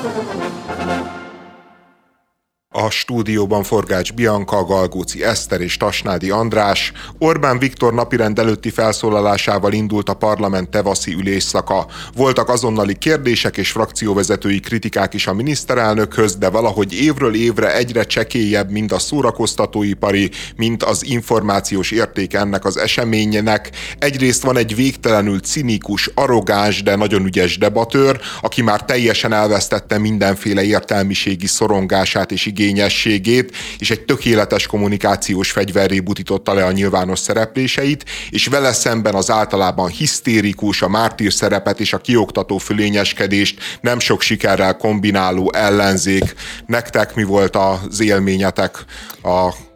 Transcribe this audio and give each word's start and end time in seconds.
Thank 0.00 0.68
you. 0.68 0.77
A 2.88 2.90
stúdióban 2.90 3.62
Forgács 3.62 4.12
Bianca, 4.12 4.64
Galgóci 4.64 5.24
Eszter 5.24 5.60
és 5.60 5.76
Tasnádi 5.76 6.30
András. 6.30 6.92
Orbán 7.18 7.58
Viktor 7.58 7.94
napirend 7.94 8.38
előtti 8.38 8.70
felszólalásával 8.70 9.72
indult 9.72 10.08
a 10.08 10.14
parlament 10.14 10.68
tevaszi 10.68 11.12
ülésszaka. 11.12 11.86
Voltak 12.14 12.48
azonnali 12.48 12.98
kérdések 12.98 13.56
és 13.56 13.70
frakcióvezetői 13.70 14.60
kritikák 14.60 15.14
is 15.14 15.26
a 15.26 15.32
miniszterelnökhöz, 15.32 16.36
de 16.36 16.48
valahogy 16.48 16.92
évről 16.92 17.34
évre 17.34 17.76
egyre 17.76 18.04
csekélyebb 18.04 18.70
mind 18.70 18.92
a 18.92 18.98
szórakoztatóipari, 18.98 20.30
mint 20.56 20.82
az 20.82 21.04
információs 21.06 21.90
érték 21.90 22.34
ennek 22.34 22.64
az 22.64 22.76
eseménynek. 22.76 23.70
Egyrészt 23.98 24.42
van 24.42 24.56
egy 24.56 24.74
végtelenül 24.74 25.40
cinikus, 25.40 26.10
arrogáns, 26.14 26.82
de 26.82 26.96
nagyon 26.96 27.24
ügyes 27.24 27.58
debatőr, 27.58 28.20
aki 28.40 28.62
már 28.62 28.84
teljesen 28.84 29.32
elvesztette 29.32 29.98
mindenféle 29.98 30.62
értelmiségi 30.62 31.46
szorongását 31.46 32.32
és 32.32 32.46
igény 32.46 32.76
igényességét, 32.78 33.56
és 33.78 33.90
egy 33.90 34.04
tökéletes 34.04 34.66
kommunikációs 34.66 35.50
fegyverré 35.50 36.00
butította 36.00 36.54
le 36.54 36.64
a 36.64 36.72
nyilvános 36.72 37.18
szerepléseit, 37.18 38.04
és 38.30 38.46
vele 38.46 38.72
szemben 38.72 39.14
az 39.14 39.30
általában 39.30 39.88
hisztérikus, 39.88 40.82
a 40.82 40.88
mártír 40.88 41.32
szerepet 41.32 41.80
és 41.80 41.92
a 41.92 41.98
kioktató 41.98 42.58
fölényeskedést 42.58 43.60
nem 43.80 43.98
sok 43.98 44.20
sikerrel 44.20 44.76
kombináló 44.76 45.52
ellenzék. 45.54 46.34
Nektek 46.66 47.14
mi 47.14 47.22
volt 47.22 47.56
az 47.56 48.00
élményetek 48.00 48.84
a 49.22 49.66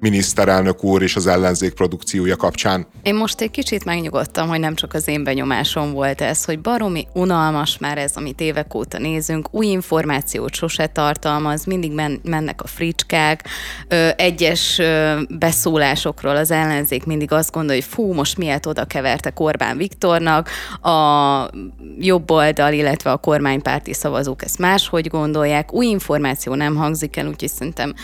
miniszterelnök 0.00 0.84
úr 0.84 1.02
és 1.02 1.16
az 1.16 1.26
ellenzék 1.26 1.74
produkciója 1.74 2.36
kapcsán. 2.36 2.86
Én 3.02 3.14
most 3.14 3.40
egy 3.40 3.50
kicsit 3.50 3.84
megnyugodtam, 3.84 4.48
hogy 4.48 4.60
nem 4.60 4.74
csak 4.74 4.94
az 4.94 5.08
én 5.08 5.24
benyomásom 5.24 5.92
volt 5.92 6.20
ez, 6.20 6.44
hogy 6.44 6.60
baromi 6.60 7.06
unalmas 7.14 7.78
már 7.78 7.98
ez, 7.98 8.16
amit 8.16 8.40
évek 8.40 8.74
óta 8.74 8.98
nézünk, 8.98 9.48
új 9.50 9.66
információt 9.66 10.54
sose 10.54 10.86
tartalmaz, 10.86 11.64
mindig 11.64 11.92
men- 11.92 12.20
mennek 12.22 12.62
a 12.62 12.66
fricskák, 12.66 13.48
ö, 13.88 14.08
egyes 14.16 14.78
ö, 14.78 15.20
beszólásokról 15.28 16.36
az 16.36 16.50
ellenzék 16.50 17.04
mindig 17.04 17.32
azt 17.32 17.52
gondolja, 17.52 17.82
hogy 17.82 17.90
fú, 17.92 18.12
most 18.12 18.36
miért 18.36 18.66
oda 18.66 18.84
kevertek 18.84 19.40
Orbán 19.40 19.76
Viktornak, 19.76 20.50
a 20.82 21.50
jobb 21.98 22.30
oldal, 22.30 22.72
illetve 22.72 23.10
a 23.10 23.16
kormánypárti 23.16 23.92
szavazók 23.92 24.44
ezt 24.44 24.58
máshogy 24.58 25.08
gondolják, 25.08 25.72
új 25.72 25.86
információ 25.86 26.54
nem 26.54 26.76
hangzik 26.76 27.16
el, 27.16 27.26
úgyhogy 27.26 27.48
szerintem 27.48 27.94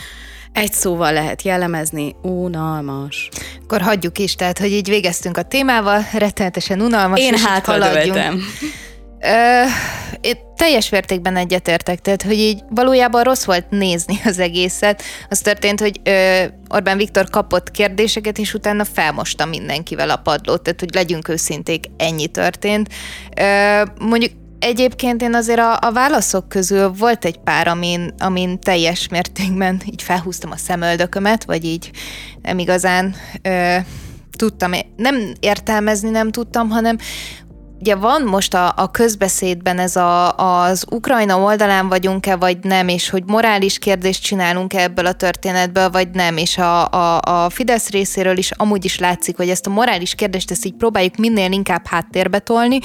egy 0.54 0.72
szóval 0.72 1.12
lehet 1.12 1.42
jellemezni, 1.42 2.14
unalmas. 2.22 3.28
Akkor 3.62 3.80
hagyjuk 3.80 4.18
is, 4.18 4.34
tehát, 4.34 4.58
hogy 4.58 4.72
így 4.72 4.88
végeztünk 4.88 5.36
a 5.36 5.42
témával, 5.42 6.06
rettenetesen 6.12 6.80
unalmas. 6.80 7.20
Én 7.20 7.38
hátradőltem. 7.38 8.42
én 10.20 10.36
teljes 10.56 10.88
mértékben 10.88 11.36
egyetértek, 11.36 12.00
tehát 12.00 12.22
hogy 12.22 12.38
így 12.38 12.62
valójában 12.68 13.22
rossz 13.22 13.44
volt 13.44 13.70
nézni 13.70 14.20
az 14.24 14.38
egészet. 14.38 15.02
Az 15.28 15.38
történt, 15.38 15.80
hogy 15.80 16.00
ö, 16.04 16.44
Orbán 16.68 16.96
Viktor 16.96 17.30
kapott 17.30 17.70
kérdéseket, 17.70 18.38
és 18.38 18.54
utána 18.54 18.84
felmosta 18.84 19.44
mindenkivel 19.44 20.10
a 20.10 20.16
padlót, 20.16 20.62
tehát 20.62 20.80
hogy 20.80 20.94
legyünk 20.94 21.28
őszinték, 21.28 21.84
ennyi 21.96 22.26
történt. 22.26 22.88
Ö, 23.36 23.82
mondjuk 23.98 24.32
Egyébként 24.64 25.22
én 25.22 25.34
azért 25.34 25.58
a, 25.58 25.78
a 25.80 25.92
válaszok 25.92 26.48
közül 26.48 26.92
volt 26.92 27.24
egy 27.24 27.38
pár, 27.38 27.68
amin, 27.68 28.14
amin 28.18 28.60
teljes 28.60 29.08
mértékben 29.08 29.82
így 29.86 30.02
felhúztam 30.02 30.50
a 30.50 30.56
szemöldökömet, 30.56 31.44
vagy 31.44 31.64
így 31.64 31.90
nem 32.42 32.58
igazán 32.58 33.14
ö, 33.42 33.76
tudtam, 34.36 34.72
nem 34.96 35.32
értelmezni 35.40 36.10
nem 36.10 36.30
tudtam, 36.30 36.68
hanem 36.68 36.98
ugye 37.84 37.94
van 37.94 38.22
most 38.22 38.54
a, 38.54 38.72
a 38.76 38.90
közbeszédben 38.90 39.78
ez 39.78 39.96
a, 39.96 40.36
az 40.36 40.84
Ukrajna 40.90 41.38
oldalán 41.38 41.88
vagyunk-e, 41.88 42.36
vagy 42.36 42.58
nem, 42.62 42.88
és 42.88 43.10
hogy 43.10 43.22
morális 43.26 43.78
kérdést 43.78 44.22
csinálunk-e 44.22 44.82
ebből 44.82 45.06
a 45.06 45.12
történetből, 45.12 45.90
vagy 45.90 46.08
nem, 46.10 46.36
és 46.36 46.58
a, 46.58 46.90
a, 46.90 47.20
a 47.20 47.50
Fidesz 47.50 47.90
részéről 47.90 48.36
is 48.36 48.50
amúgy 48.50 48.84
is 48.84 48.98
látszik, 48.98 49.36
hogy 49.36 49.48
ezt 49.48 49.66
a 49.66 49.70
morális 49.70 50.14
kérdést 50.14 50.50
ezt 50.50 50.64
így 50.64 50.74
próbáljuk 50.74 51.16
minél 51.16 51.52
inkább 51.52 51.86
háttérbe 51.86 52.38
tolni, 52.38 52.78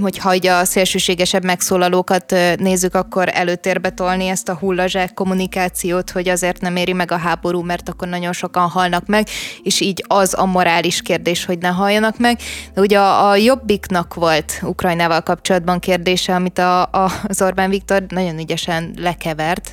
hogyha 0.00 0.34
így 0.34 0.46
a 0.46 0.64
szélsőségesebb 0.64 1.44
megszólalókat 1.44 2.34
nézzük, 2.58 2.94
akkor 2.94 3.28
előtérbe 3.32 3.90
tolni 3.90 4.26
ezt 4.26 4.48
a 4.48 4.54
hullazsák 4.54 5.14
kommunikációt, 5.14 6.10
hogy 6.10 6.28
azért 6.28 6.60
nem 6.60 6.76
éri 6.76 6.92
meg 6.92 7.10
a 7.10 7.16
háború, 7.16 7.62
mert 7.62 7.88
akkor 7.88 8.08
nagyon 8.08 8.32
sokan 8.32 8.68
halnak 8.68 9.06
meg, 9.06 9.26
és 9.62 9.80
így 9.80 10.04
az 10.06 10.34
a 10.38 10.44
morális 10.44 11.02
kérdés, 11.02 11.44
hogy 11.44 11.58
ne 11.58 11.68
halljanak 11.68 12.18
meg. 12.18 12.38
De 12.74 12.80
ugye 12.80 12.98
a, 12.98 13.28
a 13.28 13.36
jobbik 13.36 13.94
Trumpnak 13.96 14.14
volt 14.14 14.60
Ukrajnával 14.62 15.20
kapcsolatban 15.20 15.78
kérdése, 15.78 16.34
amit 16.34 16.58
a, 16.58 16.82
a, 16.82 17.12
az 17.22 17.42
Orbán 17.42 17.70
Viktor 17.70 18.04
nagyon 18.08 18.38
ügyesen 18.38 18.94
lekevert, 18.96 19.72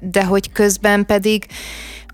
de 0.00 0.24
hogy 0.24 0.52
közben 0.52 1.06
pedig 1.06 1.46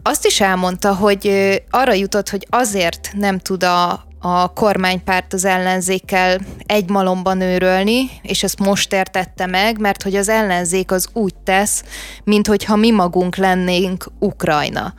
azt 0.03 0.27
is 0.27 0.41
elmondta, 0.41 0.95
hogy 0.95 1.31
arra 1.71 1.93
jutott, 1.93 2.29
hogy 2.29 2.47
azért 2.51 3.11
nem 3.13 3.39
tud 3.39 3.63
a, 3.63 4.07
a 4.21 4.53
kormánypárt 4.53 5.33
az 5.33 5.45
ellenzékkel 5.45 6.39
egy 6.67 6.91
malomban 6.91 7.41
őrölni, 7.41 8.11
és 8.23 8.43
ezt 8.43 8.59
most 8.59 8.93
értette 8.93 9.47
meg, 9.47 9.79
mert 9.79 10.03
hogy 10.03 10.17
az 10.17 10.29
ellenzék 10.29 10.91
az 10.93 11.09
úgy 11.13 11.35
tesz, 11.45 11.85
mint 12.25 12.75
mi 12.77 12.91
magunk 12.91 13.37
lennénk 13.37 14.07
Ukrajna. 14.19 14.95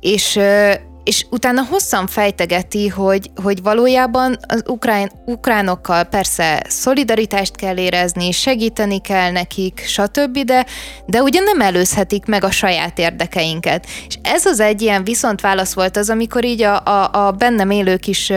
És 0.00 0.38
és 1.08 1.26
utána 1.30 1.64
hosszan 1.64 2.06
fejtegeti, 2.06 2.88
hogy, 2.88 3.30
hogy 3.42 3.62
valójában 3.62 4.38
az 4.48 4.62
ukrán, 4.66 5.10
ukránokkal 5.26 6.04
persze 6.04 6.62
szolidaritást 6.68 7.56
kell 7.56 7.76
érezni, 7.76 8.32
segíteni 8.32 9.00
kell 9.00 9.30
nekik, 9.30 9.82
stb., 9.86 10.38
de, 10.38 10.66
de 11.06 11.22
ugye 11.22 11.40
nem 11.40 11.60
előzhetik 11.60 12.24
meg 12.24 12.44
a 12.44 12.50
saját 12.50 12.98
érdekeinket. 12.98 13.86
És 14.08 14.18
ez 14.22 14.46
az 14.46 14.60
egy 14.60 14.82
ilyen 14.82 15.04
viszont 15.04 15.40
válasz 15.40 15.74
volt 15.74 15.96
az, 15.96 16.10
amikor 16.10 16.44
így 16.44 16.62
a, 16.62 16.82
a, 16.84 17.26
a 17.26 17.32
bennem 17.32 17.70
élő 17.70 17.96
kis 17.96 18.32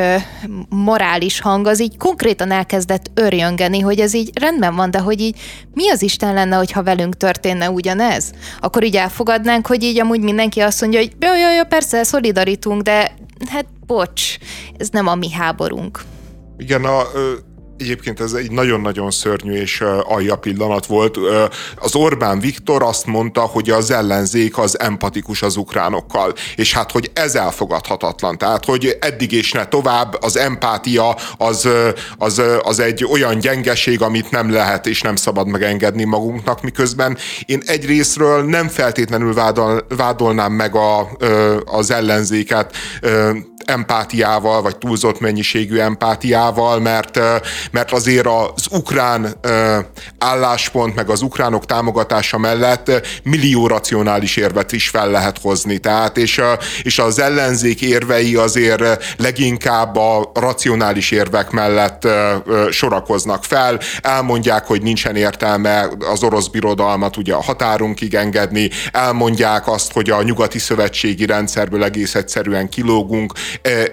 morális 0.70 1.40
hang 1.40 1.68
az 1.68 1.82
így 1.82 1.98
konkrétan 1.98 2.52
elkezdett 2.52 3.12
örjöngeni, 3.14 3.80
hogy 3.80 4.00
ez 4.00 4.14
így 4.14 4.30
rendben 4.40 4.76
van, 4.76 4.92
de 4.92 5.00
hogy 5.00 5.22
így 5.22 5.40
mi 5.74 5.90
az 5.90 6.02
Isten 6.02 6.34
lenne, 6.34 6.56
hogyha 6.56 6.84
velünk 6.84 7.18
történne 7.18 7.70
ugyanez? 7.70 8.32
Akkor 8.60 8.84
így 8.84 8.96
elfogadnánk, 8.96 9.68
hogy 9.68 9.84
így 9.84 10.00
amúgy 10.00 10.22
mindenki 10.22 10.60
azt 10.60 10.82
mondja, 10.82 11.00
hogy 11.00 11.12
jó, 11.20 11.34
jó, 11.34 11.56
jó, 11.56 11.64
persze, 11.64 12.04
szolidarit 12.04 12.60
állítunk, 12.62 12.82
de 12.82 13.14
hát 13.50 13.66
bocs, 13.86 14.38
ez 14.78 14.90
nem 14.90 15.08
a 15.08 15.16
mi 15.16 15.32
háborunk. 15.32 16.02
Igen, 16.58 16.86
a, 16.86 17.02
Egyébként 17.82 18.20
ez 18.20 18.34
egy 18.34 18.52
nagyon-nagyon 18.52 19.12
szörnyű 19.12 19.54
és 19.54 19.84
alja 20.04 20.36
pillanat 20.36 20.86
volt. 20.86 21.18
Az 21.76 21.96
Orbán 21.96 22.40
Viktor 22.40 22.84
azt 22.84 23.06
mondta, 23.06 23.42
hogy 23.42 23.70
az 23.70 23.92
ellenzék 23.92 24.58
az 24.58 24.80
empatikus 24.80 25.42
az 25.42 25.56
ukránokkal, 25.56 26.34
és 26.56 26.74
hát, 26.74 26.92
hogy 26.92 27.12
ez 27.14 27.36
elfogadhatatlan. 27.36 28.38
Tehát, 28.38 28.66
hogy 28.66 28.98
eddig 29.00 29.32
és 29.32 29.52
ne 29.52 29.66
tovább, 29.66 30.18
az 30.22 30.38
empátia 30.38 31.16
az, 31.38 31.68
az, 32.18 32.42
az 32.62 32.80
egy 32.80 33.06
olyan 33.12 33.40
gyengeség, 33.40 34.02
amit 34.02 34.32
nem 34.32 34.52
lehet 34.52 34.88
és 34.88 35.02
nem 35.02 35.16
szabad 35.16 35.48
megengedni 35.48 36.04
magunknak, 36.04 36.62
miközben 36.62 37.18
én 37.46 37.62
egyrésztről 37.66 38.44
nem 38.44 38.68
feltétlenül 38.68 39.34
vádol, 39.34 39.86
vádolnám 39.98 40.52
meg 40.52 40.76
a, 40.76 41.10
az 41.66 41.92
ellenzéket 41.92 42.76
empátiával, 43.66 44.62
vagy 44.62 44.78
túlzott 44.78 45.20
mennyiségű 45.20 45.78
empátiával, 45.78 46.80
mert, 46.80 47.20
mert 47.72 47.92
azért 47.92 48.26
az 48.26 48.68
ukrán 48.72 49.36
álláspont, 50.18 50.96
meg 50.96 51.10
az 51.10 51.22
ukránok 51.22 51.66
támogatása 51.66 52.38
mellett 52.38 52.92
millió 53.24 53.68
racionális 53.68 54.38
érvet 54.38 54.72
is 54.72 54.90
fel 54.90 55.10
lehet 55.10 55.40
hozni. 55.42 55.78
Tehát, 55.78 56.18
és, 56.18 56.42
és 56.84 57.00
az 57.00 57.20
ellenzék 57.20 57.82
érvei 57.82 58.36
azért 58.36 59.16
leginkább 59.18 59.96
a 59.96 60.32
racionális 60.34 61.12
érvek 61.12 61.52
mellett 61.52 62.08
sorakoznak 62.70 63.44
fel, 63.44 63.80
elmondják, 64.02 64.66
hogy 64.66 64.82
nincsen 64.82 65.16
értelme 65.16 65.90
az 66.12 66.24
orosz 66.24 66.48
birodalmat 66.48 67.18
ugye 67.18 67.34
a 67.34 67.42
határunkig 67.42 68.14
engedni, 68.14 68.70
elmondják 68.92 69.68
azt, 69.68 69.94
hogy 69.94 70.10
a 70.10 70.22
nyugati 70.22 70.60
szövetségi 70.60 71.26
rendszerből 71.26 71.84
egész 71.84 72.16
egyszerűen 72.16 72.70
kilógunk, 72.70 73.34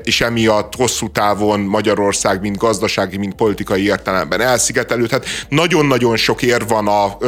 és 0.03 0.21
emiatt 0.21 0.75
hosszú 0.75 1.11
távon 1.11 1.61
Magyarország, 1.61 2.41
mint 2.41 2.57
gazdasági, 2.57 3.17
mint 3.17 3.35
politikai 3.35 3.58
értelemben 3.77 4.41
elszigetelődhet. 4.41 5.27
Nagyon-nagyon 5.49 6.17
sok 6.17 6.43
ér 6.43 6.67
van 6.67 6.89
a, 6.89 7.19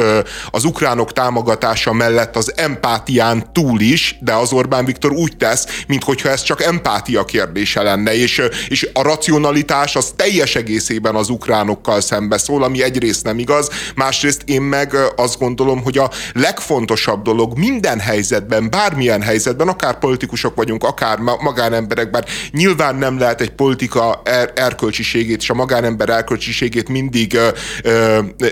az 0.51 0.63
ukránok 0.63 1.13
támogatása 1.13 1.93
mellett 1.93 2.35
az 2.35 2.53
empátián 2.55 3.53
túl 3.53 3.79
is, 3.79 4.17
de 4.19 4.33
az 4.33 4.53
Orbán 4.53 4.85
Viktor 4.85 5.11
úgy 5.11 5.37
tesz, 5.37 5.67
mintha 5.87 6.29
ez 6.29 6.41
csak 6.41 6.61
empátia 6.63 7.25
kérdése 7.25 7.81
lenne, 7.81 8.15
és, 8.15 8.41
és 8.67 8.89
a 8.93 9.01
racionalitás 9.01 9.95
az 9.95 10.13
teljes 10.15 10.55
egészében 10.55 11.15
az 11.15 11.29
ukránokkal 11.29 12.01
szembe 12.01 12.37
szól, 12.37 12.63
ami 12.63 12.83
egyrészt 12.83 13.23
nem 13.23 13.39
igaz, 13.39 13.69
másrészt 13.95 14.41
én 14.45 14.61
meg 14.61 14.95
azt 15.15 15.39
gondolom, 15.39 15.83
hogy 15.83 15.97
a 15.97 16.11
legfontosabb 16.33 17.21
dolog 17.21 17.57
minden 17.57 17.99
helyzetben, 17.99 18.69
bármilyen 18.69 19.21
helyzetben, 19.21 19.67
akár 19.67 19.99
politikusok 19.99 20.55
vagyunk, 20.55 20.83
akár 20.83 21.17
magánemberek, 21.19 22.09
bár 22.09 22.25
nyilván 22.51 22.95
nem 22.95 23.19
lehet 23.19 23.41
egy 23.41 23.51
politika 23.51 24.21
er- 24.23 24.59
erkölcsiségét 24.59 25.41
és 25.41 25.49
a 25.49 25.53
magánember 25.53 26.09
erkölcsiségét 26.21 26.89
mindig 26.89 27.37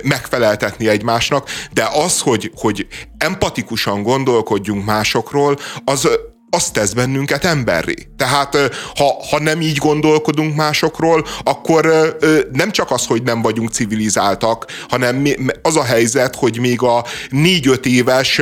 megfeleltetni 0.04 0.88
egymásnak, 0.88 1.50
de 1.71 1.89
az, 1.94 2.19
hogy, 2.19 2.51
hogy 2.56 2.88
empatikusan 3.18 4.04
gondolkodjunk 4.04 4.86
másokról, 4.86 5.57
az 5.86 6.10
azt 6.51 6.74
tesz 6.74 6.94
bennünket 6.94 7.45
emberré. 7.45 7.94
Tehát 8.18 8.57
ha, 8.95 9.24
ha 9.30 9.39
nem 9.39 9.62
így 9.62 9.77
gondolkodunk 9.77 10.56
másokról, 10.56 11.25
akkor 11.44 12.16
nem 12.51 12.71
csak 12.71 12.92
az, 12.92 13.06
hogy 13.06 13.24
nem 13.24 13.42
vagyunk 13.42 13.69
civilizáltak, 13.69 14.65
hanem 14.89 15.27
az 15.62 15.75
a 15.75 15.83
helyzet, 15.83 16.36
hogy 16.36 16.60
még 16.60 16.81
a 16.81 17.06
négy-öt 17.30 17.86
éves 17.86 18.42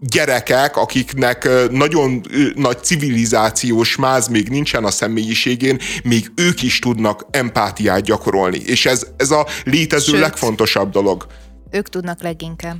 gyerekek, 0.00 0.76
akiknek 0.76 1.48
nagyon 1.70 2.20
nagy 2.54 2.78
civilizációs 2.82 3.96
máz 3.96 4.28
még 4.28 4.48
nincsen 4.48 4.84
a 4.84 4.90
személyiségén, 4.90 5.80
még 6.04 6.32
ők 6.34 6.62
is 6.62 6.78
tudnak 6.78 7.26
empátiát 7.30 8.02
gyakorolni. 8.02 8.58
És 8.58 8.86
ez, 8.86 9.06
ez 9.16 9.30
a 9.30 9.46
létező 9.64 10.12
Sőt, 10.12 10.20
legfontosabb 10.20 10.90
dolog. 10.90 11.26
Ők 11.70 11.88
tudnak 11.88 12.22
leginkább. 12.22 12.76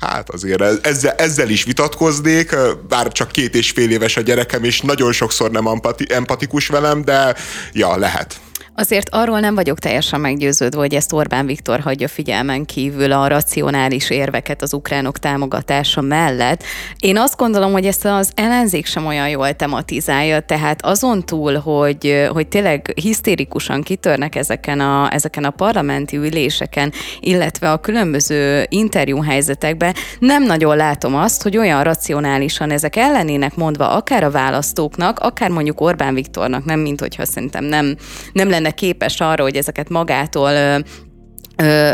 Hát 0.00 0.30
azért 0.30 0.86
ezzel, 0.86 1.12
ezzel 1.12 1.48
is 1.48 1.64
vitatkoznék, 1.64 2.56
bár 2.88 3.12
csak 3.12 3.32
két 3.32 3.54
és 3.54 3.70
fél 3.70 3.90
éves 3.90 4.16
a 4.16 4.20
gyerekem, 4.20 4.64
és 4.64 4.80
nagyon 4.80 5.12
sokszor 5.12 5.50
nem 5.50 5.66
empati, 5.66 6.06
empatikus 6.08 6.66
velem, 6.66 7.04
de 7.04 7.36
ja, 7.72 7.96
lehet. 7.96 8.40
Azért 8.78 9.08
arról 9.10 9.40
nem 9.40 9.54
vagyok 9.54 9.78
teljesen 9.78 10.20
meggyőződve, 10.20 10.80
hogy 10.80 10.94
ezt 10.94 11.12
Orbán 11.12 11.46
Viktor 11.46 11.80
hagyja 11.80 12.08
figyelmen 12.08 12.64
kívül 12.64 13.12
a 13.12 13.28
racionális 13.28 14.10
érveket 14.10 14.62
az 14.62 14.72
ukránok 14.72 15.18
támogatása 15.18 16.00
mellett. 16.00 16.62
Én 16.98 17.18
azt 17.18 17.36
gondolom, 17.36 17.72
hogy 17.72 17.86
ezt 17.86 18.04
az 18.04 18.30
ellenzék 18.34 18.86
sem 18.86 19.06
olyan 19.06 19.28
jól 19.28 19.52
tematizálja, 19.52 20.40
tehát 20.40 20.84
azon 20.84 21.24
túl, 21.24 21.54
hogy, 21.54 22.28
hogy 22.32 22.48
tényleg 22.48 22.92
hisztérikusan 22.94 23.82
kitörnek 23.82 24.34
ezeken 24.34 24.80
a, 24.80 25.12
ezeken 25.12 25.44
a 25.44 25.50
parlamenti 25.50 26.16
üléseken, 26.16 26.92
illetve 27.20 27.70
a 27.70 27.80
különböző 27.80 28.66
interjúhelyzetekben, 28.68 29.94
nem 30.18 30.42
nagyon 30.42 30.76
látom 30.76 31.14
azt, 31.14 31.42
hogy 31.42 31.56
olyan 31.56 31.82
racionálisan 31.82 32.70
ezek 32.70 32.96
ellenének 32.96 33.54
mondva 33.54 33.90
akár 33.90 34.24
a 34.24 34.30
választóknak, 34.30 35.18
akár 35.18 35.50
mondjuk 35.50 35.80
Orbán 35.80 36.14
Viktornak, 36.14 36.64
nem 36.64 36.80
mint 36.80 37.00
hogyha 37.00 37.24
szerintem 37.24 37.64
nem, 37.64 37.96
nem 38.32 38.48
lenne 38.48 38.65
lenne 38.66 38.74
képes 38.74 39.20
arra, 39.20 39.42
hogy 39.42 39.56
ezeket 39.56 39.88
magától 39.88 40.82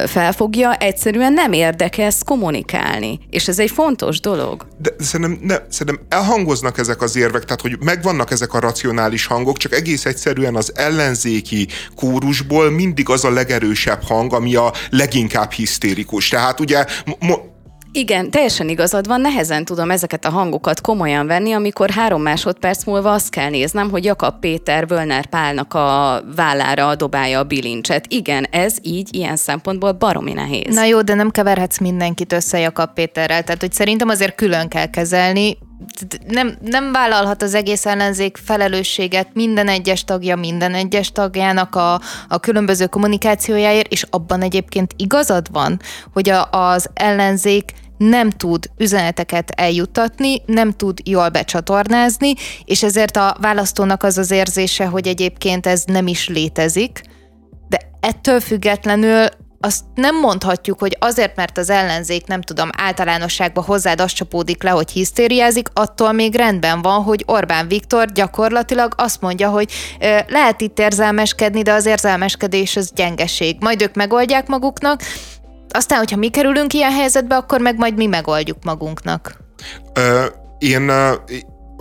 felfogja, 0.06 0.74
egyszerűen 0.74 1.32
nem 1.32 1.52
érdekes 1.52 2.14
kommunikálni. 2.24 3.18
És 3.30 3.48
ez 3.48 3.58
egy 3.58 3.70
fontos 3.70 4.20
dolog. 4.20 4.66
De 4.78 4.90
szerintem, 4.98 5.38
ne, 5.42 5.56
szerintem 5.68 6.06
elhangoznak 6.08 6.78
ezek 6.78 7.02
az 7.02 7.16
érvek, 7.16 7.44
tehát 7.44 7.60
hogy 7.60 7.76
megvannak 7.80 8.30
ezek 8.30 8.54
a 8.54 8.60
racionális 8.60 9.26
hangok, 9.26 9.56
csak 9.56 9.72
egész 9.72 10.04
egyszerűen 10.04 10.56
az 10.56 10.72
ellenzéki 10.74 11.68
kórusból 11.94 12.70
mindig 12.70 13.10
az 13.10 13.24
a 13.24 13.30
legerősebb 13.30 14.02
hang, 14.02 14.32
ami 14.32 14.54
a 14.54 14.72
leginkább 14.90 15.50
hisztérikus. 15.50 16.28
Tehát 16.28 16.60
ugye 16.60 16.84
mo- 17.18 17.51
igen, 17.92 18.30
teljesen 18.30 18.68
igazad 18.68 19.06
van, 19.06 19.20
nehezen 19.20 19.64
tudom 19.64 19.90
ezeket 19.90 20.24
a 20.24 20.30
hangokat 20.30 20.80
komolyan 20.80 21.26
venni, 21.26 21.52
amikor 21.52 21.90
három 21.90 22.22
másodperc 22.22 22.84
múlva 22.84 23.12
azt 23.12 23.30
kell 23.30 23.50
néznem, 23.50 23.90
hogy 23.90 24.04
Jakab 24.04 24.38
Péter 24.40 24.86
Völner 24.86 25.26
Pálnak 25.26 25.74
a 25.74 26.22
vállára 26.36 26.94
dobálja 26.94 27.38
a 27.38 27.44
bilincset. 27.44 28.04
Igen, 28.08 28.46
ez 28.50 28.76
így, 28.82 29.14
ilyen 29.14 29.36
szempontból 29.36 29.92
baromi 29.92 30.32
nehéz. 30.32 30.74
Na 30.74 30.84
jó, 30.84 31.02
de 31.02 31.14
nem 31.14 31.30
keverhetsz 31.30 31.78
mindenkit 31.78 32.32
össze 32.32 32.58
Jakab 32.58 32.92
Péterrel, 32.92 33.42
tehát 33.42 33.60
hogy 33.60 33.72
szerintem 33.72 34.08
azért 34.08 34.34
külön 34.34 34.68
kell 34.68 34.90
kezelni, 34.90 35.58
nem, 36.28 36.56
nem 36.60 36.92
vállalhat 36.92 37.42
az 37.42 37.54
egész 37.54 37.86
ellenzék 37.86 38.36
felelősséget 38.36 39.28
minden 39.32 39.68
egyes 39.68 40.04
tagja, 40.04 40.36
minden 40.36 40.74
egyes 40.74 41.12
tagjának 41.12 41.74
a, 41.74 42.00
a 42.28 42.38
különböző 42.40 42.86
kommunikációjáért, 42.86 43.92
és 43.92 44.06
abban 44.10 44.42
egyébként 44.42 44.94
igazad 44.96 45.46
van, 45.52 45.80
hogy 46.12 46.28
a, 46.28 46.50
az 46.50 46.88
ellenzék 46.94 47.72
nem 48.08 48.30
tud 48.30 48.70
üzeneteket 48.76 49.50
eljuttatni, 49.50 50.42
nem 50.46 50.72
tud 50.72 50.98
jól 51.04 51.28
becsatornázni, 51.28 52.32
és 52.64 52.82
ezért 52.82 53.16
a 53.16 53.36
választónak 53.40 54.02
az 54.02 54.18
az 54.18 54.30
érzése, 54.30 54.86
hogy 54.86 55.06
egyébként 55.06 55.66
ez 55.66 55.84
nem 55.84 56.06
is 56.06 56.28
létezik, 56.28 57.02
de 57.68 57.78
ettől 58.00 58.40
függetlenül 58.40 59.26
azt 59.64 59.84
nem 59.94 60.20
mondhatjuk, 60.20 60.78
hogy 60.78 60.96
azért, 61.00 61.36
mert 61.36 61.58
az 61.58 61.70
ellenzék, 61.70 62.26
nem 62.26 62.40
tudom, 62.40 62.70
általánosságban 62.76 63.64
hozzád 63.64 64.00
azt 64.00 64.14
csapódik 64.14 64.62
le, 64.62 64.70
hogy 64.70 64.90
hisztériázik, 64.90 65.68
attól 65.72 66.12
még 66.12 66.34
rendben 66.34 66.82
van, 66.82 67.02
hogy 67.02 67.22
Orbán 67.26 67.68
Viktor 67.68 68.12
gyakorlatilag 68.12 68.94
azt 68.96 69.20
mondja, 69.20 69.50
hogy 69.50 69.72
ö, 70.00 70.18
lehet 70.28 70.60
itt 70.60 70.78
érzelmeskedni, 70.78 71.62
de 71.62 71.72
az 71.72 71.86
érzelmeskedés 71.86 72.76
az 72.76 72.92
gyengeség. 72.94 73.56
Majd 73.60 73.82
ők 73.82 73.94
megoldják 73.94 74.46
maguknak, 74.46 75.02
aztán, 75.72 75.98
hogyha 75.98 76.16
mi 76.16 76.28
kerülünk 76.28 76.72
ilyen 76.72 76.92
helyzetbe, 76.92 77.36
akkor 77.36 77.60
meg 77.60 77.76
majd 77.76 77.96
mi 77.96 78.06
megoldjuk 78.06 78.64
magunknak. 78.64 79.36
Ö, 79.94 80.24
én 80.58 80.92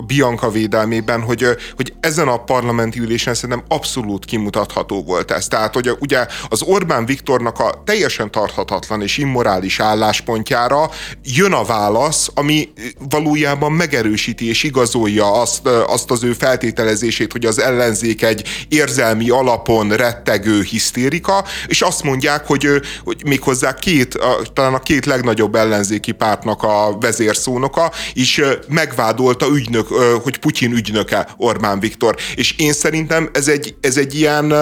Bianca 0.06 0.50
védelmében, 0.50 1.22
hogy, 1.22 1.46
hogy 1.76 1.92
ezen 2.00 2.28
a 2.28 2.44
parlamenti 2.44 2.98
ülésen 2.98 3.34
szerintem 3.34 3.64
abszolút 3.68 4.24
kimutatható 4.24 5.02
volt 5.02 5.30
ez. 5.30 5.46
Tehát, 5.48 5.74
hogy 5.74 5.96
ugye 6.00 6.26
az 6.48 6.62
Orbán 6.62 7.06
Viktornak 7.06 7.58
a 7.58 7.82
teljesen 7.84 8.30
tarthatatlan 8.30 9.02
és 9.02 9.18
immorális 9.18 9.80
álláspontjára 9.80 10.90
jön 11.24 11.52
a 11.52 11.64
válasz, 11.64 12.30
ami 12.34 12.68
valójában 13.08 13.72
megerősíti 13.72 14.48
és 14.48 14.62
igazolja 14.62 15.40
azt, 15.40 15.66
azt 15.66 16.10
az 16.10 16.22
ő 16.22 16.32
feltételezését, 16.32 17.32
hogy 17.32 17.44
az 17.44 17.60
ellenzék 17.60 18.22
egy 18.22 18.48
érzelmi 18.68 19.30
alapon 19.30 19.88
rettegő 19.88 20.62
hisztérika, 20.62 21.44
és 21.66 21.82
azt 21.82 22.02
mondják, 22.02 22.46
hogy, 22.46 22.68
hogy 23.04 23.22
méghozzá 23.24 23.74
két, 23.74 24.18
talán 24.52 24.74
a 24.74 24.78
két 24.78 25.06
legnagyobb 25.06 25.54
ellenzéki 25.54 26.12
pártnak 26.12 26.62
a 26.62 26.96
vezérszónoka 27.00 27.92
is 28.12 28.40
megvádolta 28.68 29.46
ügynök 29.46 29.90
hogy 30.22 30.38
Putyin 30.38 30.72
ügynöke 30.72 31.28
Orbán 31.36 31.80
Viktor. 31.80 32.16
És 32.34 32.54
én 32.58 32.72
szerintem 32.72 33.30
ez 33.32 33.48
egy, 33.48 33.74
ez 33.80 33.96
egy 33.96 34.14
ilyen 34.14 34.54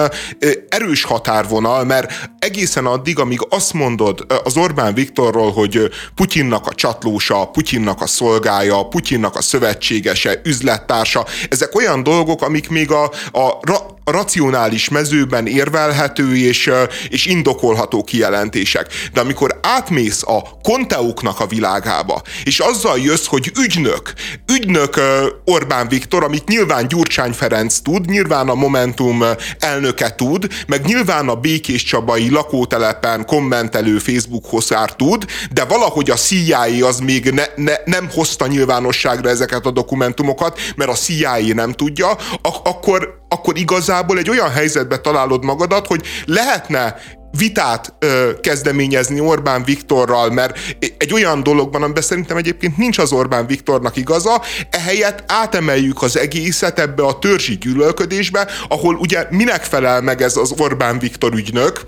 erős 0.69 1.03
határvonal, 1.03 1.83
mert 1.83 2.29
egészen 2.39 2.85
addig, 2.85 3.19
amíg 3.19 3.39
azt 3.49 3.73
mondod 3.73 4.25
az 4.43 4.57
Orbán 4.57 4.93
Viktorról, 4.93 5.51
hogy 5.51 5.89
Putyinnak 6.15 6.67
a 6.67 6.73
csatlósa, 6.73 7.45
Putyinnak 7.45 8.01
a 8.01 8.07
szolgája, 8.07 8.87
Putyinnak 8.87 9.35
a 9.35 9.41
szövetségese, 9.41 10.41
üzlettársa, 10.43 11.25
ezek 11.49 11.75
olyan 11.75 12.03
dolgok, 12.03 12.41
amik 12.41 12.69
még 12.69 12.91
a, 12.91 13.03
a 13.31 13.59
racionális 14.11 14.89
mezőben 14.89 15.47
érvelhető 15.47 16.37
és, 16.37 16.71
és 17.09 17.25
indokolható 17.25 18.03
kijelentések. 18.03 18.87
De 19.13 19.21
amikor 19.21 19.59
átmész 19.61 20.23
a 20.23 20.41
konteuknak 20.63 21.39
a 21.39 21.47
világába, 21.47 22.21
és 22.43 22.59
azzal 22.59 22.99
jössz, 22.99 23.25
hogy 23.25 23.51
ügynök, 23.63 24.13
ügynök 24.53 25.01
Orbán 25.45 25.87
Viktor, 25.87 26.23
amit 26.23 26.47
nyilván 26.47 26.87
Gyurcsány 26.87 27.31
Ferenc 27.31 27.77
tud, 27.79 28.05
nyilván 28.05 28.49
a 28.49 28.55
Momentum 28.55 29.23
elnöke 29.59 30.15
tud, 30.15 30.47
meg 30.67 30.85
nyilván 30.85 31.29
a 31.29 31.35
Békés 31.35 31.83
Csabai 31.83 32.29
lakótelepen 32.29 33.25
kommentelő 33.25 33.97
Facebook 33.97 34.45
hosszár 34.45 34.95
tud, 34.95 35.25
de 35.51 35.63
valahogy 35.63 36.09
a 36.09 36.15
CIA 36.15 36.87
az 36.87 36.99
még 36.99 37.29
ne, 37.29 37.43
ne, 37.55 37.73
nem 37.85 38.09
hozta 38.13 38.47
nyilvánosságra 38.47 39.29
ezeket 39.29 39.65
a 39.65 39.71
dokumentumokat, 39.71 40.59
mert 40.75 40.89
a 40.89 40.93
CIA 40.93 41.53
nem 41.53 41.71
tudja, 41.71 42.17
ak- 42.41 42.67
akkor, 42.67 43.20
akkor 43.41 43.57
igazából 43.57 44.17
egy 44.17 44.29
olyan 44.29 44.49
helyzetbe 44.49 44.97
találod 44.97 45.43
magadat, 45.43 45.87
hogy 45.87 46.05
lehetne 46.25 46.95
vitát 47.37 47.93
ö, 47.99 48.31
kezdeményezni 48.41 49.19
Orbán 49.19 49.63
Viktorral, 49.63 50.29
mert 50.29 50.59
egy 50.97 51.13
olyan 51.13 51.43
dologban, 51.43 51.83
amiben 51.83 52.01
szerintem 52.01 52.37
egyébként 52.37 52.77
nincs 52.77 52.97
az 52.97 53.11
Orbán 53.11 53.45
Viktornak 53.45 53.95
igaza, 53.95 54.41
ehelyett 54.69 55.23
átemeljük 55.27 56.01
az 56.01 56.17
egészet 56.17 56.79
ebbe 56.79 57.03
a 57.03 57.19
törzsi 57.19 57.57
gyűlölködésbe, 57.57 58.47
ahol 58.67 58.95
ugye 58.95 59.27
minek 59.29 59.63
felel 59.63 60.01
meg 60.01 60.21
ez 60.21 60.37
az 60.37 60.53
Orbán 60.57 60.99
Viktor 60.99 61.33
ügynök, 61.33 61.81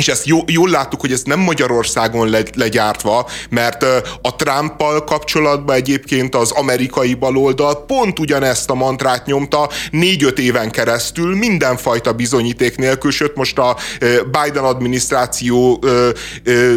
és 0.00 0.08
ezt 0.08 0.26
jó, 0.26 0.38
jól 0.46 0.70
láttuk, 0.70 1.00
hogy 1.00 1.12
ez 1.12 1.22
nem 1.22 1.38
Magyarországon 1.38 2.28
le, 2.28 2.42
legyártva, 2.54 3.28
mert 3.50 3.84
a 4.22 4.36
Trumpal 4.36 5.04
kapcsolatban 5.04 5.76
egyébként 5.76 6.34
az 6.34 6.50
amerikai 6.50 7.14
baloldal 7.14 7.84
pont 7.86 8.18
ugyanezt 8.18 8.70
a 8.70 8.74
mantrát 8.74 9.26
nyomta 9.26 9.70
négy-öt 9.90 10.38
éven 10.38 10.70
keresztül, 10.70 11.36
mindenfajta 11.36 12.12
bizonyíték 12.12 12.76
nélkül, 12.76 13.10
sőt 13.10 13.36
most 13.36 13.58
a 13.58 13.76
Biden 14.24 14.64
adminisztráció 14.64 15.84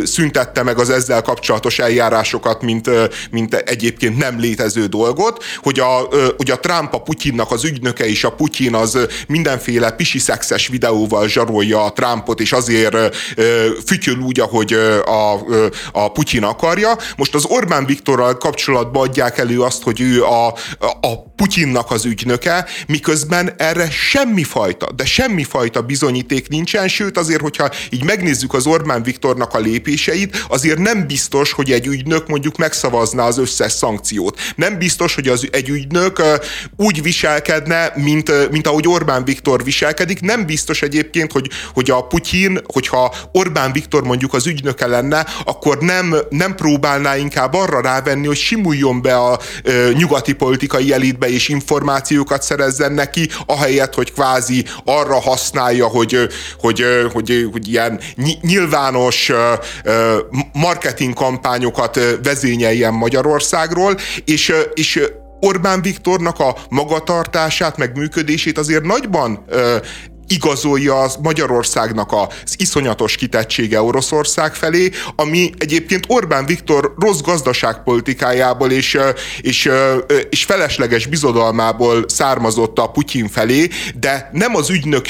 szüntette 0.04 0.64
meg 0.64 0.80
az 0.80 0.90
ezzel 0.90 1.22
kapcsolatos 1.22 1.80
eljárásokat, 1.80 2.62
mint, 2.62 2.90
mint 3.32 3.54
egyébként 3.54 4.18
nem 4.18 4.40
létező 4.40 4.86
dolgot, 4.86 5.44
hogy 5.62 5.80
a, 5.80 6.08
hogy 6.38 6.52
a 6.52 6.60
Trump 6.60 6.94
a 6.94 7.02
Putyinnak 7.02 7.52
az 7.52 7.64
ügynöke 7.64 8.06
és 8.06 8.24
a 8.24 8.32
Putyin 8.32 8.76
az 8.76 8.98
mindenféle 9.28 9.92
pisi 9.92 10.20
szexes 10.20 10.68
videóval 10.68 11.28
zsarolja 11.28 11.84
a 11.84 11.94
Trumpot, 11.94 12.40
és 12.40 12.52
azért 12.52 13.13
fütyöl 13.86 14.18
úgy, 14.18 14.40
ahogy 14.40 14.74
a, 15.06 15.34
a 15.92 16.12
Putyin 16.12 16.44
akarja. 16.44 16.98
Most 17.18 17.36
az 17.36 17.46
Orbán 17.46 17.86
Viktorral 17.86 18.38
kapcsolatban 18.38 19.08
adják 19.08 19.38
elő 19.38 19.62
azt, 19.62 19.84
hogy 19.84 20.02
ő 20.02 20.24
a, 20.24 20.48
a 21.02 21.32
Putyinnak 21.36 21.92
az 21.92 22.06
ügynöke, 22.06 22.66
miközben 22.88 23.54
erre 23.58 23.90
semmifajta, 23.90 24.92
de 24.92 25.06
semmifajta 25.06 25.82
bizonyíték 25.82 26.48
nincsen, 26.48 26.88
sőt 26.88 27.18
azért, 27.18 27.42
hogyha 27.42 27.70
így 27.90 28.04
megnézzük 28.04 28.54
az 28.54 28.66
Orbán 28.66 29.04
Viktornak 29.04 29.54
a 29.54 29.60
lépéseit, 29.60 30.46
azért 30.48 30.78
nem 30.80 31.08
biztos, 31.08 31.52
hogy 31.52 31.72
egy 31.72 31.88
ügynök 31.88 32.28
mondjuk 32.28 32.58
megszavazná 32.58 33.26
az 33.26 33.38
összes 33.38 33.72
szankciót. 33.72 34.40
Nem 34.56 34.78
biztos, 34.78 35.16
hogy 35.16 35.28
az 35.28 35.48
egy 35.52 35.70
ügynök 35.70 36.22
úgy 36.76 37.02
viselkedne, 37.02 37.92
mint, 37.96 38.50
mint 38.52 38.68
ahogy 38.68 38.88
Orbán 38.88 39.26
Viktor 39.26 39.64
viselkedik. 39.64 40.22
Nem 40.22 40.46
biztos 40.46 40.82
egyébként, 40.82 41.32
hogy, 41.32 41.50
hogy 41.74 41.90
a 41.92 42.02
Putyin, 42.02 42.60
hogyha 42.74 43.03
Orbán 43.32 43.72
Viktor 43.72 44.04
mondjuk 44.04 44.34
az 44.34 44.48
ügynöke 44.48 44.88
lenne, 44.88 45.26
akkor 45.46 45.78
nem, 45.78 46.16
nem 46.30 46.56
próbálná 46.56 47.16
inkább 47.18 47.54
arra 47.54 47.82
rávenni, 47.82 48.28
hogy 48.28 48.38
simuljon 48.38 49.02
be 49.02 49.16
a 49.16 49.40
ö, 49.64 49.90
nyugati 49.94 50.34
politikai 50.34 50.94
elitbe 50.94 51.30
és 51.30 51.50
információkat 51.50 52.44
szerezzen 52.44 52.92
neki, 52.92 53.30
ahelyett, 53.46 53.94
hogy 53.94 54.14
kvázi 54.14 54.66
arra 54.86 55.20
használja, 55.22 55.88
hogy, 55.88 56.28
hogy, 56.60 56.84
hogy, 57.14 57.50
hogy 57.52 57.68
ilyen 57.68 58.00
nyilvános 58.42 59.32
marketing 60.54 61.14
kampányokat 61.14 62.00
vezényeljen 62.24 62.94
Magyarországról, 62.94 63.98
és, 64.26 64.54
és 64.74 65.02
Orbán 65.40 65.82
Viktornak 65.82 66.40
a 66.40 66.56
magatartását, 66.70 67.78
meg 67.78 67.98
működését 67.98 68.58
azért 68.58 68.84
nagyban 68.84 69.46
igazolja 70.34 71.00
az 71.00 71.18
Magyarországnak 71.22 72.12
az 72.12 72.56
iszonyatos 72.58 73.16
kitettsége 73.16 73.82
Oroszország 73.82 74.56
felé, 74.56 74.92
ami 75.16 75.52
egyébként 75.58 76.06
Orbán 76.08 76.46
Viktor 76.46 76.94
rossz 77.00 77.22
gazdaságpolitikájából 77.22 78.72
és, 78.72 78.98
és, 79.42 79.70
és 80.30 80.44
felesleges 80.44 81.06
bizodalmából 81.06 82.06
származott 82.08 82.80
a 82.80 82.88
Putyin 82.88 83.28
felé, 83.28 83.68
de 83.96 84.30
nem 84.34 84.56
az 84.56 84.70
ügynök 84.70 85.06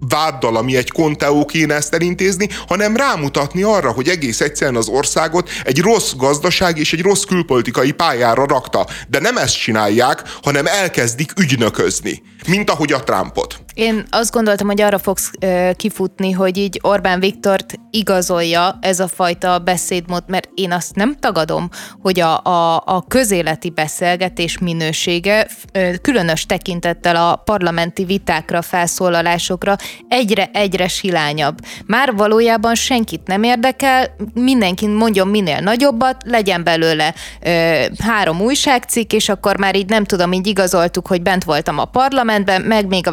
váddal, 0.00 0.56
ami 0.56 0.76
egy 0.76 0.90
konteó 0.90 1.44
kéne 1.44 1.74
ezt 1.74 1.94
elintézni, 1.94 2.48
hanem 2.66 2.96
rámutatni 2.96 3.62
arra, 3.62 3.90
hogy 3.90 4.08
egész 4.08 4.40
egyszerűen 4.40 4.76
az 4.76 4.88
országot 4.88 5.50
egy 5.64 5.80
rossz 5.80 6.12
gazdaság 6.16 6.78
és 6.78 6.92
egy 6.92 7.02
rossz 7.02 7.22
külpolitikai 7.22 7.92
pályára 7.92 8.46
rakta. 8.46 8.86
De 9.08 9.18
nem 9.20 9.36
ezt 9.36 9.58
csinálják, 9.58 10.22
hanem 10.42 10.66
elkezdik 10.66 11.32
ügynöközni, 11.40 12.22
mint 12.46 12.70
ahogy 12.70 12.92
a 12.92 13.02
Trumpot. 13.02 13.60
Én 13.78 14.06
azt 14.10 14.32
gondoltam, 14.32 14.66
hogy 14.66 14.80
arra 14.80 14.98
fogsz 14.98 15.30
ö, 15.40 15.70
kifutni, 15.76 16.30
hogy 16.32 16.56
így 16.56 16.80
Orbán 16.82 17.20
Viktort 17.20 17.74
igazolja 17.90 18.78
ez 18.80 19.00
a 19.00 19.08
fajta 19.08 19.58
beszédmód, 19.58 20.22
mert 20.26 20.48
én 20.54 20.72
azt 20.72 20.94
nem 20.94 21.14
tagadom, 21.14 21.68
hogy 22.02 22.20
a, 22.20 22.44
a, 22.44 22.82
a 22.84 23.04
közéleti 23.08 23.70
beszélgetés 23.70 24.58
minősége 24.58 25.46
ö, 25.72 25.90
különös 26.02 26.46
tekintettel 26.46 27.16
a 27.16 27.36
parlamenti 27.36 28.04
vitákra, 28.04 28.62
felszólalásokra 28.62 29.76
egyre-egyre 30.08 30.88
silányabb. 30.88 31.58
Már 31.86 32.14
valójában 32.14 32.74
senkit 32.74 33.26
nem 33.26 33.42
érdekel, 33.42 34.16
mindenki 34.34 34.86
mondjon 34.86 35.28
minél 35.28 35.60
nagyobbat, 35.60 36.16
legyen 36.26 36.64
belőle 36.64 37.14
ö, 37.40 37.84
három 37.98 38.40
újságcikk, 38.40 39.12
és 39.12 39.28
akkor 39.28 39.58
már 39.58 39.76
így 39.76 39.88
nem 39.88 40.04
tudom, 40.04 40.32
így 40.32 40.46
igazoltuk, 40.46 41.06
hogy 41.06 41.22
bent 41.22 41.44
voltam 41.44 41.78
a 41.78 41.84
parlamentben, 41.84 42.62
meg 42.62 42.86
még 42.86 43.06
a 43.06 43.12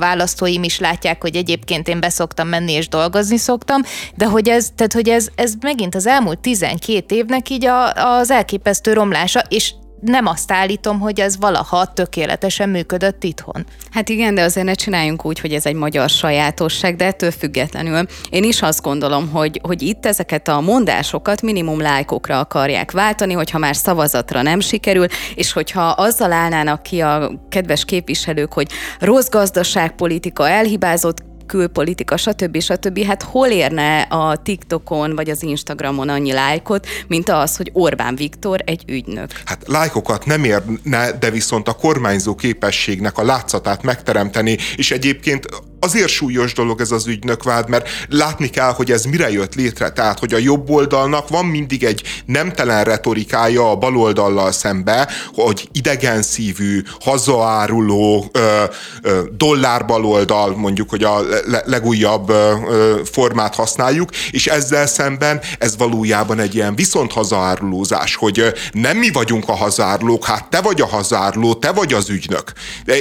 választóim 0.56 0.64
is 0.64 0.80
látják, 0.80 1.22
hogy 1.22 1.36
egyébként 1.36 1.88
én 1.88 2.00
beszoktam 2.00 2.48
menni 2.48 2.72
és 2.72 2.88
dolgozni 2.88 3.38
szoktam, 3.38 3.82
de 4.16 4.26
hogy 4.26 4.50
ez, 4.50 4.72
tehát 4.76 4.94
hogy 4.94 5.10
ez, 5.10 5.28
ez 5.36 5.54
megint 5.62 5.96
az 5.96 6.08
elmúlt 6.08 6.40
12 6.40 7.16
évnek 7.16 7.50
így 7.50 7.66
a, 7.66 7.94
az 7.94 8.32
elképesztő 8.32 8.94
romlása, 8.94 9.40
és 9.50 9.74
nem 10.06 10.26
azt 10.26 10.52
állítom, 10.52 11.00
hogy 11.00 11.20
ez 11.20 11.38
valaha 11.38 11.86
tökéletesen 11.86 12.70
működött 12.70 13.24
itthon. 13.24 13.66
Hát 13.92 14.10
igen, 14.10 14.36
de 14.36 14.44
azért 14.44 14.66
ne 14.66 14.74
csináljunk 14.74 15.26
úgy, 15.26 15.40
hogy 15.40 15.54
ez 15.54 15.66
egy 15.66 15.76
magyar 15.76 16.10
sajátosság, 16.10 16.96
de 16.96 17.06
ettől 17.06 17.32
függetlenül 17.32 18.06
én 18.30 18.44
is 18.44 18.62
azt 18.62 18.82
gondolom, 18.82 19.30
hogy, 19.30 19.60
hogy 19.64 19.82
itt 19.82 20.06
ezeket 20.06 20.48
a 20.48 20.62
mondásokat 20.62 21.42
minimum 21.42 21.82
lájkokra 21.82 22.40
akarják 22.40 22.92
váltani, 22.92 23.34
hogyha 23.34 23.58
már 23.58 23.76
szavazatra 23.76 24.42
nem 24.42 24.60
sikerül, 24.60 25.06
és 25.36 25.52
hogyha 25.52 25.82
azzal 25.82 26.32
állnának 26.32 26.84
ki 26.84 27.02
a 27.02 27.32
kedves 27.50 27.86
képviselők, 27.86 28.54
hogy 28.54 28.68
rossz 29.00 29.30
gazdaságpolitika, 29.30 30.50
elhibázott 30.50 31.24
külpolitika, 31.46 32.18
stb. 32.18 32.62
stb. 32.62 33.04
Hát 33.04 33.24
hol 33.24 33.48
érne 33.48 34.02
a 34.02 34.38
TikTokon 34.38 35.16
vagy 35.16 35.30
az 35.30 35.44
Instagramon 35.44 36.10
annyi 36.10 36.32
lájkot, 36.32 36.88
mint 37.08 37.30
az, 37.30 37.58
hogy 37.58 37.70
Orbán 37.74 38.16
Viktor 38.16 38.62
egy 38.66 38.84
ügynök? 38.88 39.32
Hát 39.46 39.64
lájkokat 39.68 40.26
nem 40.26 40.44
érne, 40.44 41.12
de 41.20 41.30
viszont 41.30 41.68
a 41.68 41.74
kormányzó 41.74 42.36
képességnek 42.36 43.18
a 43.18 43.24
látszatát 43.24 43.84
megteremteni, 43.84 44.58
és 44.76 44.92
egyébként 44.92 45.48
azért 45.86 46.10
súlyos 46.10 46.54
dolog 46.54 46.82
ez 46.82 46.92
az 46.92 47.08
ügynökvád, 47.08 47.70
mert 47.70 47.90
látni 48.10 48.50
kell, 48.50 48.72
hogy 48.72 48.92
ez 48.92 49.04
mire 49.04 49.32
jött 49.32 49.56
létre. 49.56 49.90
Tehát, 49.90 50.20
hogy 50.20 50.34
a 50.34 50.38
jobb 50.38 50.70
oldalnak 50.70 51.30
van 51.30 51.46
mindig 51.46 51.84
egy 51.84 52.04
nemtelen 52.26 52.84
retorikája 52.84 53.70
a 53.70 53.76
baloldallal 53.76 54.52
szembe, 54.52 55.10
hogy 55.34 55.70
idegenszívű, 55.72 56.82
hazaáruló, 57.00 58.30
ö, 58.32 58.64
ö, 59.02 59.22
dollárbaloldal, 59.38 60.56
mondjuk, 60.56 60.90
hogy 60.90 61.04
a 61.04 61.22
le- 61.46 61.64
legújabb 61.66 62.30
ö, 62.30 63.00
formát 63.12 63.56
használjuk, 63.56 64.10
és 64.32 64.48
ezzel 64.48 64.88
szemben 64.88 65.42
ez 65.60 65.78
valójában 65.78 66.40
egy 66.40 66.56
ilyen 66.56 66.76
viszont 66.76 67.12
hazaárulózás, 67.12 68.16
hogy 68.16 68.54
nem 68.72 68.98
mi 68.98 69.12
vagyunk 69.12 69.50
a 69.50 69.56
hazárlók, 69.56 70.26
hát 70.26 70.50
te 70.50 70.62
vagy 70.62 70.82
a 70.82 70.88
hazárló, 70.88 71.54
te 71.54 71.72
vagy 71.72 71.94
az 71.94 72.10
ügynök. 72.10 72.52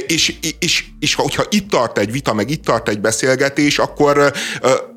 És, 0.07 0.35
és, 0.59 0.85
és 1.01 1.15
hogyha 1.15 1.45
itt 1.51 1.71
tart 1.71 1.99
egy 1.99 2.13
vita, 2.13 2.35
meg 2.35 2.51
itt 2.51 2.65
tart 2.65 2.74
tart 2.75 2.89
egy 2.89 3.01
beszélgetés, 3.01 3.79
akkor 3.79 4.19
ak- 4.63 4.94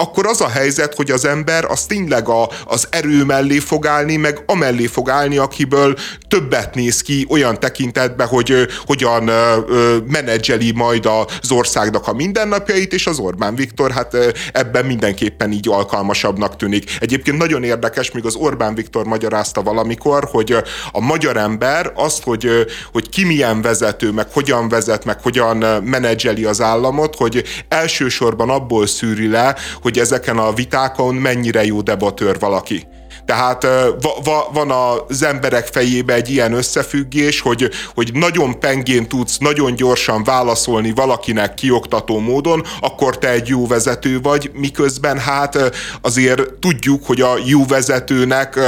akkor 0.00 0.26
az 0.26 0.40
a 0.40 0.48
helyzet, 0.48 0.94
hogy 0.94 1.10
az 1.10 1.24
ember 1.24 1.64
az 1.64 1.84
tényleg 1.84 2.28
a, 2.28 2.48
az 2.64 2.86
erő 2.90 3.24
mellé 3.24 3.58
fog 3.58 3.86
állni, 3.86 4.16
meg 4.16 4.42
amellé 4.46 4.86
fog 4.86 5.10
állni, 5.10 5.36
akiből 5.36 5.96
többet 6.28 6.74
néz 6.74 7.02
ki 7.02 7.26
olyan 7.28 7.60
tekintetben, 7.60 8.26
hogy 8.26 8.66
hogyan 8.86 9.28
ö, 9.28 9.96
menedzseli 10.06 10.72
majd 10.72 11.06
az 11.06 11.50
országnak 11.50 12.06
a 12.06 12.12
mindennapjait, 12.12 12.92
és 12.92 13.06
az 13.06 13.18
Orbán 13.18 13.54
Viktor 13.54 13.90
hát 13.90 14.16
ebben 14.52 14.86
mindenképpen 14.86 15.52
így 15.52 15.68
alkalmasabbnak 15.68 16.56
tűnik. 16.56 16.96
Egyébként 17.00 17.38
nagyon 17.38 17.62
érdekes, 17.62 18.10
még 18.10 18.24
az 18.24 18.34
Orbán 18.34 18.74
Viktor 18.74 19.04
magyarázta 19.04 19.62
valamikor, 19.62 20.28
hogy 20.30 20.56
a 20.92 21.00
magyar 21.00 21.36
ember 21.36 21.92
azt, 21.94 22.22
hogy, 22.22 22.48
hogy 22.92 23.08
ki 23.08 23.24
milyen 23.24 23.62
vezető, 23.62 24.10
meg 24.10 24.26
hogyan 24.32 24.68
vezet, 24.68 25.04
meg 25.04 25.22
hogyan 25.22 25.56
menedzseli 25.84 26.44
az 26.44 26.60
államot, 26.60 27.16
hogy 27.16 27.44
elsősorban 27.68 28.50
abból 28.50 28.86
szűri 28.86 29.28
le, 29.28 29.56
hogy 29.82 29.89
ezeken 29.98 30.38
a 30.38 30.52
vitákon 30.52 31.14
mennyire 31.14 31.64
jó 31.64 31.80
debatőr 31.80 32.38
valaki. 32.38 32.86
Tehát 33.24 33.62
va, 34.00 34.14
va, 34.24 34.50
van 34.52 34.70
az 34.70 35.22
emberek 35.22 35.66
fejébe 35.66 36.14
egy 36.14 36.30
ilyen 36.30 36.52
összefüggés, 36.52 37.40
hogy, 37.40 37.70
hogy 37.94 38.10
nagyon 38.12 38.60
pengén 38.60 39.08
tudsz 39.08 39.38
nagyon 39.38 39.74
gyorsan 39.74 40.24
válaszolni 40.24 40.92
valakinek 40.92 41.54
kioktató 41.54 42.18
módon, 42.18 42.62
akkor 42.80 43.18
te 43.18 43.30
egy 43.30 43.48
jó 43.48 43.66
vezető 43.66 44.20
vagy, 44.20 44.50
miközben 44.54 45.18
hát 45.18 45.58
azért 46.00 46.52
tudjuk, 46.52 47.06
hogy 47.06 47.20
a 47.20 47.34
jó 47.44 47.66
vezetőnek 47.66 48.58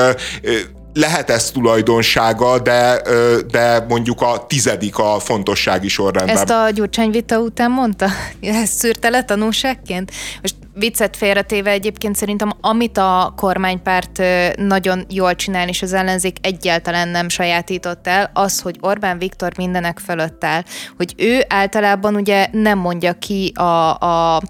lehet 0.94 1.30
ez 1.30 1.50
tulajdonsága, 1.50 2.58
de, 2.58 3.02
de 3.50 3.84
mondjuk 3.88 4.20
a 4.20 4.44
tizedik 4.46 4.98
a 4.98 5.18
fontossági 5.18 5.88
sorrendben. 5.88 6.36
Ezt 6.36 6.50
a 6.50 6.70
Gyurcsány 6.70 7.10
vita 7.10 7.38
után 7.38 7.70
mondta? 7.70 8.06
Ezt 8.40 8.72
szűrte 8.72 9.08
le 9.08 9.24
tanulságként? 9.24 10.10
Most 10.42 10.54
viccet 10.74 11.16
félretéve 11.16 11.70
egyébként 11.70 12.16
szerintem, 12.16 12.50
amit 12.60 12.98
a 12.98 13.32
kormánypárt 13.36 14.22
nagyon 14.56 15.04
jól 15.08 15.34
csinál, 15.34 15.68
és 15.68 15.82
az 15.82 15.92
ellenzék 15.92 16.36
egyáltalán 16.40 17.08
nem 17.08 17.28
sajátított 17.28 18.06
el, 18.06 18.30
az, 18.34 18.60
hogy 18.60 18.76
Orbán 18.80 19.18
Viktor 19.18 19.52
mindenek 19.56 19.98
fölött 19.98 20.44
áll, 20.44 20.62
hogy 20.96 21.14
ő 21.16 21.44
általában 21.48 22.14
ugye 22.14 22.46
nem 22.52 22.78
mondja 22.78 23.12
ki 23.12 23.52
a, 23.54 23.98
a 23.98 24.42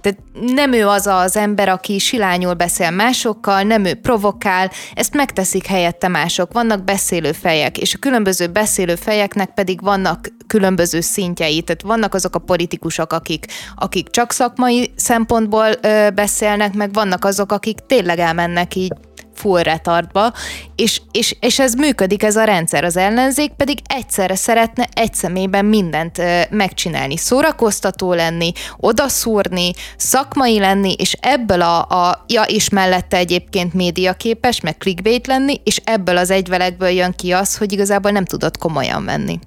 tehát 0.00 0.18
nem 0.54 0.72
ő 0.72 0.86
az 0.86 1.06
az 1.06 1.36
ember, 1.36 1.68
aki 1.68 1.98
silányul 1.98 2.54
beszél 2.54 2.90
másokkal, 2.90 3.62
nem 3.62 3.84
ő 3.84 3.94
provokál, 3.94 4.70
ezt 4.94 5.14
megteszik 5.14 5.66
helyette 5.66 6.08
mások. 6.08 6.52
Vannak 6.52 6.84
beszélő 6.84 7.32
fejek, 7.32 7.78
és 7.78 7.94
a 7.94 7.98
különböző 7.98 8.46
beszélő 8.46 8.94
fejeknek 8.94 9.54
pedig 9.54 9.82
vannak 9.82 10.28
különböző 10.46 11.00
szintjei. 11.00 11.62
Tehát 11.62 11.82
vannak 11.82 12.14
azok 12.14 12.34
a 12.34 12.38
politikusok, 12.38 13.12
akik, 13.12 13.46
akik 13.76 14.08
csak 14.08 14.32
szakmai 14.32 14.92
szempontból 14.96 15.68
ö, 15.80 16.08
beszélnek, 16.14 16.74
meg 16.74 16.92
vannak 16.92 17.24
azok, 17.24 17.52
akik 17.52 17.78
tényleg 17.86 18.18
elmennek 18.18 18.74
így 18.74 18.92
full 19.38 19.62
retardba, 19.62 20.32
és, 20.76 21.00
és, 21.12 21.36
és 21.40 21.58
ez 21.58 21.74
működik, 21.74 22.22
ez 22.22 22.36
a 22.36 22.44
rendszer. 22.44 22.84
Az 22.84 22.96
ellenzék 22.96 23.52
pedig 23.52 23.78
egyszerre 23.84 24.34
szeretne 24.34 24.88
egy 24.92 25.14
személyben 25.14 25.64
mindent 25.64 26.22
megcsinálni, 26.50 27.16
szórakoztató 27.16 28.12
lenni, 28.12 28.52
odaszúrni, 28.76 29.72
szakmai 29.96 30.58
lenni, 30.58 30.92
és 30.98 31.16
ebből 31.20 31.62
a, 31.62 31.80
a 31.80 32.24
ja, 32.26 32.42
és 32.42 32.68
mellette 32.68 33.16
egyébként 33.16 33.74
médiaképes, 33.74 34.60
meg 34.60 34.76
clickbait 34.76 35.26
lenni, 35.26 35.60
és 35.64 35.80
ebből 35.84 36.16
az 36.16 36.30
egyvelekből 36.30 36.88
jön 36.88 37.12
ki 37.12 37.32
az, 37.32 37.56
hogy 37.56 37.72
igazából 37.72 38.10
nem 38.10 38.24
tudod 38.24 38.56
komolyan 38.56 39.04
venni. 39.04 39.38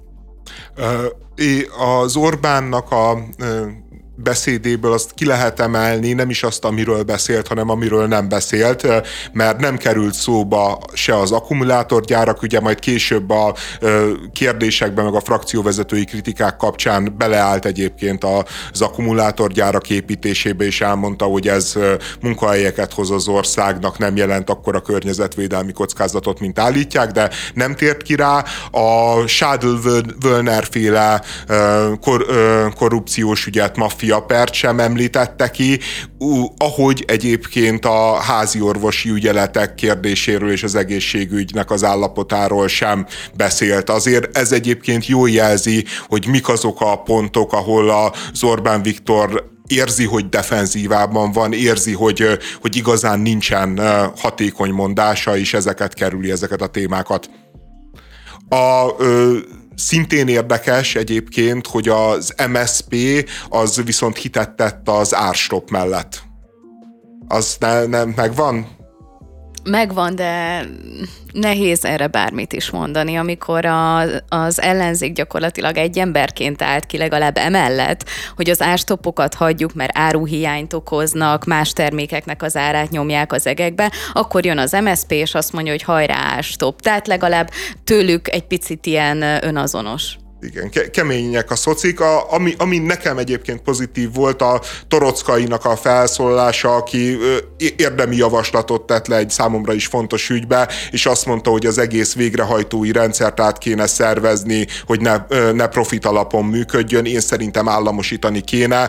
Az 1.78 2.16
Orbánnak 2.16 2.90
a 2.90 3.18
beszédéből 4.14 4.92
azt 4.92 5.10
ki 5.14 5.26
lehet 5.26 5.60
emelni, 5.60 6.12
nem 6.12 6.30
is 6.30 6.42
azt, 6.42 6.64
amiről 6.64 7.02
beszélt, 7.02 7.48
hanem 7.48 7.68
amiről 7.68 8.06
nem 8.06 8.28
beszélt, 8.28 8.86
mert 9.32 9.60
nem 9.60 9.76
került 9.76 10.14
szóba 10.14 10.78
se 10.92 11.18
az 11.18 11.32
akkumulátorgyárak, 11.32 12.42
ugye 12.42 12.60
majd 12.60 12.78
később 12.78 13.30
a 13.30 13.54
kérdésekben, 14.32 15.04
meg 15.04 15.14
a 15.14 15.20
frakcióvezetői 15.20 16.04
kritikák 16.04 16.56
kapcsán 16.56 17.14
beleállt 17.18 17.64
egyébként 17.64 18.24
az 18.72 18.80
akkumulátorgyárak 18.80 19.90
építésébe, 19.90 20.64
és 20.64 20.80
elmondta, 20.80 21.24
hogy 21.24 21.48
ez 21.48 21.74
munkahelyeket 22.20 22.92
hoz 22.92 23.10
az 23.10 23.28
országnak, 23.28 23.98
nem 23.98 24.16
jelent 24.16 24.50
a 24.50 24.80
környezetvédelmi 24.82 25.72
kockázatot, 25.72 26.40
mint 26.40 26.58
állítják, 26.58 27.10
de 27.10 27.30
nem 27.54 27.74
tért 27.74 28.02
ki 28.02 28.14
rá. 28.14 28.44
A 28.70 29.26
Schadl-Wölner 29.26 30.66
féle 30.70 31.22
kor, 32.00 32.26
korrupciós 32.74 33.46
ügyet, 33.46 33.76
maffia 33.76 34.01
pert 34.26 34.52
sem 34.52 34.80
említette 34.80 35.50
ki, 35.50 35.78
ahogy 36.56 37.04
egyébként 37.06 37.84
a 37.84 38.14
házi 38.14 38.60
orvosi 38.60 39.10
ügyeletek 39.10 39.74
kérdéséről 39.74 40.50
és 40.50 40.62
az 40.62 40.74
egészségügynek 40.74 41.70
az 41.70 41.84
állapotáról 41.84 42.68
sem 42.68 43.06
beszélt. 43.34 43.90
Azért 43.90 44.36
ez 44.36 44.52
egyébként 44.52 45.06
jól 45.06 45.30
jelzi, 45.30 45.84
hogy 46.08 46.26
mik 46.26 46.48
azok 46.48 46.80
a 46.80 46.96
pontok, 46.96 47.52
ahol 47.52 47.90
az 47.90 48.42
Orbán 48.42 48.82
Viktor 48.82 49.50
érzi, 49.66 50.04
hogy 50.04 50.28
defenzívában 50.28 51.32
van, 51.32 51.52
érzi, 51.52 51.92
hogy, 51.92 52.38
hogy 52.60 52.76
igazán 52.76 53.20
nincsen 53.20 53.80
hatékony 54.16 54.70
mondása, 54.70 55.36
és 55.36 55.54
ezeket 55.54 55.94
kerüli, 55.94 56.30
ezeket 56.30 56.62
a 56.62 56.66
témákat. 56.66 57.30
A 58.48 58.94
ö, 58.98 59.38
Szintén 59.74 60.28
érdekes 60.28 60.94
egyébként, 60.94 61.66
hogy 61.66 61.88
az 61.88 62.34
MSP 62.48 62.96
az 63.48 63.82
viszont 63.84 64.16
hitet 64.16 64.50
tett 64.50 64.88
az 64.88 65.14
árstop 65.14 65.70
mellett. 65.70 66.22
Az 67.28 67.56
ne, 67.60 67.84
nem 67.84 68.12
megvan? 68.16 68.66
Megvan, 69.64 70.14
de 70.14 70.64
nehéz 71.32 71.84
erre 71.84 72.06
bármit 72.06 72.52
is 72.52 72.70
mondani, 72.70 73.16
amikor 73.16 73.64
a, 73.64 74.00
az 74.28 74.60
ellenzék 74.60 75.12
gyakorlatilag 75.12 75.76
egy 75.76 75.98
emberként 75.98 76.62
állt 76.62 76.86
ki 76.86 76.98
legalább 76.98 77.36
emellett, 77.36 78.08
hogy 78.36 78.50
az 78.50 78.62
ástopokat 78.62 79.34
hagyjuk, 79.34 79.74
mert 79.74 79.98
áruhiányt 79.98 80.72
okoznak, 80.72 81.44
más 81.44 81.72
termékeknek 81.72 82.42
az 82.42 82.56
árát 82.56 82.90
nyomják 82.90 83.32
az 83.32 83.46
egekbe, 83.46 83.92
akkor 84.12 84.44
jön 84.44 84.58
az 84.58 84.72
MSP, 84.72 85.10
és 85.10 85.34
azt 85.34 85.52
mondja, 85.52 85.72
hogy 85.72 85.82
hajrá 85.82 86.34
ástop. 86.36 86.80
Tehát 86.80 87.06
legalább 87.06 87.50
tőlük 87.84 88.28
egy 88.28 88.46
picit 88.46 88.86
ilyen 88.86 89.22
önazonos 89.44 90.16
igen, 90.42 90.70
ke- 90.70 90.90
kemények 90.90 91.50
a 91.50 91.56
szocik. 91.56 92.00
A, 92.00 92.32
ami, 92.32 92.54
ami 92.58 92.78
nekem 92.78 93.18
egyébként 93.18 93.60
pozitív 93.60 94.12
volt 94.14 94.42
a 94.42 94.60
Torockainak 94.88 95.64
a 95.64 95.76
felszólalása, 95.76 96.74
aki 96.74 97.18
érdemi 97.76 98.16
javaslatot 98.16 98.86
tett 98.86 99.06
le 99.06 99.16
egy 99.16 99.30
számomra 99.30 99.72
is 99.72 99.86
fontos 99.86 100.30
ügybe, 100.30 100.68
és 100.90 101.06
azt 101.06 101.26
mondta, 101.26 101.50
hogy 101.50 101.66
az 101.66 101.78
egész 101.78 102.14
végrehajtói 102.14 102.92
rendszert 102.92 103.40
át 103.40 103.58
kéne 103.58 103.86
szervezni, 103.86 104.66
hogy 104.86 105.00
ne, 105.00 105.16
ne 105.52 105.66
profit 105.66 106.06
alapon 106.06 106.44
működjön. 106.44 107.04
Én 107.04 107.20
szerintem 107.20 107.68
államosítani 107.68 108.40
kéne, 108.40 108.88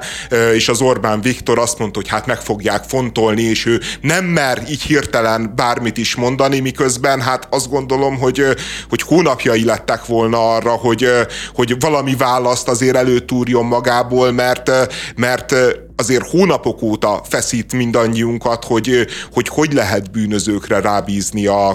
és 0.53 0.69
az 0.69 0.81
Orbán 0.81 1.21
Viktor 1.21 1.59
azt 1.59 1.79
mondta, 1.79 1.99
hogy 1.99 2.09
hát 2.09 2.25
meg 2.25 2.41
fogják 2.41 2.83
fontolni, 2.83 3.41
és 3.41 3.65
ő 3.65 3.79
nem 4.01 4.25
mer 4.25 4.63
így 4.69 4.81
hirtelen 4.81 5.53
bármit 5.55 5.97
is 5.97 6.15
mondani, 6.15 6.59
miközben 6.59 7.21
hát 7.21 7.47
azt 7.49 7.69
gondolom, 7.69 8.19
hogy, 8.19 8.45
hogy 8.89 9.01
hónapjai 9.01 9.65
lettek 9.65 10.05
volna 10.05 10.55
arra, 10.55 10.71
hogy 10.71 11.07
hogy 11.55 11.79
valami 11.79 12.15
választ 12.15 12.67
azért 12.67 12.95
előtúrjon 12.95 13.65
magából, 13.65 14.31
mert, 14.31 14.71
mert 15.15 15.55
azért 15.95 16.29
hónapok 16.29 16.81
óta 16.81 17.21
feszít 17.29 17.73
mindannyiunkat, 17.73 18.65
hogy 18.65 19.07
hogy, 19.33 19.47
hogy 19.47 19.73
lehet 19.73 20.11
bűnözőkre 20.11 20.79
rábízni 20.79 21.45
a, 21.45 21.69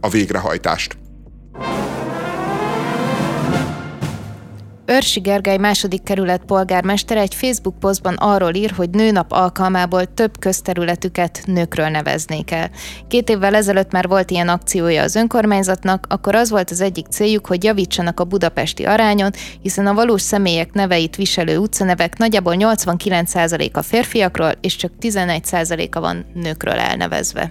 a 0.00 0.08
végrehajtást. 0.08 0.99
Örsi 4.90 5.20
Gergely 5.20 5.56
második 5.56 6.02
kerület 6.02 6.44
polgármestere 6.44 7.20
egy 7.20 7.34
Facebook 7.34 7.78
posztban 7.78 8.14
arról 8.14 8.54
ír, 8.54 8.70
hogy 8.70 8.90
nőnap 8.90 9.32
alkalmából 9.32 10.14
több 10.14 10.38
közterületüket 10.38 11.42
nőkről 11.46 11.88
neveznék 11.88 12.50
el. 12.50 12.70
Két 13.08 13.30
évvel 13.30 13.54
ezelőtt 13.54 13.92
már 13.92 14.08
volt 14.08 14.30
ilyen 14.30 14.48
akciója 14.48 15.02
az 15.02 15.14
önkormányzatnak, 15.14 16.06
akkor 16.08 16.34
az 16.34 16.50
volt 16.50 16.70
az 16.70 16.80
egyik 16.80 17.06
céljuk, 17.06 17.46
hogy 17.46 17.64
javítsanak 17.64 18.20
a 18.20 18.24
budapesti 18.24 18.84
arányon, 18.84 19.30
hiszen 19.62 19.86
a 19.86 19.94
valós 19.94 20.22
személyek 20.22 20.72
neveit 20.72 21.16
viselő 21.16 21.58
utcanevek 21.58 22.18
nagyjából 22.18 22.54
89% 22.58 23.72
a 23.72 23.82
férfiakról, 23.82 24.52
és 24.60 24.76
csak 24.76 24.92
11%-a 25.00 26.00
van 26.00 26.26
nőkről 26.34 26.78
elnevezve. 26.78 27.50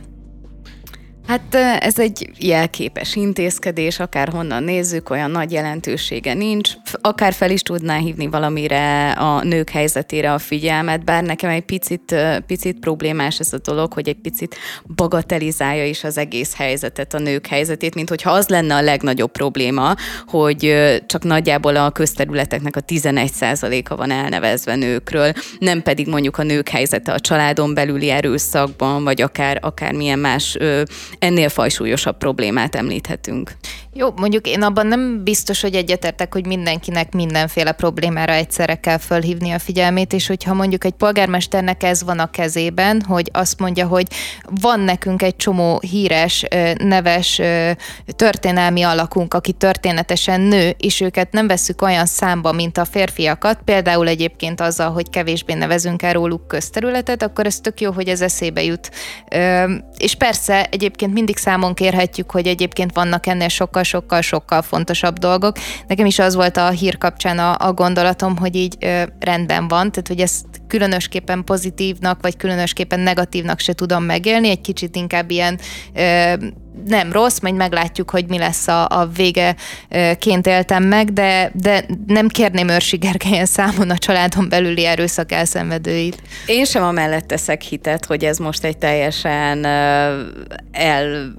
Hát 1.30 1.56
ez 1.80 2.00
egy 2.00 2.30
jelképes 2.38 3.16
intézkedés, 3.16 4.00
akár 4.00 4.30
honnan 4.30 4.64
nézzük, 4.64 5.10
olyan 5.10 5.32
nagy 5.32 5.52
jelentősége 5.52 6.34
nincs. 6.34 6.72
Akár 7.02 7.34
fel 7.34 7.52
is 7.52 7.62
tudná 7.62 7.98
hívni 7.98 8.28
valamire 8.28 9.12
a 9.12 9.44
nők 9.44 9.70
helyzetére 9.70 10.34
a 10.34 10.38
figyelmet, 10.38 11.04
bár 11.04 11.24
nekem 11.24 11.50
egy 11.50 11.66
picit, 11.66 12.16
picit 12.48 12.80
problémás 12.80 13.40
ez 13.40 13.54
a 13.54 13.58
dolog, 13.64 13.94
hogy 13.94 14.08
egy 14.08 14.22
picit 14.22 14.56
bagatelizálja 14.96 15.86
is 15.86 16.04
az 16.04 16.18
egész 16.18 16.56
helyzetet, 16.56 17.14
a 17.14 17.20
nők 17.20 17.48
helyzetét, 17.48 17.96
mint 17.96 18.10
hogyha 18.10 18.32
az 18.32 18.48
lenne 18.48 18.76
a 18.76 18.82
legnagyobb 18.82 19.32
probléma, 19.32 19.96
hogy 20.28 20.76
csak 21.06 21.24
nagyjából 21.24 21.76
a 21.76 21.92
közterületeknek 21.92 22.76
a 22.76 22.82
11%-a 22.82 23.96
van 23.96 24.12
elnevezve 24.12 24.76
nőkről, 24.76 25.32
nem 25.60 25.82
pedig 25.82 26.08
mondjuk 26.08 26.38
a 26.38 26.44
nők 26.44 26.70
helyzete 26.70 27.12
a 27.12 27.20
családon 27.20 27.74
belüli 27.74 28.10
erőszakban, 28.10 29.04
vagy 29.04 29.22
akár, 29.22 29.60
akár 29.62 29.94
milyen 29.94 30.20
más 30.20 30.58
ennél 31.20 31.50
fajsúlyosabb 31.50 32.18
problémát 32.18 32.76
említhetünk. 32.76 33.52
Jó, 34.00 34.14
mondjuk 34.16 34.48
én 34.48 34.62
abban 34.62 34.88
nem 34.88 35.24
biztos, 35.24 35.62
hogy 35.62 35.76
egyetértek, 35.76 36.34
hogy 36.34 36.46
mindenkinek 36.46 37.14
mindenféle 37.14 37.72
problémára 37.72 38.34
egyszerre 38.34 38.76
kell 38.76 38.98
fölhívni 38.98 39.52
a 39.52 39.60
figyelmét, 39.60 40.14
és 40.14 40.28
hogyha 40.28 40.54
mondjuk 40.54 40.84
egy 40.84 40.94
polgármesternek 40.94 41.84
ez 41.84 42.04
van 42.04 42.20
a 42.20 42.32
kezében, 42.32 43.02
hogy 43.02 43.30
azt 43.34 43.60
mondja, 43.60 43.88
hogy 43.88 44.08
van 44.62 44.80
nekünk 44.80 45.22
egy 45.22 45.36
csomó 45.36 45.80
híres, 45.80 46.46
neves 46.78 47.42
történelmi 48.16 48.84
alakunk, 48.84 49.34
aki 49.34 49.52
történetesen 49.52 50.42
nő, 50.42 50.76
és 50.78 51.02
őket 51.02 51.32
nem 51.32 51.48
veszük 51.48 51.82
olyan 51.82 52.06
számba, 52.06 52.52
mint 52.52 52.78
a 52.78 52.86
férfiakat, 52.86 53.60
például 53.66 54.08
egyébként 54.08 54.62
azzal, 54.62 54.92
hogy 54.92 55.10
kevésbé 55.10 55.54
nevezünk 55.54 56.02
el 56.02 56.14
róluk 56.14 56.48
közterületet, 56.48 57.24
akkor 57.24 57.46
ez 57.46 57.60
tök 57.60 57.82
jó, 57.82 57.92
hogy 57.92 58.08
ez 58.08 58.22
eszébe 58.22 58.64
jut. 58.64 58.92
És 59.98 60.16
persze 60.16 60.68
egyébként 60.72 61.14
mindig 61.14 61.38
számon 61.38 61.74
kérhetjük, 61.74 62.32
hogy 62.32 62.48
egyébként 62.48 62.94
vannak 62.94 63.28
ennél 63.28 63.48
sokkal 63.48 63.88
sokkal-sokkal 63.90 64.62
fontosabb 64.62 65.18
dolgok. 65.18 65.58
Nekem 65.88 66.06
is 66.06 66.20
az 66.20 66.36
volt 66.36 66.58
a 66.58 66.70
hír 66.70 66.98
kapcsán 66.98 67.40
a, 67.40 67.56
a 67.68 67.74
gondolatom, 67.74 68.38
hogy 68.38 68.56
így 68.56 68.76
ö, 68.80 69.04
rendben 69.20 69.68
van, 69.68 69.92
tehát 69.92 70.08
hogy 70.08 70.20
ezt 70.20 70.46
különösképpen 70.68 71.44
pozitívnak, 71.44 72.22
vagy 72.22 72.38
különösképpen 72.38 73.00
negatívnak 73.00 73.60
se 73.60 73.74
tudom 73.74 74.04
megélni, 74.04 74.50
egy 74.50 74.62
kicsit 74.62 74.96
inkább 74.96 75.32
ilyen 75.32 75.60
ö, 75.94 76.34
nem 76.86 77.12
rossz, 77.12 77.40
majd 77.40 77.56
meglátjuk, 77.56 78.10
hogy 78.10 78.26
mi 78.28 78.38
lesz 78.38 78.68
a, 78.68 78.88
a 78.88 79.10
végeként 79.16 80.48
éltem 80.48 80.84
meg, 80.84 81.14
de, 81.14 81.52
de 81.54 81.86
nem 82.08 82.28
kérném 82.28 82.70
Őrsi 82.70 82.98
Gergelyen 82.98 83.46
számon 83.46 83.90
a 83.90 83.98
családon 83.98 84.50
belüli 84.50 84.86
erőszak 84.86 85.32
elszenvedőit. 85.32 86.22
Én 86.46 86.66
sem 86.66 86.84
amellett 86.84 87.28
teszek 87.28 87.62
hitet, 87.62 88.06
hogy 88.06 88.26
ez 88.26 88.38
most 88.38 88.64
egy 88.64 88.78
teljesen 88.78 89.66
el 90.72 91.34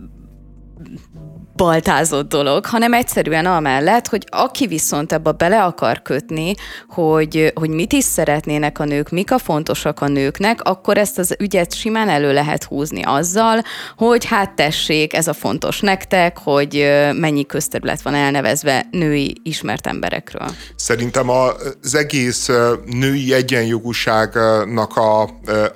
baltázott 1.61 2.29
dolog, 2.29 2.67
hanem 2.67 2.93
egyszerűen 2.93 3.47
amellett, 3.47 4.07
hogy 4.07 4.25
aki 4.31 4.67
viszont 4.67 5.13
ebbe 5.13 5.33
bele 5.33 5.63
akar 5.63 6.03
kötni, 6.03 6.55
hogy, 6.89 7.53
hogy 7.55 7.71
mit 7.71 7.93
is 7.93 8.05
szeretnének 8.05 8.79
a 8.79 8.85
nők, 8.85 9.11
mik 9.11 9.33
a 9.33 9.39
fontosak 9.39 10.01
a 10.01 10.09
nőknek, 10.09 10.63
akkor 10.63 10.99
ezt 10.99 11.19
az 11.19 11.37
ügyet 11.39 11.75
simán 11.75 12.09
elő 12.09 12.33
lehet 12.33 12.65
húzni 12.65 13.03
azzal, 13.03 13.63
hogy 13.97 14.25
hát 14.25 14.55
tessék, 14.55 15.15
ez 15.15 15.29
a 15.29 15.33
fontos 15.33 15.81
nektek, 15.81 16.39
hogy 16.39 16.89
mennyi 17.13 17.47
közterület 17.47 18.03
van 18.03 18.15
elnevezve 18.15 18.87
női 18.91 19.41
ismert 19.43 19.87
emberekről. 19.87 20.49
Szerintem 20.77 21.29
az 21.29 21.95
egész 21.95 22.49
női 22.87 23.33
egyenjogúságnak 23.33 24.97
a, 24.97 25.23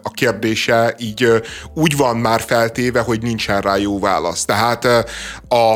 a 0.02 0.10
kérdése 0.14 0.94
így 0.98 1.28
úgy 1.74 1.96
van 1.96 2.16
már 2.16 2.40
feltéve, 2.40 3.00
hogy 3.00 3.22
nincsen 3.22 3.60
rá 3.60 3.76
jó 3.76 3.98
válasz. 3.98 4.44
Tehát 4.44 4.84
a, 5.48 5.73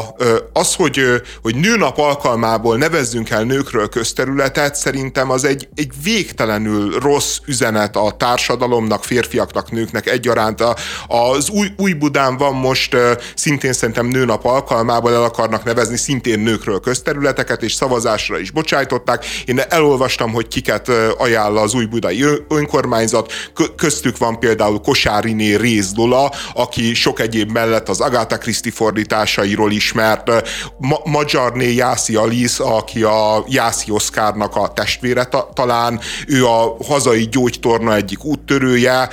az, 0.53 0.75
hogy, 0.75 1.01
hogy 1.43 1.57
nőnap 1.57 1.99
alkalmából 1.99 2.77
nevezzünk 2.77 3.31
el 3.31 3.43
nőkről 3.43 3.89
közterületet, 3.89 4.75
szerintem 4.75 5.31
az 5.31 5.45
egy, 5.45 5.69
egy 5.75 5.93
végtelenül 6.03 6.99
rossz 6.99 7.39
üzenet 7.47 7.97
a 7.97 8.15
társadalomnak, 8.19 9.05
férfiaknak, 9.05 9.71
nőknek 9.71 10.07
egyaránt. 10.07 10.65
Az 11.07 11.49
új, 11.49 11.69
új 11.77 11.93
Budán 11.93 12.37
van 12.37 12.55
most 12.55 12.97
szintén 13.35 13.73
szerintem 13.73 14.07
nőnap 14.07 14.45
alkalmából 14.45 15.13
el 15.13 15.23
akarnak 15.23 15.65
nevezni 15.65 15.97
szintén 15.97 16.41
nőkről 16.41 16.81
közterületeket, 16.81 17.63
és 17.63 17.73
szavazásra 17.73 18.39
is 18.39 18.51
bocsájtották. 18.51 19.27
Én 19.45 19.61
elolvastam, 19.69 20.33
hogy 20.33 20.49
kiket 20.49 20.89
ajánl 21.19 21.59
az 21.59 21.75
új 21.75 21.85
budai 21.85 22.25
önkormányzat. 22.49 23.33
Köztük 23.77 24.19
van 24.19 24.39
például 24.39 24.81
Kosáriné 24.81 25.55
Réz 25.55 25.93
Lola, 25.95 26.33
aki 26.55 26.95
sok 26.95 27.21
egyéb 27.21 27.51
mellett 27.51 27.89
az 27.89 28.01
Agatha 28.01 28.39
Christie 28.39 28.73
fordításairól 28.73 29.71
ismert, 29.89 30.31
Ma- 30.79 31.01
Magyarné 31.05 31.75
Jászi 31.75 32.15
Alice, 32.15 32.65
aki 32.65 33.03
a 33.03 33.45
Jászi 33.49 33.91
Oszkárnak 33.91 34.57
a 34.57 34.73
testvére 34.73 35.25
ta- 35.25 35.55
talán, 35.55 36.01
ő 36.27 36.47
a 36.47 36.77
hazai 36.87 37.29
gyógytorna 37.29 37.95
egyik 37.95 38.25
úttörője, 38.25 39.09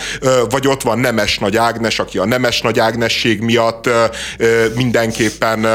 vagy 0.49 0.67
ott 0.67 0.81
van 0.81 0.99
Nemes 0.99 1.37
Nagy 1.37 1.57
Ágnes, 1.57 1.99
aki 1.99 2.17
a 2.17 2.25
Nemes 2.25 2.61
Nagy 2.61 2.79
Ágnesség 2.79 3.41
miatt 3.41 3.89
mindenképpen 4.75 5.65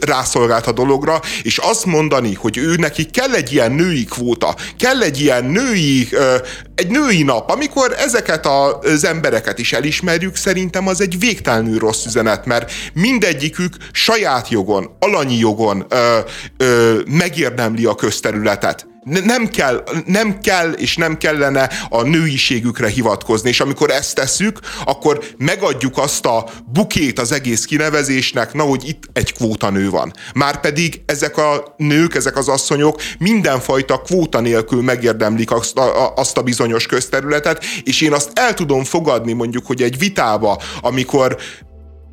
rászolgált 0.00 0.66
a 0.66 0.72
dologra, 0.72 1.20
és 1.42 1.58
azt 1.58 1.84
mondani, 1.86 2.34
hogy 2.34 2.56
ő 2.56 2.74
neki 2.76 3.04
kell 3.04 3.34
egy 3.34 3.52
ilyen 3.52 3.72
női 3.72 4.04
kvóta, 4.04 4.54
kell 4.78 5.02
egy 5.02 5.20
ilyen 5.20 5.44
női, 5.44 6.08
egy 6.82 6.90
női 6.90 7.22
nap, 7.22 7.50
amikor 7.50 7.94
ezeket 7.98 8.46
az 8.46 9.04
embereket 9.04 9.58
is 9.58 9.72
elismerjük, 9.72 10.36
szerintem 10.36 10.86
az 10.86 11.00
egy 11.00 11.18
végtelenül 11.18 11.78
rossz 11.78 12.04
üzenet, 12.04 12.46
mert 12.46 12.72
mindegyikük 12.92 13.76
saját 13.92 14.48
jogon, 14.48 14.96
alanyi 14.98 15.38
jogon 15.38 15.86
ö, 15.88 16.18
ö, 16.56 17.00
megérdemli 17.06 17.84
a 17.84 17.94
közterületet 17.94 18.91
nem 19.04 19.48
kell, 19.48 19.82
nem 20.06 20.38
kell 20.40 20.72
és 20.72 20.96
nem 20.96 21.18
kellene 21.18 21.70
a 21.88 22.02
nőiségükre 22.02 22.88
hivatkozni, 22.88 23.48
és 23.48 23.60
amikor 23.60 23.90
ezt 23.90 24.14
tesszük, 24.14 24.58
akkor 24.84 25.24
megadjuk 25.36 25.98
azt 25.98 26.26
a 26.26 26.48
bukét 26.72 27.18
az 27.18 27.32
egész 27.32 27.64
kinevezésnek, 27.64 28.52
na, 28.52 28.62
hogy 28.62 28.88
itt 28.88 29.02
egy 29.12 29.32
kvóta 29.32 29.70
nő 29.70 29.90
van. 29.90 30.12
Márpedig 30.34 31.02
ezek 31.06 31.36
a 31.36 31.74
nők, 31.76 32.14
ezek 32.14 32.36
az 32.36 32.48
asszonyok 32.48 33.00
mindenfajta 33.18 34.00
kvóta 34.00 34.40
nélkül 34.40 34.82
megérdemlik 34.82 35.50
azt 35.50 35.76
a, 35.76 36.14
azt 36.14 36.36
a 36.36 36.42
bizonyos 36.42 36.86
közterületet, 36.86 37.64
és 37.82 38.00
én 38.00 38.12
azt 38.12 38.30
el 38.34 38.54
tudom 38.54 38.84
fogadni 38.84 39.32
mondjuk, 39.32 39.66
hogy 39.66 39.82
egy 39.82 39.98
vitába, 39.98 40.60
amikor 40.80 41.36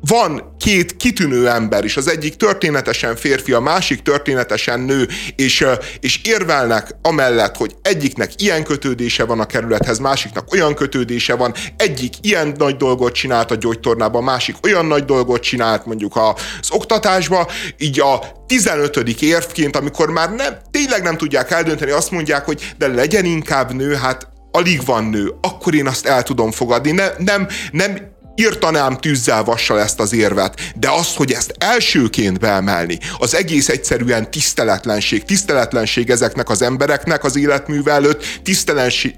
van 0.00 0.56
két 0.58 0.96
kitűnő 0.96 1.48
ember 1.48 1.84
is, 1.84 1.96
az 1.96 2.08
egyik 2.08 2.36
történetesen 2.36 3.16
férfi, 3.16 3.52
a 3.52 3.60
másik 3.60 4.02
történetesen 4.02 4.80
nő, 4.80 5.08
és, 5.36 5.66
és 6.00 6.20
érvelnek 6.24 6.90
amellett, 7.02 7.56
hogy 7.56 7.74
egyiknek 7.82 8.42
ilyen 8.42 8.64
kötődése 8.64 9.24
van 9.24 9.40
a 9.40 9.46
kerülethez, 9.46 9.98
másiknak 9.98 10.52
olyan 10.52 10.74
kötődése 10.74 11.34
van, 11.34 11.54
egyik 11.76 12.14
ilyen 12.20 12.54
nagy 12.56 12.76
dolgot 12.76 13.12
csinált 13.12 13.50
a 13.50 13.54
gyógytornában, 13.54 14.24
másik 14.24 14.56
olyan 14.62 14.86
nagy 14.86 15.04
dolgot 15.04 15.42
csinált 15.42 15.86
mondjuk 15.86 16.16
az 16.16 16.70
oktatásba, 16.70 17.48
így 17.78 18.00
a 18.00 18.44
15. 18.46 18.96
érvként, 19.20 19.76
amikor 19.76 20.10
már 20.10 20.34
nem, 20.34 20.56
tényleg 20.70 21.02
nem 21.02 21.16
tudják 21.16 21.50
eldönteni, 21.50 21.90
azt 21.90 22.10
mondják, 22.10 22.44
hogy 22.44 22.72
de 22.78 22.86
legyen 22.86 23.24
inkább 23.24 23.72
nő, 23.72 23.94
hát 23.94 24.28
alig 24.52 24.84
van 24.84 25.04
nő, 25.04 25.34
akkor 25.40 25.74
én 25.74 25.86
azt 25.86 26.06
el 26.06 26.22
tudom 26.22 26.50
fogadni. 26.50 26.90
Ne, 26.90 27.08
nem, 27.18 27.48
nem 27.72 28.18
írtanám 28.40 28.96
tűzzel 28.96 29.44
vassal 29.44 29.80
ezt 29.80 30.00
az 30.00 30.12
érvet, 30.12 30.60
de 30.76 30.90
azt, 30.90 31.16
hogy 31.16 31.32
ezt 31.32 31.54
elsőként 31.58 32.38
beemelni, 32.38 32.98
az 33.18 33.34
egész 33.34 33.68
egyszerűen 33.68 34.30
tiszteletlenség. 34.30 35.24
Tiszteletlenség 35.24 36.10
ezeknek 36.10 36.48
az 36.48 36.62
embereknek 36.62 37.24
az 37.24 37.36
életműve 37.36 37.92
előtt, 37.92 38.24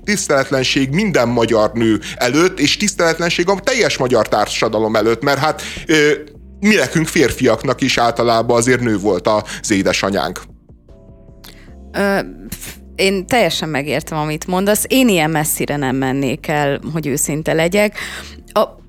tiszteletlenség 0.05 0.91
minden 0.91 1.29
magyar 1.29 1.73
nő 1.73 2.01
előtt, 2.15 2.61
és 2.61 2.77
tiszteletlenség 2.77 3.49
a 3.49 3.61
teljes 3.61 3.97
magyar 3.97 4.29
társadalom 4.29 4.97
előtt, 4.97 5.23
mert 5.23 5.39
hát 5.39 5.63
ö, 5.87 6.13
mi 6.61 6.75
nekünk 6.75 7.07
férfiaknak 7.07 7.81
is 7.81 7.99
általában 7.99 8.57
azért 8.57 8.81
nő 8.81 8.99
volt 8.99 9.29
az 9.29 9.71
édesanyánk. 9.71 10.41
Ö, 11.93 12.19
én 12.97 13.27
teljesen 13.27 13.69
megértem, 13.69 14.19
amit 14.19 14.47
mondasz. 14.47 14.85
Én 14.89 15.09
ilyen 15.09 15.31
messzire 15.31 15.77
nem 15.77 15.97
mennék 15.97 16.47
el, 16.47 16.81
hogy 16.93 17.07
őszinte 17.07 17.53
legyek. 17.53 17.99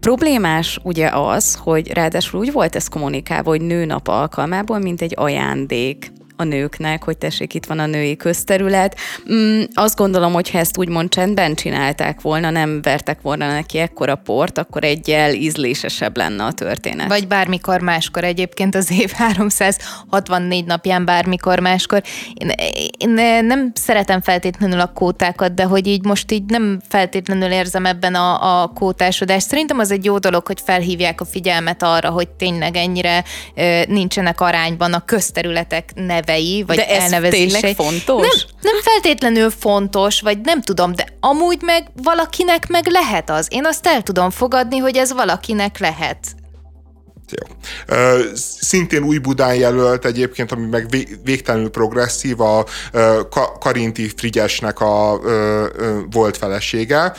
Problémás 0.04 0.80
ugye 0.82 1.08
az, 1.08 1.56
hogy 1.56 1.94
ráadásul 1.94 2.40
úgy 2.40 2.52
volt 2.52 2.76
ez 2.76 2.88
kommunikálva, 2.88 3.50
hogy 3.50 3.62
nőnap 3.62 4.08
alkalmából, 4.08 4.80
mint 4.80 5.02
egy 5.02 5.14
ajándék 5.16 6.12
a 6.36 6.44
nőknek, 6.44 7.04
hogy 7.04 7.18
tessék, 7.18 7.54
itt 7.54 7.66
van 7.66 7.80
a 7.80 7.86
női 7.86 8.16
közterület. 8.16 8.98
Mm, 9.32 9.62
azt 9.74 9.98
gondolom, 9.98 10.34
hogy 10.34 10.50
ha 10.50 10.58
ezt 10.58 10.78
úgymond 10.78 11.10
csendben 11.10 11.56
csinálták 11.56 12.22
volna, 12.22 12.50
nem 12.50 12.82
vertek 12.82 13.22
volna 13.22 13.48
neki 13.48 13.78
ekkora 13.78 14.16
port, 14.16 14.58
akkor 14.58 14.84
egyel 14.84 15.34
ízlésesebb 15.34 16.18
lenne 16.18 16.44
a 16.44 16.52
történet. 16.52 17.08
Vagy 17.08 17.28
bármikor 17.28 17.82
máskor 17.82 18.24
egyébként 18.24 18.76
az 18.76 18.92
év 18.92 19.12
364 19.24 20.66
napján 20.66 21.06
bármikor 21.06 21.60
máskor. 21.60 22.04
Én, 22.34 22.52
én 22.98 23.46
nem 23.46 23.72
szeretem 23.74 24.22
feltétlenül 24.22 24.80
a 24.80 24.92
kótákat, 24.94 25.54
de 25.54 25.64
hogy 25.64 25.88
így 25.88 26.06
most 26.06 26.32
így 26.32 26.44
nem 26.46 26.80
feltétlenül 26.88 27.52
érzem 27.52 27.86
ebben 27.86 28.16
a, 28.16 28.62
a 28.62 28.68
kótásodást. 28.68 29.48
Szerintem 29.48 29.80
az 29.80 29.92
egy 29.92 30.06
jó 30.06 30.18
dolog, 30.18 30.48
hogy 30.48 30.62
felhívják 30.66 31.22
a 31.22 31.26
figyelmet 31.26 31.84
arra, 31.84 32.10
hogy 32.10 32.30
tényleg 32.30 32.76
ennyire 32.76 33.24
ö, 33.56 33.82
nincsenek 33.88 34.42
arányban 34.42 34.94
a 34.94 35.06
közterületek 35.06 35.90
neve 35.96 36.23
nevei, 36.26 36.64
vagy 36.68 36.76
de 36.76 36.88
ez 36.88 37.04
elnevezései. 37.04 37.74
fontos? 37.74 38.22
Nem, 38.22 38.48
nem 38.62 38.82
feltétlenül 38.82 39.50
fontos, 39.50 40.22
vagy 40.22 40.40
nem 40.42 40.62
tudom, 40.62 40.96
de 40.96 41.08
amúgy 41.20 41.62
meg 41.62 41.88
valakinek 42.04 42.68
meg 42.68 42.88
lehet 42.88 43.30
az. 43.30 43.48
Én 43.50 43.66
azt 43.66 43.88
el 43.88 44.02
tudom 44.02 44.30
fogadni, 44.30 44.78
hogy 44.78 44.98
ez 44.98 45.14
valakinek 45.14 45.80
lehet. 45.80 46.18
Jó. 47.40 47.56
Szintén 48.60 49.04
új 49.04 49.18
Budán 49.18 49.56
jelölt 49.56 50.06
egyébként, 50.06 50.52
ami 50.52 50.66
meg 50.66 50.88
végtelenül 51.24 51.70
progresszív, 51.70 52.42
a 52.42 52.66
Karinti 53.60 54.12
Frigyesnek 54.16 54.80
a 54.80 55.20
volt 56.12 56.38
felesége. 56.38 57.14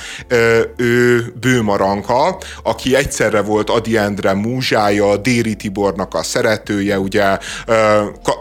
Ő 0.77 1.33
Bőmaranka, 1.41 2.39
aki 2.63 2.95
egyszerre 2.95 3.41
volt 3.43 3.71
Adi 3.71 3.97
Endre 3.97 4.33
múzsája, 4.33 5.17
Déri 5.17 5.55
Tibornak 5.55 6.15
a 6.15 6.23
szeretője, 6.23 6.99
ugye 6.99 7.39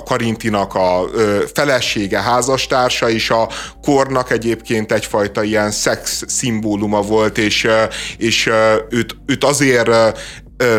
Karintinak 0.05 0.75
a 0.75 1.03
felesége, 1.53 2.21
házastársa, 2.21 3.09
és 3.09 3.29
a 3.29 3.49
kornak 3.81 4.31
egyébként 4.31 4.91
egyfajta 4.91 5.43
ilyen 5.43 5.71
szex 5.71 6.23
szimbóluma 6.27 7.01
volt, 7.01 7.37
és, 7.37 7.67
és 8.17 8.49
őt, 8.89 9.15
őt 9.25 9.43
azért 9.43 9.89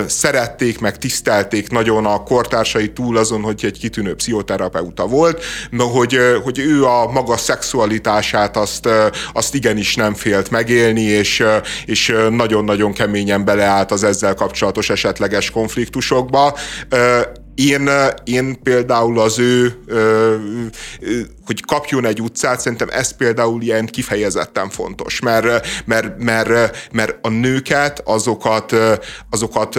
szerették, 0.06 0.80
meg 0.80 0.98
tisztelték 0.98 1.70
nagyon 1.70 2.06
a 2.06 2.22
kortársai 2.22 2.92
túl 2.92 3.16
azon, 3.16 3.42
hogy 3.42 3.60
egy 3.64 3.78
kitűnő 3.78 4.14
pszichoterapeuta 4.14 5.06
volt, 5.06 5.44
hogy, 5.78 6.18
hogy 6.44 6.58
ő 6.58 6.84
a 6.84 7.10
maga 7.10 7.36
szexualitását 7.36 8.56
azt, 8.56 8.88
azt 9.32 9.54
igenis 9.54 9.94
nem 9.94 10.14
félt 10.14 10.50
megélni, 10.50 11.02
és, 11.02 11.44
és 11.86 12.14
nagyon-nagyon 12.30 12.92
keményen 12.92 13.44
beleállt 13.44 13.90
az 13.90 14.04
ezzel 14.04 14.34
kapcsolatos 14.34 14.90
esetleges 14.90 15.50
konfliktusokba. 15.50 16.58
Én, 17.54 17.90
én 18.24 18.62
például 18.62 19.20
az 19.20 19.38
ő, 19.38 19.78
hogy 21.44 21.60
kapjon 21.60 22.06
egy 22.06 22.20
utcát, 22.20 22.60
szerintem 22.60 22.88
ez 22.90 23.16
például 23.16 23.62
ilyen 23.62 23.86
kifejezetten 23.86 24.68
fontos, 24.68 25.20
mert, 25.20 25.66
mert, 25.84 26.18
mert, 26.18 26.92
mert 26.92 27.18
a 27.22 27.28
nőket, 27.28 28.02
azokat, 28.04 28.74
azokat 29.30 29.78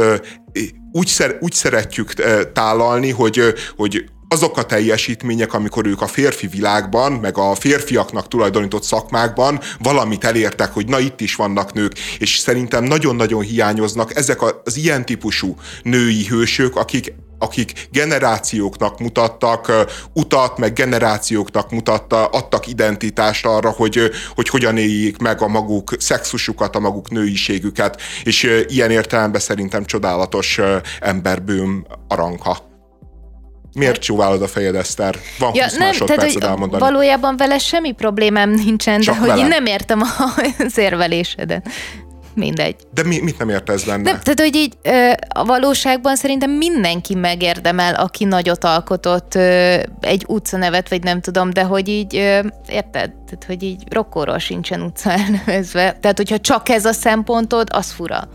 úgy, 0.91 1.07
szer, 1.07 1.37
úgy 1.39 1.53
szeretjük 1.53 2.13
tálalni, 2.53 3.09
hogy, 3.09 3.53
hogy 3.75 4.09
azok 4.27 4.57
a 4.57 4.63
teljesítmények, 4.63 5.53
amikor 5.53 5.85
ők 5.85 6.01
a 6.01 6.07
férfi 6.07 6.47
világban, 6.47 7.11
meg 7.11 7.37
a 7.37 7.55
férfiaknak 7.55 8.27
tulajdonított 8.27 8.83
szakmákban 8.83 9.59
valamit 9.79 10.23
elértek, 10.23 10.73
hogy 10.73 10.87
na 10.87 10.99
itt 10.99 11.21
is 11.21 11.35
vannak 11.35 11.73
nők, 11.73 11.93
és 12.19 12.37
szerintem 12.37 12.83
nagyon-nagyon 12.83 13.41
hiányoznak 13.41 14.15
ezek 14.15 14.41
az 14.63 14.77
ilyen 14.77 15.05
típusú 15.05 15.55
női 15.83 16.25
hősök, 16.25 16.75
akik 16.75 17.13
akik 17.45 17.87
generációknak 17.91 18.99
mutattak 18.99 19.71
utat, 20.13 20.57
meg 20.57 20.73
generációknak 20.73 21.71
mutatta, 21.71 22.25
adtak 22.25 22.67
identitást 22.67 23.45
arra, 23.45 23.69
hogy, 23.69 24.11
hogy 24.35 24.49
hogyan 24.49 24.77
éljék 24.77 25.17
meg 25.17 25.41
a 25.41 25.47
maguk 25.47 25.91
szexusukat, 25.99 26.75
a 26.75 26.79
maguk 26.79 27.09
nőiségüket, 27.09 28.01
és 28.23 28.63
ilyen 28.67 28.91
értelemben 28.91 29.41
szerintem 29.41 29.85
csodálatos 29.85 30.59
emberbőm 30.99 31.85
aranka. 32.07 32.73
Miért 33.73 34.01
csúválod 34.01 34.41
a 34.41 34.47
fejed, 34.47 34.75
Eszter? 34.75 35.15
Van 35.39 35.51
ja, 35.53 35.63
20 35.63 35.77
nem, 35.77 35.91
tehát, 35.91 36.31
hogy 36.31 36.43
elmondani. 36.43 36.83
Valójában 36.83 37.37
vele 37.37 37.57
semmi 37.57 37.91
problémám 37.91 38.49
nincsen, 38.49 39.01
Csak 39.01 39.15
de 39.15 39.19
hogy 39.19 39.39
én 39.39 39.47
nem 39.47 39.65
értem 39.65 40.01
az 40.57 40.77
érvelésedet 40.87 41.69
mindegy. 42.35 42.75
De 42.93 43.03
mi, 43.03 43.19
mit 43.19 43.37
nem 43.37 43.49
érte 43.49 43.73
ez 43.73 43.83
benne? 43.83 44.01
Nem, 44.01 44.19
tehát, 44.19 44.39
hogy 44.39 44.55
így 44.55 44.77
a 45.29 45.45
valóságban 45.45 46.15
szerintem 46.15 46.51
mindenki 46.51 47.15
megérdemel, 47.15 47.93
aki 47.93 48.23
nagyot 48.23 48.63
alkotott 48.63 49.35
egy 49.99 50.23
utcanevet, 50.27 50.89
vagy 50.89 51.03
nem 51.03 51.21
tudom, 51.21 51.49
de 51.49 51.63
hogy 51.63 51.87
így, 51.87 52.13
érted? 52.67 53.11
Tehát, 53.11 53.43
hogy 53.47 53.63
így 53.63 53.83
rokkóról 53.89 54.39
sincsen 54.39 54.81
utca 54.81 55.11
elnevezve. 55.11 55.97
Tehát, 56.01 56.17
hogyha 56.17 56.39
csak 56.39 56.69
ez 56.69 56.85
a 56.85 56.93
szempontod, 56.93 57.67
az 57.71 57.91
fura. 57.91 58.27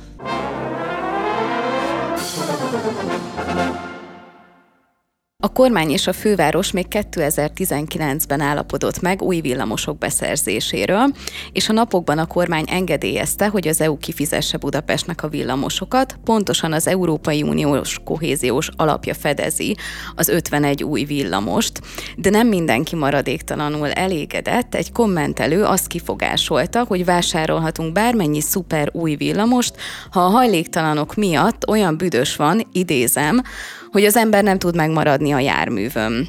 A 5.43 5.53
kormány 5.53 5.91
és 5.91 6.07
a 6.07 6.13
főváros 6.13 6.71
még 6.71 6.87
2019-ben 6.91 8.41
állapodott 8.41 9.01
meg 9.01 9.23
új 9.23 9.41
villamosok 9.41 9.99
beszerzéséről, 9.99 11.07
és 11.53 11.69
a 11.69 11.73
napokban 11.73 12.19
a 12.19 12.27
kormány 12.27 12.65
engedélyezte, 12.69 13.49
hogy 13.49 13.69
az 13.69 13.81
EU 13.81 13.99
kifizesse 13.99 14.57
Budapestnek 14.57 15.23
a 15.23 15.29
villamosokat, 15.29 16.19
pontosan 16.25 16.73
az 16.73 16.87
Európai 16.87 17.43
Uniós 17.43 17.99
kohéziós 18.05 18.69
alapja 18.77 19.15
fedezi 19.15 19.77
az 20.15 20.29
51 20.29 20.85
új 20.85 21.05
villamost, 21.05 21.81
de 22.17 22.31
nem 22.31 22.47
mindenki 22.47 22.97
maradéktalanul 22.97 23.91
elégedett. 23.91 24.75
Egy 24.75 24.93
kommentelő 24.93 25.65
azt 25.65 25.87
kifogásolta, 25.87 26.85
hogy 26.89 27.05
vásárolhatunk 27.05 27.93
bármennyi 27.93 28.41
szuper 28.41 28.89
új 28.93 29.15
villamost, 29.15 29.75
ha 30.11 30.21
a 30.21 30.29
hajléktalanok 30.29 31.15
miatt 31.15 31.69
olyan 31.69 31.97
büdös 31.97 32.37
van, 32.37 32.69
idézem, 32.73 33.43
hogy 33.91 34.05
az 34.05 34.17
ember 34.17 34.43
nem 34.43 34.59
tud 34.59 34.77
megmaradni 34.77 35.33
a 35.33 35.39
járművön. 35.39 36.29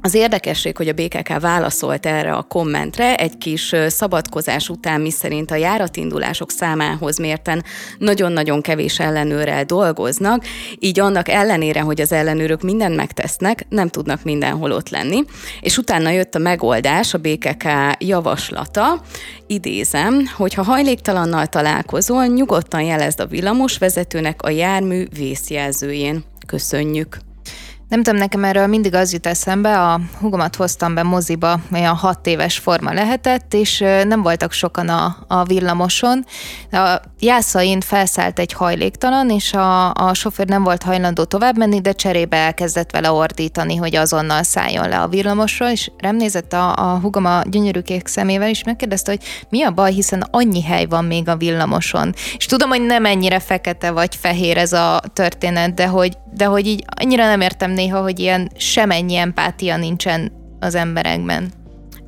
Az 0.00 0.14
érdekesség, 0.14 0.76
hogy 0.76 0.88
a 0.88 0.92
BKK 0.92 1.40
válaszolt 1.40 2.06
erre 2.06 2.32
a 2.32 2.42
kommentre 2.42 3.16
egy 3.16 3.38
kis 3.38 3.74
szabadkozás 3.88 4.68
után, 4.68 5.00
miszerint 5.00 5.50
a 5.50 5.54
járatindulások 5.54 6.50
számához 6.50 7.18
mérten 7.18 7.64
nagyon-nagyon 7.98 8.62
kevés 8.62 8.98
ellenőrrel 8.98 9.64
dolgoznak, 9.64 10.44
így 10.78 11.00
annak 11.00 11.28
ellenére, 11.28 11.80
hogy 11.80 12.00
az 12.00 12.12
ellenőrök 12.12 12.62
mindent 12.62 12.96
megtesznek, 12.96 13.66
nem 13.68 13.88
tudnak 13.88 14.22
mindenhol 14.22 14.72
ott 14.72 14.88
lenni. 14.88 15.24
És 15.60 15.78
utána 15.78 16.10
jött 16.10 16.34
a 16.34 16.38
megoldás, 16.38 17.14
a 17.14 17.18
BKK 17.18 17.64
javaslata, 17.98 19.02
idézem, 19.46 20.24
hogy 20.36 20.54
ha 20.54 20.62
hajléktalannal 20.62 21.46
találkozol, 21.46 22.26
nyugodtan 22.26 22.82
jelezd 22.82 23.20
a 23.20 23.26
villamos 23.26 23.78
vezetőnek 23.78 24.42
a 24.42 24.50
jármű 24.50 25.04
vészjelzőjén. 25.16 26.24
Köszönjük! 26.48 27.27
Nem 27.88 28.02
tudom, 28.02 28.18
nekem 28.18 28.44
erről 28.44 28.66
mindig 28.66 28.94
az 28.94 29.12
jut 29.12 29.26
eszembe, 29.26 29.80
a 29.80 30.00
hugomat 30.20 30.56
hoztam 30.56 30.94
be 30.94 31.02
moziba, 31.02 31.60
olyan 31.72 31.94
hat 31.94 32.26
éves 32.26 32.58
forma 32.58 32.92
lehetett, 32.92 33.54
és 33.54 33.78
nem 34.04 34.22
voltak 34.22 34.52
sokan 34.52 34.88
a, 34.88 35.16
a 35.26 35.44
villamoson. 35.44 36.24
A 36.70 37.00
jászain 37.20 37.80
felszállt 37.80 38.38
egy 38.38 38.52
hajléktalan, 38.52 39.30
és 39.30 39.52
a, 39.52 39.92
a 39.92 40.14
sofőr 40.14 40.46
nem 40.46 40.62
volt 40.62 40.82
hajlandó 40.82 41.24
tovább 41.24 41.56
menni, 41.56 41.80
de 41.80 41.92
cserébe 41.92 42.36
elkezdett 42.36 42.90
vele 42.90 43.10
ordítani, 43.10 43.76
hogy 43.76 43.96
azonnal 43.96 44.42
szálljon 44.42 44.88
le 44.88 44.98
a 44.98 45.08
villamosról, 45.08 45.68
és 45.68 45.90
rám 45.98 46.18
a, 46.50 46.56
a 46.56 46.98
hugom 47.02 47.24
a 47.24 47.42
gyönyörű 47.44 47.80
kék 47.80 48.06
szemével, 48.06 48.48
és 48.48 48.64
megkérdezte, 48.64 49.10
hogy 49.10 49.22
mi 49.48 49.62
a 49.62 49.70
baj, 49.70 49.92
hiszen 49.92 50.26
annyi 50.30 50.62
hely 50.62 50.84
van 50.84 51.04
még 51.04 51.28
a 51.28 51.36
villamoson. 51.36 52.14
És 52.36 52.46
tudom, 52.46 52.68
hogy 52.68 52.86
nem 52.86 53.04
ennyire 53.04 53.38
fekete 53.38 53.90
vagy 53.90 54.16
fehér 54.16 54.56
ez 54.56 54.72
a 54.72 55.00
történet, 55.12 55.74
de 55.74 55.86
hogy, 55.86 56.16
de 56.34 56.44
hogy 56.44 56.66
így 56.66 56.84
annyira 56.96 57.26
nem 57.26 57.40
értem 57.40 57.76
néha, 57.78 58.00
hogy 58.00 58.18
ilyen 58.18 58.50
semennyi 58.56 59.16
empátia 59.16 59.76
nincsen 59.76 60.32
az 60.60 60.74
emberekben. 60.74 61.52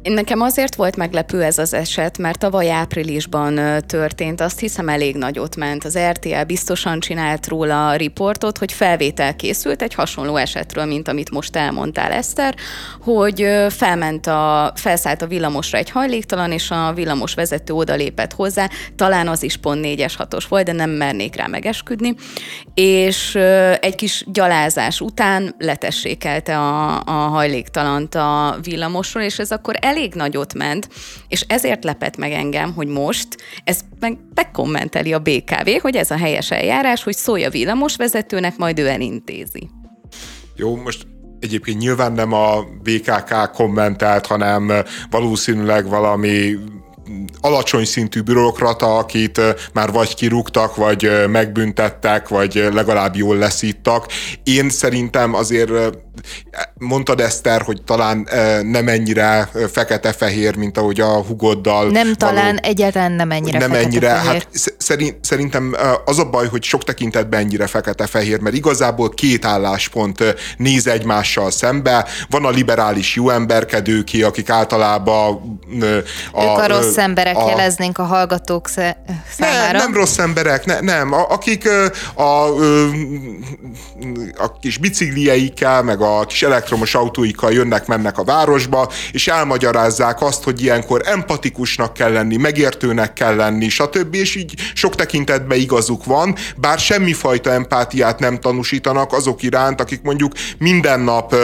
Nekem 0.03 0.41
azért 0.41 0.75
volt 0.75 0.97
meglepő 0.97 1.43
ez 1.43 1.59
az 1.59 1.75
eset, 1.75 2.19
mert 2.19 2.39
tavaly 2.39 2.71
áprilisban 2.71 3.83
történt, 3.87 4.41
azt 4.41 4.59
hiszem 4.59 4.89
elég 4.89 5.17
nagyot 5.17 5.57
ment. 5.57 5.85
Az 5.85 5.99
RTL 5.99 6.43
biztosan 6.47 7.01
csinált 7.01 7.47
róla 7.49 7.89
a 7.89 7.97
riportot, 7.97 8.59
hogy 8.59 8.73
felvétel 8.73 9.37
készült 9.37 9.83
egy 9.83 9.95
hasonló 9.95 10.37
esetről, 10.37 10.85
mint 10.85 11.09
amit 11.09 11.31
most 11.31 11.57
elmondtál, 11.57 12.13
Eszter, 12.13 12.55
hogy 13.01 13.47
felment 13.69 14.27
a, 14.27 14.73
felszállt 14.75 15.23
a 15.23 15.27
villamosra 15.27 15.79
egy 15.79 15.91
hajléktalan, 15.91 16.53
és 16.53 16.71
a 16.71 16.93
villamos 16.95 17.35
vezető 17.35 17.73
odalépett 17.73 18.33
hozzá, 18.33 18.69
talán 18.97 19.29
az 19.29 19.43
is 19.43 19.57
pont 19.57 19.87
4-es 19.87 20.13
6-os 20.19 20.45
volt, 20.49 20.65
de 20.65 20.73
nem 20.73 20.91
mernék 20.91 21.37
rá 21.37 21.47
megesküdni, 21.47 22.15
és 22.75 23.35
egy 23.81 23.95
kis 23.95 24.25
gyalázás 24.33 25.01
után 25.01 25.55
letessékelte 25.59 26.59
a, 26.59 27.03
a 27.05 27.11
hajléktalant 27.11 28.15
a 28.15 28.59
villamosról, 28.63 29.23
és 29.23 29.39
ez 29.39 29.51
akkor 29.51 29.77
elég 29.91 30.15
nagyot 30.15 30.55
ment, 30.55 30.89
és 31.29 31.45
ezért 31.49 31.85
lepett 31.85 32.17
meg 32.17 32.33
engem, 32.33 32.73
hogy 32.75 32.87
most 32.87 33.29
ez 33.65 33.81
meg 34.01 34.19
bekommenteli 34.35 35.13
a 35.13 35.19
BKV, 35.19 35.69
hogy 35.81 35.97
ez 35.97 36.11
a 36.11 36.17
helyes 36.17 36.51
eljárás, 36.51 37.03
hogy 37.03 37.17
szólja 37.17 37.47
a 37.47 37.51
villamosvezetőnek, 37.51 38.57
majd 38.57 38.79
ő 38.79 38.89
elintézi. 38.89 39.71
Jó, 40.57 40.77
most 40.77 41.07
egyébként 41.41 41.79
nyilván 41.79 42.13
nem 42.13 42.33
a 42.33 42.63
BKK 42.83 43.51
kommentált, 43.53 44.27
hanem 44.27 44.73
valószínűleg 45.11 45.89
valami 45.89 46.57
alacsony 47.41 47.85
szintű 47.85 48.21
bürokrata, 48.21 48.99
akit 48.99 49.41
már 49.73 49.93
vagy 49.93 50.15
kirúgtak, 50.15 50.77
vagy 50.77 51.11
megbüntettek, 51.29 52.29
vagy 52.29 52.69
legalább 52.73 53.17
jól 53.17 53.37
leszíttak. 53.37 54.07
Én 54.43 54.69
szerintem 54.71 55.35
azért 55.35 55.71
mondtad 56.79 57.21
Eszter, 57.21 57.63
hogy 57.63 57.83
talán 57.83 58.29
nem 58.63 58.89
ennyire 58.89 59.49
fekete-fehér, 59.73 60.57
mint 60.57 60.79
ahogy 60.79 61.01
a 61.01 61.23
hugoddal. 61.23 61.91
Nem 61.91 62.15
talán, 62.15 62.45
való, 62.45 62.59
egyáltalán 62.63 63.13
nem 63.13 63.31
ennyire 63.31 63.59
Nem 63.59 63.73
ennyire, 63.73 64.09
hát 64.09 64.49
szerint, 64.79 65.25
szerintem 65.25 65.77
az 66.05 66.19
a 66.19 66.25
baj, 66.25 66.49
hogy 66.49 66.63
sok 66.63 66.85
tekintetben 66.85 67.41
ennyire 67.41 67.67
fekete-fehér, 67.67 68.41
mert 68.41 68.57
igazából 68.57 69.09
két 69.09 69.45
álláspont 69.45 70.25
néz 70.57 70.87
egymással 70.87 71.51
szembe. 71.51 72.07
Van 72.31 72.45
a 72.45 72.51
liberális 72.51 73.15
jó 73.15 73.31
emberkedőké, 73.31 74.23
akik 74.23 74.51
általában 74.51 75.59
a, 76.33 76.43
ők 76.43 76.59
a 76.59 76.67
rossz 76.67 76.97
emberek 76.97 77.37
a, 77.37 77.49
jeleznénk 77.49 77.99
a 77.99 78.03
hallgatók 78.03 78.69
számára. 78.69 79.73
Nem, 79.73 79.77
nem 79.77 79.95
rossz 79.95 80.19
emberek, 80.19 80.65
ne, 80.65 80.81
nem. 80.81 81.13
A, 81.13 81.31
akik 81.31 81.69
a, 82.15 82.23
a, 82.23 82.55
a 84.37 84.59
kis 84.61 84.79
biciklijeikkel, 84.79 85.83
meg 85.83 86.01
a 86.01 86.10
kis 86.27 86.43
elektromos 86.43 86.95
autóikkal 86.95 87.53
jönnek-mennek 87.53 88.19
a 88.19 88.25
városba, 88.25 88.91
és 89.13 89.29
elmagyarázzák 89.29 90.23
azt, 90.23 90.45
hogy 90.45 90.63
ilyenkor 90.63 91.03
empatikusnak 91.05 91.93
kell 91.93 92.13
lenni, 92.13 92.37
megértőnek 92.37 93.13
kell 93.13 93.35
lenni, 93.35 93.69
stb. 93.69 94.15
És 94.15 94.35
így 94.35 94.55
sok 94.75 94.95
tekintetben 94.95 95.59
igazuk 95.59 96.05
van, 96.05 96.35
bár 96.57 96.79
semmifajta 96.79 97.51
empátiát 97.51 98.19
nem 98.19 98.39
tanúsítanak 98.41 99.13
azok 99.13 99.43
iránt, 99.43 99.81
akik 99.81 100.03
mondjuk 100.03 100.33
minden 100.59 101.01
nap 101.01 101.35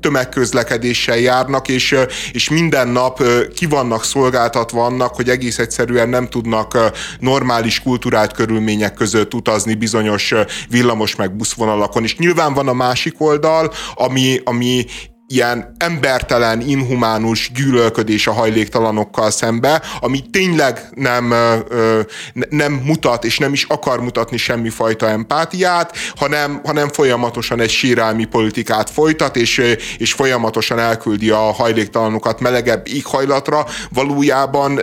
tömegközlekedéssel 0.00 1.18
járnak, 1.18 1.68
és, 1.68 1.96
és 2.32 2.48
minden 2.48 2.88
nap 2.88 3.22
ki 3.54 3.66
vannak 3.66 4.04
szolgáltatva 4.04 4.84
annak, 4.84 5.14
hogy 5.14 5.28
egész 5.28 5.58
egyszerűen 5.58 6.08
nem 6.08 6.28
tudnak 6.28 6.78
normális 7.20 7.82
kulturált 7.82 8.32
körülmények 8.32 8.94
között 8.94 9.34
utazni 9.34 9.74
bizonyos 9.74 10.34
villamos 10.70 11.16
meg 11.16 11.36
buszvonalakon. 11.36 12.02
És 12.02 12.16
nyilván 12.16 12.54
van 12.54 12.68
a 12.68 12.72
másik 12.72 13.14
oldal, 13.18 13.72
ami, 14.06 14.40
ami 14.46 14.86
ilyen 15.28 15.74
embertelen, 15.78 16.60
inhumánus 16.60 17.50
gyűlölködés 17.54 18.26
a 18.26 18.32
hajléktalanokkal 18.32 19.30
szembe, 19.30 19.82
ami 20.00 20.20
tényleg 20.30 20.88
nem, 20.94 21.34
nem 22.48 22.72
mutat, 22.72 23.24
és 23.24 23.38
nem 23.38 23.52
is 23.52 23.64
akar 23.64 24.00
mutatni 24.00 24.36
semmifajta 24.36 25.08
empátiát, 25.08 25.96
hanem, 26.16 26.60
hanem 26.64 26.88
folyamatosan 26.88 27.60
egy 27.60 27.70
sírálmi 27.70 28.24
politikát 28.24 28.90
folytat, 28.90 29.36
és, 29.36 29.62
és 29.98 30.12
folyamatosan 30.12 30.78
elküldi 30.78 31.30
a 31.30 31.52
hajléktalanokat 31.52 32.40
melegebb 32.40 32.86
éghajlatra. 32.88 33.66
Valójában 33.90 34.80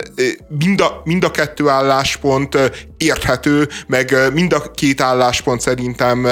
mind 0.58 0.80
a, 0.80 1.00
mind 1.04 1.24
a 1.24 1.30
kettő 1.30 1.68
álláspont 1.68 2.58
érthető, 2.96 3.68
meg 3.86 4.16
mind 4.32 4.52
a 4.52 4.70
két 4.74 5.00
álláspont 5.00 5.60
szerintem 5.60 6.26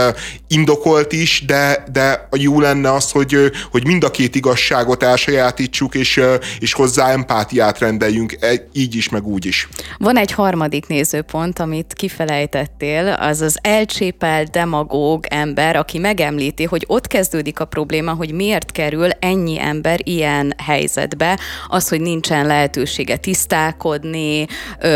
indokolt 0.49 1.13
is, 1.13 1.45
de, 1.47 1.85
de 1.93 2.29
jó 2.37 2.61
lenne 2.61 2.93
az, 2.93 3.11
hogy, 3.11 3.51
hogy 3.71 3.87
mind 3.87 4.02
mind 4.03 4.15
a 4.15 4.23
két 4.23 4.35
igazságot 4.35 5.03
elsajátítsuk, 5.03 5.95
és, 5.95 6.21
és 6.59 6.73
hozzá 6.73 7.11
empátiát 7.11 7.79
rendeljünk, 7.79 8.37
e, 8.41 8.69
így 8.73 8.95
is, 8.95 9.09
meg 9.09 9.27
úgy 9.27 9.47
is. 9.47 9.69
Van 9.99 10.17
egy 10.17 10.33
harmadik 10.33 10.87
nézőpont, 10.87 11.59
amit 11.59 11.93
kifelejtettél, 11.93 13.09
az 13.09 13.41
az 13.41 13.59
elcsépelt 13.61 14.51
demagóg 14.51 15.27
ember, 15.29 15.77
aki 15.77 15.99
megemlíti, 15.99 16.65
hogy 16.65 16.85
ott 16.87 17.07
kezdődik 17.07 17.61
a 17.61 17.65
probléma, 17.65 18.13
hogy 18.13 18.33
miért 18.33 18.73
kerül 18.73 19.11
ennyi 19.11 19.61
ember 19.61 20.01
ilyen 20.05 20.55
helyzetbe, 20.65 21.39
az, 21.69 21.89
hogy 21.89 22.01
nincsen 22.01 22.47
lehetősége 22.47 23.17
tisztálkodni, 23.17 24.47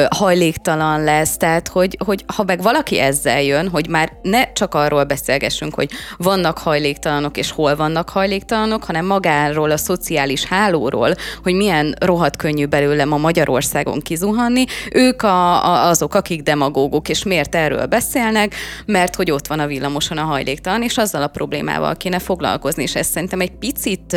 hajléktalan 0.09 1.05
lesz, 1.05 1.37
tehát 1.37 1.69
hogy, 1.69 1.99
hogy 2.05 2.25
ha 2.37 2.45
meg 2.45 2.62
valaki 2.62 2.99
ezzel 2.99 3.42
jön, 3.42 3.69
hogy 3.69 3.88
már 3.88 4.12
ne 4.23 4.53
csak 4.53 4.75
arról 4.75 5.05
beszélgessünk, 5.05 5.75
hogy 5.75 5.90
vannak 6.16 6.59
hajléktalanok 6.59 7.37
és 7.37 7.51
hol 7.51 7.77
vannak 7.77 8.09
hajléktalanok, 8.09 8.85
hanem 8.85 8.96
magáról, 9.05 9.71
a 9.71 9.77
szociális 9.77 10.45
hálóról, 10.45 11.15
hogy 11.43 11.55
milyen 11.55 11.95
rohadt 12.01 12.37
könnyű 12.37 12.67
belőle 12.67 13.05
ma 13.05 13.17
Magyarországon 13.17 14.01
kizuhanni, 14.01 14.65
ők 14.93 15.23
a, 15.23 15.65
a, 15.65 15.89
azok, 15.89 16.15
akik 16.15 16.43
demagógok, 16.43 17.09
és 17.09 17.23
miért 17.23 17.55
erről 17.55 17.87
beszélnek, 17.87 18.55
mert 18.87 19.15
hogy 19.15 19.31
ott 19.31 19.47
van 19.47 19.61
a 19.61 19.67
villamoson 19.67 20.19
a 20.19 20.25
hajléktalan, 20.25 20.83
és 20.83 20.97
azzal 20.97 21.23
a 21.23 21.27
problémával 21.27 21.97
kéne 21.97 22.19
foglalkozni, 22.19 22.83
és 22.83 22.95
ez 22.95 23.07
szerintem 23.07 23.41
egy 23.41 23.53
picit 23.57 24.17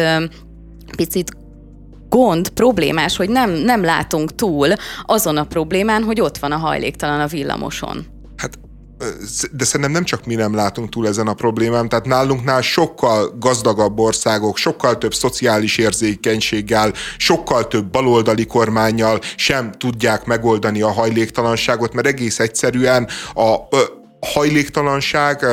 picit 0.96 1.32
gond, 2.10 2.50
problémás, 2.50 3.18
hogy 3.18 3.30
nem, 3.30 3.52
nem 3.52 3.84
látunk 3.84 4.36
túl 4.36 4.68
azon 5.06 5.38
a 5.38 5.44
problémán, 5.44 6.04
hogy 6.04 6.22
ott 6.22 6.38
van 6.38 6.52
a 6.52 6.58
hajléktalan 6.58 7.20
a 7.20 7.28
villamoson. 7.28 8.06
De 9.52 9.64
szerintem 9.66 9.92
nem 9.92 10.04
csak 10.04 10.26
mi 10.26 10.36
nem 10.36 10.56
látunk 10.56 10.90
túl 10.90 11.08
ezen 11.08 11.28
a 11.28 11.34
problémám, 11.34 11.90
tehát 11.90 12.06
nálunknál 12.06 12.62
sokkal 12.62 13.38
gazdagabb 13.40 14.00
országok, 14.00 14.58
sokkal 14.58 14.98
több 14.98 15.14
szociális 15.14 15.78
érzékenységgel, 15.78 16.94
sokkal 17.18 17.68
több 17.68 17.92
baloldali 17.92 18.46
kormányjal 18.46 19.20
sem 19.36 19.72
tudják 19.72 20.26
megoldani 20.26 20.82
a 20.82 20.92
hajléktalanságot, 20.92 21.94
mert 21.94 22.08
egész 22.08 22.40
egyszerűen 22.40 23.08
a 23.34 23.56
hajléktalanság 24.20 25.46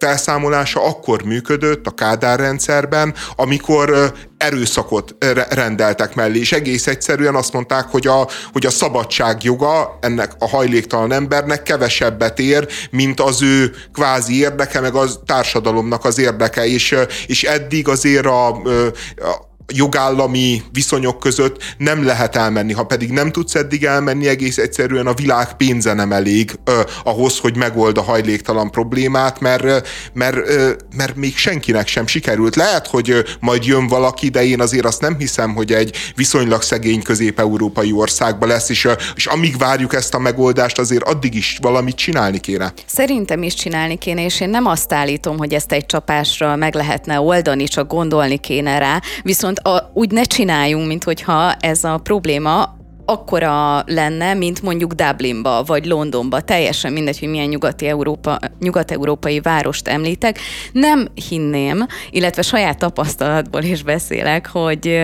felszámolása 0.00 0.84
akkor 0.84 1.22
működött 1.22 1.86
a 1.86 1.90
Kádár 1.90 2.38
rendszerben, 2.38 3.14
amikor 3.36 4.12
erőszakot 4.36 5.14
rendeltek 5.50 6.14
mellé, 6.14 6.38
és 6.38 6.52
egész 6.52 6.86
egyszerűen 6.86 7.34
azt 7.34 7.52
mondták, 7.52 7.84
hogy 7.84 8.06
a, 8.06 8.28
hogy 8.52 8.66
a 8.66 8.70
szabadság 8.70 9.42
joga 9.42 9.98
ennek 10.00 10.32
a 10.38 10.48
hajléktalan 10.48 11.12
embernek 11.12 11.62
kevesebbet 11.62 12.38
ér, 12.38 12.68
mint 12.90 13.20
az 13.20 13.42
ő 13.42 13.74
kvázi 13.92 14.38
érdeke, 14.38 14.80
meg 14.80 14.94
a 14.94 15.06
társadalomnak 15.26 16.04
az 16.04 16.18
érdeke, 16.18 16.66
és, 16.66 16.96
és 17.26 17.42
eddig 17.42 17.88
azért 17.88 18.26
a, 18.26 18.48
a 18.48 19.49
jogállami 19.72 20.62
viszonyok 20.72 21.18
között 21.18 21.74
nem 21.78 22.04
lehet 22.04 22.36
elmenni. 22.36 22.72
Ha 22.72 22.84
pedig 22.84 23.10
nem 23.10 23.32
tudsz 23.32 23.54
eddig 23.54 23.84
elmenni, 23.84 24.28
egész 24.28 24.58
egyszerűen 24.58 25.06
a 25.06 25.14
világ 25.14 25.56
pénze 25.56 25.92
nem 25.92 26.12
elég 26.12 26.58
ö, 26.64 26.80
ahhoz, 27.04 27.38
hogy 27.38 27.56
megold 27.56 27.98
a 27.98 28.02
hajléktalan 28.02 28.70
problémát, 28.70 29.40
mert, 29.40 29.88
mert, 30.12 30.36
ö, 30.36 30.70
mert 30.96 31.16
még 31.16 31.36
senkinek 31.36 31.86
sem 31.86 32.06
sikerült. 32.06 32.56
Lehet, 32.56 32.86
hogy 32.86 33.24
majd 33.40 33.64
jön 33.64 33.86
valaki, 33.86 34.28
de 34.28 34.44
én 34.44 34.60
azért 34.60 34.84
azt 34.84 35.00
nem 35.00 35.16
hiszem, 35.18 35.54
hogy 35.54 35.72
egy 35.72 35.96
viszonylag 36.14 36.62
szegény 36.62 37.02
közép-európai 37.02 37.92
országba 37.92 38.46
lesz, 38.46 38.68
és, 38.68 38.88
és 39.14 39.26
amíg 39.26 39.58
várjuk 39.58 39.94
ezt 39.94 40.14
a 40.14 40.18
megoldást, 40.18 40.78
azért 40.78 41.02
addig 41.02 41.34
is 41.34 41.58
valamit 41.60 41.96
csinálni 41.96 42.38
kéne. 42.38 42.72
Szerintem 42.86 43.42
is 43.42 43.54
csinálni 43.54 43.98
kéne, 43.98 44.24
és 44.24 44.40
én 44.40 44.50
nem 44.50 44.66
azt 44.66 44.92
állítom, 44.92 45.38
hogy 45.38 45.52
ezt 45.52 45.72
egy 45.72 45.86
csapásra 45.86 46.56
meg 46.56 46.74
lehetne 46.74 47.20
oldani, 47.20 47.64
csak 47.64 47.86
gondolni 47.86 48.38
kéne 48.38 48.78
rá, 48.78 49.00
viszont 49.22 49.59
a, 49.62 49.90
úgy 49.92 50.10
ne 50.10 50.22
csináljunk, 50.22 50.86
mint 50.86 51.04
hogyha 51.04 51.52
ez 51.52 51.84
a 51.84 51.98
probléma 51.98 52.78
akkora 53.10 53.82
lenne, 53.86 54.34
mint 54.34 54.62
mondjuk 54.62 54.92
Dublinba 54.92 55.62
vagy 55.66 55.86
Londonba, 55.86 56.40
teljesen 56.40 56.92
mindegy, 56.92 57.18
hogy 57.18 57.28
milyen 57.28 57.48
nyugati 57.48 57.86
Európa, 57.86 58.38
nyugat-európai 58.60 59.40
várost 59.40 59.88
említek. 59.88 60.38
Nem 60.72 61.08
hinném, 61.28 61.86
illetve 62.10 62.42
saját 62.42 62.78
tapasztalatból 62.78 63.62
is 63.62 63.82
beszélek, 63.82 64.48
hogy, 64.48 64.98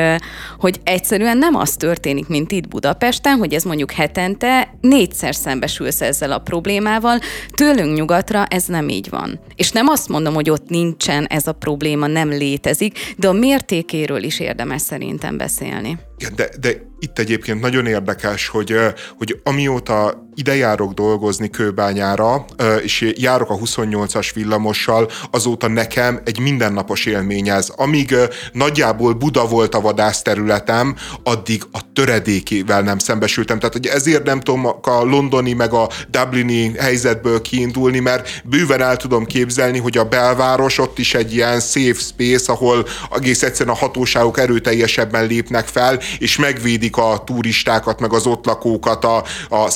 hogy 0.59 0.81
egyszerűen 0.85 1.39
nem 1.39 1.55
az 1.55 1.77
történik, 1.77 2.29
mint 2.29 2.53
itt 2.53 2.69
Budapesten, 2.69 3.39
hogy 3.39 3.55
ez 3.55 3.63
mondjuk 3.63 3.91
hetente 3.91 4.75
négyszer 4.81 5.35
szembesülsz 5.35 6.01
ezzel 6.01 6.33
a 6.33 6.39
problémával, 6.39 7.19
tőlünk 7.55 7.97
nyugatra 7.97 8.45
ez 8.45 8.65
nem 8.65 8.89
így 8.89 9.11
van. 9.11 9.41
És 9.55 9.71
nem 9.71 9.89
azt 9.89 10.09
mondom, 10.09 10.35
hogy 10.35 10.51
ott 10.51 10.69
nincsen 10.69 11.25
ez 11.25 11.47
a 11.47 11.53
probléma, 11.53 12.07
nem 12.07 12.29
létezik, 12.29 12.99
de 13.17 13.29
a 13.29 13.33
mértékéről 13.33 14.23
is 14.23 14.41
érdemes 14.41 14.83
szerintem 14.83 15.37
beszélni. 15.37 15.99
De, 16.37 16.49
de 16.61 16.86
itt 16.99 17.19
egyébként 17.19 17.61
nagyon 17.61 17.87
érdekes, 17.87 18.49
hogy, 18.49 18.77
hogy 19.17 19.41
amióta 19.45 20.26
ide 20.37 20.57
járok 20.57 20.93
dolgozni 20.93 21.51
kőbányára, 21.51 22.45
és 22.83 23.13
járok 23.17 23.51
a 23.51 23.55
28-as 23.55 24.31
villamossal, 24.35 25.11
azóta 25.31 25.69
nekem 25.69 26.21
egy 26.25 26.39
mindennapos 26.39 27.07
élmény 27.07 27.49
ez. 27.49 27.69
Amíg 27.77 28.15
nagyjából 28.53 29.13
Buda 29.13 29.47
volt 29.47 29.75
a 29.75 29.81
vadászterületem, 29.81 30.97
addig 31.23 31.63
a 31.73 31.93
töredékével 31.93 32.83
nem 32.83 32.99
szembesültem. 32.99 33.59
Tehát 33.59 33.75
hogy 33.75 33.87
ezért 33.87 34.25
nem 34.25 34.41
tudom 34.41 34.67
a 34.67 35.03
londoni 35.03 35.53
meg 35.53 35.73
a 35.73 35.89
dublini 36.11 36.73
helyzetből 36.79 37.43
kiindulni, 37.43 37.99
mert 37.99 38.43
bőven 38.45 38.83
el 38.83 38.97
tudom 38.97 39.25
képzelni, 39.25 39.79
hogy 39.79 39.99
a 39.99 40.05
belváros 40.05 40.79
ott 40.79 40.99
is 40.99 41.15
egy 41.15 41.35
ilyen 41.35 41.61
safe 41.61 42.01
space, 42.01 42.53
ahol 42.53 42.87
egész 43.15 43.43
egyszerűen 43.43 43.75
a 43.75 43.79
hatóságok 43.79 44.39
erőteljesebben 44.39 45.27
lépnek 45.27 45.67
fel, 45.67 46.01
és 46.19 46.37
megvédik 46.37 46.97
a 46.97 47.23
turistákat, 47.27 48.01
meg 48.01 48.13
az 48.13 48.27
ott 48.27 48.47
lakókat 48.47 49.05
a, 49.05 49.25
a 49.49 49.71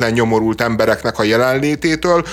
szerencsétlen 0.00 0.12
nyomorult 0.12 0.60
embereknek 0.60 1.18
a 1.18 1.22
jelenlététől, 1.22 2.24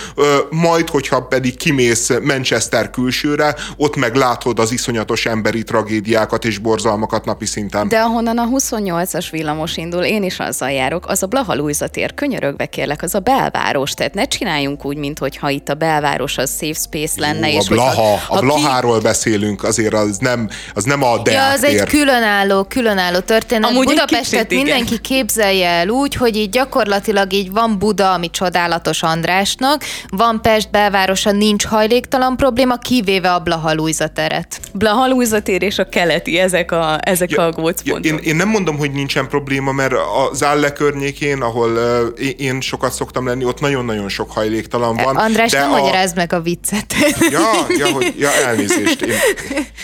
majd, 0.50 0.90
hogyha 0.90 1.22
pedig 1.22 1.58
kimész 1.58 2.10
Manchester 2.22 2.90
külsőre, 2.90 3.56
ott 3.78 3.96
meg 3.96 4.16
látod 4.16 4.60
az 4.60 4.72
iszonyatos 4.72 5.26
emberi 5.26 5.64
tragédiákat 5.64 6.46
és 6.46 6.58
borzalmakat 6.58 7.26
napi 7.26 7.46
szinten. 7.46 7.88
De 7.88 8.00
ahonnan 8.00 8.38
a 8.38 8.48
28-as 8.48 9.28
villamos 9.32 9.78
indul, 9.78 10.04
én 10.04 10.24
is 10.24 10.40
azzal 10.40 10.72
járok, 10.72 11.06
az 11.08 11.24
a 11.24 11.28
Blaha 11.28 11.56
Lujza 11.56 11.88
tér, 11.88 12.14
könyörögve 12.14 12.66
kérlek, 12.66 13.02
az 13.02 13.16
a 13.16 13.20
belváros, 13.20 13.94
tehát 13.94 14.14
ne 14.14 14.26
csináljunk 14.26 14.86
úgy, 14.86 14.98
mintha 14.98 15.50
itt 15.50 15.70
a 15.70 15.74
belváros 15.74 16.38
az 16.38 16.52
safe 16.60 16.80
space 16.80 17.22
lenne. 17.22 17.52
Jó, 17.52 17.60
és 17.60 17.70
a 17.70 17.74
Blaha, 17.74 18.20
hogyha, 18.28 18.36
a 18.36 18.40
Blaháról 18.42 18.98
ki... 18.98 19.04
beszélünk, 19.04 19.64
azért 19.64 19.94
az 19.94 20.18
nem, 20.18 20.50
az 20.74 20.84
nem 20.84 21.04
a 21.04 21.22
Deák 21.22 21.38
ja, 21.38 21.52
az 21.52 21.60
tér. 21.60 21.82
egy 21.82 21.88
különálló, 21.88 22.64
különálló 22.64 23.20
történet. 23.20 23.70
Amúgy 23.70 23.86
Budapestet 23.86 24.50
mindenki 24.50 25.00
képzelje 25.00 25.70
el 25.70 25.90
úgy, 25.90 26.16
hogy 26.16 26.36
így 26.36 26.50
gyakorlatilag 26.50 27.34
így 27.34 27.52
van 27.58 27.80
Buda, 27.80 28.14
ami 28.14 28.30
csodálatos 28.30 29.04
Andrásnak, 29.04 29.84
van 30.08 30.42
Pest 30.42 30.72
belvárosa, 30.72 31.32
nincs 31.32 31.66
hajléktalan 31.66 32.38
probléma, 32.38 32.78
kivéve 32.78 33.34
a 33.34 33.40
Blaha 33.40 33.76
teret. 34.14 34.60
Blaha 34.74 35.42
tér 35.44 35.62
és 35.62 35.78
a 35.80 35.90
keleti, 35.90 36.38
ezek 36.38 36.72
a, 36.72 36.98
ezek 37.02 37.32
ja, 37.32 37.46
a 37.46 37.52
gócpontok. 37.52 38.06
Ja, 38.06 38.14
én, 38.14 38.18
én 38.18 38.36
nem 38.36 38.48
mondom, 38.48 38.78
hogy 38.78 38.92
nincsen 38.92 39.28
probléma, 39.28 39.72
mert 39.72 39.94
az 40.32 40.44
Álle 40.44 40.72
környékén, 40.72 41.42
ahol 41.42 41.70
uh, 41.70 42.30
én 42.38 42.62
sokat 42.62 42.94
szoktam 42.94 43.26
lenni, 43.26 43.46
ott 43.46 43.60
nagyon-nagyon 43.60 44.10
sok 44.10 44.32
hajléktalan 44.32 44.96
van. 44.96 45.16
András, 45.16 45.52
de 45.52 45.60
nem 45.60 45.74
a... 45.74 45.78
magyarázd 45.78 46.16
meg 46.16 46.34
a 46.34 46.42
viccet. 46.42 46.86
Ja, 47.30 47.50
ja, 47.78 47.88
hogy, 47.88 48.14
ja 48.18 48.34
elnézést. 48.34 49.02
Én, 49.02 49.14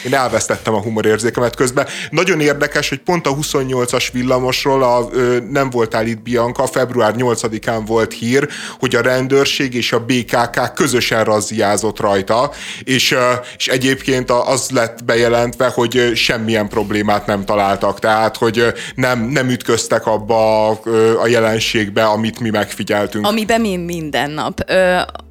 én 0.06 0.14
elvesztettem 0.14 0.74
a 0.74 0.82
humorérzékemet 0.82 1.56
közben. 1.56 1.88
Nagyon 2.10 2.40
érdekes, 2.40 2.90
hogy 2.90 3.00
pont 3.00 3.28
a 3.28 3.36
28-as 3.36 4.08
villamosról 4.12 4.84
a, 4.84 5.08
ö, 5.12 5.38
nem 5.50 5.70
voltál 5.70 6.08
itt 6.08 6.22
Bianca, 6.22 6.68
február 6.68 7.16
8-án 7.63 7.84
volt 7.86 8.13
hír, 8.13 8.47
hogy 8.80 8.95
a 8.95 9.02
rendőrség 9.02 9.73
és 9.73 9.91
a 9.91 9.99
BKK 9.99 10.73
közösen 10.73 11.23
razziázott 11.23 11.99
rajta, 11.99 12.52
és, 12.84 13.15
és 13.58 13.67
egyébként 13.67 14.32
az 14.32 14.69
lett 14.69 15.04
bejelentve, 15.06 15.67
hogy 15.67 16.12
semmilyen 16.15 16.69
problémát 16.69 17.26
nem 17.26 17.45
találtak, 17.45 17.99
tehát 17.99 18.38
hogy 18.38 18.73
nem, 18.95 19.19
nem 19.19 19.49
ütköztek 19.49 20.06
abba 20.06 20.67
a, 20.67 20.80
a 21.21 21.28
jelenségbe, 21.28 22.06
amit 22.06 22.39
mi 22.39 22.49
megfigyeltünk. 22.49 23.28
Amiben 23.28 23.62
mi 23.62 23.78
minden 23.78 24.32
nap. 24.32 24.63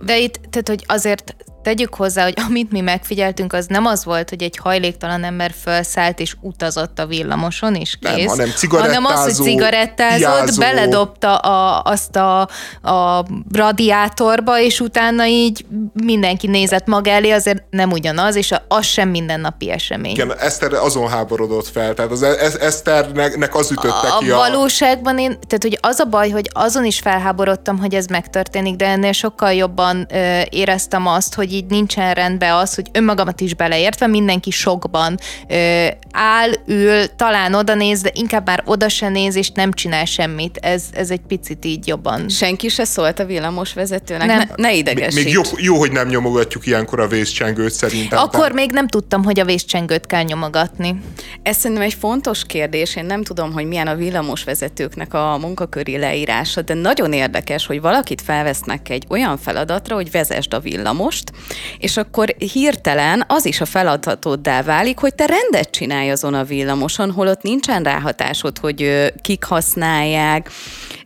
De 0.00 0.18
itt, 0.18 0.40
tehát 0.50 0.68
hogy 0.68 0.84
azért 0.86 1.34
Tegyük 1.62 1.94
hozzá, 1.94 2.22
hogy 2.22 2.34
amit 2.48 2.72
mi 2.72 2.80
megfigyeltünk, 2.80 3.52
az 3.52 3.66
nem 3.66 3.86
az 3.86 4.04
volt, 4.04 4.28
hogy 4.28 4.42
egy 4.42 4.56
hajléktalan 4.56 5.24
ember 5.24 5.54
felszállt 5.62 6.20
és 6.20 6.34
utazott 6.40 6.98
a 6.98 7.06
villamoson, 7.06 7.74
és 7.74 7.96
kész. 8.00 8.34
Nem, 8.34 8.48
hanem, 8.70 8.86
hanem 8.86 9.04
az, 9.04 9.22
hogy 9.22 9.46
cigarettázott, 9.46 10.20
piázó. 10.20 10.60
beledobta 10.60 11.36
a, 11.36 11.82
azt 11.84 12.16
a, 12.16 12.40
a 12.82 13.24
radiátorba, 13.52 14.60
és 14.60 14.80
utána 14.80 15.26
így 15.26 15.64
mindenki 15.92 16.46
nézett 16.46 16.86
maga 16.86 17.10
elé, 17.10 17.30
azért 17.30 17.62
nem 17.70 17.90
ugyanaz, 17.90 18.36
és 18.36 18.54
az 18.68 18.84
sem 18.84 19.08
mindennapi 19.08 19.70
esemény. 19.70 20.12
Igen, 20.12 20.38
Eszter 20.38 20.72
azon 20.72 21.08
háborodott 21.08 21.68
fel, 21.68 21.94
tehát 21.94 22.10
az 22.10 22.22
e- 22.22 22.56
Eszternek 22.60 23.54
az 23.54 23.70
ütötte 23.70 24.08
a, 24.08 24.18
ki 24.18 24.30
a... 24.30 24.36
Valóságban 24.36 25.18
én, 25.18 25.38
tehát 25.46 25.62
hogy 25.62 25.78
az 25.80 25.98
a 25.98 26.04
baj, 26.04 26.30
hogy 26.30 26.50
azon 26.52 26.84
is 26.84 26.98
felháborodtam, 26.98 27.78
hogy 27.78 27.94
ez 27.94 28.06
megtörténik, 28.06 28.76
de 28.76 28.86
ennél 28.86 29.12
sokkal 29.12 29.52
jobban 29.52 30.06
ö, 30.12 30.40
éreztem 30.50 31.06
azt, 31.06 31.34
hogy 31.34 31.51
hogy 31.52 31.60
így 31.62 31.70
nincsen 31.70 32.14
rendben 32.14 32.54
az, 32.54 32.74
hogy 32.74 32.86
önmagamat 32.92 33.40
is 33.40 33.54
beleértve 33.54 34.06
mindenki 34.06 34.50
sokban 34.50 35.18
ö, 35.48 35.86
áll, 36.12 36.50
ül, 36.66 37.16
talán 37.16 37.54
oda 37.54 37.74
néz, 37.74 38.00
de 38.00 38.10
inkább 38.12 38.46
már 38.46 38.62
oda 38.66 38.88
se 38.88 39.08
néz, 39.08 39.36
és 39.36 39.50
nem 39.50 39.72
csinál 39.72 40.04
semmit. 40.04 40.58
Ez, 40.62 40.84
ez 40.92 41.10
egy 41.10 41.20
picit 41.28 41.64
így 41.64 41.86
jobban. 41.86 42.28
Senki 42.28 42.68
se 42.68 42.84
szólt 42.84 43.18
a 43.18 43.24
villamos 43.24 43.72
vezetőnek, 43.72 44.26
nem. 44.26 44.38
ne, 44.38 44.44
ne 44.56 44.74
idegesíts. 44.74 45.24
Még 45.24 45.32
jó, 45.32 45.42
jó, 45.56 45.78
hogy 45.78 45.92
nem 45.92 46.08
nyomogatjuk 46.08 46.66
ilyenkor 46.66 47.00
a 47.00 47.06
vészcsengőt 47.06 47.72
szerintem. 47.72 48.18
Akkor 48.18 48.52
még 48.52 48.70
nem 48.70 48.88
tudtam, 48.88 49.24
hogy 49.24 49.40
a 49.40 49.44
vészcsengőt 49.44 50.06
kell 50.06 50.22
nyomogatni. 50.22 51.00
Ez 51.42 51.56
szerintem 51.56 51.86
egy 51.86 51.94
fontos 51.94 52.44
kérdés. 52.44 52.96
Én 52.96 53.04
nem 53.04 53.22
tudom, 53.22 53.52
hogy 53.52 53.64
milyen 53.64 53.86
a 53.86 53.94
villamos 53.94 54.44
vezetőknek 54.44 55.14
a 55.14 55.38
munkaköri 55.40 55.98
leírása, 55.98 56.62
de 56.62 56.74
nagyon 56.74 57.12
érdekes, 57.12 57.66
hogy 57.66 57.80
valakit 57.80 58.22
felvesznek 58.22 58.88
egy 58.88 59.04
olyan 59.08 59.38
feladatra, 59.38 59.94
hogy 59.94 60.10
vezesd 60.10 60.54
a 60.54 60.60
villamost, 60.60 61.32
és 61.78 61.96
akkor 61.96 62.34
hirtelen 62.52 63.24
az 63.26 63.44
is 63.46 63.60
a 63.60 63.64
feladatoddá 63.64 64.62
válik, 64.62 64.98
hogy 64.98 65.14
te 65.14 65.26
rendet 65.26 65.70
csinálj 65.70 66.10
azon 66.10 66.34
a 66.34 66.44
villamoson, 66.44 67.10
holott 67.10 67.42
nincsen 67.42 67.82
ráhatásod, 67.82 68.58
hogy 68.58 69.10
kik 69.22 69.44
használják, 69.44 70.50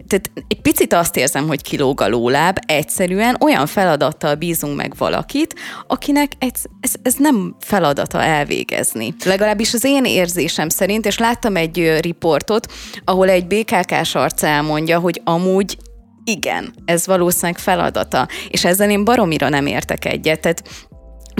tehát 0.09 0.30
egy 0.49 0.61
picit 0.61 0.93
azt 0.93 1.16
érzem, 1.16 1.47
hogy 1.47 1.62
kilóg 1.62 2.01
a 2.01 2.09
lóláb, 2.09 2.59
egyszerűen 2.66 3.37
olyan 3.41 3.66
feladattal 3.66 4.34
bízunk 4.34 4.76
meg 4.76 4.95
valakit, 4.99 5.55
akinek 5.87 6.32
ez, 6.39 6.62
ez, 6.80 6.93
ez 7.03 7.14
nem 7.18 7.57
feladata 7.61 8.22
elvégezni. 8.22 9.14
Legalábbis 9.24 9.74
az 9.74 9.84
én 9.84 10.05
érzésem 10.05 10.68
szerint, 10.68 11.07
és 11.07 11.18
láttam 11.18 11.57
egy 11.57 11.99
riportot, 12.01 12.72
ahol 13.05 13.28
egy 13.28 13.47
BKK-s 13.47 14.14
arc 14.14 14.43
elmondja, 14.43 14.99
hogy 14.99 15.20
amúgy 15.24 15.76
igen, 16.29 16.74
ez 16.85 17.07
valószínűleg 17.07 17.59
feladata. 17.59 18.29
És 18.49 18.64
ezzel 18.64 18.91
én 18.91 19.05
baromira 19.05 19.49
nem 19.49 19.66
értek 19.66 20.05
egyet. 20.05 20.41
Tehát 20.41 20.62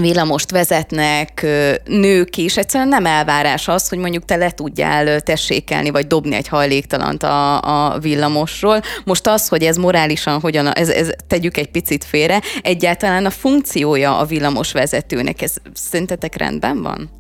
villamost 0.01 0.51
vezetnek 0.51 1.47
nők 1.85 2.37
is, 2.37 2.57
egyszerűen 2.57 2.89
nem 2.89 3.07
elvárás 3.07 3.69
az, 3.69 3.89
hogy 3.89 3.99
mondjuk 3.99 4.25
te 4.25 4.37
le 4.37 4.51
tudjál 4.51 5.21
tessékelni, 5.21 5.91
vagy 5.91 6.07
dobni 6.07 6.35
egy 6.35 6.49
hajléktalant 6.49 7.23
a, 7.23 7.61
a 7.93 7.99
villamosról. 7.99 8.81
Most 9.05 9.27
az, 9.27 9.49
hogy 9.49 9.63
ez 9.63 9.77
morálisan 9.77 10.41
hogyan, 10.41 10.75
ez, 10.75 10.89
ez 10.89 11.11
tegyük 11.27 11.57
egy 11.57 11.71
picit 11.71 12.05
félre, 12.05 12.41
egyáltalán 12.63 13.27
a 13.27 13.31
funkciója 13.31 14.19
a 14.19 14.25
villamos 14.25 14.73
vezetőnek, 14.73 15.43
ez 15.43 15.55
szerintetek 15.75 16.37
rendben 16.37 16.83
van? 16.83 17.11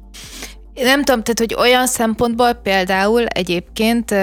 Nem 0.74 1.02
tudom, 1.02 1.22
tehát, 1.22 1.38
hogy 1.38 1.54
olyan 1.58 1.86
szempontból 1.86 2.52
például 2.52 3.26
egyébként 3.26 4.14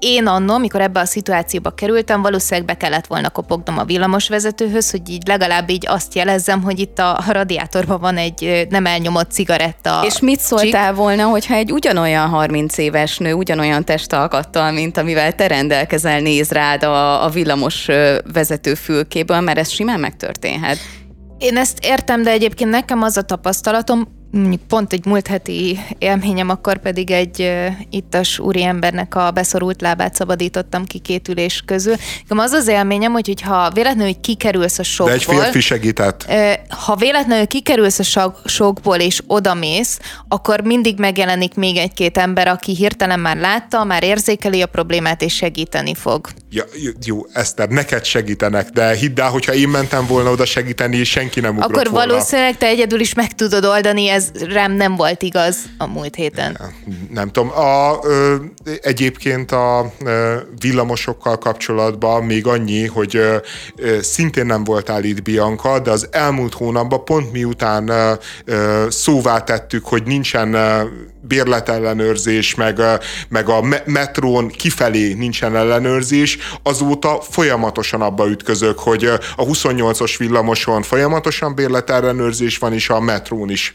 én 0.00 0.26
annó, 0.26 0.54
amikor 0.54 0.80
ebbe 0.80 1.00
a 1.00 1.04
szituációba 1.04 1.70
kerültem, 1.70 2.22
valószínűleg 2.22 2.66
be 2.66 2.76
kellett 2.76 3.06
volna 3.06 3.30
kopognom 3.30 3.78
a 3.78 3.84
villamosvezetőhöz, 3.84 4.90
hogy 4.90 5.08
így 5.08 5.26
legalább 5.26 5.70
így 5.70 5.86
azt 5.88 6.14
jelezzem, 6.14 6.62
hogy 6.62 6.78
itt 6.78 6.98
a 6.98 7.24
radiátorban 7.28 8.00
van 8.00 8.16
egy 8.16 8.66
nem 8.70 8.86
elnyomott 8.86 9.30
cigaretta. 9.30 10.02
És 10.06 10.20
mit 10.20 10.40
szóltál 10.40 10.88
csik? 10.88 10.96
volna, 10.96 11.24
hogyha 11.24 11.54
egy 11.54 11.72
ugyanolyan 11.72 12.28
30 12.28 12.78
éves 12.78 13.18
nő, 13.18 13.32
ugyanolyan 13.32 13.84
testalkattal, 13.84 14.70
mint 14.70 14.96
amivel 14.96 15.32
te 15.32 15.46
rendelkezel, 15.46 16.20
néz 16.20 16.50
rád 16.50 16.82
a, 16.82 17.24
a 17.24 17.28
villamos 17.28 17.88
vezető 18.32 18.74
fülkéből, 18.74 19.40
mert 19.40 19.58
ez 19.58 19.68
simán 19.68 20.00
megtörténhet. 20.00 20.78
Én 21.38 21.56
ezt 21.56 21.78
értem, 21.82 22.22
de 22.22 22.30
egyébként 22.30 22.70
nekem 22.70 23.02
az 23.02 23.16
a 23.16 23.22
tapasztalatom, 23.22 24.19
mondjuk 24.30 24.60
pont 24.68 24.92
egy 24.92 25.06
múlt 25.06 25.26
heti 25.26 25.78
élményem, 25.98 26.48
akkor 26.48 26.78
pedig 26.78 27.10
egy 27.10 27.52
ittas 27.90 28.38
úriembernek 28.38 29.14
a 29.14 29.30
beszorult 29.30 29.80
lábát 29.80 30.14
szabadítottam 30.14 30.84
ki 30.84 30.98
két 30.98 31.28
ülés 31.28 31.62
közül. 31.66 31.94
Az 32.28 32.52
az 32.52 32.68
élményem, 32.68 33.12
hogy 33.12 33.40
ha 33.40 33.70
véletlenül 33.70 34.06
hogy 34.06 34.20
kikerülsz 34.20 34.78
a 34.78 34.82
sokból... 34.82 35.16
De 35.16 35.20
egy 35.20 35.38
férfi 35.38 35.60
segített. 35.60 36.32
Ha 36.68 36.96
véletlenül 36.96 37.46
kikerülsz 37.46 38.16
a 38.16 38.34
sokból 38.44 38.96
és 38.96 39.22
odamész, 39.26 39.98
akkor 40.28 40.60
mindig 40.60 40.98
megjelenik 40.98 41.54
még 41.54 41.76
egy-két 41.76 42.18
ember, 42.18 42.48
aki 42.48 42.74
hirtelen 42.74 43.20
már 43.20 43.36
látta, 43.36 43.84
már 43.84 44.02
érzékeli 44.02 44.62
a 44.62 44.66
problémát 44.66 45.22
és 45.22 45.34
segíteni 45.34 45.94
fog. 45.94 46.28
Ja, 46.50 46.64
jó, 47.04 47.26
Eszter, 47.32 47.68
neked 47.68 48.04
segítenek, 48.04 48.68
de 48.68 48.94
hidd 48.94 49.20
el, 49.20 49.30
hogyha 49.30 49.54
én 49.54 49.68
mentem 49.68 50.06
volna 50.06 50.30
oda 50.30 50.44
segíteni, 50.44 51.04
senki 51.04 51.40
nem 51.40 51.56
ugrott 51.56 51.70
Akkor 51.70 51.90
volna. 51.90 52.06
valószínűleg 52.06 52.56
te 52.56 52.66
egyedül 52.66 53.00
is 53.00 53.14
meg 53.14 53.34
tudod 53.34 53.64
oldani, 53.64 54.08
ez 54.20 54.52
rám 54.52 54.72
nem 54.72 54.96
volt 54.96 55.22
igaz 55.22 55.56
a 55.78 55.86
múlt 55.86 56.14
héten. 56.14 56.58
Nem 57.10 57.30
tudom. 57.30 57.50
A, 57.50 57.98
ö, 58.02 58.36
egyébként 58.82 59.52
a 59.52 59.92
ö, 60.04 60.36
villamosokkal 60.58 61.38
kapcsolatban 61.38 62.24
még 62.24 62.46
annyi, 62.46 62.86
hogy 62.86 63.16
ö, 63.16 63.36
ö, 63.76 64.00
szintén 64.02 64.46
nem 64.46 64.64
voltál 64.64 65.04
itt 65.04 65.22
Bianca, 65.22 65.78
de 65.78 65.90
az 65.90 66.08
elmúlt 66.10 66.54
hónapban 66.54 67.04
pont 67.04 67.32
miután 67.32 67.88
ö, 67.88 68.12
ö, 68.44 68.86
szóvá 68.88 69.38
tettük, 69.38 69.84
hogy 69.84 70.02
nincsen 70.02 70.54
ö, 70.54 70.82
bérletellenőrzés, 71.20 72.54
meg, 72.54 72.80
meg 73.28 73.48
a 73.48 73.60
metrón 73.84 74.48
kifelé 74.48 75.12
nincsen 75.12 75.56
ellenőrzés, 75.56 76.38
azóta 76.62 77.20
folyamatosan 77.30 78.02
abba 78.02 78.28
ütközök, 78.28 78.78
hogy 78.78 79.04
a 79.36 79.44
28-os 79.44 80.14
villamoson 80.18 80.82
folyamatosan 80.82 81.54
bérletellenőrzés 81.54 82.58
van, 82.58 82.72
és 82.72 82.88
a 82.88 83.00
metrón 83.00 83.50
is 83.50 83.72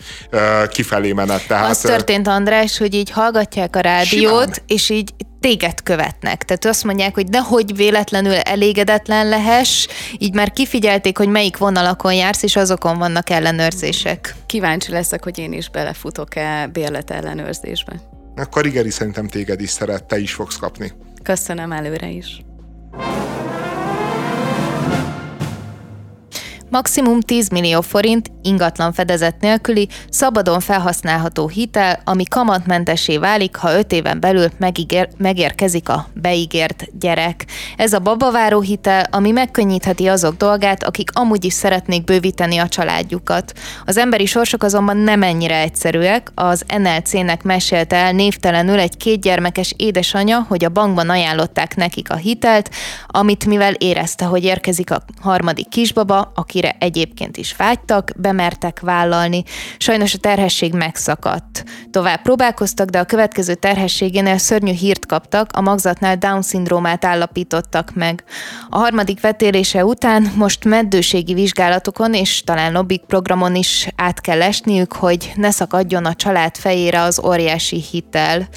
kifelé 0.70 1.12
menet. 1.12 1.48
Tehát, 1.48 1.70
az 1.70 1.78
történt, 1.78 2.28
András, 2.28 2.78
hogy 2.78 2.94
így 2.94 3.10
hallgatják 3.10 3.76
a 3.76 3.80
rádiót, 3.80 4.34
simán. 4.34 4.54
és 4.68 4.90
így 4.90 5.14
téged 5.40 5.84
követnek. 5.84 6.44
Tehát 6.44 6.66
azt 6.66 6.84
mondják, 6.84 7.14
hogy 7.14 7.28
nehogy 7.28 7.76
véletlenül 7.76 8.34
elégedetlen 8.34 9.30
lehess, 9.30 9.88
így 10.18 10.34
már 10.34 10.52
kifigyelték, 10.52 11.18
hogy 11.18 11.30
melyik 11.30 11.58
vonalakon 11.58 12.14
jársz, 12.14 12.44
és 12.44 12.56
azokon 12.56 12.98
vannak 12.98 13.30
ellenőrzések. 13.30 14.36
Kíváncsi 14.46 14.92
leszek, 14.92 15.24
hogy 15.24 15.38
én 15.38 15.54
is 15.54 15.70
belefutok-e 15.70 16.70
bérlet 16.74 17.12
ellenőrzésbe. 17.12 18.02
Akkor 18.36 18.66
Igeri 18.66 18.90
szerintem 18.90 19.28
téged 19.28 19.62
is 19.62 19.70
szeret, 19.70 20.04
te 20.04 20.20
is 20.20 20.34
fogsz 20.34 20.56
kapni. 20.58 20.92
Köszönöm 21.24 21.72
előre 21.72 22.10
is. 22.10 22.42
Maximum 26.76 27.20
10 27.20 27.50
millió 27.50 27.82
forint 27.82 28.32
ingatlan 28.42 28.94
fedezet 28.94 29.36
nélküli, 29.40 29.88
szabadon 30.10 30.60
felhasználható 30.60 31.48
hitel, 31.48 32.02
ami 32.04 32.24
kamatmentesé 32.24 33.18
válik, 33.18 33.56
ha 33.56 33.78
5 33.78 33.92
éven 33.92 34.20
belül 34.20 34.48
megígér, 34.58 35.10
megérkezik 35.18 35.90
a 35.90 36.08
beígért 36.14 36.86
gyerek. 37.00 37.46
Ez 37.78 37.94
a 37.94 38.00
babaváró 38.00 38.62
hitel, 38.62 39.06
ami 39.12 39.32
megkönnyítheti 39.32 40.08
azok 40.08 40.38
dolgát, 40.38 40.84
akik 40.84 41.10
amúgy 41.14 41.46
is 41.46 41.54
szeretnék 41.54 42.04
bővíteni 42.04 42.58
a 42.58 42.68
családjukat. 42.68 43.54
Az 43.86 43.98
emberi 43.98 44.26
sorsok 44.26 44.64
azonban 44.64 44.98
nem 44.98 45.24
ennyire 45.24 45.60
egyszerűek. 45.60 46.32
Az 46.34 46.66
NLC-nek 46.78 47.44
mesélte 47.44 47.96
el 47.96 48.12
névtelenül 48.12 48.80
egy 48.80 48.98
kétgyermekes 48.98 49.74
édesanyja, 49.78 50.46
hogy 50.48 50.66
a 50.66 50.70
bankban 50.70 51.10
ajánlották 51.10 51.76
nekik 51.76 52.12
a 52.12 52.16
hitelt, 52.16 52.70
amit 53.08 53.46
mivel 53.46 53.74
érezte, 53.74 54.26
hogy 54.26 54.44
érkezik 54.44 54.92
a 54.92 55.04
harmadik 55.22 55.70
kisbaba, 55.70 56.32
akire 56.36 56.65
amire 56.66 56.76
egyébként 56.80 57.38
is 57.38 57.56
vágytak, 57.56 58.12
bemertek 58.16 58.80
vállalni. 58.80 59.44
Sajnos 59.78 60.14
a 60.14 60.18
terhesség 60.18 60.74
megszakadt. 60.74 61.64
Tovább 61.92 62.22
próbálkoztak, 62.22 62.90
de 62.90 63.00
a 63.00 63.06
következő 63.06 63.56
terhességénél 63.56 64.38
szörnyű 64.38 64.72
hírt 64.72 65.06
kaptak, 65.06 65.50
a 65.54 65.62
magzatnál 65.62 66.18
Down-szindrómát 66.18 67.06
állapítottak 67.06 67.94
meg. 67.94 68.24
A 68.70 68.78
harmadik 68.78 69.22
vetélése 69.22 69.86
után 69.86 70.32
most 70.36 70.66
meddőségi 70.66 71.34
vizsgálatokon 71.34 72.14
és 72.14 72.44
talán 72.44 72.72
lobbik 72.72 73.02
programon 73.02 73.56
is 73.56 73.88
át 73.96 74.22
kell 74.22 74.42
esniük, 74.42 74.94
hogy 74.94 75.32
ne 75.36 75.52
szakadjon 75.52 76.06
a 76.06 76.14
család 76.14 76.56
fejére 76.56 77.02
az 77.02 77.22
óriási 77.24 77.84
hitel. 77.92 78.48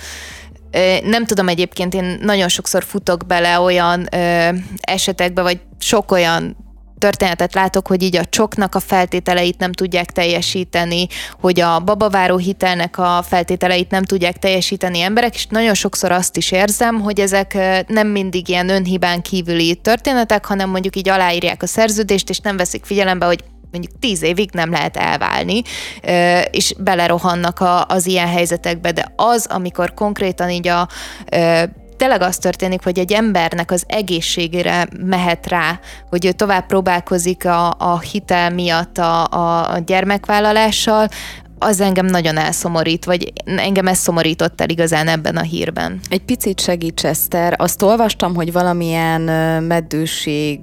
Nem 1.05 1.25
tudom 1.25 1.49
egyébként, 1.49 1.95
én 1.95 2.19
nagyon 2.21 2.49
sokszor 2.49 2.85
futok 2.85 3.27
bele 3.27 3.61
olyan 3.61 4.07
ö, 4.13 4.49
esetekbe, 4.81 5.43
vagy 5.43 5.61
sok 5.79 6.13
olyan 6.13 6.57
történetet 6.99 7.55
látok, 7.55 7.87
hogy 7.89 8.03
így 8.03 8.17
a 8.17 8.25
csoknak 8.25 8.75
a 8.75 8.81
feltételeit 8.81 9.59
nem 9.59 9.73
tudják 9.73 10.11
teljesíteni, 10.11 11.07
hogy 11.41 11.61
a 11.61 11.81
babaváró 11.81 12.37
hitelnek 12.37 12.99
a 12.99 13.25
feltételeit 13.29 13.91
nem 13.91 14.03
tudják 14.03 14.37
teljesíteni 14.37 15.01
emberek, 15.01 15.35
és 15.35 15.47
nagyon 15.47 15.75
sokszor 15.75 16.13
azt 16.13 16.37
is 16.37 16.51
érzem, 16.51 17.01
hogy 17.01 17.21
ezek 17.21 17.59
nem 17.87 18.09
mindig 18.09 18.49
ilyen 18.49 18.69
önhibán 18.69 19.23
kívüli 19.23 19.75
történetek, 19.75 20.47
hanem 20.47 20.71
mondjuk 20.71 20.97
így 20.97 21.09
aláírják 21.09 21.63
a 21.63 21.67
szerződést, 21.67 22.31
és 22.31 22.39
nem 22.39 22.57
veszik 22.57 22.85
figyelembe, 22.85 23.27
hogy 23.27 23.45
mondjuk 23.71 23.99
tíz 23.99 24.23
évig 24.23 24.51
nem 24.53 24.71
lehet 24.71 24.97
elválni, 24.97 25.63
és 26.51 26.75
belerohannak 26.79 27.65
az 27.87 28.07
ilyen 28.07 28.29
helyzetekbe, 28.29 28.93
de 28.93 29.13
az, 29.17 29.47
amikor 29.47 29.95
konkrétan 29.95 30.51
így 30.51 30.69
a 30.69 30.89
tényleg 31.99 32.23
az 32.23 32.37
történik, 32.37 32.83
hogy 32.85 32.99
egy 32.99 33.13
embernek 33.13 33.71
az 33.71 33.85
egészségére 33.87 34.89
mehet 35.05 35.47
rá, 35.47 35.81
hogy 36.11 36.27
ő 36.27 36.33
tovább 36.33 36.67
próbálkozik 36.67 37.45
a, 37.45 37.75
a 37.79 37.99
hitel 37.99 38.51
miatt 38.51 38.99
a, 38.99 39.25
a, 39.25 39.79
gyermekvállalással, 39.79 41.09
az 41.59 41.81
engem 41.81 42.07
nagyon 42.07 42.37
elszomorít, 42.37 43.05
vagy 43.05 43.33
engem 43.45 43.87
ez 43.87 43.99
szomorított 43.99 44.61
el 44.61 44.69
igazán 44.69 45.09
ebben 45.09 45.37
a 45.37 45.43
hírben. 45.43 46.01
Egy 46.09 46.23
picit 46.23 46.61
segíts, 46.61 47.05
Eszter. 47.05 47.55
Azt 47.57 47.83
olvastam, 47.83 48.35
hogy 48.35 48.53
valamilyen 48.53 49.21
meddőség 49.63 50.61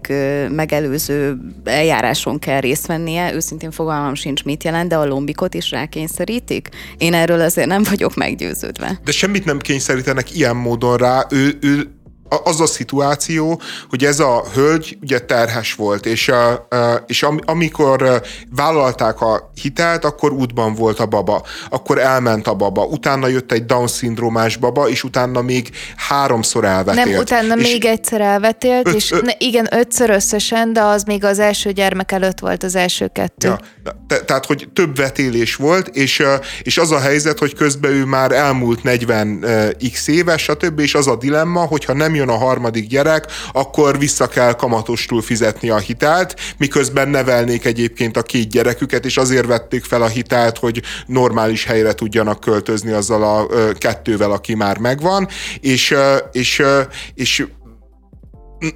megelőző 0.50 1.38
eljáráson 1.64 2.40
kell 2.40 2.60
részt 2.60 2.86
vennie. 2.86 3.34
Őszintén 3.34 3.72
fogalmam 3.72 4.16
sincs, 4.16 4.44
mit 4.44 4.64
jelent, 4.64 4.90
de 4.90 4.96
a 4.96 5.06
lombikot 5.06 5.54
is 5.54 5.72
rákényszerítik. 5.72 6.70
Én 6.98 7.14
erről 7.14 7.42
azért 7.42 7.68
nem 7.68 7.84
vagyok 7.90 8.16
meggyőződve. 8.16 9.00
De 9.04 9.12
semmit 9.12 9.46
nem 9.46 9.60
kényszerítenek 9.60 10.36
ilyen 10.36 10.56
módon 10.56 10.98
rá. 10.98 11.26
Ő, 11.30 11.58
ő 11.62 11.90
az 12.30 12.62
a 12.62 12.66
szituáció, 12.66 13.62
hogy 13.90 14.06
ez 14.06 14.20
a 14.20 14.44
hölgy 14.54 14.98
ugye 15.02 15.20
terhes 15.20 15.74
volt, 15.74 16.06
és, 16.06 16.32
és 17.06 17.26
amikor 17.46 18.22
vállalták 18.56 19.22
a 19.22 19.52
hitelt, 19.62 20.06
akkor 20.06 20.32
útban 20.32 20.74
volt 20.74 21.00
a 21.00 21.06
baba, 21.06 21.44
akkor 21.70 22.00
elment 22.00 22.48
a 22.48 22.54
baba, 22.54 22.84
utána 22.84 23.28
jött 23.28 23.52
egy 23.52 23.66
Down-szindrómás 23.66 24.58
baba, 24.58 24.90
és 24.90 25.04
utána 25.04 25.42
még 25.42 25.70
háromszor 25.96 26.66
elvetélt. 26.66 27.08
Nem, 27.08 27.20
utána 27.20 27.56
és 27.56 27.72
még 27.72 27.86
egyszer 27.86 28.22
elvetélt, 28.22 28.88
öt, 28.88 28.96
és 28.96 29.12
öt, 29.12 29.22
ne, 29.22 29.32
igen, 29.38 29.68
ötször 29.72 30.10
összesen, 30.10 30.74
de 30.74 30.82
az 30.82 31.04
még 31.04 31.24
az 31.24 31.40
első 31.40 31.72
gyermek 31.72 32.12
előtt 32.12 32.40
volt 32.40 32.64
az 32.64 32.76
első 32.76 33.08
kettő. 33.14 33.48
Ja, 33.48 33.60
te, 34.08 34.20
tehát, 34.20 34.46
hogy 34.46 34.70
több 34.74 34.96
vetélés 34.96 35.56
volt, 35.56 35.88
és, 35.88 36.24
és 36.62 36.78
az 36.78 36.92
a 36.92 37.00
helyzet, 37.00 37.40
hogy 37.40 37.54
közben 37.54 37.92
ő 37.92 38.06
már 38.06 38.32
elmúlt 38.32 38.84
40 38.84 39.46
x 39.94 40.08
éves, 40.08 40.42
stb., 40.42 40.80
és 40.80 40.96
az 40.96 41.08
a 41.08 41.16
dilemma, 41.16 41.60
hogyha 41.60 41.94
nem 41.94 42.15
jön 42.16 42.30
a 42.30 42.38
harmadik 42.38 42.88
gyerek, 42.88 43.26
akkor 43.52 44.00
vissza 44.00 44.28
kell 44.28 44.54
kamatostul 44.54 45.22
fizetni 45.22 45.70
a 45.70 45.78
hitelt, 45.78 46.36
miközben 46.58 47.10
nevelnék 47.10 47.66
egyébként 47.66 48.18
a 48.18 48.22
két 48.22 48.50
gyereküket, 48.50 49.06
és 49.06 49.18
azért 49.18 49.46
vették 49.46 49.84
fel 49.84 50.02
a 50.02 50.08
hitelt, 50.08 50.58
hogy 50.58 50.82
normális 51.06 51.66
helyre 51.66 51.94
tudjanak 51.94 52.40
költözni 52.40 52.92
azzal 52.92 53.24
a 53.24 53.48
kettővel, 53.74 54.32
aki 54.32 54.56
már 54.56 54.78
megvan, 54.78 55.28
és, 55.60 55.96
és, 56.32 56.64
és 57.16 57.46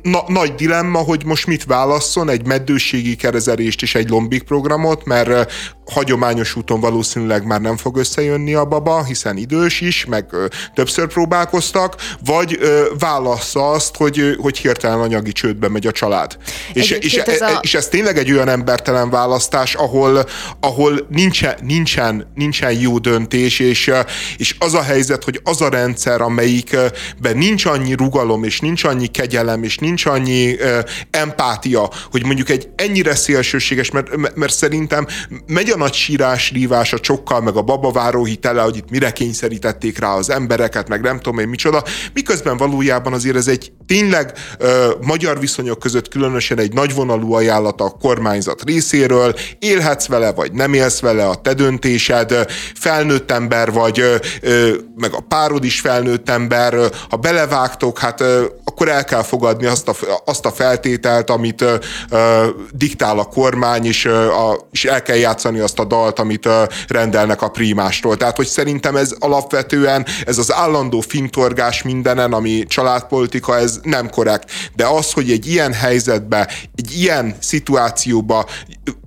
na, 0.01 0.23
nagy 0.27 0.55
dilemma, 0.55 0.99
hogy 0.99 1.25
most 1.25 1.47
mit 1.47 1.63
válasszon, 1.63 2.29
egy 2.29 2.45
meddőségi 2.45 3.15
kerezelést 3.15 3.81
és 3.81 3.95
egy 3.95 4.09
lombik 4.09 4.43
programot, 4.43 5.05
mert 5.05 5.51
hagyományos 5.89 6.55
úton 6.55 6.79
valószínűleg 6.79 7.45
már 7.45 7.61
nem 7.61 7.77
fog 7.77 7.97
összejönni 7.97 8.53
a 8.53 8.65
baba, 8.65 9.03
hiszen 9.03 9.37
idős 9.37 9.81
is, 9.81 10.05
meg 10.05 10.25
többször 10.73 11.07
próbálkoztak, 11.07 11.95
vagy 12.25 12.57
ö, 12.59 12.83
válassza 12.99 13.69
azt, 13.69 13.95
hogy, 13.95 14.35
hogy 14.37 14.57
hirtelen 14.57 14.99
anyagi 14.99 15.31
csődbe 15.31 15.69
megy 15.69 15.87
a 15.87 15.91
család. 15.91 16.37
És, 16.73 16.91
és, 16.91 17.15
ez 17.15 17.41
a... 17.41 17.59
és 17.61 17.73
ez 17.73 17.87
tényleg 17.87 18.17
egy 18.17 18.31
olyan 18.31 18.47
embertelen 18.47 19.09
választás, 19.09 19.75
ahol, 19.75 20.25
ahol 20.59 21.05
nincsen, 21.09 21.57
nincsen, 21.61 22.31
nincsen 22.35 22.71
jó 22.71 22.97
döntés, 22.97 23.59
és, 23.59 23.91
és 24.37 24.55
az 24.59 24.73
a 24.73 24.81
helyzet, 24.81 25.23
hogy 25.23 25.41
az 25.43 25.61
a 25.61 25.69
rendszer, 25.69 26.21
amelyikben 26.21 27.37
nincs 27.37 27.65
annyi 27.65 27.93
rugalom, 27.93 28.43
és 28.43 28.59
nincs 28.59 28.83
annyi 28.83 29.07
kegyelem, 29.07 29.63
és 29.63 29.77
nincs 29.79 30.05
annyi 30.05 30.57
ö, 30.57 30.79
empátia, 31.11 31.89
hogy 32.11 32.25
mondjuk 32.25 32.49
egy 32.49 32.69
ennyire 32.75 33.15
szélsőséges, 33.15 33.91
mert, 33.91 34.35
mert 34.35 34.53
szerintem 34.53 35.07
megy 35.47 35.69
a 35.69 35.77
nagy 35.77 35.93
sírás, 35.93 36.51
rívás 36.51 36.93
a 36.93 36.99
csokkal, 36.99 37.41
meg 37.41 37.55
a 37.55 37.61
babaváró 37.61 38.25
hitele, 38.25 38.61
hogy 38.61 38.77
itt 38.77 38.89
mire 38.89 39.11
kényszerítették 39.11 39.99
rá 39.99 40.13
az 40.13 40.29
embereket, 40.29 40.87
meg 40.89 41.01
nem 41.01 41.19
tudom 41.19 41.39
én 41.39 41.47
micsoda, 41.47 41.83
miközben 42.13 42.57
valójában 42.57 43.13
azért 43.13 43.35
ez 43.35 43.47
egy 43.47 43.71
tényleg 43.89 44.33
ö, 44.57 44.91
magyar 45.01 45.39
viszonyok 45.39 45.79
között 45.79 46.07
különösen 46.07 46.59
egy 46.59 46.73
nagyvonalú 46.73 47.33
ajánlat 47.33 47.81
a 47.81 47.95
kormányzat 48.01 48.63
részéről, 48.63 49.35
élhetsz 49.59 50.07
vele, 50.07 50.31
vagy 50.31 50.51
nem 50.51 50.73
élsz 50.73 50.99
vele, 50.99 51.27
a 51.27 51.35
te 51.35 51.53
döntésed, 51.53 52.33
felnőtt 52.75 53.31
ember 53.31 53.71
vagy, 53.71 53.99
ö, 53.99 54.75
meg 54.97 55.13
a 55.13 55.23
párod 55.27 55.63
is 55.63 55.79
felnőtt 55.79 56.29
ember, 56.29 56.75
ha 57.09 57.17
belevágtok, 57.17 57.99
hát 57.99 58.21
ö, 58.21 58.45
akkor 58.63 58.89
el 58.89 59.03
kell 59.03 59.23
fogadni 59.23 59.65
azt 59.65 59.87
a, 59.87 59.95
azt 60.25 60.45
a 60.45 60.51
feltételt, 60.51 61.29
amit 61.29 61.61
ö, 61.61 61.75
ö, 62.09 62.47
diktál 62.71 63.19
a 63.19 63.23
kormány, 63.23 63.85
és, 63.85 64.05
ö, 64.05 64.27
a, 64.27 64.67
és 64.71 64.85
el 64.85 65.01
kell 65.01 65.17
játszani 65.17 65.59
azt 65.59 65.79
a 65.79 65.85
dalt, 65.85 66.19
amit 66.19 66.45
ö, 66.45 66.63
rendelnek 66.87 67.41
a 67.41 67.49
prímástól. 67.49 68.17
Tehát, 68.17 68.35
hogy 68.35 68.47
szerintem 68.47 68.95
ez 68.95 69.11
alapvetően, 69.19 70.05
ez 70.25 70.37
az 70.37 70.53
állandó 70.53 70.99
fintorgás 70.99 71.83
mindenen, 71.83 72.33
ami 72.33 72.63
családpolitika, 72.67 73.57
ez 73.57 73.78
nem 73.83 74.09
korrekt. 74.09 74.51
De 74.75 74.85
az, 74.85 75.11
hogy 75.11 75.31
egy 75.31 75.47
ilyen 75.47 75.73
helyzetbe, 75.73 76.49
egy 76.75 76.99
ilyen 76.99 77.35
szituációba 77.39 78.45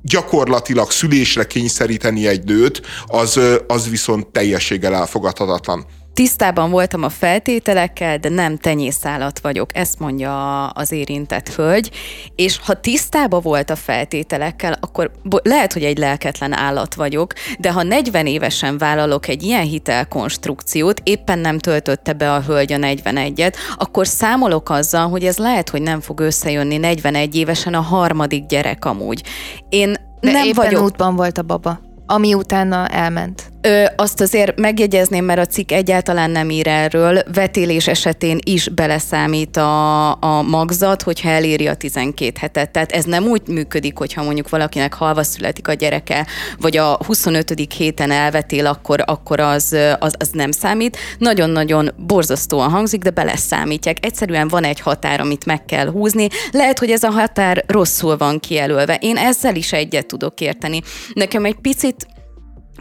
gyakorlatilag 0.03 0.91
szülésre 0.91 1.47
kényszeríteni 1.47 2.27
egy 2.27 2.45
nőt, 2.45 2.83
az, 3.07 3.41
az 3.67 3.89
viszont 3.91 4.27
teljességgel 4.27 4.95
elfogadhatatlan. 4.95 5.87
Tisztában 6.15 6.71
voltam 6.71 7.03
a 7.03 7.09
feltételekkel, 7.09 8.19
de 8.19 8.29
nem 8.29 8.57
tenyészállat 8.57 9.39
vagyok, 9.39 9.77
ezt 9.77 9.99
mondja 9.99 10.67
az 10.67 10.93
érintett 10.93 11.49
hölgy, 11.49 11.91
és 12.37 12.59
ha 12.59 12.81
tisztában 12.81 13.41
volt 13.43 13.71
a 13.71 13.77
feltételekkel, 13.77 14.77
akkor 14.81 15.11
lehet, 15.43 15.73
hogy 15.73 15.85
egy 15.85 15.99
lelketlen 15.99 16.53
állat 16.53 16.95
vagyok, 16.95 17.33
de 17.59 17.73
ha 17.73 17.83
40 17.83 18.27
évesen 18.27 18.79
vállalok 18.79 19.29
egy 19.29 19.43
ilyen 19.43 19.65
hitelkonstrukciót, 19.65 21.01
éppen 21.05 21.39
nem 21.39 21.59
töltötte 21.59 22.13
be 22.13 22.33
a 22.33 22.41
hölgy 22.41 22.73
a 22.73 22.77
41-et, 22.77 23.55
akkor 23.77 24.07
számolok 24.07 24.71
azzal, 24.71 25.09
hogy 25.09 25.25
ez 25.25 25.39
lehet, 25.39 25.69
hogy 25.69 25.83
nem 25.83 26.01
fog 26.01 26.21
összejönni 26.21 26.77
41 26.77 27.37
évesen 27.37 27.75
a 27.75 27.81
harmadik 27.81 28.47
gyerek 28.47 28.85
amúgy. 28.85 29.23
Én 29.69 29.93
de 30.21 30.33
nem 30.33 30.45
éppen 30.45 30.55
vagyok... 30.55 30.83
útban 30.83 31.17
volt 31.17 31.39
a 31.39 31.43
baba 31.43 31.81
ami 32.07 32.35
utána 32.35 32.87
elment. 32.87 33.52
Ö, 33.65 33.85
azt 33.97 34.21
azért 34.21 34.61
megjegyezném, 34.61 35.25
mert 35.25 35.41
a 35.41 35.47
cikk 35.47 35.71
egyáltalán 35.71 36.31
nem 36.31 36.51
ír 36.51 36.67
erről. 36.69 37.23
Vetélés 37.35 37.87
esetén 37.87 38.39
is 38.45 38.69
beleszámít 38.69 39.57
a, 39.57 40.11
a 40.11 40.43
magzat, 40.43 41.03
hogyha 41.03 41.29
eléri 41.29 41.67
a 41.67 41.75
12 41.75 42.33
hetet. 42.41 42.71
Tehát 42.71 42.93
ez 42.93 43.05
nem 43.05 43.25
úgy 43.25 43.43
működik, 43.47 43.99
hogyha 43.99 44.23
mondjuk 44.23 44.49
valakinek 44.49 44.95
halva 44.95 45.23
születik 45.23 45.69
a 45.69 45.73
gyereke, 45.73 46.27
vagy 46.61 46.77
a 46.77 46.99
25. 47.07 47.55
héten 47.77 48.11
elvetél, 48.11 48.67
akkor, 48.67 49.03
akkor 49.07 49.41
az, 49.41 49.77
az, 49.99 50.15
az 50.19 50.29
nem 50.33 50.51
számít. 50.51 50.97
Nagyon-nagyon 51.19 51.91
borzasztóan 51.97 52.71
hangzik, 52.71 53.03
de 53.03 53.11
beleszámítják. 53.11 54.05
Egyszerűen 54.05 54.49
van 54.49 54.65
egy 54.65 54.81
határ, 54.81 55.21
amit 55.21 55.47
meg 55.47 55.65
kell 55.65 55.91
húzni. 55.91 56.29
Lehet, 56.51 56.79
hogy 56.79 56.91
ez 56.91 57.03
a 57.03 57.11
határ 57.11 57.65
rosszul 57.67 58.17
van 58.17 58.39
kijelölve. 58.39 58.99
Én 59.01 59.17
ezzel 59.17 59.55
is 59.55 59.73
egyet 59.73 60.07
tudok 60.07 60.41
érteni. 60.41 60.81
Nekem 61.13 61.45
egy 61.45 61.57
picit 61.61 62.07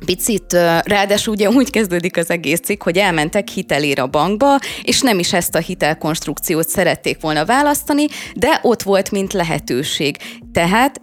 picit, 0.06 0.54
ráadásul 0.84 1.34
ugye 1.34 1.50
úgy 1.50 1.70
kezdődik 1.70 2.18
az 2.18 2.30
egész 2.30 2.60
cikk, 2.60 2.84
hogy 2.84 2.98
elmentek 2.98 3.48
hitelér 3.48 4.00
a 4.00 4.08
bankba, 4.08 4.60
és 4.84 5.02
nem 5.02 5.20
is 5.20 5.34
ezt 5.34 5.56
a 5.56 5.60
hitelkonstrukciót 5.60 6.70
szerették 6.70 7.22
volna 7.22 7.46
választani, 7.46 8.06
de 8.36 8.60
ott 8.62 8.82
volt, 8.82 9.12
mint 9.12 9.34
lehetőség. 9.34 10.18
Tehát 10.52 11.02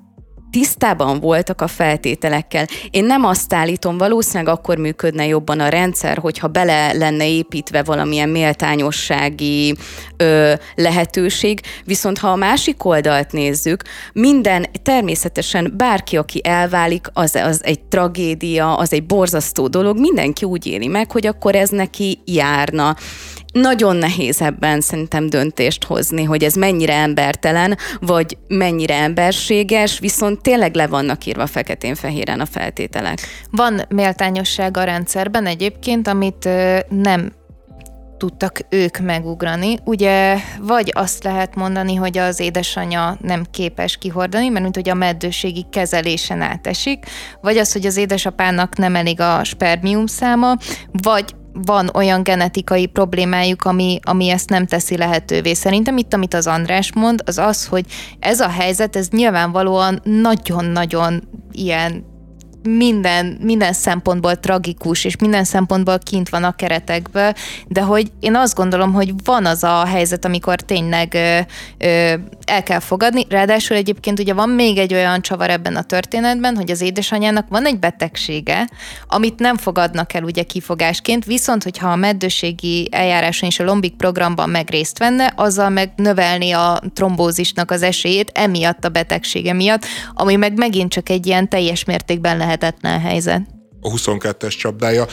tisztában 0.50 1.20
voltak 1.20 1.60
a 1.60 1.66
feltételekkel. 1.66 2.66
Én 2.90 3.04
nem 3.04 3.24
azt 3.24 3.52
állítom, 3.52 3.98
valószínűleg 3.98 4.54
akkor 4.54 4.76
működne 4.76 5.26
jobban 5.26 5.60
a 5.60 5.68
rendszer, 5.68 6.18
hogyha 6.18 6.48
bele 6.48 6.92
lenne 6.92 7.28
építve 7.28 7.82
valamilyen 7.82 8.28
méltányossági 8.28 9.76
ö, 10.16 10.52
lehetőség, 10.74 11.60
viszont 11.84 12.18
ha 12.18 12.28
a 12.28 12.36
másik 12.36 12.84
oldalt 12.84 13.32
nézzük, 13.32 13.82
minden 14.12 14.66
természetesen 14.82 15.72
bárki, 15.76 16.16
aki 16.16 16.40
elválik, 16.44 17.06
az, 17.12 17.34
az 17.34 17.64
egy 17.64 17.80
tragédia, 17.80 18.76
az 18.76 18.92
egy 18.92 19.06
borzasztó 19.06 19.66
dolog, 19.66 19.98
mindenki 19.98 20.44
úgy 20.44 20.66
éli 20.66 20.86
meg, 20.86 21.10
hogy 21.12 21.26
akkor 21.26 21.54
ez 21.54 21.68
neki 21.68 22.18
járna 22.24 22.96
nagyon 23.60 23.96
nehéz 23.96 24.40
ebben 24.40 24.80
szerintem 24.80 25.28
döntést 25.28 25.84
hozni, 25.84 26.24
hogy 26.24 26.44
ez 26.44 26.54
mennyire 26.54 26.94
embertelen, 26.94 27.76
vagy 28.00 28.36
mennyire 28.48 28.94
emberséges, 28.94 29.98
viszont 29.98 30.42
tényleg 30.42 30.74
le 30.74 30.86
vannak 30.86 31.26
írva 31.26 31.46
feketén-fehéren 31.46 32.40
a 32.40 32.46
feltételek. 32.46 33.18
Van 33.50 33.80
méltányosság 33.88 34.76
a 34.76 34.84
rendszerben 34.84 35.46
egyébként, 35.46 36.08
amit 36.08 36.48
nem 36.88 37.32
tudtak 38.18 38.60
ők 38.68 38.98
megugrani. 38.98 39.78
Ugye 39.84 40.36
vagy 40.60 40.92
azt 40.94 41.24
lehet 41.24 41.54
mondani, 41.54 41.94
hogy 41.94 42.18
az 42.18 42.40
édesanyja 42.40 43.16
nem 43.20 43.44
képes 43.50 43.96
kihordani, 43.96 44.48
mert 44.48 44.62
mint 44.62 44.74
hogy 44.74 44.88
a 44.88 44.94
meddőségi 44.94 45.66
kezelésen 45.70 46.40
átesik, 46.40 47.06
vagy 47.40 47.56
az, 47.56 47.72
hogy 47.72 47.86
az 47.86 47.96
édesapának 47.96 48.76
nem 48.76 48.96
elég 48.96 49.20
a 49.20 49.44
spermium 49.44 50.06
száma, 50.06 50.56
vagy 50.92 51.34
van 51.64 51.90
olyan 51.94 52.22
genetikai 52.22 52.86
problémájuk, 52.86 53.64
ami, 53.64 53.98
ami 54.02 54.28
ezt 54.28 54.48
nem 54.48 54.66
teszi 54.66 54.96
lehetővé. 54.96 55.54
Szerintem 55.54 55.96
itt, 55.96 56.14
amit 56.14 56.34
az 56.34 56.46
András 56.46 56.92
mond, 56.92 57.22
az 57.26 57.38
az, 57.38 57.66
hogy 57.66 57.84
ez 58.18 58.40
a 58.40 58.48
helyzet, 58.48 58.96
ez 58.96 59.08
nyilvánvalóan 59.08 60.00
nagyon-nagyon 60.04 61.28
ilyen 61.52 62.07
minden, 62.76 63.38
minden 63.40 63.72
szempontból 63.72 64.36
tragikus, 64.36 65.04
és 65.04 65.16
minden 65.16 65.44
szempontból 65.44 65.98
kint 65.98 66.28
van 66.28 66.44
a 66.44 66.56
keretekből, 66.56 67.32
de 67.68 67.80
hogy 67.80 68.12
én 68.20 68.36
azt 68.36 68.54
gondolom, 68.54 68.92
hogy 68.92 69.12
van 69.24 69.46
az 69.46 69.64
a 69.64 69.84
helyzet, 69.84 70.24
amikor 70.24 70.60
tényleg 70.60 71.14
ö, 71.14 71.38
ö, 71.78 72.14
el 72.44 72.62
kell 72.62 72.80
fogadni. 72.80 73.26
Ráadásul 73.28 73.76
egyébként 73.76 74.18
ugye 74.18 74.34
van 74.34 74.48
még 74.48 74.78
egy 74.78 74.94
olyan 74.94 75.22
csavar 75.22 75.50
ebben 75.50 75.76
a 75.76 75.82
történetben, 75.82 76.56
hogy 76.56 76.70
az 76.70 76.80
édesanyjának 76.80 77.46
van 77.48 77.66
egy 77.66 77.78
betegsége, 77.78 78.68
amit 79.06 79.38
nem 79.38 79.56
fogadnak 79.56 80.14
el 80.14 80.22
ugye 80.22 80.42
kifogásként, 80.42 81.24
viszont 81.24 81.62
hogyha 81.62 81.88
a 81.88 81.96
meddőségi 81.96 82.88
eljáráson 82.90 83.48
és 83.48 83.60
a 83.60 83.64
lombik 83.64 83.94
programban 83.94 84.50
meg 84.50 84.70
részt 84.70 84.98
venne, 84.98 85.32
azzal 85.36 85.68
meg 85.68 85.92
növelni 85.96 86.52
a 86.52 86.80
trombózisnak 86.94 87.70
az 87.70 87.82
esélyét 87.82 88.30
emiatt 88.34 88.84
a 88.84 88.88
betegsége 88.88 89.52
miatt, 89.52 89.84
ami 90.14 90.36
meg 90.36 90.56
megint 90.56 90.92
csak 90.92 91.08
egy 91.08 91.26
ilyen 91.26 91.48
teljes 91.48 91.84
mértékben 91.84 92.36
lehetetlen 92.60 93.00
helyzet. 93.00 93.42
A 93.80 93.90
22-es 93.90 94.56
csapdája. 94.58 95.06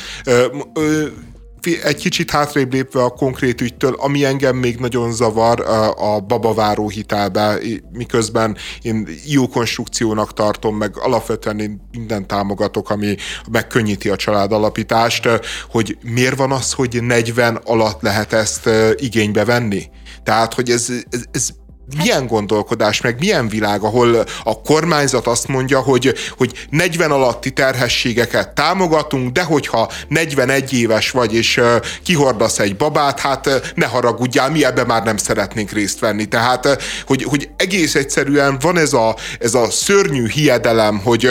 Egy 1.84 1.96
kicsit 1.96 2.32
hátrébb 2.32 2.74
lépve 2.74 3.04
a 3.04 3.10
konkrét 3.10 3.62
ügytől, 3.62 3.96
ami 3.98 4.26
engem 4.26 4.56
még 4.56 4.78
nagyon 4.78 5.12
zavar 5.12 5.60
a 5.98 6.20
babaváró 6.20 6.90
hitelbe, 6.90 7.58
miközben 7.92 8.58
én 8.82 9.08
jó 9.26 9.48
konstrukciónak 9.48 10.34
tartom, 10.34 10.78
meg 10.78 10.98
alapvetően 10.98 11.60
én 11.60 11.82
minden 11.92 12.28
támogatok, 12.28 12.90
ami 12.90 13.16
megkönnyíti 13.52 14.10
a 14.10 14.16
családalapítást, 14.16 15.30
hogy 15.70 15.98
miért 16.02 16.38
van 16.38 16.52
az, 16.52 16.74
hogy 16.74 17.04
40 17.04 17.56
alatt 17.56 18.02
lehet 18.02 18.34
ezt 18.34 18.70
igénybe 18.96 19.46
venni? 19.46 19.84
Tehát, 20.24 20.54
hogy 20.54 20.70
ez, 20.70 20.88
ez, 21.10 21.24
ez 21.32 21.50
milyen 21.98 22.28
gondolkodás, 22.28 23.02
meg 23.02 23.20
milyen 23.20 23.48
világ, 23.48 23.82
ahol 23.82 24.24
a 24.44 24.62
kormányzat 24.62 25.28
azt 25.28 25.48
mondja, 25.48 25.80
hogy, 25.80 26.14
hogy 26.38 26.68
40 26.70 27.12
alatti 27.12 27.52
terhességeket 27.52 28.50
támogatunk, 28.50 29.32
de 29.32 29.44
hogyha 29.44 29.92
41 30.08 30.74
éves 30.74 31.12
vagy, 31.12 31.34
és 31.34 31.62
kihordasz 32.04 32.60
egy 32.60 32.76
babát, 32.76 33.20
hát 33.20 33.74
ne 33.76 33.86
haragudjál, 33.86 34.52
mi 34.52 34.66
ebbe 34.66 34.84
már 34.84 35.04
nem 35.04 35.18
szeretnénk 35.18 35.72
részt 35.72 36.00
venni. 36.00 36.26
Tehát, 36.26 36.84
hogy, 37.06 37.24
hogy 37.24 37.50
egész 37.58 37.96
egyszerűen 37.96 38.58
van 38.60 38.78
ez 38.78 38.94
a, 38.94 39.16
ez 39.40 39.54
a 39.54 39.70
szörnyű 39.72 40.28
hiedelem, 40.28 41.02
hogy, 41.04 41.30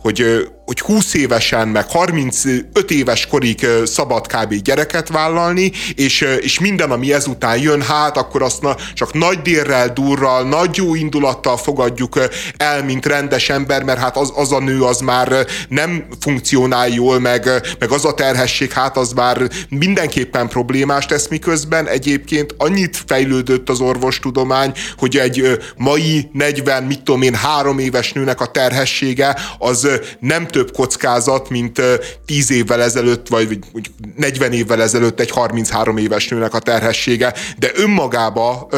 hogy 0.00 0.48
hogy 0.72 0.80
20 0.80 1.14
évesen, 1.14 1.68
meg 1.68 1.90
35 1.90 2.90
éves 2.90 3.26
korig 3.26 3.66
szabad 3.84 4.26
kb. 4.26 4.54
gyereket 4.54 5.08
vállalni, 5.08 5.72
és, 5.94 6.20
és 6.20 6.58
minden, 6.58 6.90
ami 6.90 7.12
ezután 7.12 7.58
jön, 7.58 7.82
hát 7.82 8.16
akkor 8.16 8.42
azt 8.42 8.62
na, 8.62 8.76
csak 8.94 9.12
nagy 9.12 9.42
dérrel, 9.42 9.88
durral, 9.88 10.42
nagy 10.48 10.76
jó 10.76 10.94
indulattal 10.94 11.56
fogadjuk 11.56 12.18
el, 12.56 12.84
mint 12.84 13.06
rendes 13.06 13.48
ember, 13.48 13.82
mert 13.82 13.98
hát 13.98 14.16
az, 14.16 14.32
az 14.34 14.52
a 14.52 14.60
nő 14.60 14.82
az 14.82 15.00
már 15.00 15.46
nem 15.68 16.04
funkcionál 16.20 16.88
jól, 16.88 17.20
meg, 17.20 17.48
meg 17.78 17.90
az 17.90 18.04
a 18.04 18.14
terhesség, 18.14 18.72
hát 18.72 18.96
az 18.96 19.12
már 19.12 19.48
mindenképpen 19.68 20.48
problémás 20.48 21.06
tesz, 21.06 21.28
miközben 21.28 21.88
egyébként 21.88 22.54
annyit 22.58 23.02
fejlődött 23.06 23.68
az 23.68 23.80
orvostudomány, 23.80 24.72
hogy 24.96 25.16
egy 25.16 25.58
mai 25.76 26.28
40, 26.32 26.82
mit 26.82 27.02
tudom 27.02 27.22
én, 27.22 27.34
három 27.34 27.78
éves 27.78 28.12
nőnek 28.12 28.40
a 28.40 28.46
terhessége 28.46 29.36
az 29.58 29.88
nem 30.20 30.46
több 30.46 30.61
több 30.64 30.72
kockázat, 30.72 31.48
mint 31.48 31.80
10 32.26 32.50
évvel 32.50 32.82
ezelőtt, 32.82 33.28
vagy 33.28 33.58
40 34.16 34.52
évvel 34.52 34.82
ezelőtt 34.82 35.20
egy 35.20 35.30
33 35.30 35.96
éves 35.96 36.28
nőnek 36.28 36.54
a 36.54 36.58
terhessége, 36.58 37.34
de 37.58 37.70
önmagába 37.74 38.68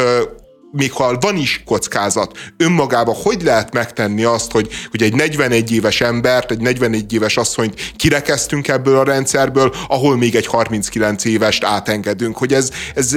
még 0.75 0.91
ha 0.91 1.17
van 1.19 1.35
is 1.35 1.61
kockázat, 1.65 2.37
önmagában 2.57 3.15
hogy 3.23 3.41
lehet 3.41 3.73
megtenni 3.73 4.23
azt, 4.23 4.51
hogy, 4.51 4.69
hogy 4.91 5.01
egy 5.01 5.13
41 5.13 5.71
éves 5.71 6.01
embert, 6.01 6.51
egy 6.51 6.59
41 6.59 7.13
éves 7.13 7.37
asszonyt 7.37 7.93
kirekeztünk 7.95 8.67
ebből 8.67 8.97
a 8.97 9.03
rendszerből, 9.03 9.75
ahol 9.87 10.17
még 10.17 10.35
egy 10.35 10.47
39 10.47 11.25
évest 11.25 11.63
átengedünk, 11.63 12.37
hogy 12.37 12.53
ez... 12.53 12.71
ez 12.95 13.15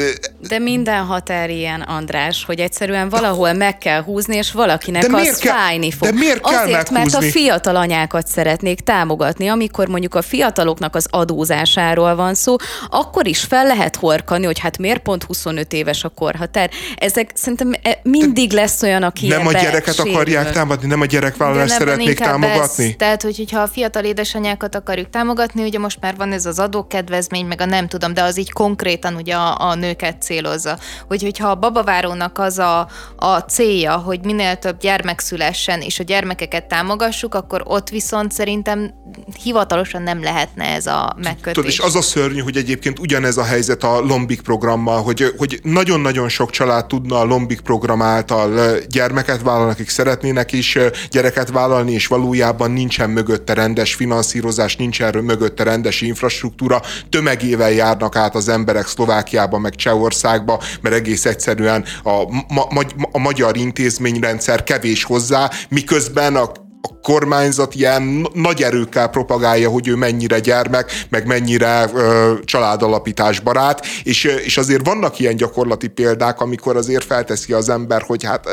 De 0.48 0.58
minden 0.58 1.04
határ 1.04 1.50
ilyen, 1.50 1.80
András, 1.80 2.44
hogy 2.44 2.60
egyszerűen 2.60 3.08
valahol 3.08 3.52
meg 3.52 3.78
kell 3.78 4.02
húzni, 4.02 4.36
és 4.36 4.52
valakinek 4.52 5.06
de 5.06 5.16
az 5.16 5.38
kell, 5.38 5.54
fájni 5.54 5.90
fog. 5.90 6.08
De 6.08 6.14
miért 6.14 6.40
kell 6.40 6.62
Azért, 6.62 6.90
meghúzni? 6.90 7.18
mert 7.18 7.34
a 7.34 7.38
fiatal 7.38 7.76
anyákat 7.76 8.26
szeretnék 8.26 8.80
támogatni, 8.80 9.48
amikor 9.48 9.88
mondjuk 9.88 10.14
a 10.14 10.22
fiataloknak 10.22 10.94
az 10.94 11.06
adózásáról 11.10 12.14
van 12.14 12.34
szó, 12.34 12.56
akkor 12.90 13.26
is 13.26 13.40
fel 13.40 13.66
lehet 13.66 13.96
horkani, 13.96 14.44
hogy 14.44 14.58
hát 14.58 14.78
miért 14.78 15.02
pont 15.02 15.24
25 15.24 15.72
éves 15.72 16.04
a 16.04 16.08
korhatár. 16.08 16.70
Ezek 16.96 17.30
szerintem 17.56 17.92
e, 17.92 18.00
mindig 18.02 18.52
lesz 18.52 18.82
olyan, 18.82 19.02
aki 19.02 19.26
Nem 19.26 19.46
a 19.46 19.52
gyereket 19.52 19.94
sérül. 19.94 20.12
akarják 20.12 20.52
támogatni, 20.52 20.88
nem 20.88 21.00
a 21.00 21.06
gyerekvállalást 21.06 21.72
szeretnék 21.72 22.18
támogatni? 22.18 22.84
Ez, 22.84 22.94
tehát, 22.96 23.22
hogy, 23.22 23.36
hogyha 23.36 23.60
a 23.60 23.66
fiatal 23.66 24.04
édesanyákat 24.04 24.74
akarjuk 24.74 25.10
támogatni, 25.10 25.62
ugye 25.62 25.78
most 25.78 25.98
már 26.00 26.16
van 26.16 26.32
ez 26.32 26.46
az 26.46 26.58
adókedvezmény, 26.58 27.46
meg 27.46 27.60
a 27.60 27.64
nem 27.64 27.88
tudom, 27.88 28.14
de 28.14 28.22
az 28.22 28.38
így 28.38 28.52
konkrétan 28.52 29.14
ugye 29.14 29.34
a, 29.34 29.68
a 29.68 29.74
nőket 29.74 30.22
célozza. 30.22 30.78
Hogy, 31.08 31.22
hogyha 31.22 31.48
a 31.48 31.54
babavárónak 31.54 32.38
az 32.38 32.58
a, 32.58 32.88
a 33.16 33.38
célja, 33.38 33.96
hogy 33.96 34.24
minél 34.24 34.56
több 34.56 34.78
gyermek 34.78 35.20
szülessen, 35.20 35.80
és 35.80 35.98
a 35.98 36.02
gyermekeket 36.02 36.64
támogassuk, 36.64 37.34
akkor 37.34 37.62
ott 37.64 37.88
viszont 37.88 38.32
szerintem 38.32 38.94
hivatalosan 39.42 40.02
nem 40.02 40.22
lehetne 40.22 40.64
ez 40.64 40.86
a 40.86 41.16
megkötés. 41.22 41.52
Tudod, 41.52 41.70
és 41.70 41.78
az 41.78 41.96
a 41.96 42.02
szörnyű, 42.02 42.40
hogy 42.40 42.56
egyébként 42.56 42.98
ugyanez 42.98 43.36
a 43.36 43.44
helyzet 43.44 43.82
a 43.82 44.00
Lombik 44.00 44.40
programmal, 44.40 45.02
hogy, 45.02 45.34
hogy 45.36 45.60
nagyon-nagyon 45.62 46.28
sok 46.28 46.50
család 46.50 46.86
tudna 46.86 47.18
a 47.18 47.24
Lombik 47.38 47.60
program 47.60 48.02
által 48.02 48.78
gyermeket 48.88 49.42
vállalni, 49.42 49.70
akik 49.70 49.88
szeretnének 49.88 50.52
is 50.52 50.78
gyereket 51.10 51.50
vállalni, 51.50 51.92
és 51.92 52.06
valójában 52.06 52.70
nincsen 52.70 53.10
mögötte 53.10 53.54
rendes 53.54 53.94
finanszírozás, 53.94 54.76
nincsen 54.76 55.24
mögötte 55.24 55.62
rendes 55.64 56.00
infrastruktúra, 56.00 56.82
tömegével 57.08 57.70
járnak 57.70 58.16
át 58.16 58.34
az 58.34 58.48
emberek 58.48 58.86
Szlovákiába, 58.86 59.58
meg 59.58 59.74
Csehországba, 59.74 60.62
mert 60.80 60.94
egész 60.94 61.24
egyszerűen 61.24 61.84
a, 62.02 62.22
ma, 62.48 62.66
ma, 62.70 62.82
a 63.12 63.18
magyar 63.18 63.56
intézményrendszer 63.56 64.64
kevés 64.64 65.04
hozzá, 65.04 65.50
miközben 65.68 66.36
a 66.36 66.52
a 66.82 67.00
kormányzat 67.02 67.74
ilyen 67.74 68.28
nagy 68.34 68.62
erőkkel 68.62 69.08
propagálja, 69.08 69.68
hogy 69.70 69.88
ő 69.88 69.94
mennyire 69.94 70.38
gyermek, 70.38 70.92
meg 71.08 71.26
mennyire 71.26 71.90
ö, 71.94 72.34
családalapítás 72.44 73.40
barát, 73.40 73.86
és, 74.02 74.24
és 74.24 74.56
azért 74.56 74.86
vannak 74.86 75.18
ilyen 75.18 75.36
gyakorlati 75.36 75.88
példák, 75.88 76.40
amikor 76.40 76.76
azért 76.76 77.04
felteszi 77.04 77.52
az 77.52 77.68
ember, 77.68 78.02
hogy 78.02 78.24
hát 78.24 78.46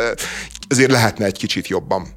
azért 0.70 0.92
lehetne 0.92 1.26
egy 1.26 1.38
kicsit 1.38 1.68
jobban. 1.68 2.08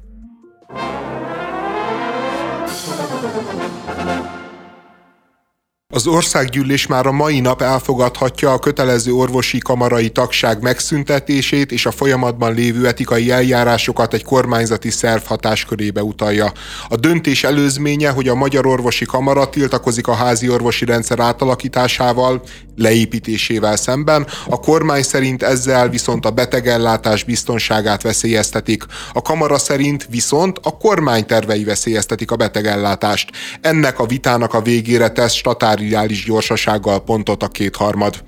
Az 5.93 6.07
országgyűlés 6.07 6.87
már 6.87 7.05
a 7.05 7.11
mai 7.11 7.39
nap 7.39 7.61
elfogadhatja 7.61 8.53
a 8.53 8.59
kötelező 8.59 9.13
orvosi 9.13 9.57
kamarai 9.57 10.09
tagság 10.09 10.61
megszüntetését 10.61 11.71
és 11.71 11.85
a 11.85 11.91
folyamatban 11.91 12.53
lévő 12.53 12.87
etikai 12.87 13.31
eljárásokat 13.31 14.13
egy 14.13 14.23
kormányzati 14.23 14.89
szerv 14.89 15.23
hatáskörébe 15.23 16.03
utalja. 16.03 16.51
A 16.87 16.95
döntés 16.95 17.43
előzménye, 17.43 18.09
hogy 18.09 18.27
a 18.27 18.35
Magyar 18.35 18.65
Orvosi 18.65 19.05
Kamara 19.05 19.49
tiltakozik 19.49 20.07
a 20.07 20.13
házi 20.13 20.49
orvosi 20.49 20.85
rendszer 20.85 21.19
átalakításával, 21.19 22.41
leépítésével 22.79 23.75
szemben. 23.75 24.27
A 24.49 24.59
kormány 24.59 25.03
szerint 25.03 25.43
ezzel 25.43 25.89
viszont 25.89 26.25
a 26.25 26.31
betegellátás 26.31 27.23
biztonságát 27.23 28.01
veszélyeztetik. 28.01 28.83
A 29.13 29.21
kamara 29.21 29.57
szerint 29.57 30.07
viszont 30.09 30.59
a 30.63 30.77
kormány 30.77 31.25
tervei 31.25 31.63
veszélyeztetik 31.63 32.31
a 32.31 32.35
betegellátást. 32.35 33.31
Ennek 33.61 33.99
a 33.99 34.05
vitának 34.05 34.53
a 34.53 34.61
végére 34.61 35.09
tesz 35.09 35.33
statáriális 35.33 36.25
gyorsasággal 36.25 37.03
pontot 37.03 37.43
a 37.43 37.47
kétharmad. 37.47 38.23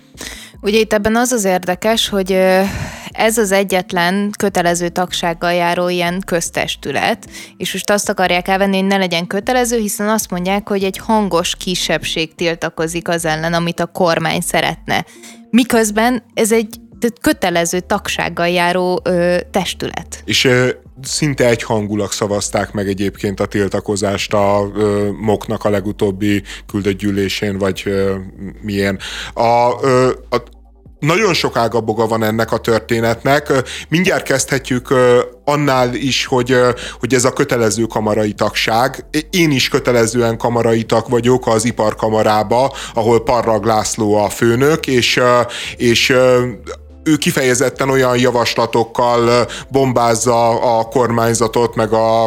Ugye 0.62 0.80
itt 0.80 0.93
ebben 0.93 1.16
az 1.16 1.32
az 1.32 1.43
érdekes, 1.43 2.09
hogy 2.09 2.32
ez 3.12 3.38
az 3.38 3.51
egyetlen 3.51 4.32
kötelező 4.38 4.89
tagsággal 4.89 5.53
járó 5.53 5.89
ilyen 5.89 6.22
köztestület, 6.26 7.30
és 7.57 7.74
most 7.74 7.89
azt 7.89 8.09
akarják 8.09 8.47
elvenni, 8.47 8.78
hogy 8.78 8.88
ne 8.88 8.97
legyen 8.97 9.28
kötelező, 9.28 9.78
hiszen 9.78 10.09
azt 10.09 10.32
mondják, 10.32 10.68
hogy 10.68 10.84
egy 10.84 10.97
hangos 10.97 11.55
kisebbség 11.55 12.36
tiltakozik 12.36 13.07
az 13.07 13.26
ellen, 13.26 13.53
amit 13.53 13.80
a 13.80 13.86
kormány 13.86 14.41
szeretne. 14.41 15.05
Miközben 15.49 16.24
ez 16.34 16.51
egy 16.51 16.80
kötelező 17.22 17.80
tagsággal 17.80 18.47
járó 18.47 19.01
ö, 19.03 19.38
testület. 19.51 20.22
És 20.26 20.45
ö, 20.45 20.70
szinte 21.04 21.47
egyhangulag 21.47 22.12
szavazták 22.12 22.72
meg 22.72 22.88
egyébként 22.88 23.39
a 23.39 23.45
tiltakozást 23.45 24.34
a 24.34 24.72
ö, 24.76 25.10
MOK-nak 25.20 25.64
a 25.64 25.70
legutóbbi 25.70 26.43
küldött 26.68 26.97
gyűlésén, 26.97 27.58
vagy 27.58 27.84
ö, 27.86 28.16
milyen. 28.62 28.99
A, 29.34 29.78
ö, 29.82 30.12
a, 30.30 30.43
nagyon 31.02 31.34
sok 31.34 31.58
ágaboga 31.58 32.08
van 32.08 32.24
ennek 32.24 32.52
a 32.52 32.58
történetnek. 32.58 33.52
Mindjárt 33.89 34.24
kezdhetjük 34.24 34.93
annál 35.45 35.93
is, 35.93 36.26
hogy, 36.26 36.56
hogy 36.99 37.14
ez 37.14 37.26
a 37.26 37.34
kötelező 37.34 37.84
kamarai 37.84 38.34
tagság. 38.34 39.06
Én 39.30 39.52
is 39.52 39.70
kötelezően 39.70 40.38
kamarai 40.38 40.84
tag 40.84 41.10
vagyok 41.10 41.47
az 41.47 41.66
iparkamarába, 41.66 42.74
ahol 42.93 43.24
Parrag 43.24 43.66
László 43.66 44.16
a 44.16 44.30
főnök, 44.30 44.88
és, 44.88 45.20
és 45.78 46.14
ő 47.04 47.16
kifejezetten 47.16 47.89
olyan 47.89 48.18
javaslatokkal 48.18 49.47
bombázza 49.70 50.49
a 50.78 50.84
kormányzatot, 50.84 51.76
meg 51.76 51.93
a, 51.93 52.26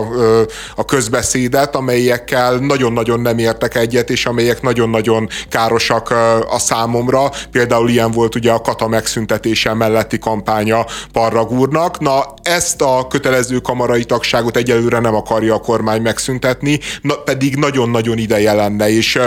a 0.77 0.85
közbeszédet, 0.87 1.77
amelyekkel 1.77 2.57
nagyon-nagyon 2.57 3.21
nem 3.21 3.39
értek 3.39 3.75
egyet, 3.75 4.11
és 4.11 4.27
amelyek 4.27 4.63
nagyon-nagyon 4.63 5.29
károsak 5.49 6.11
a 6.51 6.59
számomra. 6.59 7.31
Például 7.51 7.89
ilyen 7.89 8.11
volt 8.11 8.35
ugye 8.35 8.53
a 8.53 8.61
kata 8.61 8.89
megszüntetése 8.89 9.75
melletti 9.75 10.19
kampánya 10.19 10.87
Parragúrnak. 11.13 12.01
Na, 12.01 12.35
ezt 12.43 12.83
a 12.83 13.07
kötelező 13.09 13.59
kamarai 13.59 14.05
tagságot 14.05 14.57
egyelőre 14.57 14.99
nem 14.99 15.15
akarja 15.15 15.55
a 15.55 15.59
kormány 15.61 16.03
megszüntetni, 16.03 16.81
na, 17.01 17.15
pedig 17.15 17.57
nagyon-nagyon 17.57 18.19
ideje 18.19 18.53
lenne, 18.53 18.91
és 18.91 19.19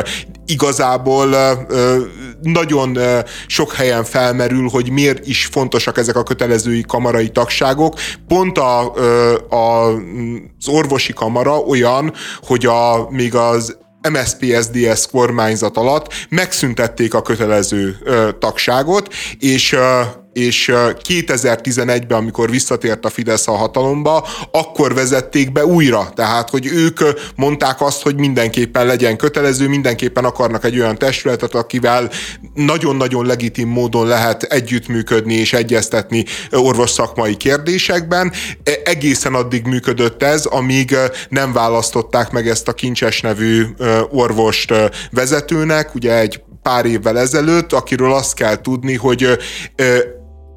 igazából 0.45 1.27
nagyon 2.41 2.97
sok 3.47 3.73
helyen 3.73 4.03
felmerül, 4.03 4.69
hogy 4.69 4.89
miért 4.89 5.27
is 5.27 5.36
fontosak 5.45 5.97
ezek 5.97 6.15
a 6.15 6.23
kötelezői 6.23 6.83
kamarai 6.87 7.29
tagságok. 7.29 7.99
Pont 8.27 8.57
a, 8.57 8.93
a, 9.49 9.93
az 9.93 10.67
orvosi 10.67 11.13
kamara 11.13 11.57
olyan, 11.57 12.13
hogy 12.41 12.65
a, 12.65 13.07
még 13.09 13.35
az 13.35 13.77
MSPSDS 14.09 15.07
kormányzat 15.11 15.77
alatt 15.77 16.13
megszüntették 16.29 17.13
a 17.13 17.21
kötelező 17.21 17.97
ö, 18.03 18.29
tagságot, 18.39 19.13
és 19.39 19.71
ö, 19.71 20.01
és 20.37 20.71
2011-ben, 21.07 22.17
amikor 22.17 22.49
visszatért 22.49 23.05
a 23.05 23.09
Fidesz 23.09 23.47
a 23.47 23.51
hatalomba, 23.51 24.27
akkor 24.51 24.93
vezették 24.93 25.51
be 25.51 25.65
újra. 25.65 26.11
Tehát, 26.15 26.49
hogy 26.49 26.65
ők 26.65 26.99
mondták 27.35 27.81
azt, 27.81 28.01
hogy 28.01 28.15
mindenképpen 28.15 28.85
legyen 28.85 29.17
kötelező, 29.17 29.67
mindenképpen 29.67 30.25
akarnak 30.25 30.63
egy 30.63 30.79
olyan 30.79 30.97
testületet, 30.97 31.55
akivel 31.55 32.09
nagyon-nagyon 32.53 33.25
legitim 33.25 33.69
módon 33.69 34.07
lehet 34.07 34.43
együttműködni 34.43 35.33
és 35.33 35.53
egyeztetni 35.53 36.25
orvos 36.51 36.89
szakmai 36.89 37.35
kérdésekben. 37.35 38.31
E, 38.63 38.71
egészen 38.83 39.33
addig 39.33 39.65
működött 39.65 40.23
ez, 40.23 40.45
amíg 40.45 40.95
nem 41.29 41.53
választották 41.53 42.31
meg 42.31 42.47
ezt 42.47 42.67
a 42.67 42.73
kincses 42.73 43.21
nevű 43.21 43.65
orvost 44.09 44.73
vezetőnek, 45.11 45.95
ugye 45.95 46.17
egy 46.17 46.41
pár 46.67 46.85
évvel 46.85 47.19
ezelőtt, 47.19 47.73
akiről 47.73 48.13
azt 48.13 48.33
kell 48.33 48.61
tudni, 48.61 48.95
hogy 48.95 49.37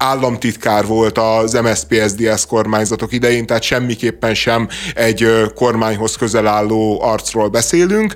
államtitkár 0.01 0.85
volt 0.85 1.17
az 1.17 1.53
MSZP-SZDSZ 1.53 2.45
kormányzatok 2.45 3.13
idején, 3.13 3.45
tehát 3.45 3.63
semmiképpen 3.63 4.33
sem 4.33 4.67
egy 4.93 5.27
kormányhoz 5.55 6.15
közel 6.15 6.47
álló 6.47 7.01
arcról 7.01 7.49
beszélünk, 7.49 8.13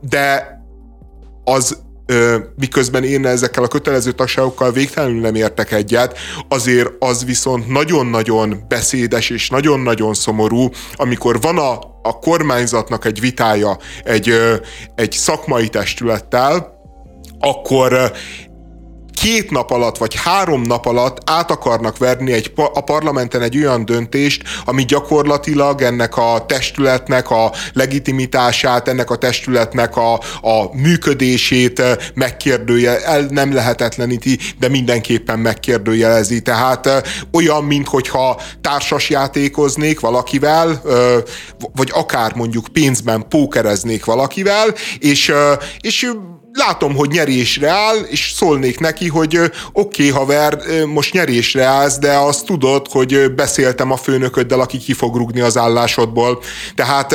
de 0.00 0.58
az 1.44 1.78
miközben 2.56 3.04
én 3.04 3.26
ezekkel 3.26 3.62
a 3.62 3.68
kötelező 3.68 4.12
tagságokkal 4.12 4.72
végtelenül 4.72 5.20
nem 5.20 5.34
értek 5.34 5.72
egyet, 5.72 6.18
azért 6.48 6.90
az 6.98 7.24
viszont 7.24 7.68
nagyon-nagyon 7.68 8.64
beszédes 8.68 9.30
és 9.30 9.48
nagyon-nagyon 9.48 10.14
szomorú, 10.14 10.68
amikor 10.94 11.40
van 11.40 11.58
a, 11.58 11.72
a 12.02 12.18
kormányzatnak 12.18 13.04
egy 13.04 13.20
vitája 13.20 13.78
egy, 14.04 14.32
egy 14.94 15.12
szakmai 15.12 15.68
testülettel, 15.68 16.78
akkor 17.38 18.12
két 19.22 19.50
nap 19.50 19.70
alatt, 19.70 19.98
vagy 19.98 20.14
három 20.14 20.62
nap 20.62 20.86
alatt 20.86 21.30
át 21.30 21.50
akarnak 21.50 21.98
verni 21.98 22.32
egy, 22.32 22.52
a 22.54 22.80
parlamenten 22.80 23.42
egy 23.42 23.56
olyan 23.56 23.84
döntést, 23.84 24.42
ami 24.64 24.84
gyakorlatilag 24.84 25.82
ennek 25.82 26.16
a 26.16 26.44
testületnek 26.46 27.30
a 27.30 27.52
legitimitását, 27.72 28.88
ennek 28.88 29.10
a 29.10 29.16
testületnek 29.16 29.96
a, 29.96 30.12
a 30.40 30.76
működését 30.76 31.78
eh, 31.78 31.96
megkérdője, 32.14 33.04
el 33.04 33.26
nem 33.30 33.54
lehetetleníti, 33.54 34.38
de 34.58 34.68
mindenképpen 34.68 35.38
megkérdőjelezi. 35.38 36.42
Tehát 36.42 36.86
eh, 36.86 37.00
olyan, 37.32 37.64
minthogyha 37.64 38.40
társas 38.60 39.10
játékoznék 39.10 40.00
valakivel, 40.00 40.68
eh, 40.70 41.22
vagy 41.74 41.90
akár 41.92 42.34
mondjuk 42.34 42.66
pénzben 42.72 43.28
pókereznék 43.28 44.04
valakivel, 44.04 44.74
és, 44.98 45.32
és 45.80 46.10
látom, 46.52 46.94
hogy 46.94 47.08
nyerésre 47.08 47.68
áll, 47.68 47.96
és 47.96 48.32
szólnék 48.36 48.78
neki, 48.78 49.08
hogy 49.08 49.36
oké, 49.36 49.50
okay, 49.72 50.08
haver, 50.08 50.58
most 50.86 51.12
nyerésre 51.12 51.64
állsz, 51.64 51.98
de 51.98 52.12
azt 52.12 52.44
tudod, 52.44 52.86
hogy 52.90 53.34
beszéltem 53.34 53.90
a 53.90 53.96
főnököddel, 53.96 54.60
aki 54.60 54.78
ki 54.78 54.92
fog 54.92 55.16
rugni 55.16 55.40
az 55.40 55.56
állásodból. 55.56 56.42
Tehát 56.74 57.12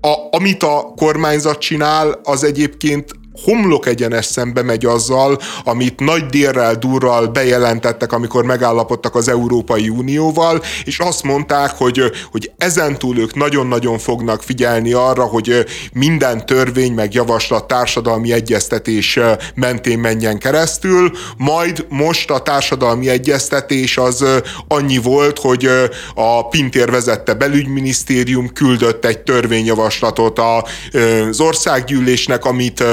a, 0.00 0.14
amit 0.30 0.62
a 0.62 0.92
kormányzat 0.96 1.58
csinál, 1.58 2.20
az 2.22 2.44
egyébként 2.44 3.19
homlok 3.42 3.86
egyenes 3.86 4.24
szembe 4.24 4.62
megy 4.62 4.86
azzal, 4.86 5.38
amit 5.64 6.00
nagy 6.00 6.26
délrel, 6.26 6.74
durral 6.74 7.26
bejelentettek, 7.26 8.12
amikor 8.12 8.44
megállapodtak 8.44 9.14
az 9.14 9.28
Európai 9.28 9.88
Unióval, 9.88 10.62
és 10.84 10.98
azt 10.98 11.22
mondták, 11.22 11.70
hogy, 11.70 12.02
hogy 12.30 12.50
ezentúl 12.58 13.18
ők 13.18 13.34
nagyon-nagyon 13.34 13.98
fognak 13.98 14.42
figyelni 14.42 14.92
arra, 14.92 15.22
hogy 15.22 15.64
minden 15.92 16.46
törvény 16.46 16.92
meg 16.92 17.14
javaslat 17.14 17.66
társadalmi 17.66 18.32
egyeztetés 18.32 19.18
mentén 19.54 19.98
menjen 19.98 20.38
keresztül, 20.38 21.10
majd 21.36 21.86
most 21.88 22.30
a 22.30 22.42
társadalmi 22.42 23.08
egyeztetés 23.08 23.96
az 23.96 24.24
annyi 24.68 24.98
volt, 24.98 25.38
hogy 25.38 25.68
a 26.14 26.48
Pintér 26.48 26.90
vezette 26.90 27.34
belügyminisztérium 27.34 28.52
küldött 28.52 29.04
egy 29.04 29.18
törvényjavaslatot 29.18 30.38
az 30.38 31.40
országgyűlésnek, 31.40 32.44
amit 32.44 32.84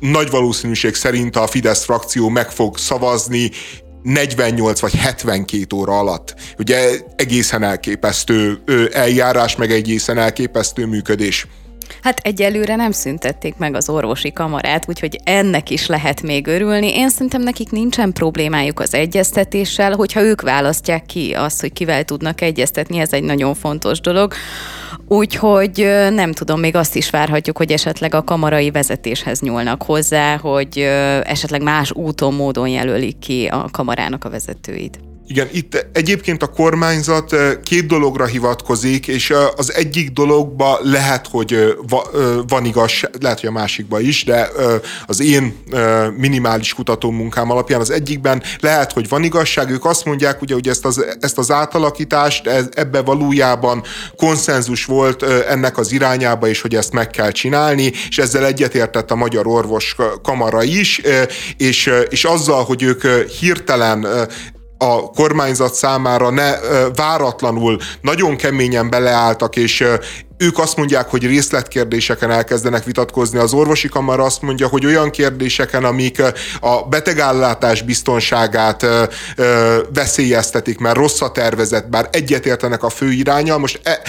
nagy 0.00 0.30
valószínűség 0.30 0.94
szerint 0.94 1.36
a 1.36 1.46
Fidesz 1.46 1.84
frakció 1.84 2.28
meg 2.28 2.50
fog 2.50 2.78
szavazni 2.78 3.50
48 4.02 4.80
vagy 4.80 4.94
72 4.94 5.66
óra 5.74 5.98
alatt. 5.98 6.34
Ugye 6.58 6.98
egészen 7.16 7.62
elképesztő 7.62 8.62
eljárás, 8.92 9.56
meg 9.56 9.70
egészen 9.70 10.18
elképesztő 10.18 10.86
működés. 10.86 11.46
Hát 12.02 12.18
egyelőre 12.18 12.76
nem 12.76 12.90
szüntették 12.90 13.56
meg 13.56 13.74
az 13.74 13.88
orvosi 13.88 14.32
kamarát, 14.32 14.88
úgyhogy 14.88 15.20
ennek 15.24 15.70
is 15.70 15.86
lehet 15.86 16.22
még 16.22 16.46
örülni. 16.46 16.96
Én 16.96 17.08
szerintem 17.08 17.42
nekik 17.42 17.70
nincsen 17.70 18.12
problémájuk 18.12 18.80
az 18.80 18.94
egyeztetéssel, 18.94 19.94
hogyha 19.94 20.22
ők 20.22 20.40
választják 20.40 21.06
ki 21.06 21.32
azt, 21.32 21.60
hogy 21.60 21.72
kivel 21.72 22.04
tudnak 22.04 22.40
egyeztetni, 22.40 22.98
ez 22.98 23.12
egy 23.12 23.22
nagyon 23.22 23.54
fontos 23.54 24.00
dolog. 24.00 24.34
Úgyhogy 25.08 25.86
nem 26.10 26.32
tudom, 26.32 26.60
még 26.60 26.74
azt 26.74 26.96
is 26.96 27.10
várhatjuk, 27.10 27.56
hogy 27.56 27.72
esetleg 27.72 28.14
a 28.14 28.24
kamarai 28.24 28.70
vezetéshez 28.70 29.40
nyúlnak 29.40 29.82
hozzá, 29.82 30.36
hogy 30.36 30.78
esetleg 31.22 31.62
más 31.62 31.92
úton, 31.92 32.34
módon 32.34 32.68
jelölik 32.68 33.18
ki 33.18 33.46
a 33.46 33.68
kamarának 33.70 34.24
a 34.24 34.30
vezetőit. 34.30 35.05
Igen, 35.28 35.48
itt 35.52 35.86
egyébként 35.92 36.42
a 36.42 36.46
kormányzat 36.46 37.36
két 37.62 37.86
dologra 37.86 38.26
hivatkozik, 38.26 39.06
és 39.06 39.34
az 39.56 39.74
egyik 39.74 40.10
dologba 40.10 40.78
lehet, 40.82 41.26
hogy 41.30 41.76
van 42.46 42.64
igaz, 42.64 42.92
lehet, 43.20 43.40
hogy 43.40 43.48
a 43.48 43.52
másikba 43.52 44.00
is, 44.00 44.24
de 44.24 44.48
az 45.06 45.20
én 45.20 45.56
minimális 46.16 46.74
kutató 46.74 47.10
munkám 47.10 47.50
alapján 47.50 47.80
az 47.80 47.90
egyikben 47.90 48.42
lehet, 48.60 48.92
hogy 48.92 49.08
van 49.08 49.22
igazság. 49.22 49.70
Ők 49.70 49.84
azt 49.84 50.04
mondják, 50.04 50.42
ugye, 50.42 50.54
hogy 50.54 50.68
ezt 50.68 50.84
az, 50.84 51.04
ezt 51.20 51.38
az 51.38 51.50
átalakítást, 51.50 52.46
ebbe 52.72 53.00
valójában 53.02 53.82
konszenzus 54.16 54.84
volt 54.84 55.22
ennek 55.22 55.78
az 55.78 55.92
irányába, 55.92 56.48
és 56.48 56.60
hogy 56.60 56.74
ezt 56.74 56.92
meg 56.92 57.10
kell 57.10 57.30
csinálni, 57.30 57.92
és 58.08 58.18
ezzel 58.18 58.46
egyetértett 58.46 59.10
a 59.10 59.16
Magyar 59.16 59.46
Orvos 59.46 59.96
Kamara 60.22 60.62
is, 60.62 61.02
és, 61.56 61.90
és 62.08 62.24
azzal, 62.24 62.64
hogy 62.64 62.82
ők 62.82 63.06
hirtelen 63.26 64.06
a 64.78 65.10
kormányzat 65.10 65.74
számára 65.74 66.30
ne 66.30 66.54
váratlanul 66.94 67.78
nagyon 68.00 68.36
keményen 68.36 68.90
beleálltak, 68.90 69.56
és 69.56 69.84
ők 70.38 70.58
azt 70.58 70.76
mondják, 70.76 71.10
hogy 71.10 71.26
részletkérdéseken 71.26 72.30
elkezdenek 72.30 72.84
vitatkozni. 72.84 73.38
Az 73.38 73.52
orvosi 73.52 73.88
kamara 73.88 74.24
azt 74.24 74.42
mondja, 74.42 74.68
hogy 74.68 74.86
olyan 74.86 75.10
kérdéseken, 75.10 75.84
amik 75.84 76.22
a 76.60 76.82
betegállátás 76.88 77.82
biztonságát 77.82 78.86
veszélyeztetik, 79.94 80.78
mert 80.78 80.96
rossz 80.96 81.20
a 81.20 81.32
tervezet, 81.32 81.90
bár 81.90 82.08
egyetértenek 82.12 82.82
a 82.82 82.88
fő 82.88 83.12
iránya. 83.12 83.58
Most 83.58 83.80
e, 83.82 84.00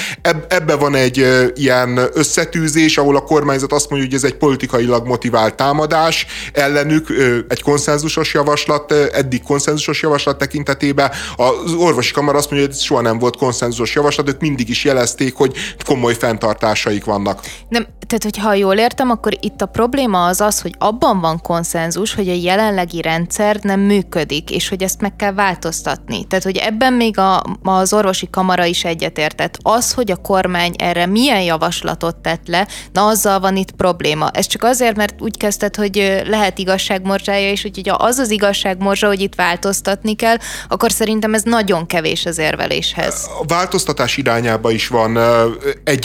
ebbe 0.47 0.75
van 0.75 0.95
egy 0.95 1.27
ilyen 1.55 1.99
összetűzés, 2.13 2.97
ahol 2.97 3.15
a 3.15 3.21
kormányzat 3.21 3.73
azt 3.73 3.89
mondja, 3.89 4.07
hogy 4.07 4.17
ez 4.17 4.23
egy 4.23 4.37
politikailag 4.37 5.07
motivált 5.07 5.55
támadás 5.55 6.25
ellenük, 6.53 7.07
egy 7.47 7.61
konszenzusos 7.61 8.33
javaslat, 8.33 8.91
eddig 8.91 9.43
konszenzusos 9.43 10.01
javaslat 10.01 10.37
tekintetében. 10.37 11.11
Az 11.35 11.73
orvosi 11.73 12.13
kamara 12.13 12.37
azt 12.37 12.49
mondja, 12.49 12.67
hogy 12.67 12.77
ez 12.77 12.83
soha 12.83 13.01
nem 13.01 13.19
volt 13.19 13.37
konszenzusos 13.37 13.95
javaslat, 13.95 14.29
ők 14.29 14.39
mindig 14.39 14.69
is 14.69 14.83
jelezték, 14.83 15.35
hogy 15.35 15.53
komoly 15.85 16.15
fenntartásaik 16.17 17.05
vannak. 17.05 17.41
Nem, 17.69 17.87
tehát, 18.07 18.23
hogyha 18.23 18.53
jól 18.53 18.75
értem, 18.75 19.09
akkor 19.09 19.37
itt 19.39 19.61
a 19.61 19.65
probléma 19.65 20.25
az 20.25 20.41
az, 20.41 20.61
hogy 20.61 20.75
abban 20.77 21.19
van 21.19 21.41
konszenzus, 21.41 22.13
hogy 22.13 22.29
a 22.29 22.33
jelenlegi 22.33 23.01
rendszer 23.01 23.59
nem 23.61 23.79
működik, 23.79 24.51
és 24.51 24.69
hogy 24.69 24.83
ezt 24.83 25.01
meg 25.01 25.15
kell 25.15 25.33
változtatni. 25.33 26.25
Tehát, 26.25 26.43
hogy 26.43 26.57
ebben 26.57 26.93
még 26.93 27.17
a, 27.17 27.43
az 27.63 27.93
orvosi 27.93 28.29
kamara 28.29 28.65
is 28.65 28.83
egyetértett. 28.83 29.57
Az, 29.61 29.93
hogy 29.93 30.11
a 30.11 30.15
kormány 30.15 30.73
erre 30.77 31.05
milyen 31.05 31.41
javaslatot 31.41 32.15
tett 32.15 32.47
le, 32.47 32.67
na 32.93 33.05
azzal 33.05 33.39
van 33.39 33.55
itt 33.55 33.71
probléma. 33.71 34.29
Ez 34.33 34.47
csak 34.47 34.63
azért, 34.63 34.95
mert 34.95 35.21
úgy 35.21 35.37
kezdted, 35.37 35.75
hogy 35.75 36.23
lehet 36.27 36.57
igazságmorzsája, 36.57 37.51
és 37.51 37.61
hogy 37.61 37.91
az 37.97 38.17
az 38.17 38.29
igazságmorzsa, 38.29 39.07
hogy 39.07 39.21
itt 39.21 39.35
változtatni 39.35 40.15
kell, 40.15 40.35
akkor 40.67 40.91
szerintem 40.91 41.33
ez 41.33 41.43
nagyon 41.43 41.85
kevés 41.85 42.25
az 42.25 42.37
érveléshez. 42.37 43.29
A 43.41 43.45
változtatás 43.45 44.17
irányába 44.17 44.71
is 44.71 44.87
van 44.87 45.17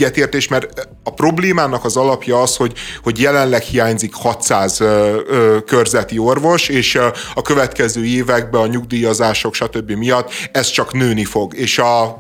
egyetértés, 0.02 0.48
mert 0.48 0.88
a 1.04 1.14
problémának 1.14 1.84
az 1.84 1.96
alapja 1.96 2.40
az, 2.42 2.56
hogy, 2.56 2.72
hogy 3.02 3.20
jelenleg 3.20 3.62
hiányzik 3.62 4.14
600 4.14 4.82
körzeti 5.66 6.18
orvos, 6.18 6.68
és 6.68 6.98
a 7.34 7.42
következő 7.42 8.04
években 8.04 8.60
a 8.60 8.66
nyugdíjazások, 8.66 9.54
stb. 9.54 9.90
miatt 9.90 10.30
ez 10.52 10.70
csak 10.70 10.92
nőni 10.92 11.24
fog. 11.24 11.54
És, 11.54 11.78
a, 11.78 12.18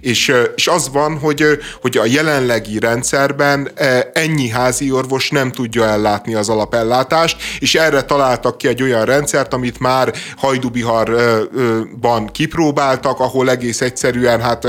és, 0.00 0.32
és 0.56 0.66
az 0.68 0.90
van, 0.92 1.18
hogy, 1.18 1.44
hogy 1.80 1.96
a 1.96 2.04
jelenlegi 2.04 2.78
rendszerben 2.78 3.70
ennyi 4.12 4.48
házi 4.48 4.90
orvos 4.90 5.30
nem 5.30 5.52
tudja 5.52 5.84
ellátni 5.84 6.34
az 6.34 6.48
alapellátást, 6.48 7.36
és 7.58 7.74
erre 7.74 8.02
találtak 8.02 8.58
ki 8.58 8.68
egy 8.68 8.82
olyan 8.82 9.04
rendszert, 9.04 9.54
amit 9.54 9.78
már 9.78 10.12
Hajdubiharban 10.36 12.26
kipróbáltak, 12.32 13.20
ahol 13.20 13.50
egész 13.50 13.80
egyszerűen 13.80 14.40
hát 14.40 14.66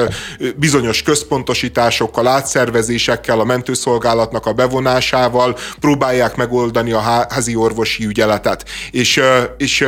bizonyos 0.56 1.04
központosításokkal, 1.04 2.28
átszervezésekkel, 2.46 3.40
a 3.40 3.44
mentőszolgálatnak 3.44 4.46
a 4.46 4.54
bevonásával 4.54 5.58
próbálják 5.80 6.36
megoldani 6.36 6.92
a 6.92 7.00
házi 7.00 7.56
orvosi 7.56 8.06
ügyeletet. 8.06 8.66
És, 8.92 9.22
és 9.58 9.86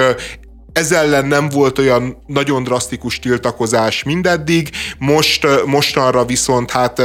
ez 0.74 0.92
ellen 0.92 1.26
nem 1.26 1.50
volt 1.50 1.80
olyan 1.80 2.24
nagyon 2.26 2.64
drasztikus 2.64 3.20
tiltakozás 3.20 4.04
mindeddig, 4.04 4.70
most, 4.98 5.48
mostanra 5.66 6.26
viszont 6.26 6.72
hát 6.72 7.02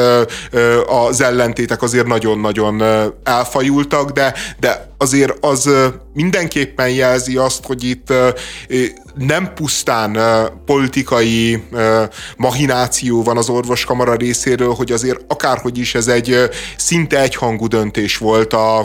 az 0.87 1.21
ellentétek 1.21 1.83
azért 1.83 2.07
nagyon-nagyon 2.07 2.83
elfajultak, 3.25 4.11
de, 4.11 4.35
de 4.61 4.95
azért 4.99 5.45
az 5.45 5.71
mindenképpen 6.13 6.89
jelzi 6.89 7.37
azt, 7.37 7.65
hogy 7.65 7.85
itt 7.85 8.13
nem 9.15 9.53
pusztán 9.55 10.19
politikai 10.65 11.65
mahináció 12.37 13.23
van 13.23 13.37
az 13.37 13.49
orvoskamara 13.49 14.15
részéről, 14.15 14.73
hogy 14.73 14.93
azért 14.93 15.21
akárhogy 15.29 15.79
is 15.79 15.95
ez 15.95 16.07
egy 16.07 16.37
szinte 16.77 17.21
egyhangú 17.21 17.67
döntés 17.67 18.19
volt 18.19 18.53
a, 18.53 18.79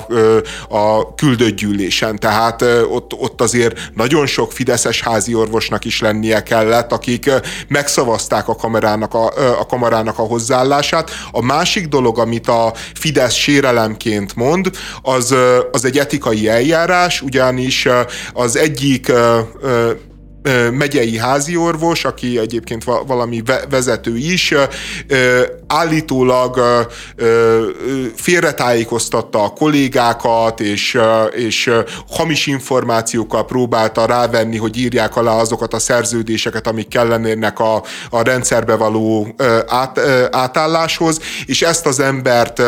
a 0.69 1.15
küldött 1.15 1.55
gyűlésen. 1.55 2.15
Tehát 2.15 2.61
ott, 2.89 3.13
ott 3.13 3.41
azért 3.41 3.79
nagyon 3.93 4.25
sok 4.25 4.51
fideszes 4.51 5.01
házi 5.01 5.33
orvosnak 5.33 5.85
is 5.85 6.01
lennie 6.01 6.43
kellett, 6.43 6.91
akik 6.91 7.31
megszavazták 7.67 8.47
a 8.47 8.55
kamerának 8.55 9.13
a, 9.13 9.25
a 9.59 9.65
kamarának 9.65 10.19
a 10.19 10.23
hozzáállását. 10.23 11.11
A 11.31 11.41
másik 11.41 11.87
dolog, 11.87 12.19
amit 12.19 12.47
a 12.47 12.73
Fidesz 12.93 13.33
sérelemként 13.33 14.35
mond, 14.35 14.69
az, 15.01 15.35
az 15.71 15.85
egy 15.85 15.97
etikai 15.97 16.49
eljárás, 16.49 17.21
ugyanis 17.21 17.87
az 18.33 18.55
egyik 18.55 19.11
megyei 20.71 21.17
háziorvos, 21.17 22.05
aki 22.05 22.39
egyébként 22.39 22.83
valami 22.83 23.43
vezető 23.69 24.17
is, 24.17 24.53
állítólag 25.67 26.59
félretájékoztatta 28.15 29.43
a 29.43 29.49
kollégákat, 29.49 30.59
és, 30.59 30.97
és 31.35 31.71
hamis 32.09 32.47
információkkal 32.47 33.45
próbálta 33.45 34.05
rávenni, 34.05 34.57
hogy 34.57 34.77
írják 34.77 35.15
alá 35.15 35.31
azokat 35.31 35.73
a 35.73 35.79
szerződéseket, 35.79 36.67
amik 36.67 36.87
kellenének 36.87 37.59
a, 37.59 37.83
a 38.09 38.21
rendszerbe 38.21 38.75
való 38.75 39.35
át, 39.67 39.99
átálláshoz, 40.31 41.19
és 41.45 41.61
ezt 41.61 41.85
az 41.85 41.99
embert 41.99 42.61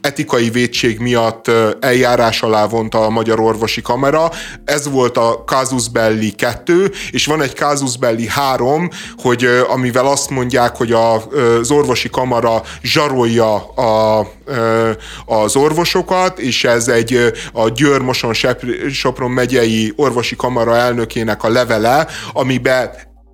etikai 0.00 0.50
védség 0.50 0.98
miatt 0.98 1.50
eljárás 1.80 2.42
alá 2.42 2.66
vonta 2.66 3.04
a 3.04 3.10
Magyar 3.10 3.40
Orvosi 3.40 3.82
Kamera. 3.82 4.30
Ez 4.64 4.88
volt 4.88 5.16
a 5.16 5.42
Casus 5.46 5.88
Belli 5.88 6.30
2, 6.30 6.53
és 7.10 7.26
van 7.26 7.42
egy 7.42 7.54
Casus 7.54 7.94
3, 8.28 8.90
hogy 9.16 9.48
amivel 9.68 10.06
azt 10.06 10.30
mondják, 10.30 10.76
hogy 10.76 10.92
a, 10.92 11.14
az 11.60 11.70
orvosi 11.70 12.10
kamara 12.10 12.62
zsarolja 12.82 13.54
a, 13.68 14.26
az 15.26 15.56
orvosokat, 15.56 16.38
és 16.38 16.64
ez 16.64 16.88
egy 16.88 17.32
a 17.52 17.68
Győr 17.68 18.00
Moson 18.00 18.32
Sopron 18.90 19.30
megyei 19.30 19.92
orvosi 19.96 20.36
kamara 20.36 20.76
elnökének 20.76 21.42
a 21.44 21.48
levele, 21.48 22.06
amiben 22.32 22.90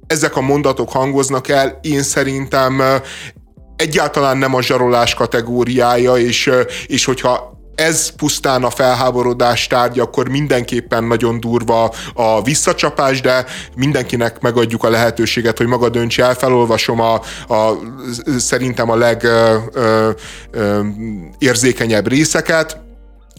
ezek 0.07 0.37
a 0.37 0.41
mondatok 0.41 0.91
hangoznak 0.91 1.49
el, 1.49 1.79
én 1.83 2.03
szerintem 2.03 2.83
egyáltalán 3.77 4.37
nem 4.37 4.55
a 4.55 4.62
zsarolás 4.62 5.14
kategóriája, 5.14 6.16
és, 6.16 6.51
és 6.87 7.05
hogyha 7.05 7.59
ez 7.81 8.11
pusztán 8.11 8.64
a 8.64 8.70
felháborodás 8.70 9.66
tárgya, 9.66 10.03
akkor 10.03 10.28
mindenképpen 10.28 11.05
nagyon 11.05 11.41
durva 11.41 11.95
a 12.14 12.43
visszacsapás, 12.43 13.20
de 13.20 13.45
mindenkinek 13.76 14.41
megadjuk 14.41 14.85
a 14.85 14.91
lehetőséget, 14.91 15.59
hogy 15.59 15.66
maga 15.66 15.89
döntse 15.89 16.24
el. 16.24 16.35
Felolvasom 16.35 17.01
a, 17.01 17.14
a 17.55 17.78
szerintem 18.39 18.91
a 18.91 18.97
legérzékenyebb 21.39 22.09
részeket 22.09 22.89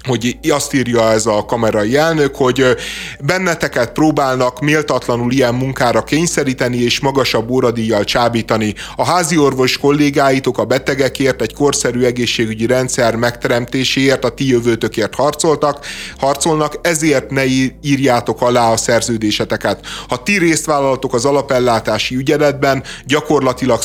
hogy 0.08 0.38
azt 0.50 0.74
írja 0.74 1.12
ez 1.12 1.26
a 1.26 1.46
kamerai 1.46 1.98
elnök, 1.98 2.36
hogy 2.36 2.66
benneteket 3.20 3.92
próbálnak 3.92 4.60
méltatlanul 4.60 5.32
ilyen 5.32 5.56
munkára 5.56 6.04
kényszeríteni 6.04 6.78
és 6.78 7.00
magasabb 7.00 7.50
óradíjjal 7.50 8.04
csábítani. 8.04 8.74
A 8.96 9.06
házi 9.06 9.38
orvos 9.38 9.78
kollégáitok 9.78 10.58
a 10.58 10.66
betegekért 10.66 11.42
egy 11.42 11.54
korszerű 11.54 12.04
egészségügyi 12.04 12.66
rendszer 12.66 13.16
megteremtéséért, 13.16 14.26
a 14.26 14.30
ti 14.30 14.48
jövőtökért 14.48 15.16
harcoltak, 15.16 15.86
harcolnak, 16.18 16.80
ezért 16.82 17.30
ne 17.30 17.46
írjátok 17.82 18.42
alá 18.42 18.72
a 18.72 18.78
szerződéseteket. 18.78 19.86
Ha 20.08 20.24
ti 20.24 20.38
részt 20.38 20.66
vállaltok 20.66 21.14
az 21.14 21.26
alapellátási 21.26 22.16
ügyeletben, 22.16 22.84
gyakorlatilag 23.06 23.82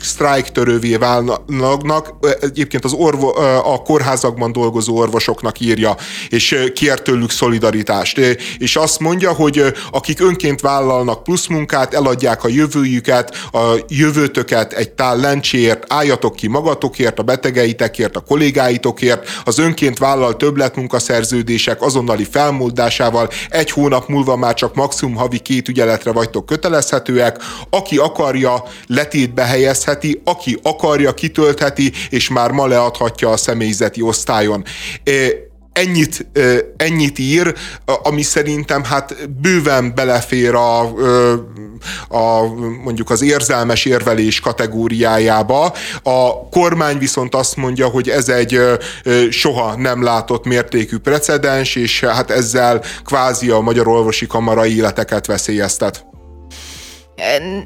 sztrájk 0.00 0.46
törővé 0.52 0.96
válnak, 0.96 2.14
egyébként 2.40 2.84
az 2.84 2.92
orvo, 2.92 3.28
a 3.74 3.82
kórházakban 3.82 4.52
dolgozó 4.52 4.96
orvosok 4.96 5.35
orvosoknak 5.36 5.60
írja, 5.60 5.96
és 6.28 6.70
kér 6.74 7.00
tőlük 7.00 7.30
szolidaritást. 7.30 8.18
És 8.58 8.76
azt 8.76 9.00
mondja, 9.00 9.32
hogy 9.32 9.62
akik 9.90 10.20
önként 10.20 10.60
vállalnak 10.60 11.22
plusz 11.22 11.46
munkát, 11.46 11.94
eladják 11.94 12.44
a 12.44 12.48
jövőjüket, 12.48 13.36
a 13.52 13.74
jövőtöket 13.88 14.72
egy 14.72 14.90
tál 14.90 15.16
lencséért, 15.16 15.84
álljatok 15.88 16.36
ki 16.36 16.46
magatokért, 16.48 17.18
a 17.18 17.22
betegeitekért, 17.22 18.16
a 18.16 18.20
kollégáitokért, 18.20 19.28
az 19.44 19.58
önként 19.58 19.98
vállal 19.98 20.36
többletmunkaszerződések 20.36 21.82
azonnali 21.82 22.24
felmoldásával 22.30 23.28
egy 23.48 23.70
hónap 23.70 24.08
múlva 24.08 24.36
már 24.36 24.54
csak 24.54 24.74
maximum 24.74 25.14
havi 25.14 25.38
két 25.38 25.68
ügyeletre 25.68 26.12
vagytok 26.12 26.46
kötelezhetőek, 26.46 27.36
aki 27.70 27.96
akarja, 27.96 28.64
letétbe 28.86 29.42
helyezheti, 29.42 30.20
aki 30.24 30.58
akarja, 30.62 31.14
kitöltheti, 31.14 31.92
és 32.10 32.28
már 32.28 32.50
ma 32.50 32.66
leadhatja 32.66 33.30
a 33.30 33.36
személyzeti 33.36 34.02
osztályon 34.02 34.64
ennyit, 35.76 36.26
ennyit 36.76 37.18
ír, 37.18 37.54
ami 37.84 38.22
szerintem 38.22 38.84
hát 38.84 39.28
bőven 39.40 39.94
belefér 39.94 40.54
a, 40.54 40.80
a 42.08 42.54
mondjuk 42.82 43.10
az 43.10 43.22
érzelmes 43.22 43.84
érvelés 43.84 44.40
kategóriájába. 44.40 45.72
A 46.02 46.48
kormány 46.48 46.98
viszont 46.98 47.34
azt 47.34 47.56
mondja, 47.56 47.86
hogy 47.86 48.08
ez 48.08 48.28
egy 48.28 48.60
soha 49.30 49.76
nem 49.76 50.02
látott 50.02 50.44
mértékű 50.44 50.98
precedens, 50.98 51.74
és 51.74 52.00
hát 52.00 52.30
ezzel 52.30 52.82
kvázi 53.04 53.50
a 53.50 53.60
Magyar 53.60 53.88
Orvosi 53.88 54.26
Kamara 54.26 54.66
életeket 54.66 55.26
veszélyeztet. 55.26 56.04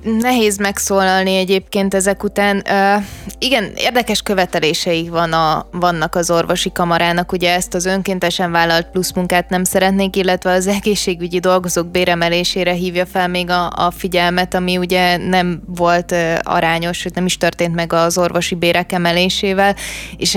Nehéz 0.03 0.59
megszólalni 0.59 1.37
egyébként 1.37 1.95
ezek 1.95 2.23
után. 2.23 2.63
Igen, 3.39 3.73
érdekes 3.77 4.23
követelései 4.23 5.09
van 5.09 5.33
a, 5.33 5.67
vannak 5.71 6.15
az 6.15 6.31
orvosi 6.31 6.73
kamarának, 6.73 7.33
ugye 7.33 7.55
ezt 7.55 7.75
az 7.75 7.85
önkéntesen 7.85 8.51
vállalt 8.51 8.91
pluszmunkát 8.91 9.49
nem 9.49 9.65
szeretnék, 9.65 10.17
illetve 10.17 10.53
az 10.53 10.67
egészségügyi 10.67 11.39
dolgozók 11.39 11.87
béremelésére 11.87 12.73
hívja 12.73 13.07
fel 13.07 13.29
még 13.29 13.51
a, 13.51 13.71
a 13.71 13.91
figyelmet, 13.91 14.55
ami 14.55 14.77
ugye 14.77 15.17
nem 15.17 15.63
volt 15.67 16.15
arányos, 16.43 17.07
nem 17.15 17.27
is 17.27 17.37
történt 17.37 17.75
meg 17.75 17.93
az 17.93 18.19
orvosi 18.19 18.55
bérek 18.55 18.93
emelésével, 18.93 19.77
és 20.17 20.35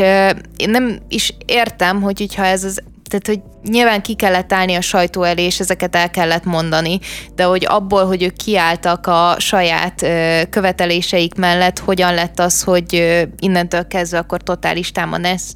én 0.57 0.70
nem 0.70 0.99
is 1.07 1.36
értem, 1.45 2.01
hogy 2.01 2.20
hogyha 2.20 2.45
ez 2.45 2.64
az 2.64 2.82
Tehát, 3.20 3.39
hogy 3.39 3.72
nyilván 3.72 4.01
ki 4.01 4.14
kellett 4.14 4.53
állni 4.53 4.76
a 4.76 4.82
sajtó 4.82 5.24
elé, 5.24 5.43
és 5.43 5.59
ezeket 5.59 5.95
el 5.95 6.11
kellett 6.11 6.43
mondani, 6.43 6.99
de 7.36 7.43
hogy 7.43 7.66
abból, 7.70 8.05
hogy 8.05 8.24
ők 8.24 8.36
kiálltak 8.36 9.07
a 9.07 9.36
saját 9.38 10.01
ö, 10.01 10.41
követeléseik 10.49 11.36
mellett, 11.36 11.80
hogyan 11.80 12.14
lett 12.14 12.39
az, 12.39 12.64
hogy 12.64 12.95
ö, 12.95 13.22
innentől 13.39 13.88
kezdve 13.88 14.18
akkor 14.18 14.43
totális 14.43 14.91
támadást 14.91 15.53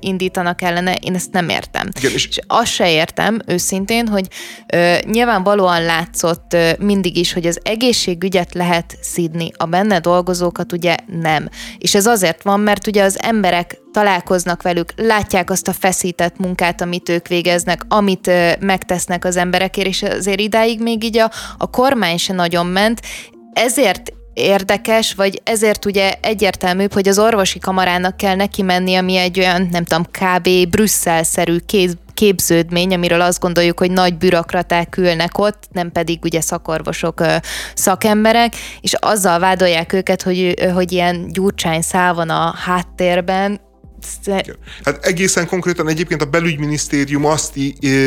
indítanak 0.00 0.62
ellene, 0.62 0.94
én 0.94 1.14
ezt 1.14 1.32
nem 1.32 1.48
értem. 1.48 1.88
Igen, 1.98 2.12
és... 2.12 2.26
és 2.26 2.38
azt 2.46 2.72
se 2.72 2.90
értem 2.90 3.38
őszintén, 3.46 4.08
hogy 4.08 4.26
ö, 4.72 4.94
nyilvánvalóan 5.04 5.82
látszott 5.82 6.52
ö, 6.52 6.70
mindig 6.78 7.16
is, 7.16 7.32
hogy 7.32 7.46
az 7.46 7.60
egészségügyet 7.62 8.54
lehet 8.54 8.98
szidni, 9.00 9.50
a 9.56 9.64
benne 9.64 9.98
dolgozókat 9.98 10.72
ugye 10.72 10.94
nem. 11.20 11.48
És 11.78 11.94
ez 11.94 12.06
azért 12.06 12.42
van, 12.42 12.60
mert 12.60 12.86
ugye 12.86 13.02
az 13.02 13.18
emberek 13.22 13.78
találkoznak 13.98 14.62
velük, 14.62 14.92
látják 14.96 15.50
azt 15.50 15.68
a 15.68 15.72
feszített 15.72 16.38
munkát, 16.38 16.80
amit 16.80 17.08
ők 17.08 17.28
végeznek, 17.28 17.82
amit 17.88 18.30
megtesznek 18.60 19.24
az 19.24 19.36
emberekért, 19.36 19.86
és 19.86 20.02
azért 20.02 20.40
idáig 20.40 20.82
még 20.82 21.04
így 21.04 21.18
a, 21.18 21.30
a 21.58 21.70
kormány 21.70 22.16
se 22.16 22.32
nagyon 22.32 22.66
ment, 22.66 23.00
ezért 23.52 24.12
érdekes, 24.32 25.14
vagy 25.14 25.40
ezért 25.44 25.84
ugye 25.84 26.12
egyértelműbb, 26.20 26.92
hogy 26.92 27.08
az 27.08 27.18
orvosi 27.18 27.58
kamarának 27.58 28.16
kell 28.16 28.34
neki 28.34 28.62
menni, 28.62 28.94
ami 28.94 29.16
egy 29.16 29.38
olyan, 29.38 29.68
nem 29.70 29.84
tudom, 29.84 30.04
kb. 30.04 30.70
Brüsszel-szerű 30.70 31.56
képződmény, 32.14 32.94
amiről 32.94 33.20
azt 33.20 33.40
gondoljuk, 33.40 33.78
hogy 33.78 33.90
nagy 33.90 34.16
bürokraták 34.16 34.96
ülnek 34.96 35.38
ott, 35.38 35.62
nem 35.72 35.92
pedig 35.92 36.18
ugye 36.24 36.40
szakorvosok, 36.40 37.22
szakemberek, 37.74 38.52
és 38.80 38.92
azzal 38.92 39.38
vádolják 39.38 39.92
őket, 39.92 40.22
hogy, 40.22 40.54
hogy 40.74 40.92
ilyen 40.92 41.28
gyurcsány 41.32 41.82
szál 41.82 42.14
van 42.14 42.30
a 42.30 42.54
háttérben, 42.56 43.66
Hát 44.84 45.04
egészen 45.04 45.46
konkrétan 45.46 45.88
egyébként 45.88 46.22
a 46.22 46.24
belügyminisztérium 46.24 47.24
azt 47.24 47.52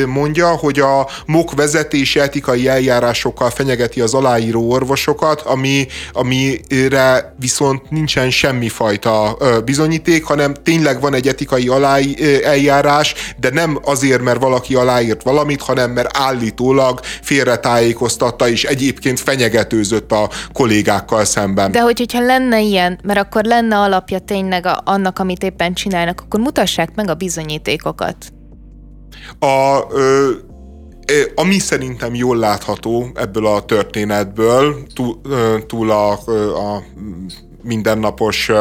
mondja, 0.06 0.48
hogy 0.48 0.80
a 0.80 1.10
MOK 1.26 1.54
vezetése 1.54 2.22
etikai 2.22 2.68
eljárásokkal 2.68 3.50
fenyegeti 3.50 4.02
az 4.02 4.14
aláíró 4.14 4.72
orvosokat, 4.72 5.42
ami, 5.42 5.88
amire 6.14 7.36
viszont 7.40 7.90
nincsen 7.90 8.30
semmifajta 8.30 9.38
bizonyíték, 9.66 10.24
hanem 10.24 10.54
tényleg 10.54 11.02
van 11.02 11.14
egy 11.14 11.28
etikai 11.28 11.68
alá 11.68 11.98
eljárás, 12.44 13.14
de 13.40 13.50
nem 13.50 13.80
azért, 13.84 14.22
mert 14.22 14.42
valaki 14.42 14.76
aláírt 14.76 15.24
valamit, 15.24 15.62
hanem 15.62 15.92
mert 15.92 16.18
állítólag 16.18 17.00
félretájékoztatta 17.22 18.50
és 18.50 18.64
egyébként 18.64 19.20
fenyegetőzött 19.20 20.12
a 20.12 20.30
kollégákkal 20.54 21.26
szemben. 21.26 21.72
De 21.72 21.80
hogy, 21.80 21.98
hogyha 21.98 22.26
lenne 22.26 22.62
ilyen, 22.62 23.00
mert 23.04 23.20
akkor 23.20 23.44
lenne 23.44 23.78
alapja 23.78 24.20
tényleg 24.20 24.66
annak, 24.84 25.20
amit 25.20 25.44
éppen 25.44 25.74
csinálnak, 25.92 26.22
akkor 26.22 26.40
mutassák 26.40 26.96
meg 26.96 27.10
a 27.10 27.16
bizonyítékokat. 27.16 28.34
A, 29.40 29.86
ö, 29.90 30.32
ami 31.36 31.60
szerintem 31.60 32.16
jól 32.16 32.38
látható 32.38 33.12
ebből 33.16 33.46
a 33.46 33.66
történetből, 33.66 34.88
túl, 34.94 35.22
túl 35.68 35.92
a, 35.92 36.12
a 36.12 36.84
mindennapos 37.64 38.52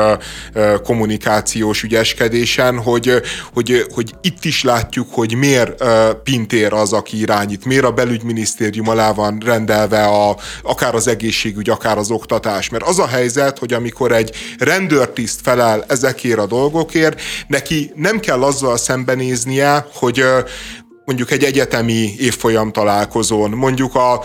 kommunikációs 0.83 1.83
ügyeskedésen, 1.83 2.79
hogy, 2.79 3.23
hogy, 3.53 3.87
hogy 3.95 4.15
itt 4.21 4.45
is 4.45 4.63
látjuk, 4.63 5.09
hogy 5.15 5.35
miért 5.35 5.85
Pintér 6.23 6.73
az, 6.73 6.93
aki 6.93 7.21
irányít, 7.21 7.65
miért 7.65 7.85
a 7.85 7.93
belügyminisztérium 7.93 8.89
alá 8.89 9.13
van 9.13 9.43
rendelve 9.45 10.05
a, 10.05 10.37
akár 10.63 10.95
az 10.95 11.09
egészségügy, 11.09 11.71
akár 11.71 11.99
az 11.99 12.11
oktatás. 12.11 12.69
Mert 12.69 12.85
az 12.85 12.99
a 12.99 13.07
helyzet, 13.07 13.59
hogy 13.59 13.73
amikor 13.73 14.13
egy 14.13 14.37
rendőrtiszt 14.59 15.41
felel 15.43 15.85
ezekért 15.89 16.39
a 16.39 16.47
dolgokért, 16.47 17.21
neki 17.47 17.93
nem 17.95 18.21
kell 18.21 18.43
azzal 18.43 18.77
szembenéznie, 18.77 19.87
hogy 19.95 20.25
mondjuk 21.05 21.31
egy 21.31 21.45
egyetemi 21.45 22.15
évfolyam 22.19 22.73
találkozón, 22.73 23.51
mondjuk 23.51 23.95
a 23.95 24.25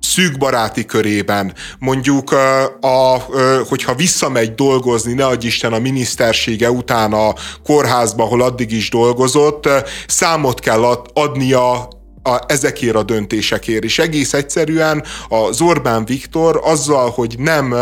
szűk 0.00 0.38
baráti 0.38 0.84
körében, 0.84 1.54
mondjuk, 1.78 2.32
a, 2.32 2.64
a, 2.80 3.26
hogyha 3.68 3.94
visszamegy 3.94 4.54
dolgozni, 4.54 5.12
ne 5.12 5.26
adj 5.26 5.46
Isten 5.46 5.72
a 5.72 5.78
minisztersége 5.78 6.70
után 6.70 7.12
a 7.12 7.34
kórházba, 7.64 8.22
ahol 8.22 8.42
addig 8.42 8.72
is 8.72 8.90
dolgozott, 8.90 9.68
számot 10.06 10.60
kell 10.60 10.84
adnia 11.12 11.88
a, 12.28 12.40
ezekért 12.46 12.94
a 12.94 13.02
döntésekért. 13.02 13.84
És 13.84 13.98
egész 13.98 14.32
egyszerűen 14.32 15.04
az 15.28 15.60
Orbán 15.60 16.04
Viktor 16.04 16.60
azzal, 16.64 17.10
hogy 17.10 17.34
nem, 17.38 17.74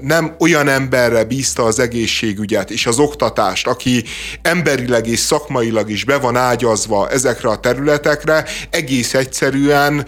nem 0.00 0.36
olyan 0.38 0.68
emberre 0.68 1.24
bízta 1.24 1.62
az 1.62 1.78
egészségügyet 1.78 2.70
és 2.70 2.86
az 2.86 2.98
oktatást, 2.98 3.66
aki 3.66 4.04
emberileg 4.42 5.06
és 5.06 5.18
szakmailag 5.18 5.90
is 5.90 6.04
be 6.04 6.18
van 6.18 6.36
ágyazva 6.36 7.08
ezekre 7.08 7.48
a 7.48 7.60
területekre, 7.60 8.44
egész 8.70 9.14
egyszerűen 9.14 10.06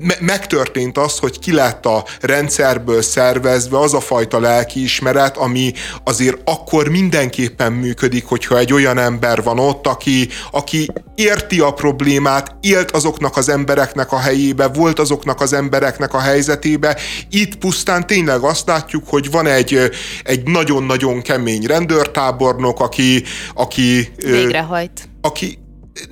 me- 0.00 0.20
megtörtént 0.20 0.98
az, 0.98 1.18
hogy 1.18 1.38
ki 1.38 1.52
lett 1.52 1.86
a 1.86 2.04
rendszerből 2.20 3.02
szervezve 3.02 3.78
az 3.78 3.94
a 3.94 4.00
fajta 4.00 4.40
lelkiismeret, 4.40 5.36
ami 5.36 5.72
azért 6.04 6.38
akkor 6.44 6.88
mindenképpen 6.88 7.72
működik, 7.72 8.24
hogyha 8.24 8.58
egy 8.58 8.72
olyan 8.72 8.98
ember 8.98 9.42
van 9.42 9.58
ott, 9.58 9.86
aki, 9.86 10.28
aki 10.50 10.86
érti 11.14 11.60
a 11.60 11.70
problémát, 11.70 12.54
élt 12.60 12.90
azoknak 12.90 13.36
az 13.36 13.48
embereknek 13.48 14.12
a 14.12 14.18
helyébe, 14.18 14.68
volt 14.68 14.98
azoknak 14.98 15.40
az 15.40 15.52
embereknek 15.52 16.14
a 16.14 16.20
helyzetébe. 16.20 16.96
Itt 17.30 17.56
pusztán 17.56 18.06
tényleg 18.06 18.42
azt 18.42 18.66
látjuk, 18.66 19.08
hogy 19.08 19.30
van 19.30 19.46
egy, 19.46 19.90
egy 20.22 20.42
nagyon-nagyon 20.42 21.22
kemény 21.22 21.66
rendőrtábornok, 21.66 22.80
aki, 22.80 23.22
aki 23.54 24.12
végrehajt. 24.16 25.08
Aki 25.20 25.58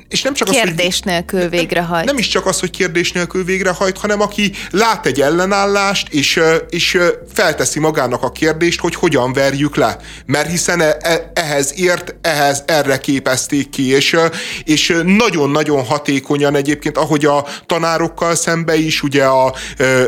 és 0.09 0.23
nem 0.23 0.35
csak 0.35 0.49
kérdés 0.49 0.87
az, 0.87 0.95
hogy, 0.95 1.13
nélkül 1.13 1.49
végrehajt. 1.49 2.05
Nem, 2.05 2.15
nem 2.15 2.19
is 2.19 2.29
csak 2.29 2.47
az, 2.47 2.61
hogy 2.61 2.71
kérdés 2.71 3.13
nélkül 3.13 3.45
végrehajt, 3.45 3.99
hanem 3.99 4.21
aki 4.21 4.53
lát 4.71 5.07
egy 5.07 5.21
ellenállást, 5.21 6.09
és, 6.13 6.41
és 6.71 6.99
felteszi 7.33 7.79
magának 7.79 8.23
a 8.23 8.33
kérdést, 8.33 8.81
hogy 8.81 8.95
hogyan 8.95 9.33
verjük 9.33 9.77
le. 9.77 9.99
Mert 10.27 10.51
hiszen 10.51 10.81
e, 10.81 10.97
e, 11.01 11.31
ehhez 11.35 11.73
ért, 11.77 12.15
ehhez 12.21 12.63
erre 12.67 12.99
képezték 12.99 13.71
ki, 13.71 13.91
és, 13.91 14.17
és 14.65 15.01
nagyon-nagyon 15.05 15.85
hatékonyan 15.85 16.55
egyébként, 16.55 16.99
ahogy 16.99 17.25
a 17.25 17.47
tanárokkal 17.67 18.35
szembe 18.35 18.77
is, 18.77 19.03
ugye 19.03 19.25
a 19.25 19.55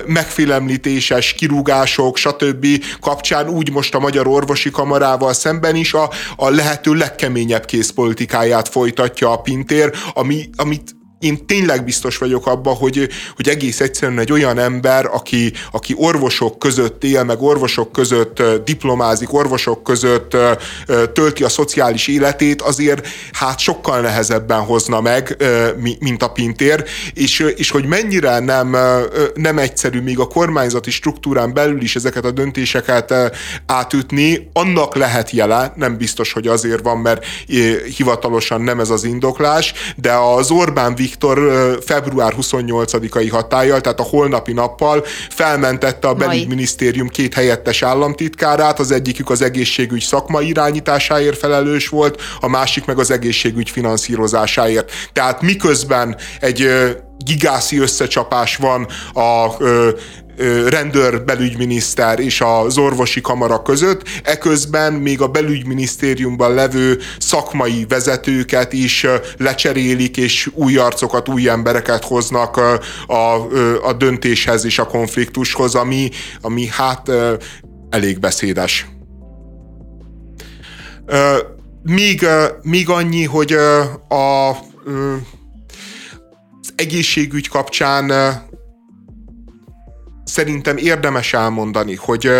megfélemlítéses 0.06 1.32
kirúgások, 1.32 2.16
stb. 2.16 2.66
kapcsán, 3.00 3.48
úgy 3.48 3.70
most 3.70 3.94
a 3.94 3.98
Magyar 3.98 4.26
Orvosi 4.26 4.70
Kamarával 4.70 5.32
szemben 5.32 5.74
is 5.74 5.92
a, 5.94 6.10
a 6.36 6.48
lehető 6.48 6.94
legkeményebb 6.94 7.64
készpolitikáját 7.64 8.68
folytatja 8.68 9.32
a 9.32 9.36
Pintér, 9.36 9.89
ami, 10.16 10.50
amit 10.58 10.94
én 11.20 11.46
tényleg 11.46 11.84
biztos 11.84 12.18
vagyok 12.18 12.46
abban, 12.46 12.74
hogy, 12.74 13.08
hogy 13.36 13.48
egész 13.48 13.80
egyszerűen 13.80 14.18
egy 14.18 14.32
olyan 14.32 14.58
ember, 14.58 15.06
aki, 15.06 15.52
aki 15.70 15.94
orvosok 15.96 16.58
között 16.58 17.04
él, 17.04 17.24
meg 17.24 17.42
orvosok 17.42 17.92
között 17.92 18.42
diplomázik, 18.64 19.32
orvosok 19.32 19.82
között 19.82 20.36
tölti 21.12 21.44
a 21.44 21.48
szociális 21.48 22.08
életét, 22.08 22.62
azért 22.62 23.06
hát 23.32 23.58
sokkal 23.58 24.00
nehezebben 24.00 24.60
hozna 24.60 25.00
meg, 25.00 25.36
mint 25.98 26.22
a 26.22 26.28
pintér, 26.28 26.84
és, 27.14 27.38
és 27.56 27.70
hogy 27.70 27.86
mennyire 27.86 28.38
nem, 28.38 28.76
nem 29.34 29.58
egyszerű 29.58 30.00
még 30.00 30.18
a 30.18 30.26
kormányzati 30.26 30.90
struktúrán 30.90 31.52
belül 31.52 31.82
is 31.82 31.96
ezeket 31.96 32.24
a 32.24 32.30
döntéseket 32.30 33.14
átütni, 33.66 34.50
annak 34.52 34.94
lehet 34.94 35.30
jele, 35.30 35.72
nem 35.76 35.96
biztos, 35.96 36.32
hogy 36.32 36.46
azért 36.46 36.82
van, 36.82 36.98
mert 36.98 37.24
hivatalosan 37.96 38.60
nem 38.60 38.80
ez 38.80 38.90
az 38.90 39.04
indoklás, 39.04 39.72
de 39.96 40.12
az 40.12 40.50
Orbán 40.50 40.94
Viktor 40.94 41.08
február 41.86 42.34
28-ai 42.40 43.28
hatállyal, 43.30 43.80
tehát 43.80 44.00
a 44.00 44.02
holnapi 44.02 44.52
nappal 44.52 45.04
felmentette 45.28 46.08
a 46.08 46.14
belügyminisztérium 46.14 47.08
két 47.08 47.34
helyettes 47.34 47.82
államtitkárát, 47.82 48.78
az 48.78 48.90
egyikük 48.90 49.30
az 49.30 49.42
egészségügy 49.42 50.02
szakmai 50.02 50.48
irányításáért 50.48 51.38
felelős 51.38 51.88
volt, 51.88 52.22
a 52.40 52.48
másik 52.48 52.84
meg 52.84 52.98
az 52.98 53.10
egészségügy 53.10 53.70
finanszírozásáért. 53.70 54.92
Tehát 55.12 55.42
miközben 55.42 56.16
egy 56.40 56.68
gigászi 57.24 57.78
összecsapás 57.78 58.56
van 58.56 58.86
a 59.12 59.56
rendőr 60.68 61.24
belügyminiszter 61.24 62.18
és 62.18 62.40
az 62.40 62.78
orvosi 62.78 63.20
kamara 63.20 63.62
között, 63.62 64.02
eközben 64.22 64.92
még 64.92 65.20
a 65.20 65.28
belügyminisztériumban 65.28 66.54
levő 66.54 66.98
szakmai 67.18 67.86
vezetőket 67.88 68.72
is 68.72 69.06
lecserélik, 69.36 70.16
és 70.16 70.50
új 70.54 70.76
arcokat, 70.76 71.28
új 71.28 71.48
embereket 71.48 72.04
hoznak 72.04 72.56
a, 72.56 72.80
a, 73.06 73.46
a 73.82 73.92
döntéshez 73.92 74.64
és 74.64 74.78
a 74.78 74.86
konfliktushoz, 74.86 75.74
ami, 75.74 76.10
ami 76.40 76.66
hát 76.66 77.10
elég 77.90 78.18
beszédes. 78.18 78.86
Még, 81.82 82.26
még 82.62 82.88
annyi, 82.88 83.24
hogy 83.24 83.52
a, 84.08 84.50
az 84.50 84.56
egészségügy 86.74 87.48
kapcsán 87.48 88.12
szerintem 90.30 90.76
érdemes 90.76 91.32
elmondani, 91.32 91.94
hogy, 91.94 92.30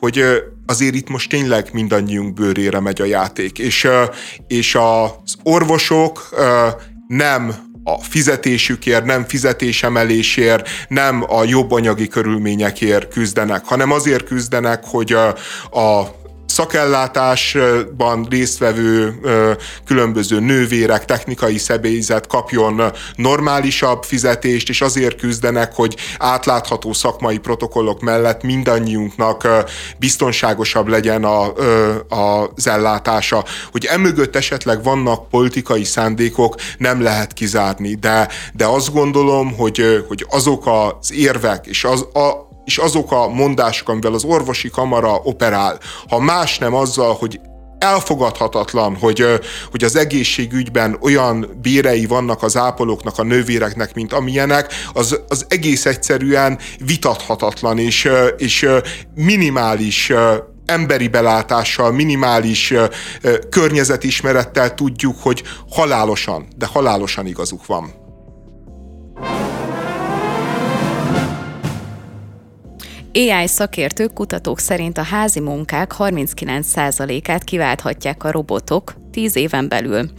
hogy 0.00 0.24
azért 0.66 0.94
itt 0.94 1.08
most 1.08 1.30
tényleg 1.30 1.68
mindannyiunk 1.72 2.34
bőrére 2.34 2.80
megy 2.80 3.00
a 3.00 3.04
játék, 3.04 3.58
és, 3.58 3.88
és 4.46 4.74
az 4.74 5.34
orvosok 5.42 6.28
nem 7.06 7.54
a 7.84 7.98
fizetésükért, 7.98 9.04
nem 9.04 9.24
fizetésemelésért, 9.24 10.68
nem 10.88 11.24
a 11.28 11.44
jobb 11.44 11.70
anyagi 11.70 12.08
körülményekért 12.08 13.12
küzdenek, 13.12 13.64
hanem 13.64 13.92
azért 13.92 14.24
küzdenek, 14.24 14.84
hogy 14.84 15.12
a, 15.12 15.28
a 15.80 16.20
szakellátásban 16.52 18.26
résztvevő 18.30 19.20
különböző 19.84 20.40
nővérek, 20.40 21.04
technikai 21.04 21.58
személyzet 21.58 22.26
kapjon 22.26 22.82
normálisabb 23.16 24.02
fizetést, 24.02 24.68
és 24.68 24.80
azért 24.80 25.16
küzdenek, 25.16 25.74
hogy 25.74 25.96
átlátható 26.18 26.92
szakmai 26.92 27.38
protokollok 27.38 28.00
mellett 28.00 28.42
mindannyiunknak 28.42 29.48
biztonságosabb 29.98 30.88
legyen 30.88 31.24
a, 31.24 31.52
az 32.08 32.66
ellátása. 32.66 33.44
Hogy 33.70 33.84
emögött 33.84 34.36
esetleg 34.36 34.82
vannak 34.82 35.28
politikai 35.28 35.84
szándékok, 35.84 36.54
nem 36.78 37.02
lehet 37.02 37.32
kizárni, 37.32 37.94
de, 37.94 38.28
de 38.52 38.64
azt 38.66 38.92
gondolom, 38.92 39.56
hogy, 39.56 40.04
hogy 40.08 40.26
azok 40.28 40.66
az 40.66 41.12
érvek 41.12 41.66
és 41.66 41.84
az, 41.84 42.00
a, 42.00 42.50
és 42.64 42.78
azok 42.78 43.12
a 43.12 43.28
mondások, 43.28 43.88
amivel 43.88 44.12
az 44.12 44.24
orvosi 44.24 44.70
kamara 44.70 45.14
operál, 45.14 45.78
ha 46.08 46.18
más 46.18 46.58
nem 46.58 46.74
azzal, 46.74 47.14
hogy 47.14 47.40
elfogadhatatlan, 47.78 48.96
hogy, 48.96 49.24
hogy 49.70 49.84
az 49.84 49.96
egészségügyben 49.96 50.96
olyan 51.00 51.58
bérei 51.62 52.06
vannak 52.06 52.42
az 52.42 52.56
ápolóknak, 52.56 53.18
a 53.18 53.22
nővéreknek, 53.22 53.94
mint 53.94 54.12
amilyenek, 54.12 54.72
az, 54.92 55.20
az 55.28 55.46
egész 55.48 55.86
egyszerűen 55.86 56.58
vitathatatlan, 56.78 57.78
és, 57.78 58.08
és 58.36 58.68
minimális 59.14 60.12
emberi 60.66 61.08
belátással, 61.08 61.92
minimális 61.92 62.74
környezetismerettel 63.50 64.74
tudjuk, 64.74 65.16
hogy 65.20 65.42
halálosan, 65.70 66.46
de 66.56 66.66
halálosan 66.66 67.26
igazuk 67.26 67.66
van. 67.66 68.01
AI 73.14 73.46
szakértők, 73.46 74.12
kutatók 74.12 74.58
szerint 74.58 74.98
a 74.98 75.02
házi 75.02 75.40
munkák 75.40 75.94
39%-át 75.98 77.44
kiválthatják 77.44 78.24
a 78.24 78.30
robotok 78.30 78.94
10 79.10 79.36
éven 79.36 79.68
belül. 79.68 80.10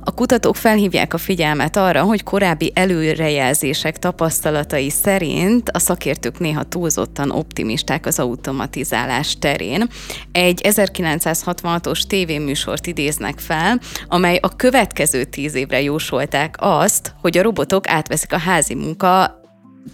A 0.00 0.10
kutatók 0.10 0.56
felhívják 0.56 1.14
a 1.14 1.18
figyelmet 1.18 1.76
arra, 1.76 2.02
hogy 2.02 2.22
korábbi 2.22 2.72
előrejelzések 2.74 3.98
tapasztalatai 3.98 4.90
szerint 4.90 5.68
a 5.68 5.78
szakértők 5.78 6.38
néha 6.38 6.62
túlzottan 6.62 7.30
optimisták 7.30 8.06
az 8.06 8.18
automatizálás 8.18 9.38
terén. 9.38 9.86
Egy 10.32 10.60
1966-os 10.64 12.02
tévéműsort 12.06 12.86
idéznek 12.86 13.38
fel, 13.38 13.80
amely 14.08 14.38
a 14.42 14.56
következő 14.56 15.24
tíz 15.24 15.54
évre 15.54 15.82
jósolták 15.82 16.54
azt, 16.58 17.14
hogy 17.20 17.38
a 17.38 17.42
robotok 17.42 17.88
átveszik 17.88 18.32
a 18.32 18.38
házi 18.38 18.74
munka 18.74 19.40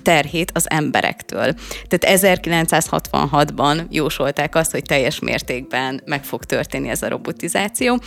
terhét 0.03 0.51
az 0.55 0.71
emberektől. 0.71 1.55
Tehát 1.89 2.21
1966-ban 2.21 3.89
jósolták 3.89 4.55
azt, 4.55 4.71
hogy 4.71 4.83
teljes 4.83 5.19
mértékben 5.19 6.03
meg 6.05 6.25
fog 6.25 6.45
történni 6.45 6.89
ez 6.89 7.03
a 7.03 7.09
robotizáció, 7.09 8.01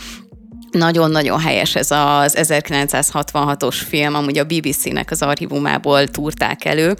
nagyon-nagyon 0.70 1.40
helyes 1.40 1.74
ez 1.74 1.90
az 1.90 2.36
1966-os 2.38 3.76
film, 3.88 4.14
amúgy 4.14 4.38
a 4.38 4.44
BBC-nek 4.44 5.10
az 5.10 5.22
archívumából 5.22 6.06
túrták 6.06 6.64
elő. 6.64 6.96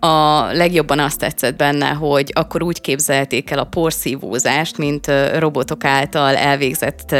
A 0.00 0.40
legjobban 0.52 0.98
azt 0.98 1.18
tetszett 1.18 1.56
benne, 1.56 1.88
hogy 1.88 2.32
akkor 2.34 2.62
úgy 2.62 2.80
képzelték 2.80 3.50
el 3.50 3.58
a 3.58 3.64
porszívózást, 3.64 4.78
mint 4.78 5.10
robotok 5.38 5.84
által 5.84 6.36
elvégzett 6.36 7.14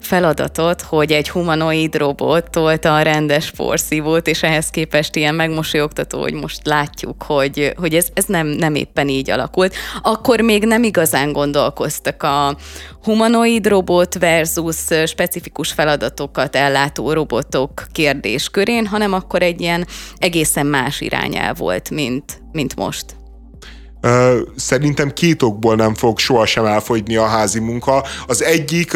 feladatot, 0.00 0.82
hogy 0.82 1.12
egy 1.12 1.30
humanoid 1.30 1.94
robot 1.94 2.50
tolta 2.50 2.94
a 2.94 3.02
rendes 3.02 3.50
porszívót, 3.50 4.26
és 4.26 4.42
ehhez 4.42 4.70
képest 4.70 5.16
ilyen 5.16 5.34
megmosolyogtató, 5.34 6.20
hogy 6.20 6.32
most 6.32 6.66
látjuk, 6.66 7.22
hogy, 7.22 7.72
hogy 7.76 7.94
ez, 7.94 8.06
ez 8.14 8.24
nem, 8.24 8.46
nem 8.46 8.74
éppen 8.74 9.08
így 9.08 9.30
alakult. 9.30 9.74
Akkor 10.02 10.40
még 10.40 10.64
nem 10.64 10.82
igazán 10.82 11.32
gondolkoztak 11.32 12.22
a 12.22 12.56
humanoid 13.02 13.66
robot 13.66 14.18
versus 14.18 14.76
specifikus 15.08 15.72
feladatokat 15.72 16.56
ellátó 16.56 17.12
robotok 17.12 17.86
kérdéskörén, 17.92 18.86
hanem 18.86 19.12
akkor 19.12 19.42
egy 19.42 19.60
ilyen 19.60 19.86
egészen 20.16 20.66
más 20.66 21.00
irányel 21.00 21.54
volt, 21.54 21.90
mint, 21.90 22.42
mint 22.52 22.76
most. 22.76 23.04
Szerintem 24.56 25.12
két 25.12 25.42
okból 25.42 25.74
nem 25.74 25.94
fog 25.94 26.18
sohasem 26.18 26.64
elfogyni 26.64 27.16
a 27.16 27.26
házi 27.26 27.60
munka. 27.60 28.04
Az 28.26 28.42
egyik... 28.42 28.92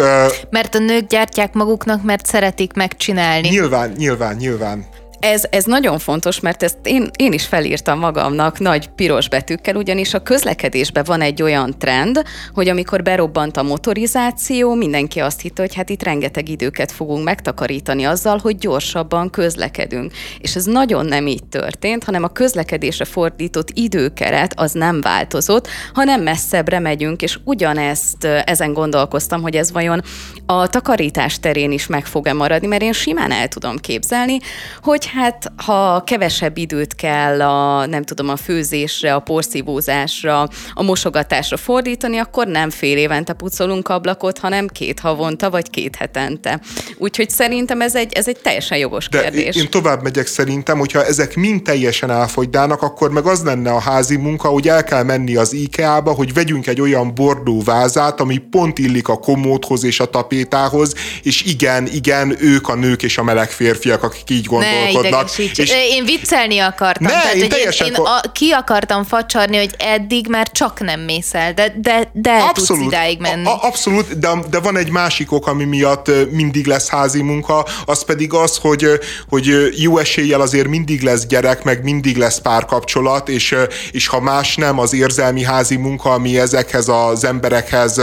Mert 0.50 0.74
a 0.74 0.78
nők 0.78 1.06
gyártják 1.06 1.52
maguknak, 1.52 2.02
mert 2.02 2.26
szeretik 2.26 2.72
megcsinálni. 2.72 3.48
Nyilván, 3.48 3.92
nyilván, 3.96 4.36
nyilván. 4.36 4.86
Ez, 5.22 5.44
ez 5.50 5.64
nagyon 5.64 5.98
fontos, 5.98 6.40
mert 6.40 6.62
ezt 6.62 6.78
én, 6.82 7.10
én 7.16 7.32
is 7.32 7.46
felírtam 7.46 7.98
magamnak 7.98 8.58
nagy 8.58 8.88
piros 8.88 9.28
betűkkel, 9.28 9.76
ugyanis 9.76 10.14
a 10.14 10.22
közlekedésben 10.22 11.04
van 11.06 11.20
egy 11.20 11.42
olyan 11.42 11.78
trend, 11.78 12.22
hogy 12.54 12.68
amikor 12.68 13.02
berobbant 13.02 13.56
a 13.56 13.62
motorizáció, 13.62 14.74
mindenki 14.74 15.20
azt 15.20 15.40
hitte, 15.40 15.62
hogy 15.62 15.74
hát 15.74 15.90
itt 15.90 16.02
rengeteg 16.02 16.48
időket 16.48 16.92
fogunk 16.92 17.24
megtakarítani 17.24 18.04
azzal, 18.04 18.38
hogy 18.38 18.58
gyorsabban 18.58 19.30
közlekedünk. 19.30 20.12
És 20.38 20.54
ez 20.54 20.64
nagyon 20.64 21.06
nem 21.06 21.26
így 21.26 21.44
történt, 21.44 22.04
hanem 22.04 22.22
a 22.22 22.28
közlekedésre 22.28 23.04
fordított 23.04 23.68
időkeret 23.74 24.52
az 24.56 24.72
nem 24.72 25.00
változott, 25.00 25.68
hanem 25.94 26.22
messzebbre 26.22 26.78
megyünk, 26.78 27.22
és 27.22 27.38
ugyanezt 27.44 28.24
ezen 28.24 28.72
gondolkoztam, 28.72 29.42
hogy 29.42 29.56
ez 29.56 29.72
vajon 29.72 30.02
a 30.46 30.66
takarítás 30.66 31.40
terén 31.40 31.72
is 31.72 31.86
meg 31.86 32.06
fog-e 32.06 32.32
maradni, 32.32 32.66
mert 32.66 32.82
én 32.82 32.92
simán 32.92 33.32
el 33.32 33.48
tudom 33.48 33.76
képzelni, 33.76 34.36
hogy 34.82 35.10
hát 35.14 35.52
ha 35.56 36.02
kevesebb 36.06 36.56
időt 36.56 36.94
kell 36.94 37.42
a, 37.42 37.86
nem 37.86 38.02
tudom, 38.02 38.28
a 38.28 38.36
főzésre, 38.36 39.14
a 39.14 39.18
porszívózásra, 39.18 40.48
a 40.74 40.82
mosogatásra 40.82 41.56
fordítani, 41.56 42.18
akkor 42.18 42.46
nem 42.46 42.70
fél 42.70 42.96
évente 42.96 43.32
pucolunk 43.32 43.88
ablakot, 43.88 44.38
hanem 44.38 44.66
két 44.66 45.00
havonta 45.00 45.50
vagy 45.50 45.70
két 45.70 45.96
hetente. 45.96 46.60
Úgyhogy 46.98 47.30
szerintem 47.30 47.80
ez 47.80 47.94
egy, 47.94 48.12
ez 48.12 48.28
egy 48.28 48.36
teljesen 48.36 48.78
jogos 48.78 49.08
De 49.08 49.20
kérdés. 49.20 49.56
Én 49.56 49.70
tovább 49.70 50.02
megyek 50.02 50.26
szerintem, 50.26 50.78
hogyha 50.78 51.04
ezek 51.04 51.36
mind 51.36 51.62
teljesen 51.62 52.10
elfogydának, 52.10 52.82
akkor 52.82 53.10
meg 53.10 53.26
az 53.26 53.42
lenne 53.42 53.70
a 53.70 53.80
házi 53.80 54.16
munka, 54.16 54.48
hogy 54.48 54.68
el 54.68 54.84
kell 54.84 55.02
menni 55.02 55.36
az 55.36 55.52
IKEA-ba, 55.52 56.10
hogy 56.10 56.34
vegyünk 56.34 56.66
egy 56.66 56.80
olyan 56.80 57.14
bordó 57.14 57.62
vázát, 57.62 58.20
ami 58.20 58.38
pont 58.38 58.78
illik 58.78 59.08
a 59.08 59.18
komódhoz 59.18 59.84
és 59.84 60.00
a 60.00 60.06
tapétához, 60.06 60.94
és 61.22 61.42
igen, 61.42 61.86
igen, 61.86 62.36
ők 62.40 62.68
a 62.68 62.74
nők 62.74 63.02
és 63.02 63.18
a 63.18 63.22
meleg 63.22 63.50
férfiak, 63.50 64.02
akik 64.02 64.30
így 64.30 64.46
gondolkodnak 64.46 65.01
magadnak. 65.02 65.38
És 65.38 65.70
én 65.70 66.04
viccelni 66.04 66.58
akartam. 66.58 67.06
Ne, 67.06 67.12
Tehát, 67.12 67.34
én 67.34 67.50
hogy 67.50 67.76
én, 67.80 67.86
én 67.86 67.94
a, 67.94 68.20
ki 68.32 68.50
akartam 68.50 69.04
facsarni, 69.04 69.56
hogy 69.56 69.74
eddig 69.78 70.26
már 70.28 70.50
csak 70.52 70.80
nem 70.80 71.00
mész 71.00 71.34
el, 71.34 71.54
de, 71.54 71.74
de, 71.76 72.10
de 72.12 72.30
abszolút, 72.30 72.82
tudsz 72.82 72.92
idáig 72.92 73.20
menni. 73.20 73.46
A, 73.46 73.58
abszolút, 73.62 74.18
de, 74.18 74.28
de 74.50 74.60
van 74.60 74.76
egy 74.76 74.90
másik 74.90 75.32
ok, 75.32 75.46
ami 75.46 75.64
miatt 75.64 76.10
mindig 76.30 76.66
lesz 76.66 76.88
házi 76.88 77.22
munka, 77.22 77.66
az 77.84 78.04
pedig 78.04 78.32
az, 78.32 78.56
hogy, 78.56 78.86
hogy 79.28 79.72
jó 79.76 79.98
eséllyel 79.98 80.40
azért 80.40 80.68
mindig 80.68 81.02
lesz 81.02 81.26
gyerek, 81.26 81.64
meg 81.64 81.82
mindig 81.82 82.16
lesz 82.16 82.38
párkapcsolat, 82.38 83.28
és, 83.28 83.54
és 83.90 84.06
ha 84.06 84.20
más 84.20 84.56
nem, 84.56 84.78
az 84.78 84.94
érzelmi 84.94 85.42
házi 85.44 85.76
munka, 85.76 86.10
ami 86.10 86.38
ezekhez 86.38 86.88
az 86.88 87.24
emberekhez 87.24 88.00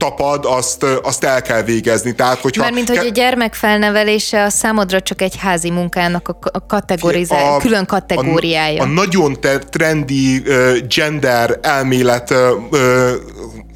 tapad, 0.00 0.44
azt, 0.44 0.86
azt 1.02 1.24
el 1.24 1.42
kell 1.42 1.62
végezni. 1.62 2.14
Tehát, 2.14 2.38
hogyha 2.40 2.62
Mert 2.62 2.74
mint 2.74 2.88
hogy 2.88 3.06
a 3.06 3.10
gyermek 3.10 3.54
felnevelése 3.54 4.44
a 4.44 4.48
számodra 4.48 5.00
csak 5.00 5.22
egy 5.22 5.36
házi 5.36 5.70
munkának 5.70 6.36
a 6.52 6.66
kategorizál, 6.66 7.54
a, 7.54 7.58
külön 7.58 7.86
kategóriája. 7.86 8.82
A, 8.82 8.86
a 8.86 8.88
nagyon 8.88 9.36
trendi 9.70 10.42
gender 10.88 11.58
elmélet 11.62 12.34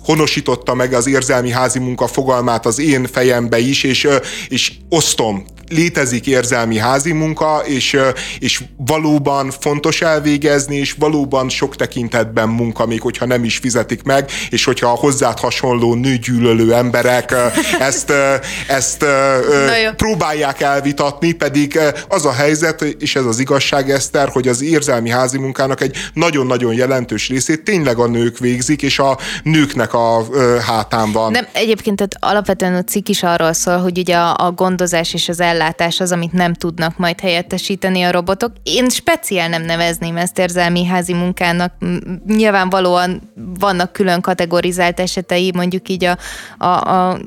honosította 0.04 0.74
meg 0.74 0.92
az 0.92 1.06
érzelmi 1.06 1.50
házi 1.50 1.78
munka 1.78 2.06
fogalmát 2.06 2.66
az 2.66 2.78
én 2.78 3.06
fejembe 3.06 3.58
is, 3.58 3.82
és, 3.82 4.08
és 4.48 4.72
osztom 4.88 5.44
létezik 5.74 6.26
érzelmi 6.26 6.78
házi 6.78 7.12
munka, 7.12 7.62
és, 7.66 7.96
és 8.38 8.62
valóban 8.76 9.50
fontos 9.60 10.02
elvégezni, 10.02 10.76
és 10.76 10.94
valóban 10.98 11.48
sok 11.48 11.76
tekintetben 11.76 12.48
munka, 12.48 12.86
még 12.86 13.00
hogyha 13.00 13.26
nem 13.26 13.44
is 13.44 13.56
fizetik 13.56 14.02
meg, 14.02 14.30
és 14.50 14.64
hogyha 14.64 14.86
a 14.86 14.94
hozzád 14.94 15.38
hasonló 15.38 15.94
nőgyűlölő 15.94 16.74
emberek 16.74 17.34
ezt, 17.88 18.12
ezt 18.68 19.04
próbálják 19.96 20.60
elvitatni, 20.60 21.32
pedig 21.32 21.78
az 22.08 22.26
a 22.26 22.32
helyzet, 22.32 22.82
és 22.82 23.16
ez 23.16 23.24
az 23.24 23.38
igazság, 23.38 23.90
Eszter, 23.90 24.28
hogy 24.28 24.48
az 24.48 24.62
érzelmi 24.62 25.10
házi 25.10 25.38
munkának 25.38 25.80
egy 25.80 25.96
nagyon-nagyon 26.12 26.74
jelentős 26.74 27.28
részét 27.28 27.62
tényleg 27.64 27.98
a 27.98 28.06
nők 28.06 28.38
végzik, 28.38 28.82
és 28.82 28.98
a 28.98 29.18
nőknek 29.42 29.94
a 29.94 30.26
hátán 30.60 31.12
van. 31.12 31.30
Nem, 31.30 31.46
egyébként 31.52 31.96
tehát 31.96 32.16
alapvetően 32.20 32.74
a 32.74 32.84
cikk 32.84 33.08
is 33.08 33.22
arról 33.22 33.52
szól, 33.52 33.78
hogy 33.78 33.98
ugye 33.98 34.16
a, 34.16 34.36
a 34.46 34.50
gondozás 34.52 35.14
és 35.14 35.28
az 35.28 35.40
ellátás 35.40 35.63
ellátás 35.64 36.00
az, 36.00 36.12
amit 36.12 36.32
nem 36.32 36.54
tudnak 36.54 36.98
majd 36.98 37.20
helyettesíteni 37.20 38.02
a 38.02 38.10
robotok. 38.10 38.52
Én 38.62 38.88
speciál 38.88 39.48
nem 39.48 39.62
nevezném 39.62 40.16
ezt 40.16 40.38
érzelmi 40.38 40.84
házi 40.84 41.12
munkának. 41.12 41.72
Nyilvánvalóan 42.26 43.32
vannak 43.58 43.92
külön 43.92 44.20
kategorizált 44.20 45.00
esetei, 45.00 45.52
mondjuk 45.54 45.88
így 45.88 46.04
a, 46.04 46.18
a, 46.58 46.66
a 46.66 47.18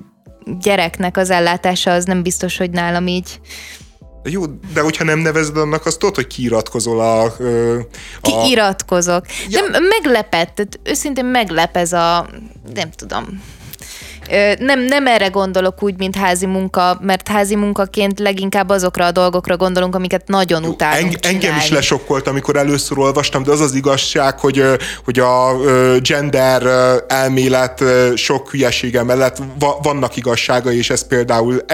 gyereknek 0.61 1.17
az 1.17 1.29
ellátása 1.29 1.91
az 1.91 2.05
nem 2.05 2.23
biztos, 2.23 2.57
hogy 2.57 2.69
nálam 2.69 3.07
így 3.07 3.39
jó, 4.29 4.45
de 4.73 4.81
hogyha 4.81 5.03
nem 5.03 5.19
nevezed 5.19 5.57
annak, 5.57 5.85
azt 5.85 5.99
tudod, 5.99 6.15
hogy 6.15 6.27
kiiratkozol 6.27 6.99
a... 6.99 7.23
a 7.23 7.31
Kiiratkozok. 8.21 9.25
Ja. 9.49 9.61
Nem, 9.61 9.83
meglepett, 9.83 10.55
tehát 10.55 10.79
őszintén 10.83 11.25
meglep 11.25 11.77
ez 11.77 11.93
a, 11.93 12.29
nem 12.73 12.91
tudom, 12.91 13.41
nem, 14.59 14.79
nem 14.85 15.07
erre 15.07 15.27
gondolok 15.27 15.83
úgy, 15.83 15.97
mint 15.97 16.15
házi 16.15 16.45
munka, 16.45 16.99
mert 17.01 17.27
házi 17.27 17.55
munkaként 17.55 18.19
leginkább 18.19 18.69
azokra 18.69 19.05
a 19.05 19.11
dolgokra 19.11 19.57
gondolunk, 19.57 19.95
amiket 19.95 20.27
nagyon 20.27 20.63
utálunk 20.63 21.25
Eng, 21.25 21.33
Engem 21.33 21.55
is 21.55 21.69
lesokkolt, 21.69 22.27
amikor 22.27 22.55
először 22.55 22.97
olvastam, 22.97 23.43
de 23.43 23.51
az 23.51 23.59
az 23.59 23.73
igazság, 23.75 24.39
hogy, 24.39 24.63
hogy 25.05 25.19
a 25.19 25.55
gender 26.01 26.63
elmélet 27.07 27.83
sok 28.15 28.49
hülyesége 28.49 29.03
mellett 29.03 29.37
vannak 29.81 30.15
igazsága, 30.15 30.71
és 30.71 30.89
ez 30.89 31.07
például 31.07 31.65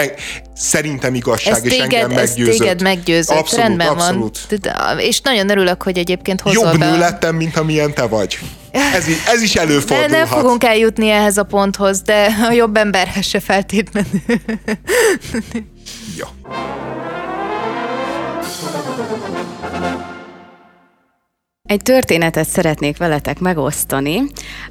szerintem 0.56 1.16
igazság, 1.16 1.54
ez 1.54 1.66
és 1.66 1.72
téged, 1.72 1.94
engem 1.94 2.12
meggyőzött. 2.12 2.54
Ez 2.54 2.60
téged 2.60 2.82
meggyőzött, 2.82 3.38
abszolút, 3.38 3.66
rendben 3.66 3.88
abszolút. 3.88 4.40
van. 4.62 5.00
És 5.00 5.22
nagyon 5.22 5.50
örülök, 5.50 5.84
hogy 5.84 5.98
egyébként 5.98 6.42
hozol 6.42 6.64
Jobb 6.64 6.80
be. 6.80 6.92
nő 6.92 6.98
lettem, 6.98 7.36
mint 7.36 7.58
amilyen 7.58 7.94
te 7.94 8.08
vagy. 8.08 8.40
Ez, 8.96 9.06
ez 9.34 9.42
is 9.42 9.56
előfordulhat. 9.56 10.10
De 10.10 10.18
nem 10.18 10.26
fogunk 10.26 10.64
eljutni 10.64 11.10
ehhez 11.10 11.38
a 11.38 11.44
ponthoz, 11.44 12.02
de 12.02 12.36
a 12.50 12.52
jobb 12.52 12.78
emberhez 12.78 13.26
se 13.26 13.40
feltétlenül. 13.40 14.22
ja. 16.18 16.28
Egy 21.74 21.82
történetet 21.82 22.48
szeretnék 22.48 22.98
veletek 22.98 23.40
megosztani. 23.40 24.24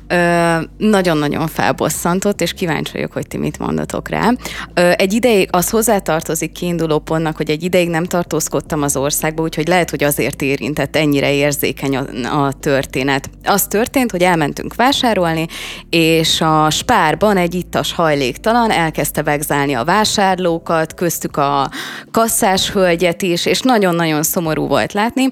Ö, 0.09 0.57
nagyon-nagyon 0.77 1.47
felbosszantott, 1.47 2.41
és 2.41 2.53
kíváncsi 2.53 2.93
vagyok, 2.93 3.13
hogy 3.13 3.27
ti 3.27 3.37
mit 3.37 3.59
mondatok 3.59 4.09
rá. 4.09 4.31
Ö, 4.75 4.91
egy 4.97 5.13
ideig, 5.13 5.49
az 5.51 5.71
hozzátartozik 5.71 6.53
kiinduló 6.53 6.99
pontnak, 6.99 7.37
hogy 7.37 7.51
egy 7.51 7.63
ideig 7.63 7.89
nem 7.89 8.05
tartózkodtam 8.05 8.83
az 8.83 8.97
országba, 8.97 9.43
úgyhogy 9.43 9.69
lehet, 9.69 9.91
hogy 9.91 10.05
azért 10.05 10.43
érintett 10.43 10.97
ennyire 10.97 11.33
érzékeny 11.33 11.97
a, 11.97 12.05
a 12.45 12.53
történet. 12.53 13.31
Az 13.45 13.67
történt, 13.67 14.11
hogy 14.11 14.23
elmentünk 14.23 14.75
vásárolni, 14.75 15.47
és 15.91 16.41
a 16.41 16.71
spárban 16.71 17.37
egy 17.37 17.55
ittas 17.55 17.93
hajléktalan 17.93 18.71
elkezdte 18.71 19.23
vegzálni 19.23 19.75
a 19.75 19.85
vásárlókat, 19.85 20.95
köztük 20.95 21.37
a 21.37 21.71
kasszás 22.11 22.71
hölgyet 22.71 23.23
is, 23.23 23.47
és 23.47 23.61
nagyon-nagyon 23.61 24.23
szomorú 24.23 24.67
volt 24.67 24.93
látni, 24.93 25.29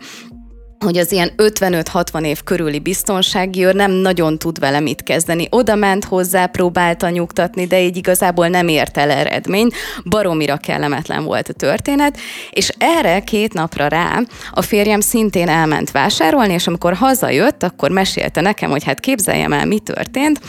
hogy 0.85 0.99
az 0.99 1.13
ilyen 1.13 1.33
55-60 1.37 2.25
év 2.25 2.43
körüli 2.43 2.79
biztonsági 2.79 3.65
őr 3.65 3.75
nem 3.75 3.91
nagyon 3.91 4.39
tud 4.39 4.59
vele 4.59 4.81
mit 4.81 5.03
kezdeni. 5.03 5.47
Oda 5.51 5.75
ment 5.75 6.05
hozzá, 6.05 6.47
próbálta 6.47 7.09
nyugtatni, 7.09 7.67
de 7.67 7.83
így 7.83 7.97
igazából 7.97 8.49
nem 8.49 8.69
ért 8.69 8.97
el 8.97 9.11
eredmény. 9.11 9.71
Baromira 10.05 10.57
kellemetlen 10.57 11.25
volt 11.25 11.49
a 11.49 11.53
történet, 11.53 12.19
és 12.51 12.73
erre 12.79 13.21
két 13.21 13.53
napra 13.53 13.87
rá 13.87 14.21
a 14.53 14.63
férjem 14.63 15.01
szintén 15.01 15.49
elment 15.49 15.91
vásárolni, 15.91 16.53
és 16.53 16.67
amikor 16.67 16.95
hazajött, 16.95 17.63
akkor 17.63 17.91
mesélte 17.91 18.41
nekem, 18.41 18.71
hogy 18.71 18.85
hát 18.85 19.01
képzeljem 19.01 19.53
el, 19.53 19.67
mi 19.67 19.79
történt. 19.79 20.41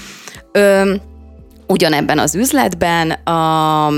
Ö, 0.52 0.94
ugyanebben 1.68 2.20
az 2.20 2.36
üzletben 2.36 3.12
a 3.12 3.90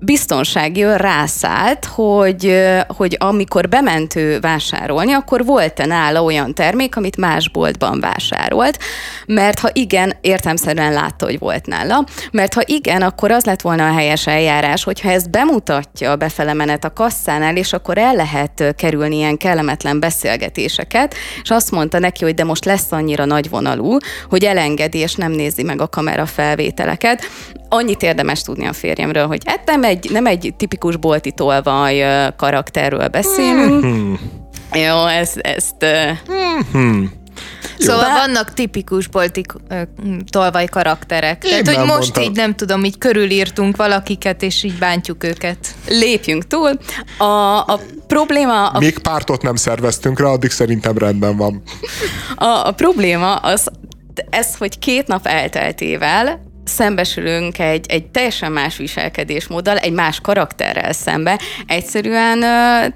biztonsági 0.00 0.84
őr 0.84 1.00
rászállt, 1.00 1.84
hogy, 1.84 2.62
hogy 2.86 3.16
amikor 3.18 3.68
bement 3.68 4.16
ő 4.16 4.40
vásárolni, 4.40 5.12
akkor 5.12 5.44
volt-e 5.44 5.86
nála 5.86 6.22
olyan 6.22 6.54
termék, 6.54 6.96
amit 6.96 7.16
más 7.16 7.48
boltban 7.48 8.00
vásárolt, 8.00 8.78
mert 9.26 9.58
ha 9.58 9.68
igen, 9.72 10.12
értelmszerűen 10.20 10.92
látta, 10.92 11.24
hogy 11.24 11.38
volt 11.38 11.66
nála, 11.66 12.04
mert 12.32 12.54
ha 12.54 12.60
igen, 12.64 13.02
akkor 13.02 13.30
az 13.30 13.44
lett 13.44 13.60
volna 13.60 13.88
a 13.88 13.92
helyes 13.92 14.26
eljárás, 14.26 14.84
hogyha 14.84 15.10
ezt 15.10 15.30
bemutatja 15.30 16.10
a 16.10 16.16
befele 16.16 16.52
menet 16.52 16.84
a 16.84 16.92
kasszánál, 16.92 17.56
és 17.56 17.72
akkor 17.72 17.98
el 17.98 18.14
lehet 18.14 18.74
kerülni 18.76 19.16
ilyen 19.16 19.36
kellemetlen 19.36 20.00
beszélgetéseket, 20.00 21.14
és 21.42 21.50
azt 21.50 21.70
mondta 21.70 21.98
neki, 21.98 22.24
hogy 22.24 22.34
de 22.34 22.44
most 22.44 22.64
lesz 22.64 22.92
annyira 22.92 23.24
nagyvonalú, 23.24 23.96
hogy 24.28 24.44
elengedi, 24.44 24.98
és 24.98 25.14
nem 25.14 25.32
nézi 25.32 25.62
meg 25.62 25.80
a 25.80 25.88
kamera 25.88 26.26
felvételeket. 26.26 27.22
Annyit 27.68 28.02
érdemes 28.02 28.42
tudni 28.42 28.66
a 28.66 28.72
férjemről, 28.72 29.26
hogy 29.26 29.42
hát 29.44 29.66
nem 29.66 29.82
egy, 29.90 30.10
nem 30.10 30.26
egy 30.26 30.54
tipikus 30.56 30.96
bolti 30.96 31.32
tolvaj 31.32 32.04
karakterről 32.36 33.08
beszélünk. 33.08 33.84
Mm-hmm. 33.84 34.14
Jó, 34.72 35.06
ezt... 35.06 35.36
ezt 35.36 35.86
mm-hmm. 36.30 37.04
Szóval 37.78 38.08
Jó. 38.08 38.14
vannak 38.14 38.52
tipikus 38.54 39.06
bolti 39.06 39.42
tolvaj 40.30 40.64
karakterek. 40.64 41.44
Én 41.44 41.50
Tehát, 41.50 41.78
hogy 41.78 41.86
most 41.86 41.98
mondtam. 41.98 42.22
így 42.22 42.36
nem 42.36 42.54
tudom, 42.54 42.84
így 42.84 42.98
körülírtunk 42.98 43.76
valakiket, 43.76 44.42
és 44.42 44.62
így 44.62 44.78
bántjuk 44.78 45.24
őket. 45.24 45.74
Lépjünk 45.88 46.46
túl. 46.46 46.78
A, 47.18 47.58
a 47.58 47.80
probléma... 48.06 48.66
A... 48.66 48.78
Még 48.78 48.98
pártot 48.98 49.42
nem 49.42 49.56
szerveztünk 49.56 50.20
rá, 50.20 50.26
addig 50.26 50.50
szerintem 50.50 50.98
rendben 50.98 51.36
van. 51.36 51.62
A, 52.36 52.66
a 52.66 52.72
probléma 52.72 53.36
az, 53.36 53.68
ez, 54.30 54.56
hogy 54.56 54.78
két 54.78 55.06
nap 55.06 55.26
elteltével 55.26 56.49
szembesülünk 56.70 57.58
egy, 57.58 57.86
egy 57.88 58.06
teljesen 58.06 58.52
más 58.52 58.76
viselkedésmóddal, 58.76 59.76
egy 59.76 59.92
más 59.92 60.20
karakterrel 60.20 60.92
szembe. 60.92 61.40
Egyszerűen 61.66 62.40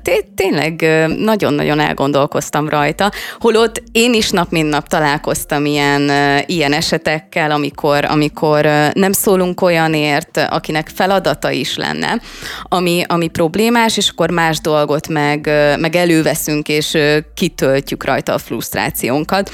té- 0.02 0.26
tényleg 0.34 0.86
nagyon-nagyon 1.18 1.80
elgondolkoztam 1.80 2.68
rajta, 2.68 3.12
holott 3.38 3.82
én 3.92 4.14
is 4.14 4.30
nap 4.30 4.50
mint 4.50 4.68
nap 4.68 4.88
találkoztam 4.88 5.64
ilyen, 5.64 6.10
ilyen 6.46 6.72
esetekkel, 6.72 7.50
amikor, 7.50 8.04
amikor 8.04 8.64
nem 8.92 9.12
szólunk 9.12 9.60
olyanért, 9.60 10.36
akinek 10.50 10.90
feladata 10.94 11.50
is 11.50 11.76
lenne, 11.76 12.20
ami, 12.62 13.02
ami 13.06 13.28
problémás, 13.28 13.96
és 13.96 14.08
akkor 14.08 14.30
más 14.30 14.60
dolgot 14.60 15.08
meg, 15.08 15.50
meg 15.78 15.96
előveszünk, 15.96 16.68
és 16.68 16.98
kitöltjük 17.34 18.04
rajta 18.04 18.32
a 18.32 18.38
frusztrációnkat 18.38 19.50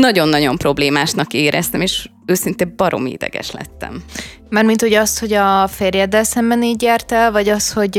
nagyon-nagyon 0.00 0.56
problémásnak 0.56 1.32
éreztem, 1.32 1.80
és 1.80 2.08
őszintén 2.26 2.74
barom 2.76 3.06
ideges 3.06 3.50
lettem. 3.50 4.02
Mármint 4.50 4.80
hogy 4.80 4.92
az, 4.92 5.18
hogy 5.18 5.32
a 5.32 5.68
férjeddel 5.68 6.24
szemben 6.24 6.62
így 6.62 6.82
járt 6.82 7.12
el, 7.12 7.32
vagy 7.32 7.48
az, 7.48 7.72
hogy 7.72 7.94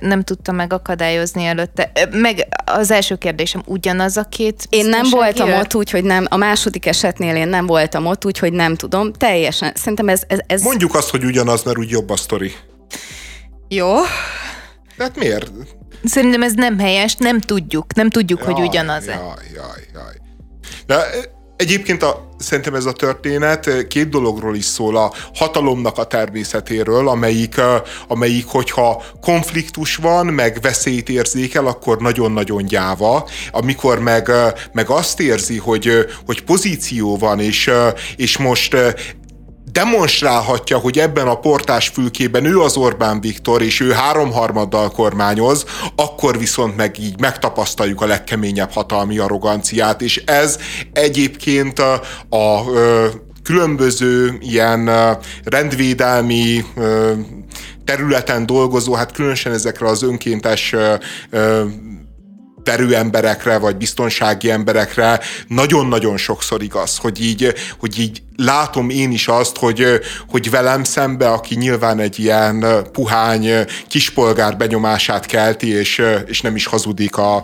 nem 0.00 0.22
tudta 0.22 0.52
megakadályozni 0.52 1.44
előtte? 1.44 1.92
Meg 2.10 2.46
az 2.64 2.90
első 2.90 3.16
kérdésem, 3.16 3.62
ugyanaz 3.66 4.16
a 4.16 4.24
két 4.24 4.66
Én 4.68 4.86
nem 4.86 5.10
voltam 5.10 5.52
ott, 5.52 5.74
úgyhogy 5.74 6.04
nem, 6.04 6.26
a 6.28 6.36
második 6.36 6.86
esetnél 6.86 7.36
én 7.36 7.48
nem 7.48 7.66
voltam 7.66 8.06
ott, 8.06 8.24
úgyhogy 8.24 8.52
nem 8.52 8.76
tudom. 8.76 9.12
Teljesen, 9.12 9.72
szerintem 9.74 10.08
ez... 10.08 10.22
ez, 10.28 10.38
ez... 10.46 10.62
Mondjuk 10.62 10.94
azt, 10.94 11.10
hogy 11.10 11.24
ugyanaz, 11.24 11.62
mert 11.62 11.78
úgy 11.78 11.90
jobb 11.90 12.10
a 12.10 12.16
sztori. 12.16 12.52
Jó. 13.68 13.94
Hát 14.98 15.16
miért? 15.16 15.50
Szerintem 16.04 16.42
ez 16.42 16.52
nem 16.54 16.78
helyes, 16.78 17.14
nem 17.14 17.40
tudjuk, 17.40 17.94
nem 17.94 18.10
tudjuk, 18.10 18.40
jaj, 18.40 18.52
hogy 18.52 18.68
ugyanaz-e. 18.68 19.12
Jaj, 19.12 19.46
jaj, 19.54 19.86
jaj. 19.94 20.14
De 20.86 21.04
Egyébként 21.60 22.02
a, 22.02 22.28
szerintem 22.38 22.74
ez 22.74 22.84
a 22.84 22.92
történet 22.92 23.86
két 23.86 24.08
dologról 24.08 24.56
is 24.56 24.64
szól. 24.64 24.96
A 24.96 25.12
hatalomnak 25.34 25.98
a 25.98 26.04
természetéről, 26.04 27.08
amelyik, 27.08 27.60
amelyik 28.08 28.46
hogyha 28.46 29.02
konfliktus 29.20 29.96
van, 29.96 30.26
meg 30.26 30.58
veszélyt 30.60 31.08
érzékel, 31.08 31.66
akkor 31.66 31.98
nagyon-nagyon 31.98 32.64
gyáva. 32.64 33.28
Amikor 33.50 33.98
meg, 33.98 34.30
meg 34.72 34.90
azt 34.90 35.20
érzi, 35.20 35.58
hogy, 35.58 36.06
hogy 36.26 36.42
pozíció 36.44 37.16
van, 37.16 37.40
és, 37.40 37.70
és 38.16 38.38
most 38.38 38.76
demonstrálhatja, 39.72 40.78
hogy 40.78 40.98
ebben 40.98 41.26
a 41.26 41.38
portás 41.38 41.88
fülkében 41.88 42.44
ő 42.44 42.60
az 42.60 42.76
Orbán 42.76 43.20
Viktor, 43.20 43.62
és 43.62 43.80
ő 43.80 43.90
háromharmaddal 43.90 44.90
kormányoz, 44.90 45.64
akkor 45.96 46.38
viszont 46.38 46.76
meg 46.76 46.98
így 46.98 47.20
megtapasztaljuk 47.20 48.00
a 48.00 48.06
legkeményebb 48.06 48.72
hatalmi 48.72 49.18
arroganciát, 49.18 50.02
és 50.02 50.22
ez 50.24 50.58
egyébként 50.92 51.78
a, 51.78 52.00
a, 52.28 52.36
a 52.36 52.64
különböző 53.42 54.38
ilyen 54.40 54.90
rendvédelmi 55.44 56.64
területen 57.84 58.46
dolgozó, 58.46 58.94
hát 58.94 59.12
különösen 59.12 59.52
ezekre 59.52 59.86
az 59.86 60.02
önkéntes 60.02 60.74
terő 62.62 62.94
emberekre, 62.94 63.58
vagy 63.58 63.76
biztonsági 63.76 64.50
emberekre 64.50 65.20
nagyon-nagyon 65.48 66.16
sokszor 66.16 66.62
igaz, 66.62 66.98
hogy 66.98 67.24
így, 67.24 67.54
hogy 67.78 67.98
így 67.98 68.22
látom 68.44 68.90
én 68.90 69.12
is 69.12 69.28
azt, 69.28 69.56
hogy, 69.56 70.00
hogy 70.28 70.50
velem 70.50 70.84
szembe, 70.84 71.30
aki 71.30 71.54
nyilván 71.54 71.98
egy 71.98 72.18
ilyen 72.18 72.64
puhány 72.92 73.48
kispolgár 73.88 74.56
benyomását 74.56 75.26
kelti, 75.26 75.68
és, 75.68 76.02
és 76.26 76.40
nem 76.40 76.56
is 76.56 76.66
hazudik 76.66 77.16
a, 77.16 77.42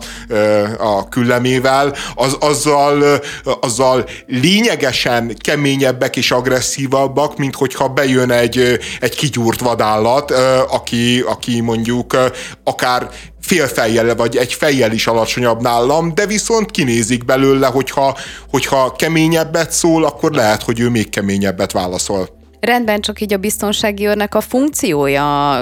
a 0.77 1.09
küllemével, 1.09 1.95
az, 2.15 2.37
azzal, 2.39 3.21
azzal 3.59 4.09
lényegesen 4.27 5.35
keményebbek 5.39 6.15
és 6.15 6.31
agresszívabbak, 6.31 7.37
mint 7.37 7.55
hogyha 7.55 7.87
bejön 7.87 8.31
egy, 8.31 8.79
egy 8.99 9.15
kigyúrt 9.15 9.59
vadállat, 9.59 10.31
aki, 10.69 11.19
aki 11.19 11.61
mondjuk 11.61 12.17
akár 12.63 13.09
fél 13.47 13.67
fejjel 13.67 14.15
vagy 14.15 14.35
egy 14.35 14.53
fejjel 14.53 14.91
is 14.91 15.07
alacsonyabb 15.07 15.61
nálam, 15.61 16.13
de 16.13 16.25
viszont 16.25 16.71
kinézik 16.71 17.25
belőle, 17.25 17.67
hogyha, 17.67 18.17
hogyha 18.49 18.91
keményebbet 18.91 19.71
szól, 19.71 20.03
akkor 20.03 20.31
lehet, 20.31 20.63
hogy 20.63 20.79
ő 20.79 20.89
még 20.89 21.09
keményebbet 21.09 21.71
válaszol. 21.71 22.29
Rendben, 22.59 23.01
csak 23.01 23.21
így 23.21 23.33
a 23.33 23.37
biztonsági 23.37 24.05
őrnek 24.05 24.35
a 24.35 24.41
funkciója 24.41 25.59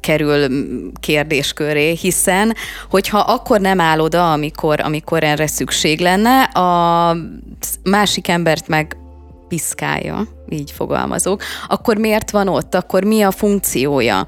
kerül 0.00 0.48
kérdésköré, 1.00 1.92
hiszen 1.92 2.54
hogyha 2.90 3.18
akkor 3.18 3.60
nem 3.60 3.80
áll 3.80 4.00
oda, 4.00 4.32
amikor, 4.32 4.80
amikor 4.80 5.24
erre 5.24 5.46
szükség 5.46 6.00
lenne, 6.00 6.42
a 6.42 7.16
másik 7.82 8.28
embert 8.28 8.68
meg 8.68 8.96
piszkálja, 9.48 10.26
így 10.48 10.70
fogalmazok, 10.70 11.42
akkor 11.68 11.96
miért 11.96 12.30
van 12.30 12.48
ott, 12.48 12.74
akkor 12.74 13.04
mi 13.04 13.22
a 13.22 13.30
funkciója? 13.30 14.26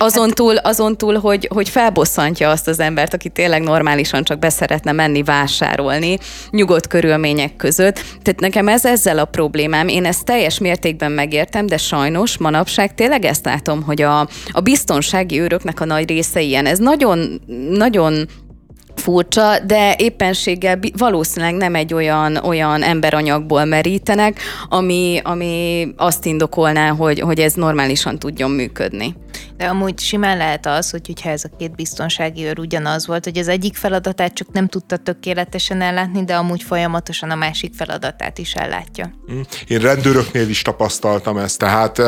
Azon 0.00 0.30
túl, 0.30 0.56
azon 0.56 0.96
túl 0.96 1.14
hogy, 1.14 1.48
hogy 1.54 1.68
felbosszantja 1.68 2.50
azt 2.50 2.68
az 2.68 2.80
embert, 2.80 3.14
aki 3.14 3.28
tényleg 3.28 3.62
normálisan 3.62 4.24
csak 4.24 4.38
beszeretne 4.38 4.92
menni 4.92 5.22
vásárolni, 5.22 6.18
nyugodt 6.50 6.86
körülmények 6.86 7.56
között. 7.56 7.94
Tehát 7.94 8.40
nekem 8.40 8.68
ez 8.68 8.84
ezzel 8.84 9.18
a 9.18 9.24
problémám. 9.24 9.88
Én 9.88 10.04
ezt 10.04 10.24
teljes 10.24 10.58
mértékben 10.58 11.12
megértem, 11.12 11.66
de 11.66 11.76
sajnos 11.76 12.38
manapság 12.38 12.94
tényleg 12.94 13.24
ezt 13.24 13.44
látom, 13.44 13.82
hogy 13.82 14.02
a, 14.02 14.20
a 14.52 14.60
biztonsági 14.62 15.40
őröknek 15.40 15.80
a 15.80 15.84
nagy 15.84 16.08
része 16.08 16.40
ilyen. 16.40 16.66
Ez 16.66 16.78
nagyon, 16.78 17.40
nagyon 17.70 18.26
furcsa, 18.96 19.58
de 19.66 19.94
éppenséggel 19.98 20.78
valószínűleg 20.96 21.54
nem 21.54 21.74
egy 21.74 21.94
olyan, 21.94 22.36
olyan 22.36 22.82
emberanyagból 22.82 23.64
merítenek, 23.64 24.40
ami, 24.68 25.20
ami 25.22 25.88
azt 25.96 26.26
indokolná, 26.26 26.88
hogy, 26.88 27.20
hogy 27.20 27.38
ez 27.38 27.52
normálisan 27.52 28.18
tudjon 28.18 28.50
működni. 28.50 29.14
De 29.58 29.66
amúgy 29.66 29.98
simán 29.98 30.36
lehet 30.36 30.66
az, 30.66 30.90
hogy, 30.90 31.06
hogyha 31.06 31.30
ez 31.30 31.44
a 31.44 31.56
két 31.58 31.74
biztonsági 31.74 32.44
őr 32.44 32.58
ugyanaz 32.58 33.06
volt, 33.06 33.24
hogy 33.24 33.38
az 33.38 33.48
egyik 33.48 33.76
feladatát 33.76 34.34
csak 34.34 34.52
nem 34.52 34.68
tudta 34.68 34.96
tökéletesen 34.96 35.80
ellátni, 35.80 36.24
de 36.24 36.34
amúgy 36.34 36.62
folyamatosan 36.62 37.30
a 37.30 37.34
másik 37.34 37.74
feladatát 37.74 38.38
is 38.38 38.54
ellátja. 38.54 39.12
Mm. 39.32 39.40
Én 39.66 39.78
rendőröknél 39.78 40.48
is 40.48 40.62
tapasztaltam 40.62 41.36
ezt, 41.38 41.58
tehát 41.58 42.02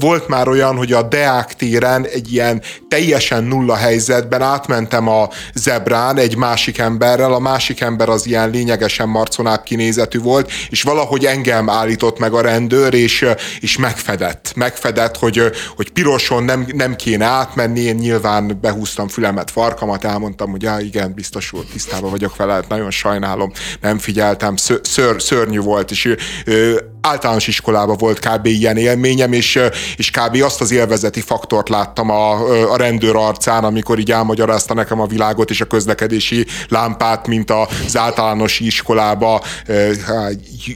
volt 0.00 0.28
már 0.28 0.48
olyan, 0.48 0.76
hogy 0.76 0.92
a 0.92 1.02
Deák 1.02 1.54
téren 1.54 2.06
egy 2.06 2.32
ilyen 2.32 2.62
teljesen 2.88 3.44
nulla 3.44 3.74
helyzetben 3.74 4.42
átmentem 4.42 5.08
a 5.08 5.28
zebrán 5.54 6.18
egy 6.18 6.36
másik 6.36 6.78
emberrel, 6.78 7.32
a 7.32 7.38
másik 7.38 7.80
ember 7.80 8.08
az 8.08 8.26
ilyen 8.26 8.50
lényegesen 8.50 9.08
marconább 9.08 9.62
kinézetű 9.62 10.18
volt, 10.18 10.50
és 10.70 10.82
valahogy 10.82 11.24
engem 11.24 11.68
állított 11.68 12.18
meg 12.18 12.32
a 12.32 12.40
rendőr, 12.40 12.94
és, 12.94 13.26
és 13.60 13.76
megfedett. 13.76 14.52
Megfedett, 14.56 15.16
hogy, 15.16 15.42
hogy 15.76 15.90
piroson 15.90 16.44
nem, 16.44 16.72
nem 16.74 16.96
kéne 16.96 17.24
átmenni, 17.24 17.80
én 17.80 17.94
nyilván 17.94 18.58
behúztam 18.60 19.08
fülemet, 19.08 19.50
farkamat, 19.50 20.04
elmondtam, 20.04 20.50
hogy 20.50 20.62
já, 20.62 20.80
igen, 20.80 21.12
biztos 21.14 21.52
úr, 21.52 21.64
tisztában 21.64 22.10
vagyok 22.10 22.36
vele, 22.36 22.52
hát 22.52 22.68
nagyon 22.68 22.90
sajnálom, 22.90 23.52
nem 23.80 23.98
figyeltem, 23.98 24.54
ször, 24.82 25.22
szörnyű 25.22 25.58
volt, 25.58 25.90
és 25.90 26.14
ö, 26.44 26.76
általános 27.00 27.46
iskolában 27.46 27.96
volt 27.96 28.18
kb. 28.18 28.46
ilyen 28.46 28.76
élményem, 28.76 29.32
és, 29.32 29.58
és 29.96 30.10
kb. 30.10 30.42
azt 30.42 30.60
az 30.60 30.70
élvezeti 30.70 31.20
faktort 31.20 31.68
láttam 31.68 32.10
a, 32.10 32.32
a 32.72 32.76
rendőr 32.76 33.16
arcán, 33.16 33.64
amikor 33.64 33.98
így 33.98 34.10
elmagyarázta 34.10 34.74
nekem 34.74 35.00
a 35.00 35.06
világot 35.06 35.50
és 35.50 35.60
a 35.60 35.64
közlekedési 35.64 36.46
lámpát, 36.68 37.26
mint 37.26 37.50
az 37.50 37.96
általános 37.96 38.60
iskolába 38.60 39.42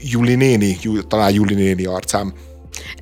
Juli 0.02 0.34
néni, 0.34 0.78
talán 1.08 1.32
Juli 1.32 1.54
néni 1.54 1.84
arcám. 1.84 2.32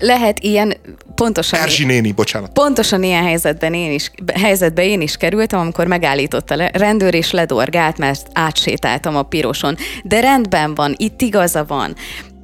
Lehet 0.01 0.39
ilyen, 0.39 0.77
pontosan... 1.15 1.61
Erzsi 1.61 1.85
néni, 1.85 2.13
bocsánat. 2.13 2.53
Pontosan 2.53 3.03
ilyen 3.03 3.23
helyzetben 3.23 3.75
én 3.75 3.93
is, 3.93 4.11
helyzetben 4.35 4.85
én 4.85 5.01
is 5.01 5.17
kerültem, 5.17 5.61
amikor 5.61 5.87
megállított 5.87 6.51
a 6.51 6.71
rendőr 6.73 7.15
és 7.15 7.31
ledorgált, 7.31 7.99
mert 7.99 8.27
átsétáltam 8.33 9.17
a 9.17 9.23
piroson. 9.23 9.77
De 10.03 10.21
rendben 10.21 10.75
van, 10.75 10.95
itt 10.97 11.21
igaza 11.21 11.65
van. 11.65 11.95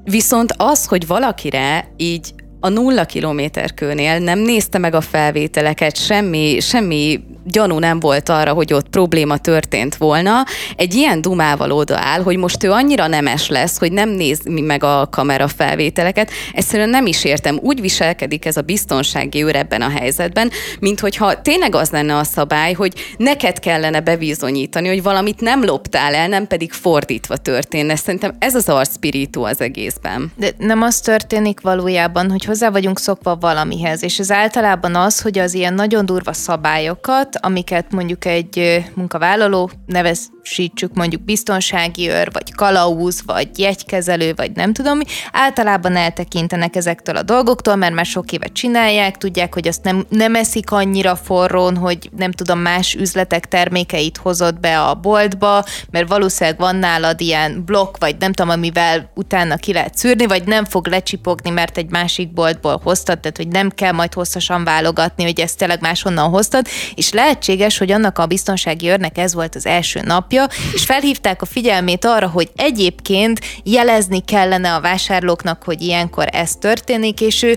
Viszont 0.04 0.54
az, 0.56 0.86
hogy 0.86 1.06
valakire 1.06 1.88
így 1.96 2.34
a 2.64 2.68
nulla 2.68 3.05
kilométerkőnél 3.05 4.18
nem 4.18 4.39
nézte 4.39 4.78
meg 4.78 4.94
a 4.94 5.01
felvételeket, 5.01 5.97
semmi, 5.97 6.59
semmi 6.60 7.20
gyanú 7.44 7.78
nem 7.78 8.01
volt 8.01 8.28
arra, 8.28 8.52
hogy 8.52 8.72
ott 8.72 8.89
probléma 8.89 9.36
történt 9.39 9.97
volna, 9.97 10.44
egy 10.76 10.94
ilyen 10.94 11.20
dumával 11.20 11.70
odaáll, 11.70 12.22
hogy 12.22 12.36
most 12.36 12.64
ő 12.64 12.70
annyira 12.70 13.06
nemes 13.06 13.48
lesz, 13.48 13.78
hogy 13.78 13.93
nem 13.93 14.09
néz 14.09 14.40
meg 14.44 14.84
a 14.84 15.09
kamera 15.10 15.48
felvételeket. 15.48 16.30
Egyszerűen 16.52 16.89
nem 16.89 17.06
is 17.06 17.24
értem. 17.24 17.59
Úgy 17.62 17.80
viselkedik 17.80 18.44
ez 18.44 18.56
a 18.56 18.60
biztonsági 18.60 19.43
őr 19.43 19.56
ebben 19.56 19.82
a 19.82 19.89
helyzetben, 19.89 20.51
mint 20.80 21.01
hogyha 21.01 21.43
tényleg 21.43 21.74
az 21.74 21.90
lenne 21.90 22.16
a 22.16 22.24
szabály, 22.24 22.72
hogy 22.72 22.93
neked 23.16 23.59
kellene 23.59 24.01
bebizonyítani, 24.01 24.89
hogy 24.89 25.02
valamit 25.02 25.40
nem 25.40 25.64
loptál 25.64 26.14
el, 26.14 26.28
nem 26.28 26.47
pedig 26.47 26.72
fordítva 26.72 27.36
történne. 27.36 27.97
Szerintem 27.97 28.36
ez 28.39 28.55
az 28.55 28.68
arszpirító 28.68 29.44
az 29.44 29.60
egészben. 29.60 30.32
De 30.36 30.51
nem 30.59 30.82
az 30.82 31.01
történik 31.01 31.60
valójában, 31.60 32.30
hogy 32.30 32.44
hozzá 32.53 32.70
vagyunk 32.70 32.99
szokva 32.99 33.37
valamihez, 33.37 34.03
és 34.03 34.19
ez 34.19 34.31
általában 34.31 34.95
az, 34.95 35.20
hogy 35.20 35.39
az 35.39 35.55
ilyen 35.55 35.74
nagyon 35.74 36.07
durva 36.07 36.33
szabályokat, 36.33 37.37
amiket 37.41 37.93
mondjuk 37.93 38.24
egy 38.24 38.85
munkavállaló 38.95 39.70
nevez 39.87 40.31
sítsuk 40.43 40.95
mondjuk 40.95 41.24
biztonsági 41.24 42.09
őr, 42.09 42.33
vagy 42.33 42.55
kalauz, 42.55 43.23
vagy 43.27 43.59
jegykezelő, 43.59 44.33
vagy 44.37 44.53
nem 44.53 44.73
tudom 44.73 44.97
mi, 44.97 45.05
általában 45.33 45.97
eltekintenek 45.97 46.77
ezektől 46.77 47.16
a 47.16 47.23
dolgoktól, 47.23 47.77
mert 47.77 47.95
már 47.95 48.07
sok 48.07 48.33
évet 48.33 48.53
csinálják, 48.53 49.16
tudják, 49.16 49.55
hogy 49.55 49.69
azt 49.69 49.83
nem, 49.85 50.07
nem 50.09 50.35
eszik 50.35 50.70
annyira 50.70 51.16
forrón, 51.16 51.77
hogy 51.77 52.11
nem 52.16 52.33
tudom, 52.33 52.59
más 52.59 52.95
üzletek 52.95 53.49
termékeit 53.49 54.16
hozott 54.16 54.61
be 54.61 54.81
a 54.81 54.95
boltba, 54.95 55.65
mert 55.91 56.09
valószínűleg 56.09 56.59
van 56.59 56.77
nálad 56.77 57.20
ilyen 57.20 57.65
blokk, 57.65 57.97
vagy 57.99 58.16
nem 58.19 58.33
tudom, 58.33 58.51
amivel 58.51 59.11
utána 59.15 59.57
ki 59.57 59.73
lehet 59.73 59.97
szűrni, 59.97 60.27
vagy 60.27 60.45
nem 60.45 60.65
fog 60.65 60.87
lecsipogni, 60.87 61.51
mert 61.51 61.79
egy 61.79 61.91
másik 61.91 62.33
boltból 62.43 62.81
hoztad, 62.82 63.19
tehát 63.20 63.36
hogy 63.36 63.48
nem 63.48 63.70
kell 63.70 63.93
majd 63.93 64.14
hosszasan 64.14 64.64
válogatni, 64.64 65.24
hogy 65.24 65.40
ezt 65.40 65.59
tényleg 65.59 65.81
máshonnan 65.81 66.31
hoztad, 66.31 66.66
és 66.94 67.12
lehetséges, 67.12 67.78
hogy 67.78 67.93
annak 67.93 68.19
a 68.19 68.27
biztonsági 68.27 68.89
őrnek 68.89 69.19
ez 69.19 69.35
volt 69.35 69.55
az 69.55 69.66
első 69.66 70.01
nap, 70.05 70.23
napja, 70.23 70.47
és 70.73 70.85
felhívták 70.85 71.43
a 71.43 71.47
figyelmét 71.47 72.05
arra, 72.05 72.28
hogy 72.28 72.51
egyébként 72.56 73.40
jelezni 73.64 74.20
kellene 74.20 74.74
a 74.74 74.81
vásárlóknak, 74.81 75.62
hogy 75.62 75.82
ilyenkor 75.82 76.27
ez 76.32 76.56
történik, 76.56 77.20
és 77.20 77.43
ő 77.43 77.56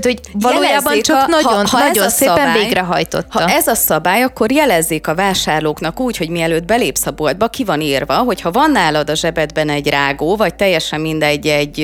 tehát, 0.00 0.18
hogy 0.18 0.40
valójában 0.42 1.00
csak 1.00 1.16
a, 1.16 1.26
nagyon, 1.26 1.66
ha, 1.66 1.78
ha 1.78 1.78
nagyon 1.78 2.08
szépen 2.08 2.36
szabály, 2.36 2.58
végrehajtotta. 2.62 3.42
Ha 3.42 3.48
ez 3.48 3.66
a 3.66 3.74
szabály, 3.74 4.22
akkor 4.22 4.52
jelezzék 4.52 5.08
a 5.08 5.14
vásárlóknak 5.14 6.00
úgy, 6.00 6.16
hogy 6.16 6.28
mielőtt 6.28 6.64
belépsz 6.64 7.06
a 7.06 7.10
boltba, 7.10 7.48
ki 7.48 7.64
van 7.64 7.80
írva, 7.80 8.14
hogy 8.14 8.40
ha 8.40 8.50
van 8.50 8.70
nálad 8.70 9.10
a 9.10 9.14
zsebedben 9.14 9.68
egy 9.68 9.88
rágó, 9.88 10.36
vagy 10.36 10.54
teljesen 10.54 11.00
mindegy 11.00 11.46
egy, 11.46 11.80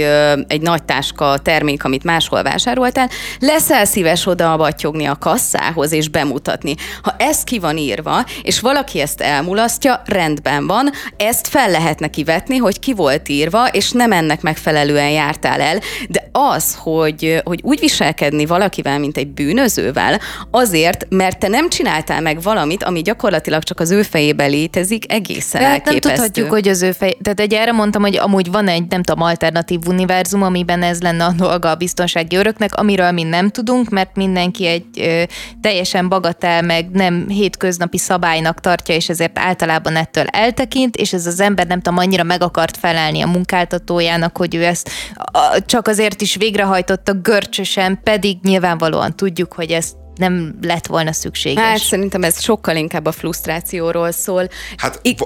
egy 0.47 0.61
nagy 0.61 0.83
táska 0.83 1.39
termék, 1.39 1.85
amit 1.85 2.05
máshol 2.05 2.43
vásároltál, 2.43 3.09
leszel 3.39 3.85
szíves 3.85 4.27
oda 4.27 4.57
batyogni 4.57 5.07
a 5.07 5.17
kasszához 5.19 5.93
és 5.93 6.09
bemutatni. 6.09 6.75
Ha 7.03 7.15
ez 7.19 7.45
ki 7.45 7.59
van 7.59 7.77
írva, 7.77 8.25
és 8.43 8.61
valaki 8.61 9.01
ezt 9.01 9.21
elmulasztja, 9.21 10.03
rendben 10.05 10.67
van, 10.67 10.91
ezt 11.17 11.47
fel 11.47 11.71
lehet 11.71 11.99
neki 11.99 12.25
vetni, 12.25 12.57
hogy 12.57 12.79
ki 12.79 12.93
volt 12.93 13.29
írva, 13.29 13.67
és 13.67 13.91
nem 13.91 14.13
ennek 14.13 14.43
megfelelően 14.43 15.11
jártál 15.11 15.61
el. 15.61 15.81
De 16.09 16.29
az, 16.33 16.77
hogy, 16.79 17.43
hogy 17.45 17.61
úgy 17.63 17.83
viselkedni 18.01 18.47
valakivel, 18.47 18.99
mint 18.99 19.17
egy 19.17 19.29
bűnözővel, 19.29 20.21
azért, 20.51 21.07
mert 21.09 21.39
te 21.39 21.49
nem 21.49 21.69
csináltál 21.69 22.21
meg 22.21 22.43
valamit, 22.43 22.83
ami 22.83 23.03
gyakorlatilag 23.03 23.63
csak 23.63 23.81
az 23.81 23.91
ő 23.91 24.03
fejében 24.03 24.51
létezik, 24.51 25.13
egészen 25.13 25.63
hát 25.63 25.71
elképesztő. 25.71 26.09
nem 26.09 26.17
tudhatjuk, 26.17 26.51
hogy 26.51 26.69
az 26.69 26.83
ő 26.83 26.93
fej... 26.93 27.17
Tehát 27.23 27.41
egy 27.41 27.55
erre 27.55 27.73
mondtam, 27.73 28.03
hogy 28.03 28.17
amúgy 28.17 28.51
van 28.51 28.69
egy, 28.69 28.85
nem 28.89 29.03
tudom, 29.03 29.23
alternatív 29.23 29.81
univerzum, 29.87 30.43
amiben 30.43 30.83
ez 30.83 31.01
lenne 31.01 31.25
a 31.25 31.33
dolga 31.33 31.71
a 31.71 31.75
biztonsági 31.75 32.37
öröknek, 32.37 32.75
amiről 32.75 33.11
mi 33.11 33.23
nem 33.23 33.51
tudunk, 33.51 33.89
mert 33.89 34.17
mindenki 34.17 34.67
egy 34.67 34.85
ö, 34.99 35.23
teljesen 35.61 36.09
bagatel, 36.09 36.63
meg 36.63 36.91
nem 36.91 37.29
hétköznapi 37.29 37.99
szabálynak 37.99 38.61
tartja, 38.61 38.95
és 38.95 39.09
ezért 39.09 39.39
általában 39.39 39.97
ettől 39.97 40.25
eltekint, 40.27 40.97
és 40.97 41.13
ez 41.13 41.27
az 41.27 41.41
ember 41.41 41.67
nem 41.67 41.81
tudom, 41.81 41.99
annyira 41.99 42.23
meg 42.23 42.43
akart 42.43 42.77
felelni 42.77 43.21
a 43.21 43.27
munkáltatójának, 43.27 44.37
hogy 44.37 44.55
ő 44.55 44.65
ezt 44.65 44.91
a, 45.15 45.65
csak 45.67 45.89
azért 45.89 46.21
is 46.21 46.37
végrehajtotta 46.37 47.13
görcsösen 47.13 47.90
sem, 47.91 48.01
pedig 48.03 48.39
nyilvánvalóan 48.43 49.17
tudjuk, 49.17 49.53
hogy 49.53 49.71
ezt 49.71 49.97
nem 50.15 50.59
lett 50.63 50.87
volna 50.87 51.13
szükséges. 51.13 51.63
Hát 51.63 51.79
szerintem 51.79 52.23
ez 52.23 52.43
sokkal 52.43 52.77
inkább 52.77 53.07
a 53.07 53.13
frusztrációról 53.13 54.11
szól. 54.11 54.49
Hát 54.77 54.99
I- 55.03 55.17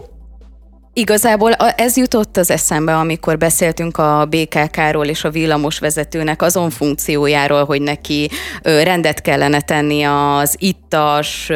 Igazából 0.97 1.53
ez 1.53 1.97
jutott 1.97 2.37
az 2.37 2.51
eszembe, 2.51 2.97
amikor 2.97 3.39
beszéltünk 3.39 3.99
a 3.99 4.29
BKK-ról 4.31 5.07
és 5.07 5.25
a 5.25 5.31
villamosvezetőnek 5.31 6.43
azon 6.43 6.71
funkciójáról, 6.71 7.65
hogy 7.65 7.83
neki 7.83 8.31
rendet 8.63 9.21
kellene 9.21 9.61
tenni 9.61 10.03
az 10.03 10.57
ittas 10.59 11.51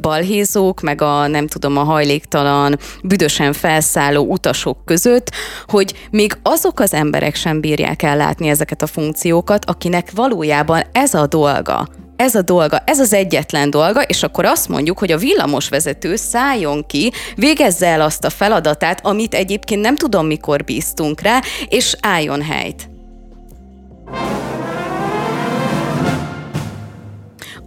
balhézók, 0.00 0.80
meg 0.80 1.02
a 1.02 1.26
nem 1.26 1.46
tudom, 1.46 1.76
a 1.76 1.82
hajléktalan, 1.82 2.78
büdösen 3.02 3.52
felszálló 3.52 4.24
utasok 4.24 4.84
között, 4.84 5.30
hogy 5.66 6.08
még 6.10 6.38
azok 6.42 6.80
az 6.80 6.92
emberek 6.92 7.34
sem 7.34 7.60
bírják 7.60 8.02
ellátni 8.02 8.48
ezeket 8.48 8.82
a 8.82 8.86
funkciókat, 8.86 9.64
akinek 9.64 10.10
valójában 10.14 10.82
ez 10.92 11.14
a 11.14 11.26
dolga 11.26 11.88
ez 12.16 12.34
a 12.34 12.42
dolga, 12.42 12.82
ez 12.86 13.00
az 13.00 13.12
egyetlen 13.12 13.70
dolga, 13.70 14.02
és 14.02 14.22
akkor 14.22 14.44
azt 14.44 14.68
mondjuk, 14.68 14.98
hogy 14.98 15.12
a 15.12 15.18
villamosvezető 15.18 16.16
szálljon 16.16 16.86
ki, 16.86 17.12
végezze 17.36 17.86
el 17.86 18.00
azt 18.00 18.24
a 18.24 18.30
feladatát, 18.30 19.06
amit 19.06 19.34
egyébként 19.34 19.80
nem 19.80 19.96
tudom 19.96 20.26
mikor 20.26 20.64
bíztunk 20.64 21.20
rá, 21.20 21.40
és 21.68 21.96
álljon 22.00 22.42
helyt. 22.42 22.93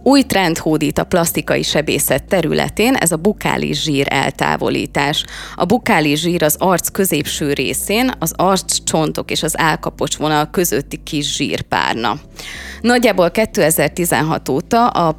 Új 0.08 0.22
trend 0.22 0.58
hódít 0.58 0.98
a 0.98 1.04
plastikai 1.04 1.62
sebészet 1.62 2.24
területén, 2.24 2.94
ez 2.94 3.12
a 3.12 3.16
bukális 3.16 3.82
zsír 3.82 4.06
eltávolítás. 4.10 5.24
A 5.54 5.64
bukális 5.64 6.20
zsír 6.20 6.42
az 6.42 6.56
arc 6.58 6.88
középső 6.88 7.52
részén, 7.52 8.10
az 8.18 8.32
arccsontok 8.36 9.30
és 9.30 9.42
az 9.42 9.58
álkapocs 9.58 10.16
vonal 10.16 10.50
közötti 10.50 11.00
kis 11.04 11.34
zsírpárna. 11.34 12.20
Nagyjából 12.80 13.30
2016 13.30 14.48
óta 14.48 14.86
a 14.86 15.16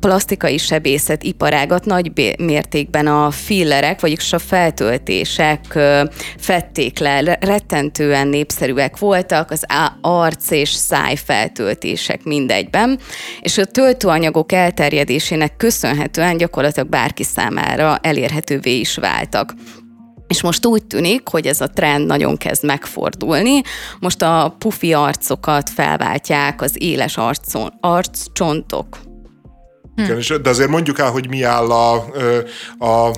plastikai 0.00 0.58
sebészet 0.58 1.22
iparágat 1.22 1.84
nagy 1.84 2.36
mértékben 2.38 3.06
a 3.06 3.30
fillerek, 3.30 4.00
vagyis 4.00 4.32
a 4.32 4.38
feltöltések 4.38 5.78
fették 6.38 6.98
le, 6.98 7.38
rettentően 7.40 8.28
népszerűek 8.28 8.98
voltak 8.98 9.50
az 9.50 9.66
arc 10.00 10.50
és 10.50 10.70
száj 10.70 11.16
feltöltések 11.16 12.24
mindegyben, 12.24 12.98
és 13.40 13.58
a 13.58 13.64
töltőanyagok 14.32 14.52
elterjedésének 14.52 15.56
köszönhetően 15.56 16.36
gyakorlatilag 16.36 16.88
bárki 16.88 17.22
számára 17.22 17.96
elérhetővé 17.96 18.78
is 18.78 18.96
váltak. 18.96 19.54
És 20.26 20.42
most 20.42 20.66
úgy 20.66 20.84
tűnik, 20.84 21.28
hogy 21.28 21.46
ez 21.46 21.60
a 21.60 21.66
trend 21.66 22.06
nagyon 22.06 22.36
kezd 22.36 22.64
megfordulni. 22.64 23.60
Most 24.00 24.22
a 24.22 24.54
pufi 24.58 24.92
arcokat 24.92 25.70
felváltják 25.70 26.62
az 26.62 26.74
éles 26.78 27.16
arcon, 27.16 27.72
arccsontok. 27.80 29.11
Hm. 29.96 30.42
de 30.42 30.48
azért 30.48 30.68
mondjuk 30.68 30.98
el, 30.98 31.10
hogy 31.10 31.28
mi 31.28 31.42
áll 31.42 31.70
a, 31.70 32.06
a, 32.78 32.86
a 32.86 33.12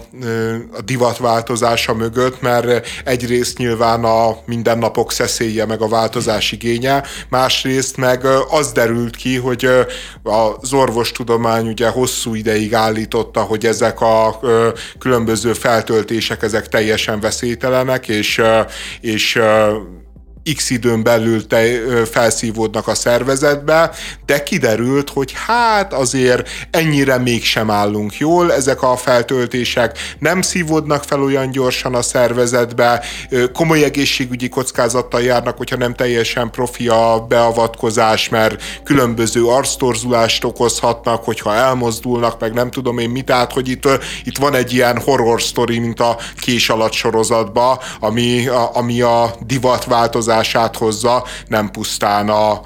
divatváltozása 0.85 1.95
mögött, 1.95 2.41
mert 2.41 2.87
egyrészt 3.05 3.59
nyilván 3.59 4.05
a 4.05 4.37
mindennapok 4.47 5.13
szeszélye 5.13 5.67
meg 5.67 5.81
a 5.81 5.89
változás 5.89 6.53
igénye, 6.53 7.03
másrészt 7.29 7.97
meg 7.97 8.25
az 8.51 8.73
derült 8.73 9.17
ki, 9.17 9.37
hogy 9.37 9.69
az 10.23 10.73
orvostudomány 10.73 11.69
ugye 11.69 11.89
hosszú 11.89 12.35
ideig 12.35 12.75
állította, 12.75 13.41
hogy 13.41 13.67
ezek 13.67 14.01
a 14.01 14.41
különböző 14.99 15.53
feltöltések, 15.53 16.43
ezek 16.43 16.69
teljesen 16.69 17.21
veszélytelenek, 17.21 18.09
és, 18.09 18.43
és 19.01 19.41
x 20.57 20.71
időn 20.71 21.03
belül 21.03 21.47
te, 21.47 21.65
felszívódnak 22.11 22.89
a 22.89 22.95
szervezetbe, 22.95 23.91
de 24.27 24.43
kiderült, 24.43 25.11
hogy 25.11 25.33
hát 25.47 25.93
azért 25.93 26.49
ennyire 26.71 27.19
mégsem 27.19 27.71
állunk 27.71 28.19
jól, 28.19 28.53
ezek 28.53 28.83
a 28.83 28.97
feltöltések 28.97 29.99
nem 30.19 30.43
szívódnak 30.43 31.05
fel 31.05 31.23
olyan 31.23 31.51
gyorsan 31.51 31.95
a 31.95 32.03
szervezetbe, 32.03 33.03
komoly 33.53 33.85
egészségügyi 33.85 34.49
kockázattal 34.49 35.23
járnak, 35.23 35.57
hogyha 35.57 35.77
nem 35.77 35.95
teljesen 35.95 36.51
profi 36.51 36.89
a 36.89 37.27
beavatkozás, 37.29 38.29
mert 38.29 38.63
különböző 38.85 39.47
arctorzulást 39.47 40.45
okozhatnak, 40.45 41.25
hogyha 41.25 41.55
elmozdulnak, 41.55 42.41
meg 42.41 42.53
nem 42.53 42.71
tudom 42.71 42.99
én 42.99 43.11
mit, 43.11 43.25
tehát 43.25 43.53
hogy 43.53 43.69
itt, 43.69 43.89
itt 44.25 44.39
van 44.39 44.55
egy 44.55 44.73
ilyen 44.73 45.01
horror 45.01 45.41
story, 45.41 45.79
mint 45.79 46.01
a 46.01 46.17
kés 46.37 46.69
alatt 46.69 46.93
sorozatba, 46.93 47.83
ami 48.01 48.47
a, 48.47 48.71
ami 48.77 49.01
a 49.01 49.35
divat 49.47 49.85
változás 49.85 50.34
változását 50.35 50.77
hozza, 50.77 51.25
nem 51.49 51.71
pusztán 51.71 52.29
a 52.29 52.61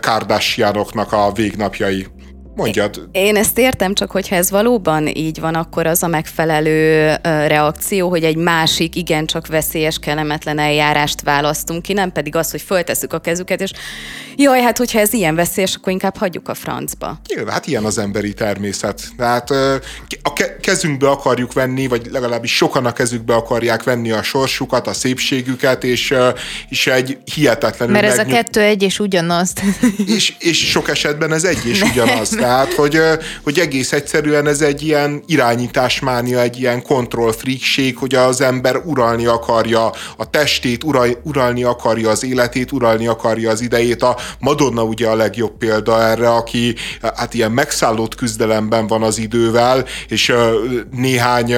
Kardashianoknak 0.00 1.12
a 1.12 1.32
végnapjai. 1.32 2.17
Mondjad. 2.58 3.08
Én 3.12 3.36
ezt 3.36 3.58
értem, 3.58 3.94
csak 3.94 4.10
hogyha 4.10 4.36
ez 4.36 4.50
valóban 4.50 5.06
így 5.06 5.40
van, 5.40 5.54
akkor 5.54 5.86
az 5.86 6.02
a 6.02 6.06
megfelelő 6.06 7.14
reakció, 7.22 8.08
hogy 8.08 8.24
egy 8.24 8.36
másik, 8.36 8.96
igencsak 8.96 9.46
veszélyes, 9.46 9.98
kellemetlen 9.98 10.58
eljárást 10.58 11.20
választunk 11.20 11.82
ki, 11.82 11.92
nem 11.92 12.12
pedig 12.12 12.36
az, 12.36 12.50
hogy 12.50 12.62
föltesszük 12.62 13.12
a 13.12 13.18
kezüket, 13.18 13.60
és 13.60 13.70
jaj, 14.36 14.60
hát 14.60 14.78
hogyha 14.78 14.98
ez 14.98 15.12
ilyen 15.12 15.34
veszélyes, 15.34 15.74
akkor 15.74 15.92
inkább 15.92 16.16
hagyjuk 16.16 16.48
a 16.48 16.54
francba. 16.54 17.20
Nyilván, 17.34 17.52
hát 17.52 17.66
ilyen 17.66 17.84
az 17.84 17.98
emberi 17.98 18.34
természet. 18.34 19.02
Tehát 19.16 19.50
a 20.22 20.32
kezünkbe 20.60 21.08
akarjuk 21.08 21.52
venni, 21.52 21.86
vagy 21.86 22.06
legalábbis 22.10 22.56
sokan 22.56 22.86
a 22.86 22.92
kezükbe 22.92 23.34
akarják 23.34 23.82
venni 23.82 24.10
a 24.10 24.22
sorsukat, 24.22 24.86
a 24.86 24.92
szépségüket, 24.92 25.84
és, 25.84 26.14
és 26.68 26.86
egy 26.86 27.18
hihetetlenül... 27.34 27.94
Mert 27.94 28.06
ez 28.06 28.16
megnyug... 28.16 28.34
a 28.34 28.36
kettő 28.36 28.60
egy 28.60 28.82
és 28.82 28.98
ugyanaz. 28.98 29.52
És, 30.06 30.34
és 30.38 30.70
sok 30.70 30.88
esetben 30.88 31.32
ez 31.32 31.44
egy 31.44 31.66
és 31.66 31.82
ugyanaz. 31.90 32.30
Tehát, 32.48 32.72
hogy, 32.74 33.00
hogy 33.42 33.58
egész 33.58 33.92
egyszerűen 33.92 34.46
ez 34.46 34.60
egy 34.60 34.82
ilyen 34.82 35.22
irányításmánia, 35.26 36.40
egy 36.40 36.60
ilyen 36.60 36.82
kontrollfreakség, 36.82 37.96
hogy 37.96 38.14
az 38.14 38.40
ember 38.40 38.76
uralni 38.84 39.26
akarja 39.26 39.92
a 40.16 40.30
testét, 40.30 40.84
ural, 40.84 41.08
uralni 41.22 41.62
akarja 41.62 42.10
az 42.10 42.24
életét, 42.24 42.72
uralni 42.72 43.06
akarja 43.06 43.50
az 43.50 43.60
idejét. 43.60 44.02
A 44.02 44.16
Madonna 44.38 44.82
ugye 44.82 45.08
a 45.08 45.14
legjobb 45.14 45.56
példa 45.58 46.02
erre, 46.02 46.30
aki 46.30 46.74
hát 47.02 47.34
ilyen 47.34 47.52
megszállott 47.52 48.14
küzdelemben 48.14 48.86
van 48.86 49.02
az 49.02 49.18
idővel, 49.18 49.84
és 50.08 50.32
néhány 50.90 51.54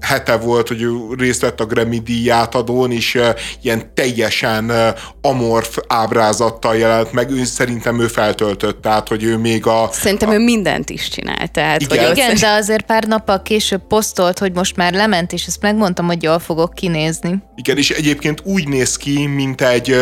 hete 0.00 0.36
volt, 0.36 0.68
hogy 0.68 0.86
részt 1.16 1.40
vett 1.40 1.60
a 1.60 1.66
Grammy 1.66 1.98
díját 1.98 2.54
adón, 2.54 2.92
és 2.92 3.20
ilyen 3.62 3.94
teljesen 3.94 4.72
amorf 5.20 5.78
ábrázattal 5.86 6.76
jelent 6.76 7.12
meg. 7.12 7.30
Ő 7.30 7.44
szerintem 7.44 8.00
ő 8.00 8.06
feltöltött, 8.06 8.82
tehát, 8.82 9.08
hogy 9.08 9.24
ő 9.24 9.36
még 9.36 9.66
a 9.66 9.87
Szerintem 9.92 10.28
a... 10.28 10.34
ő 10.34 10.38
mindent 10.38 10.90
is 10.90 11.08
csinált. 11.08 11.50
Tehát, 11.50 11.80
Igen, 11.80 12.06
hogy 12.06 12.16
Igen 12.16 12.36
de 12.40 12.48
azért 12.48 12.86
pár 12.86 13.04
nappal 13.04 13.42
később 13.42 13.86
posztolt, 13.88 14.38
hogy 14.38 14.52
most 14.52 14.76
már 14.76 14.92
lement, 14.92 15.32
és 15.32 15.46
ezt 15.46 15.62
megmondtam, 15.62 16.06
hogy 16.06 16.22
jól 16.22 16.38
fogok 16.38 16.74
kinézni. 16.74 17.42
Igen, 17.54 17.76
és 17.76 17.90
egyébként 17.90 18.42
úgy 18.44 18.68
néz 18.68 18.96
ki, 18.96 19.26
mint 19.26 19.60
egy 19.60 19.96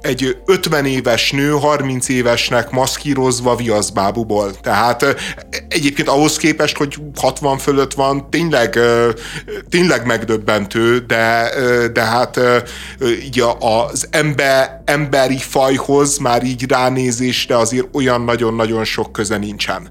egy 0.00 0.36
50 0.46 0.86
éves 0.86 1.30
nő 1.30 1.50
30 1.50 2.08
évesnek 2.08 2.70
maszkírozva 2.70 3.56
viaszbábuból. 3.56 4.60
Tehát 4.60 5.04
egyébként 5.68 6.08
ahhoz 6.08 6.36
képest, 6.36 6.76
hogy 6.76 6.96
60 7.16 7.58
fölött 7.58 7.94
van, 7.94 8.30
tényleg, 8.30 8.78
tényleg 9.68 10.06
megdöbbentő, 10.06 10.98
de, 10.98 11.50
de 11.92 12.02
hát 12.02 12.40
így 13.24 13.42
az 13.58 14.06
ember, 14.10 14.82
emberi 14.84 15.38
fajhoz 15.38 16.18
már 16.18 16.44
így 16.44 16.70
ránézésre 16.70 17.56
azért 17.56 17.86
olyan 17.92 18.20
nagyon-nagyon 18.20 18.84
sok 18.84 19.12
köze 19.12 19.36
nincsen. 19.36 19.88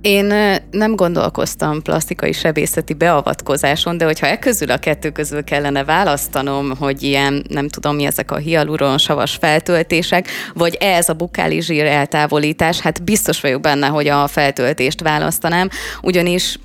Én 0.00 0.24
nem 0.70 0.96
gondolkoztam 0.96 1.82
plastikai 1.82 2.32
sebészeti 2.32 2.94
beavatkozáson, 2.94 3.96
de 3.96 4.04
hogyha 4.04 4.26
e 4.26 4.38
közül 4.38 4.70
a 4.70 4.78
kettő 4.78 5.10
közül 5.10 5.44
kellene 5.44 5.84
választanom, 5.84 6.76
hogy 6.78 7.02
ilyen, 7.02 7.44
nem 7.48 7.68
tudom 7.68 7.94
mi 7.94 8.04
ezek 8.04 8.30
a 8.30 8.36
hialuron 8.36 8.98
savas 8.98 9.36
feltöltések, 9.40 10.28
vagy 10.54 10.74
ez 10.74 11.08
a 11.08 11.14
bukáli 11.14 11.60
zsír 11.60 11.84
eltávolítás, 11.84 12.80
hát 12.80 13.04
biztos 13.04 13.40
vagyok 13.40 13.60
benne, 13.60 13.86
hogy 13.86 14.08
a 14.08 14.26
feltöltést 14.26 15.00
választanám, 15.00 15.68
ugyanis 16.02 16.58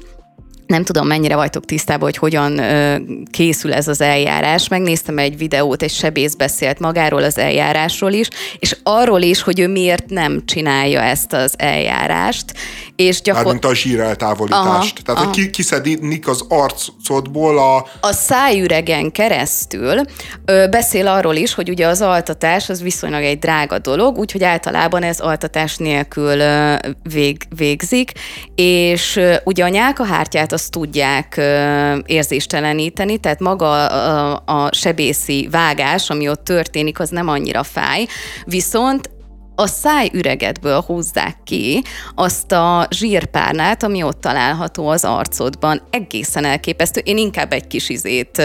nem 0.67 0.83
tudom, 0.83 1.07
mennyire 1.07 1.35
vagytok 1.35 1.65
tisztában, 1.65 2.03
hogy 2.03 2.17
hogyan 2.17 2.57
ö, 2.57 2.95
készül 3.31 3.73
ez 3.73 3.87
az 3.87 4.01
eljárás. 4.01 4.67
Megnéztem 4.67 5.17
egy 5.17 5.37
videót, 5.37 5.81
egy 5.81 5.91
sebész 5.91 6.33
beszélt 6.33 6.79
magáról 6.79 7.23
az 7.23 7.37
eljárásról 7.37 8.11
is, 8.11 8.27
és 8.59 8.77
arról 8.83 9.21
is, 9.21 9.41
hogy 9.41 9.59
ő 9.59 9.67
miért 9.67 10.09
nem 10.09 10.45
csinálja 10.45 11.01
ezt 11.01 11.33
az 11.33 11.53
eljárást. 11.57 12.53
És 12.95 13.21
gyakor... 13.21 13.43
Mármint 13.43 13.65
a 13.65 13.75
zsíreltávolítást. 13.75 14.67
Aha, 14.67 14.87
Tehát, 15.05 15.21
aha. 15.21 15.33
hogy 15.33 15.49
kiszedik 15.49 16.27
az 16.27 16.45
arcodból 16.47 17.57
a... 17.57 17.75
A 17.99 18.11
szájüregen 18.11 19.11
keresztül 19.11 20.01
ö, 20.45 20.67
beszél 20.69 21.07
arról 21.07 21.35
is, 21.35 21.53
hogy 21.53 21.69
ugye 21.69 21.87
az 21.87 22.01
altatás 22.01 22.69
az 22.69 22.81
viszonylag 22.81 23.23
egy 23.23 23.39
drága 23.39 23.79
dolog, 23.79 24.17
úgyhogy 24.17 24.43
általában 24.43 25.03
ez 25.03 25.19
altatás 25.19 25.77
nélkül 25.77 26.39
ö, 26.39 26.75
vég, 27.13 27.41
végzik, 27.55 28.11
és 28.55 29.15
ö, 29.15 29.35
ugye 29.43 29.63
a 29.63 29.67
nyálkahártyát 29.67 30.51
azt 30.55 30.71
tudják 30.71 31.41
érzésteleníteni, 32.05 33.17
tehát 33.17 33.39
maga 33.39 33.87
a, 33.87 34.43
a 34.45 34.69
sebészi 34.73 35.47
vágás, 35.51 36.09
ami 36.09 36.29
ott 36.29 36.43
történik, 36.43 36.99
az 36.99 37.09
nem 37.09 37.27
annyira 37.27 37.63
fáj, 37.63 38.05
viszont 38.45 39.09
a 39.55 39.67
szájüregedből 39.67 40.81
húzzák 40.81 41.37
ki 41.43 41.83
azt 42.15 42.51
a 42.51 42.87
zsírpárnát, 42.89 43.83
ami 43.83 44.03
ott 44.03 44.21
található 44.21 44.87
az 44.87 45.03
arcodban. 45.03 45.81
Egészen 45.89 46.45
elképesztő. 46.45 47.01
Én 47.03 47.17
inkább 47.17 47.53
egy 47.53 47.67
kis 47.67 47.89
izét, 47.89 48.41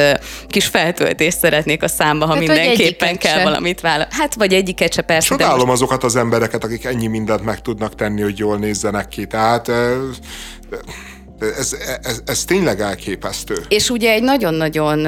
kis 0.49 0.67
feltöltést 0.67 1.39
szeretnék 1.39 1.83
a 1.83 1.89
számba, 1.89 2.27
ha 2.27 2.33
hát, 2.33 2.41
mindenképpen 2.41 3.19
kell 3.19 3.39
se. 3.39 3.43
valamit 3.43 3.81
vállalni. 3.81 4.13
Hát, 4.13 4.35
vagy 4.35 4.53
egyiket 4.53 4.93
se 4.93 5.03
persze. 5.03 5.29
Csodálom 5.29 5.59
most... 5.59 5.71
azokat 5.71 6.05
az 6.05 6.17
embereket, 6.17 6.65
akik 6.65 6.85
ennyi 6.85 7.07
mindent 7.07 7.45
meg 7.45 7.61
tudnak 7.61 7.95
tenni, 7.95 8.23
hogy 8.23 8.39
jól 8.39 8.57
nézzenek 8.59 9.09
ki. 9.09 9.27
Tehát 9.27 9.71
ez, 11.43 11.77
ez, 12.03 12.23
ez 12.27 12.45
tényleg 12.45 12.81
elképesztő. 12.81 13.65
És 13.69 13.91
ugye 13.91 14.13
egy 14.13 14.23
nagyon-nagyon 14.23 14.99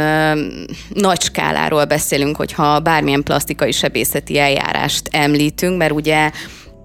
nagy 0.88 1.20
skáláról 1.20 1.84
beszélünk, 1.84 2.36
hogyha 2.36 2.80
bármilyen 2.80 3.22
plastikai 3.22 3.72
sebészeti 3.72 4.38
eljárást 4.38 5.09
említünk, 5.10 5.78
mert 5.78 5.92
ugye 5.92 6.30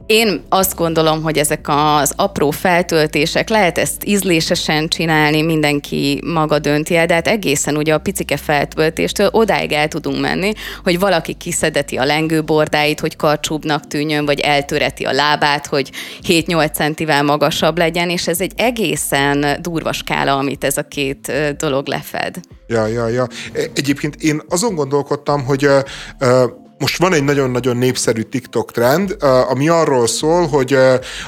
én 0.08 0.44
azt 0.50 0.76
gondolom, 0.76 1.22
hogy 1.22 1.38
ezek 1.38 1.66
az 1.68 2.14
apró 2.16 2.52
feltöltések, 2.52 3.50
lehet 3.50 3.78
ezt 3.78 4.06
ízlésesen 4.06 4.88
csinálni, 4.88 5.42
mindenki 5.42 6.22
maga 6.26 6.60
dönti 6.60 6.96
el, 6.96 7.06
de 7.06 7.14
hát 7.14 7.28
egészen 7.28 7.78
ugye 7.78 7.94
a 7.94 7.98
picike 7.98 8.38
feltöltéstől 8.38 9.30
odáig 9.32 9.72
el 9.72 9.88
tudunk 9.88 10.20
menni, 10.20 10.52
hogy 10.84 11.00
valaki 11.00 11.34
kiszedeti 11.34 11.96
a 11.96 12.06
lengőbordáit, 12.06 13.00
hogy 13.00 13.16
karcsúbbnak 13.16 13.88
tűnjön, 13.88 14.26
vagy 14.26 14.40
eltöreti 14.40 15.04
a 15.04 15.12
lábát, 15.12 15.68
hogy 15.68 15.92
7-8 16.28 16.74
centivel 16.74 17.24
magasabb 17.24 17.78
legyen, 17.78 18.10
és 18.10 18.28
ez 18.28 18.42
egy 18.42 18.54
egészen 18.56 19.46
durva 19.62 19.94
skála, 19.94 20.38
amit 20.38 20.64
ez 20.64 20.78
a 20.78 20.84
két 20.84 21.32
dolog 21.58 21.88
lefed. 21.88 22.36
Ja, 22.68 22.88
ja, 22.88 23.08
ja. 23.08 23.28
E, 23.54 23.60
egyébként 23.76 24.16
én 24.16 24.42
azon 24.50 24.76
gondolkodtam, 24.76 25.46
hogy 25.46 25.66
uh, 25.66 25.80
uh, 26.20 26.66
most 26.78 26.98
van 26.98 27.14
egy 27.14 27.24
nagyon-nagyon 27.24 27.78
népszerű 27.78 28.22
TikTok 28.22 28.72
trend, 28.72 29.18
ami 29.50 29.70
arról 29.70 30.08
szól, 30.08 30.48
hogy 30.48 30.74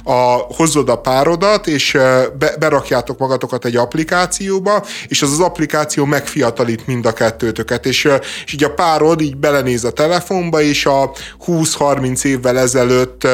a, 0.04 0.46
hozzod 0.56 0.90
a 0.90 0.96
párodat, 0.96 1.68
és 1.68 1.92
be, 2.38 2.56
berakjátok 2.60 3.18
magatokat 3.18 3.66
egy 3.66 3.76
applikációba, 3.76 4.86
és 5.08 5.22
az 5.22 5.32
az 5.32 5.40
applikáció 5.40 6.06
megfiatalít 6.06 6.88
mind 6.88 7.06
a 7.06 7.14
kettőtöket, 7.14 7.86
és, 7.86 8.08
és 8.46 8.54
így 8.54 8.64
a 8.64 8.74
párod 8.74 9.22
így 9.22 9.38
belenéz 9.38 9.84
a 9.84 9.92
telefonba, 9.92 10.62
és 10.62 10.86
a 10.86 11.12
20-30 11.46 12.26
évvel 12.26 12.58
ezelőtt 12.58 13.28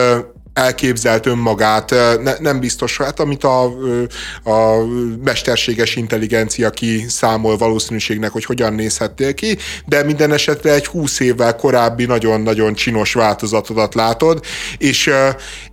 elképzelt 0.56 1.26
önmagát, 1.26 1.90
ne, 2.22 2.34
nem 2.40 2.60
biztos, 2.60 2.98
hát 2.98 3.20
amit 3.20 3.44
a, 3.44 3.64
a 4.44 4.86
mesterséges 5.24 5.96
intelligencia 5.96 6.70
ki 6.70 7.06
számol 7.08 7.58
valószínűségnek, 7.58 8.32
hogy 8.32 8.46
hogyan 8.46 8.74
nézhettél 8.74 9.34
ki, 9.34 9.58
de 9.86 10.04
minden 10.04 10.32
esetre 10.32 10.74
egy 10.74 10.86
20 10.86 11.20
évvel 11.20 11.56
korábbi 11.56 12.06
nagyon-nagyon 12.06 12.74
csinos 12.74 13.14
változatodat 13.14 13.96
látod, 13.96 14.46
és, 14.78 15.10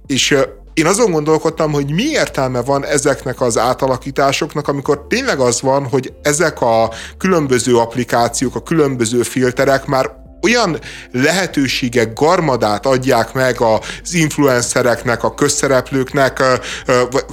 és 0.06 0.36
én 0.74 0.86
azon 0.86 1.10
gondolkodtam, 1.10 1.72
hogy 1.72 1.90
mi 1.90 2.04
értelme 2.04 2.62
van 2.62 2.84
ezeknek 2.84 3.40
az 3.40 3.58
átalakításoknak, 3.58 4.68
amikor 4.68 5.06
tényleg 5.08 5.38
az 5.38 5.60
van, 5.60 5.86
hogy 5.88 6.12
ezek 6.22 6.60
a 6.60 6.90
különböző 7.18 7.76
applikációk, 7.76 8.54
a 8.54 8.62
különböző 8.62 9.22
filterek 9.22 9.86
már 9.86 10.21
olyan 10.42 10.78
lehetőségek 11.12 12.12
garmadát 12.12 12.86
adják 12.86 13.32
meg 13.32 13.60
az 13.60 14.14
influencereknek, 14.14 15.24
a 15.24 15.34
közszereplőknek, 15.34 16.42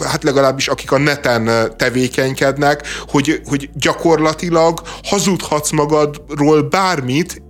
hát 0.06 0.24
legalábbis 0.24 0.68
akik 0.68 0.92
a 0.92 0.98
neten 0.98 1.72
tevékenykednek, 1.78 2.88
hogy, 3.08 3.42
hogy 3.46 3.70
gyakorlatilag 3.74 4.82
hazudhatsz 5.04 5.72
magadról 5.72 6.62
bármit, 6.62 7.42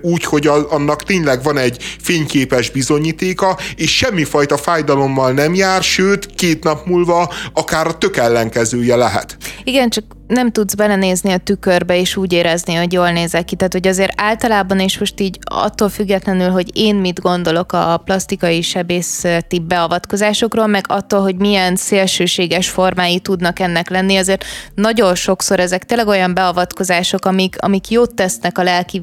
úgy, 0.00 0.24
hogy 0.24 0.46
annak 0.46 1.02
tényleg 1.02 1.42
van 1.42 1.58
egy 1.58 1.82
fényképes 2.02 2.70
bizonyítéka, 2.70 3.58
és 3.76 3.96
semmifajta 3.96 4.56
fájdalommal 4.56 5.32
nem 5.32 5.54
jár, 5.54 5.82
sőt, 5.82 6.26
két 6.26 6.64
nap 6.64 6.86
múlva 6.86 7.32
akár 7.52 7.86
a 7.86 7.98
tök 7.98 8.16
ellenkezője 8.16 8.96
lehet. 8.96 9.36
Igen, 9.64 9.90
csak 9.90 10.04
nem 10.26 10.52
tudsz 10.52 10.74
belenézni 10.74 11.32
a 11.32 11.38
tükörbe 11.38 11.98
és 11.98 12.16
úgy 12.16 12.32
érezni, 12.32 12.74
hogy 12.74 12.92
jól 12.92 13.10
nézek 13.10 13.44
ki. 13.44 13.56
Tehát, 13.56 13.72
hogy 13.72 13.86
azért 13.86 14.20
általában 14.20 14.80
és 14.80 14.98
most 14.98 15.20
így 15.20 15.38
attól 15.42 15.88
függetlenül, 15.88 16.50
hogy 16.50 16.70
én 16.76 16.94
mit 16.94 17.20
gondolok 17.20 17.72
a 17.72 18.02
plastikai 18.04 18.62
sebészeti 18.62 19.58
beavatkozásokról, 19.58 20.66
meg 20.66 20.84
attól, 20.88 21.20
hogy 21.20 21.36
milyen 21.36 21.76
szélsőséges 21.76 22.68
formái 22.68 23.20
tudnak 23.20 23.58
ennek 23.58 23.90
lenni, 23.90 24.16
azért 24.16 24.44
nagyon 24.74 25.14
sokszor 25.14 25.60
ezek 25.60 25.84
tényleg 25.84 26.06
olyan 26.06 26.34
beavatkozások, 26.34 27.24
amik, 27.24 27.56
amik 27.58 27.90
jót 27.90 28.14
tesznek 28.14 28.58
a 28.58 28.62
lelki 28.62 28.98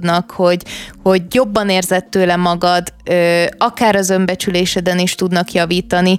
világodnak, 0.00 0.30
hogy, 0.30 0.62
hogy 1.02 1.22
jobban 1.34 1.68
érzed 1.68 2.04
tőle 2.04 2.36
magad, 2.36 2.92
akár 3.58 3.96
az 3.96 4.10
önbecsüléseden 4.10 4.98
is 4.98 5.14
tudnak 5.14 5.52
javítani 5.52 6.16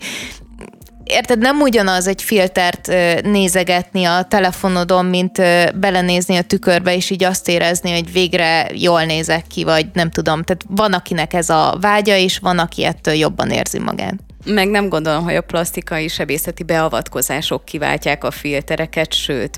érted, 1.03 1.39
nem 1.39 1.61
ugyanaz 1.61 2.07
egy 2.07 2.21
filtert 2.21 2.87
nézegetni 3.23 4.03
a 4.03 4.23
telefonodon, 4.23 5.05
mint 5.05 5.41
belenézni 5.75 6.37
a 6.37 6.41
tükörbe, 6.41 6.95
és 6.95 7.09
így 7.09 7.23
azt 7.23 7.49
érezni, 7.49 7.91
hogy 7.91 8.11
végre 8.11 8.69
jól 8.73 9.03
nézek 9.03 9.47
ki, 9.47 9.63
vagy 9.63 9.85
nem 9.93 10.09
tudom. 10.09 10.43
Tehát 10.43 10.63
van, 10.67 10.93
akinek 10.93 11.33
ez 11.33 11.49
a 11.49 11.77
vágya, 11.81 12.15
és 12.15 12.37
van, 12.37 12.59
aki 12.59 12.85
ettől 12.85 13.13
jobban 13.13 13.49
érzi 13.49 13.79
magát. 13.79 14.15
Meg 14.45 14.69
nem 14.69 14.89
gondolom, 14.89 15.23
hogy 15.23 15.35
a 15.35 15.41
plastikai 15.41 16.07
sebészeti 16.07 16.63
beavatkozások 16.63 17.65
kiváltják 17.65 18.23
a 18.23 18.31
filtereket, 18.31 19.13
sőt. 19.13 19.57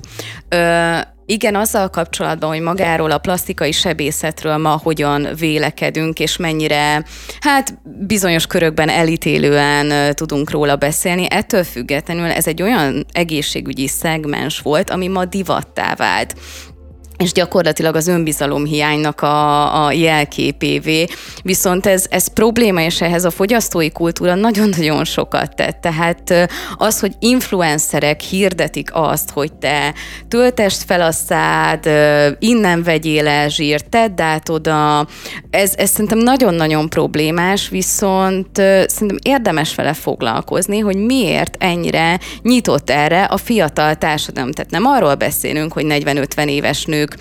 Ö, 0.50 0.98
igen, 1.26 1.56
azzal 1.56 1.90
kapcsolatban, 1.90 2.50
hogy 2.50 2.62
magáról 2.62 3.12
a 3.12 3.18
plastikai 3.18 3.72
sebészetről 3.72 4.58
ma 4.58 4.80
hogyan 4.84 5.28
vélekedünk, 5.40 6.20
és 6.20 6.38
mennyire, 6.38 7.06
hát 7.40 7.78
bizonyos 7.84 8.48
körökben 8.48 8.90
elítélően 8.90 10.16
tudunk 10.16 10.52
róla 10.52 10.76
beszélni, 10.76 11.28
ettől 11.30 11.64
függetlenül 11.64 12.26
ez 12.26 12.48
egy 12.48 12.62
olyan 12.62 13.06
egészségügyi 13.12 13.88
szegmens 13.88 14.60
volt, 14.60 14.90
ami 14.90 15.08
ma 15.08 15.26
divattá 15.26 15.96
vált 15.96 16.36
és 17.24 17.32
gyakorlatilag 17.32 17.96
az 17.96 18.08
önbizalom 18.08 18.66
hiánynak 18.66 19.22
a, 19.22 19.86
a 19.86 19.92
jelképévé. 19.92 21.06
Viszont 21.44 21.86
ez, 21.86 22.06
ez 22.10 22.28
probléma, 22.28 22.82
és 22.82 23.02
ehhez 23.02 23.26
a 23.26 23.32
fogyasztói 23.32 23.92
kultúra 23.92 24.36
nagyon-nagyon 24.36 25.06
sokat 25.06 25.56
tett. 25.56 25.82
Tehát 25.82 26.50
az, 26.78 27.00
hogy 27.00 27.12
influencerek 27.20 28.22
hirdetik 28.22 28.90
azt, 28.94 29.30
hogy 29.30 29.54
te 29.54 29.94
töltest 30.28 30.84
fel 30.84 31.02
a 31.02 31.12
szád, 31.12 31.90
innen 32.40 32.84
vegyél 32.84 33.28
el 33.28 33.50
zsírt, 33.50 33.90
tedd 33.90 34.22
át 34.22 34.50
oda, 34.50 35.08
ez, 35.50 35.74
ez 35.76 35.90
szerintem 35.90 36.18
nagyon-nagyon 36.18 36.90
problémás, 36.90 37.70
viszont 37.70 38.58
szerintem 38.88 39.18
érdemes 39.22 39.76
vele 39.76 39.94
foglalkozni, 39.94 40.80
hogy 40.80 40.96
miért 40.96 41.56
ennyire 41.60 42.20
nyitott 42.42 42.90
erre 42.90 43.24
a 43.24 43.38
fiatal 43.38 43.96
társadalom. 43.96 44.52
Tehát 44.52 44.72
nem 44.72 44.86
arról 44.86 45.16
beszélünk, 45.16 45.74
hogy 45.74 45.86
40-50 45.88 46.48
éves 46.48 46.86
nők 46.86 47.13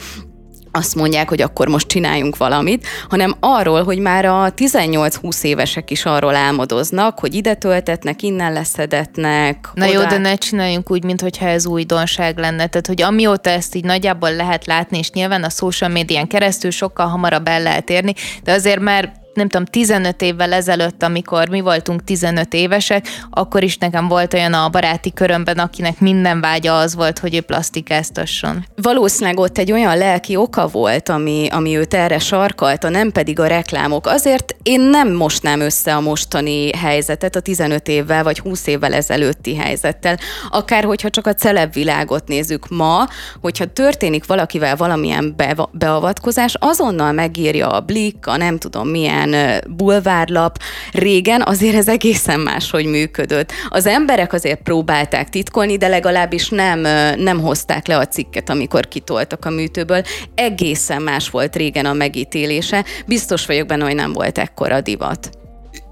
azt 0.72 0.94
mondják, 0.94 1.28
hogy 1.28 1.42
akkor 1.42 1.68
most 1.68 1.86
csináljunk 1.86 2.36
valamit, 2.36 2.86
hanem 3.08 3.34
arról, 3.40 3.82
hogy 3.82 3.98
már 3.98 4.24
a 4.24 4.52
18-20 4.56 5.42
évesek 5.42 5.90
is 5.90 6.04
arról 6.04 6.34
álmodoznak, 6.34 7.18
hogy 7.18 7.34
ide 7.34 7.54
töltetnek, 7.54 8.22
innen 8.22 8.52
leszedetnek. 8.52 9.68
Na 9.74 9.86
oda. 9.86 9.94
jó, 9.94 10.04
de 10.04 10.18
ne 10.18 10.34
csináljunk 10.34 10.90
úgy, 10.90 11.04
mintha 11.04 11.46
ez 11.46 11.66
újdonság 11.66 12.38
lenne. 12.38 12.66
Tehát, 12.66 12.86
hogy 12.86 13.02
amióta 13.02 13.50
ezt 13.50 13.74
így 13.74 13.84
nagyjából 13.84 14.34
lehet 14.34 14.66
látni, 14.66 14.98
és 14.98 15.10
nyilván 15.10 15.44
a 15.44 15.50
social 15.50 15.90
médián 15.90 16.26
keresztül 16.26 16.70
sokkal 16.70 17.06
hamarabb 17.06 17.48
el 17.48 17.62
lehet 17.62 17.90
érni, 17.90 18.14
de 18.42 18.52
azért 18.52 18.80
már 18.80 19.21
nem 19.34 19.48
tudom, 19.48 19.66
15 19.66 20.22
évvel 20.22 20.52
ezelőtt, 20.52 21.02
amikor 21.02 21.48
mi 21.48 21.60
voltunk 21.60 22.04
15 22.04 22.54
évesek, 22.54 23.06
akkor 23.30 23.62
is 23.62 23.76
nekem 23.78 24.08
volt 24.08 24.34
olyan 24.34 24.52
a 24.52 24.68
baráti 24.68 25.12
körömben, 25.12 25.58
akinek 25.58 26.00
minden 26.00 26.40
vágya 26.40 26.78
az 26.78 26.94
volt, 26.94 27.18
hogy 27.18 27.34
ő 27.34 27.40
plastikáztasson. 27.40 28.66
Valószínűleg 28.76 29.38
ott 29.38 29.58
egy 29.58 29.72
olyan 29.72 29.98
lelki 29.98 30.36
oka 30.36 30.66
volt, 30.66 31.08
ami, 31.08 31.48
ami 31.50 31.76
őt 31.76 31.94
erre 31.94 32.18
sarkalta, 32.18 32.88
nem 32.88 33.12
pedig 33.12 33.40
a 33.40 33.46
reklámok. 33.46 34.06
Azért 34.06 34.56
én 34.62 34.80
nem 34.80 35.12
mostnám 35.12 35.60
össze 35.60 35.94
a 35.94 36.00
mostani 36.00 36.76
helyzetet 36.76 37.36
a 37.36 37.40
15 37.40 37.88
évvel 37.88 38.22
vagy 38.22 38.38
20 38.38 38.66
évvel 38.66 38.92
ezelőtti 38.92 39.56
helyzettel. 39.56 40.18
Akár 40.50 40.84
hogyha 40.84 41.10
csak 41.10 41.26
a 41.26 41.34
celeb 41.34 41.72
világot 41.72 42.28
nézzük 42.28 42.68
ma, 42.68 43.06
hogyha 43.40 43.66
történik 43.66 44.26
valakivel 44.26 44.76
valamilyen 44.76 45.34
be, 45.36 45.68
beavatkozás, 45.72 46.54
azonnal 46.58 47.12
megírja 47.12 47.68
a 47.68 47.80
Blik, 47.80 48.26
a 48.26 48.36
nem 48.36 48.58
tudom 48.58 48.88
milyen 48.88 49.21
ilyen 49.26 49.64
bulvárlap. 49.76 50.58
Régen 50.92 51.42
azért 51.44 51.74
ez 51.76 51.88
egészen 51.88 52.40
máshogy 52.40 52.86
működött. 52.86 53.52
Az 53.68 53.86
emberek 53.86 54.32
azért 54.32 54.62
próbálták 54.62 55.28
titkolni, 55.28 55.76
de 55.76 55.88
legalábbis 55.88 56.48
nem, 56.48 56.80
nem 57.18 57.40
hozták 57.40 57.86
le 57.86 57.96
a 57.96 58.06
cikket, 58.06 58.48
amikor 58.48 58.88
kitoltak 58.88 59.44
a 59.44 59.50
műtőből. 59.50 60.02
Egészen 60.34 61.02
más 61.02 61.30
volt 61.30 61.56
régen 61.56 61.86
a 61.86 61.92
megítélése. 61.92 62.84
Biztos 63.06 63.46
vagyok 63.46 63.66
benne, 63.66 63.84
hogy 63.84 63.94
nem 63.94 64.12
volt 64.12 64.38
ekkora 64.38 64.80
divat. 64.80 65.30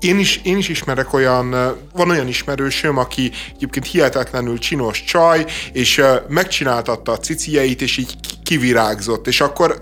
Én 0.00 0.18
is, 0.18 0.40
én 0.42 0.56
is 0.56 0.68
ismerek 0.68 1.12
olyan, 1.12 1.50
van 1.92 2.10
olyan 2.10 2.28
ismerősöm, 2.28 2.96
aki 2.96 3.30
egyébként 3.54 3.86
hihetetlenül 3.86 4.58
csinos 4.58 5.04
csaj, 5.04 5.44
és 5.72 6.02
megcsináltatta 6.28 7.12
a 7.12 7.18
cicieit, 7.18 7.82
és 7.82 7.96
így 7.96 8.14
kivirágzott, 8.42 9.26
és 9.26 9.40
akkor 9.40 9.76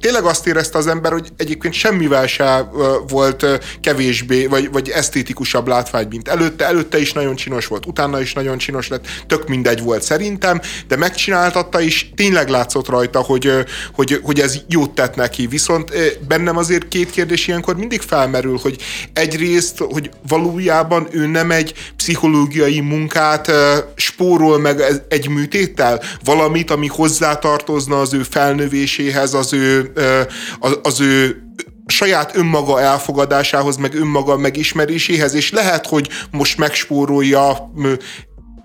tényleg 0.00 0.24
azt 0.24 0.46
érezte 0.46 0.78
az 0.78 0.86
ember, 0.86 1.12
hogy 1.12 1.28
egyébként 1.36 1.74
semmivel 1.74 2.26
se 2.26 2.68
volt 3.08 3.46
kevésbé, 3.80 4.46
vagy, 4.46 4.72
vagy 4.72 4.88
esztétikusabb 4.88 5.68
látvány, 5.68 6.06
mint 6.10 6.28
előtte. 6.28 6.66
Előtte 6.66 7.00
is 7.00 7.12
nagyon 7.12 7.34
csinos 7.34 7.66
volt, 7.66 7.86
utána 7.86 8.20
is 8.20 8.32
nagyon 8.32 8.58
csinos 8.58 8.88
lett, 8.88 9.06
tök 9.26 9.48
mindegy 9.48 9.82
volt 9.82 10.02
szerintem, 10.02 10.60
de 10.88 10.96
megcsináltatta, 10.96 11.80
és 11.80 12.06
tényleg 12.14 12.48
látszott 12.48 12.88
rajta, 12.88 13.20
hogy, 13.20 13.52
hogy, 13.92 14.20
hogy 14.22 14.40
ez 14.40 14.56
jót 14.68 14.90
tett 14.90 15.14
neki. 15.14 15.46
Viszont 15.46 15.92
bennem 16.28 16.56
azért 16.56 16.88
két 16.88 17.10
kérdés 17.10 17.46
ilyenkor 17.46 17.76
mindig 17.76 18.00
felmerül, 18.00 18.58
hogy 18.62 18.76
egyrészt, 19.12 19.78
hogy 19.78 20.10
valójában 20.28 21.08
ő 21.10 21.26
nem 21.26 21.50
egy 21.50 21.74
pszichológiai 21.96 22.80
munkát 22.80 23.52
spórol 23.94 24.58
meg 24.58 25.04
egy 25.08 25.28
műtéttel, 25.28 26.02
valamit, 26.24 26.70
ami 26.70 26.86
hozzátartozna 26.86 28.00
az 28.00 28.14
ő 28.14 28.22
felnövéséhez, 28.22 29.34
az 29.34 29.52
ő, 29.52 29.63
az, 30.58 30.78
az 30.82 31.00
ő 31.00 31.42
saját 31.86 32.36
önmaga 32.36 32.80
elfogadásához, 32.80 33.76
meg 33.76 33.94
önmaga 33.94 34.36
megismeréséhez, 34.36 35.34
és 35.34 35.52
lehet, 35.52 35.86
hogy 35.86 36.08
most 36.30 36.58
megspórolja 36.58 37.72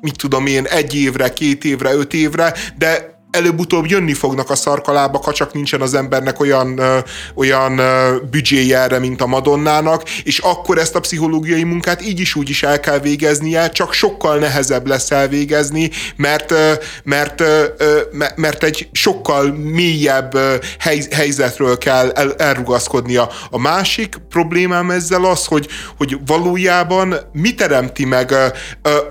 mit 0.01 0.15
tudom 0.17 0.45
én, 0.45 0.65
egy 0.65 0.95
évre, 0.95 1.33
két 1.33 1.63
évre, 1.65 1.93
öt 1.93 2.13
évre, 2.13 2.53
de 2.77 3.18
előbb-utóbb 3.31 3.85
jönni 3.85 4.13
fognak 4.13 4.49
a 4.49 4.55
szarkalába, 4.55 5.19
ha 5.23 5.33
csak 5.33 5.53
nincsen 5.53 5.81
az 5.81 5.93
embernek 5.93 6.39
olyan, 6.39 6.77
ö, 6.77 6.97
olyan 7.35 7.77
ö, 7.77 8.15
büdzséje 8.31 8.81
erre, 8.81 8.99
mint 8.99 9.21
a 9.21 9.25
Madonnának, 9.25 10.09
és 10.23 10.37
akkor 10.37 10.77
ezt 10.77 10.95
a 10.95 10.99
pszichológiai 10.99 11.63
munkát 11.63 12.01
így 12.01 12.19
is 12.19 12.35
úgy 12.35 12.49
is 12.49 12.63
el 12.63 12.79
kell 12.79 12.99
végeznie, 12.99 13.69
csak 13.69 13.93
sokkal 13.93 14.37
nehezebb 14.37 14.87
lesz 14.87 15.11
elvégezni, 15.11 15.89
mert, 16.15 16.51
ö, 16.51 16.73
mert, 17.03 17.43
mert 18.35 18.63
egy 18.63 18.89
sokkal 18.91 19.51
mélyebb 19.51 20.37
hely, 20.79 21.01
helyzetről 21.11 21.77
kell 21.77 22.09
el, 22.09 22.33
elrugaszkodnia. 22.33 23.29
A 23.49 23.59
másik 23.59 24.15
problémám 24.29 24.91
ezzel 24.91 25.25
az, 25.25 25.45
hogy, 25.45 25.67
hogy 25.97 26.17
valójában 26.25 27.15
mi 27.31 27.53
teremti 27.53 28.05
meg 28.05 28.35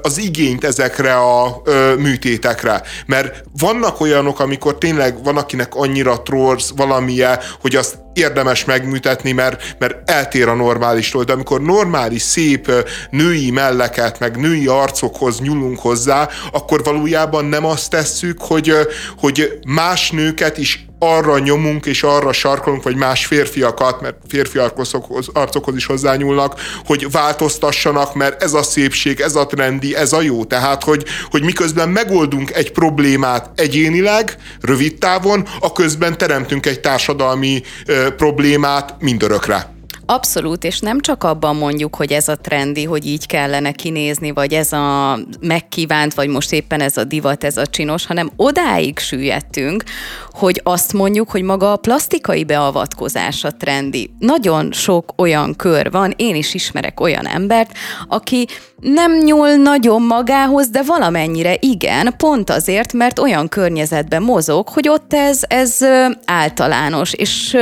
az 0.02 0.18
igényt 0.18 0.64
ezekre 0.64 1.14
a 1.14 1.62
műtétekre. 1.98 2.82
Mert 3.06 3.44
vannak 3.58 4.00
olyan 4.00 4.07
olyanok, 4.08 4.40
amikor 4.40 4.78
tényleg 4.78 5.22
van, 5.24 5.36
akinek 5.36 5.74
annyira 5.74 6.22
trorz 6.22 6.72
valamilyen, 6.76 7.38
hogy 7.60 7.76
azt 7.76 7.98
érdemes 8.12 8.64
megműtetni, 8.64 9.32
mert, 9.32 9.76
mert 9.78 10.10
eltér 10.10 10.48
a 10.48 10.54
normálistól, 10.54 11.24
de 11.24 11.32
amikor 11.32 11.62
normális, 11.62 12.22
szép 12.22 12.72
női 13.10 13.50
melleket, 13.50 14.18
meg 14.18 14.36
női 14.36 14.66
arcokhoz 14.66 15.40
nyúlunk 15.40 15.78
hozzá, 15.78 16.28
akkor 16.52 16.82
valójában 16.82 17.44
nem 17.44 17.64
azt 17.64 17.90
tesszük, 17.90 18.40
hogy, 18.40 18.72
hogy 19.18 19.58
más 19.66 20.10
nőket 20.10 20.58
is 20.58 20.87
arra 20.98 21.38
nyomunk 21.38 21.86
és 21.86 22.02
arra 22.02 22.32
sarkolunk, 22.32 22.82
vagy 22.82 22.96
más 22.96 23.26
férfiakat, 23.26 24.00
mert 24.00 24.16
férfi 24.28 24.58
arcokhoz, 24.58 25.28
arcokhoz 25.32 25.76
is 25.76 25.86
hozzányúlnak, 25.86 26.60
hogy 26.84 27.10
változtassanak, 27.10 28.14
mert 28.14 28.42
ez 28.42 28.52
a 28.52 28.62
szépség, 28.62 29.20
ez 29.20 29.34
a 29.34 29.46
trendi, 29.46 29.96
ez 29.96 30.12
a 30.12 30.20
jó. 30.20 30.44
Tehát, 30.44 30.84
hogy, 30.84 31.04
hogy 31.30 31.42
miközben 31.42 31.88
megoldunk 31.88 32.50
egy 32.50 32.72
problémát 32.72 33.50
egyénileg, 33.54 34.36
rövid 34.60 34.98
távon, 34.98 35.48
a 35.60 35.72
közben 35.72 36.18
teremtünk 36.18 36.66
egy 36.66 36.80
társadalmi 36.80 37.62
ö, 37.86 38.14
problémát 38.14 38.94
mindörökre. 38.98 39.77
Abszolút, 40.10 40.64
és 40.64 40.80
nem 40.80 41.00
csak 41.00 41.24
abban 41.24 41.56
mondjuk, 41.56 41.96
hogy 41.96 42.12
ez 42.12 42.28
a 42.28 42.36
trendi, 42.36 42.84
hogy 42.84 43.06
így 43.06 43.26
kellene 43.26 43.72
kinézni, 43.72 44.30
vagy 44.30 44.52
ez 44.52 44.72
a 44.72 45.18
megkívánt, 45.40 46.14
vagy 46.14 46.28
most 46.28 46.52
éppen 46.52 46.80
ez 46.80 46.96
a 46.96 47.04
divat, 47.04 47.44
ez 47.44 47.56
a 47.56 47.66
csinos, 47.66 48.06
hanem 48.06 48.30
odáig 48.36 48.98
süllyedtünk, 48.98 49.84
hogy 50.30 50.60
azt 50.64 50.92
mondjuk, 50.92 51.30
hogy 51.30 51.42
maga 51.42 51.72
a 51.72 51.76
plastikai 51.76 52.44
beavatkozás 52.44 53.44
a 53.44 53.56
trendi. 53.56 54.10
Nagyon 54.18 54.72
sok 54.72 55.12
olyan 55.16 55.56
kör 55.56 55.90
van, 55.90 56.14
én 56.16 56.34
is 56.34 56.54
ismerek 56.54 57.00
olyan 57.00 57.26
embert, 57.26 57.72
aki 58.08 58.46
nem 58.80 59.18
nyúl 59.18 59.48
nagyon 59.48 60.02
magához, 60.02 60.68
de 60.68 60.82
valamennyire 60.82 61.56
igen, 61.60 62.14
pont 62.16 62.50
azért, 62.50 62.92
mert 62.92 63.18
olyan 63.18 63.48
környezetben 63.48 64.22
mozog, 64.22 64.68
hogy 64.68 64.88
ott 64.88 65.12
ez, 65.12 65.40
ez 65.48 65.78
általános, 66.24 67.12
és 67.12 67.56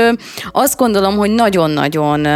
azt 0.53 0.77
gondolom, 0.77 1.17
hogy 1.17 1.31
nagyon-nagyon 1.31 2.27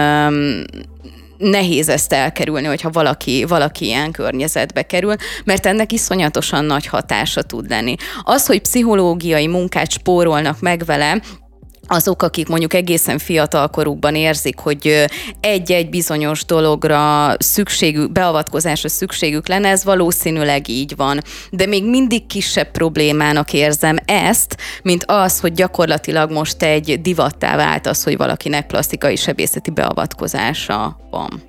nehéz 1.41 1.89
ezt 1.89 2.13
elkerülni, 2.13 2.67
hogyha 2.67 2.91
valaki, 2.91 3.45
valaki 3.49 3.85
ilyen 3.85 4.11
környezetbe 4.11 4.83
kerül, 4.83 5.15
mert 5.45 5.67
ennek 5.67 5.93
iszonyatosan 5.93 6.65
nagy 6.65 6.87
hatása 6.87 7.43
tud 7.43 7.69
lenni. 7.69 7.95
Az, 8.23 8.47
hogy 8.47 8.61
pszichológiai 8.61 9.47
munkát 9.47 9.91
spórolnak 9.91 10.61
meg 10.61 10.85
vele, 10.85 11.21
azok, 11.91 12.23
akik 12.23 12.49
mondjuk 12.49 12.75
egészen 12.75 13.19
fiatal 13.19 13.69
korukban 13.69 14.15
érzik, 14.15 14.59
hogy 14.59 15.05
egy-egy 15.41 15.89
bizonyos 15.89 16.45
dologra 16.45 17.35
szükségük, 17.39 18.13
beavatkozásra 18.13 18.89
szükségük 18.89 19.49
lenne, 19.49 19.69
ez 19.69 19.85
valószínűleg 19.85 20.69
így 20.69 20.97
van. 20.97 21.21
De 21.51 21.67
még 21.67 21.85
mindig 21.85 22.27
kisebb 22.27 22.71
problémának 22.71 23.53
érzem 23.53 23.97
ezt, 24.05 24.57
mint 24.83 25.05
az, 25.07 25.41
hogy 25.41 25.53
gyakorlatilag 25.53 26.31
most 26.31 26.63
egy 26.63 27.01
divattá 27.01 27.57
vált 27.57 27.87
az, 27.87 28.03
hogy 28.03 28.17
valakinek 28.17 28.67
plastikai 28.67 29.17
sebészeti 29.17 29.71
beavatkozása 29.71 30.97
van. 31.11 31.43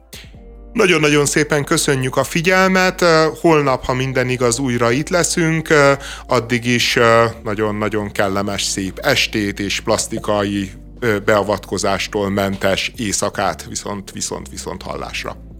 Nagyon-nagyon 0.74 1.26
szépen 1.26 1.64
köszönjük 1.64 2.18
a 2.18 2.24
figyelmet. 2.24 3.02
Holnap, 3.42 3.86
ha 3.86 3.94
minden 3.94 4.30
igaz, 4.30 4.60
újra 4.60 4.92
itt 4.92 5.10
leszünk. 5.10 5.68
Addig 6.28 6.66
is 6.66 6.98
nagyon-nagyon 7.44 8.12
kellemes, 8.12 8.64
szép 8.64 9.00
estét 9.00 9.60
és 9.60 9.80
plastikai 9.80 10.72
beavatkozástól 11.26 12.30
mentes 12.30 12.92
éjszakát 12.96 13.66
viszont, 13.70 14.12
viszont, 14.12 14.50
viszont 14.50 14.82
hallásra. 14.82 15.51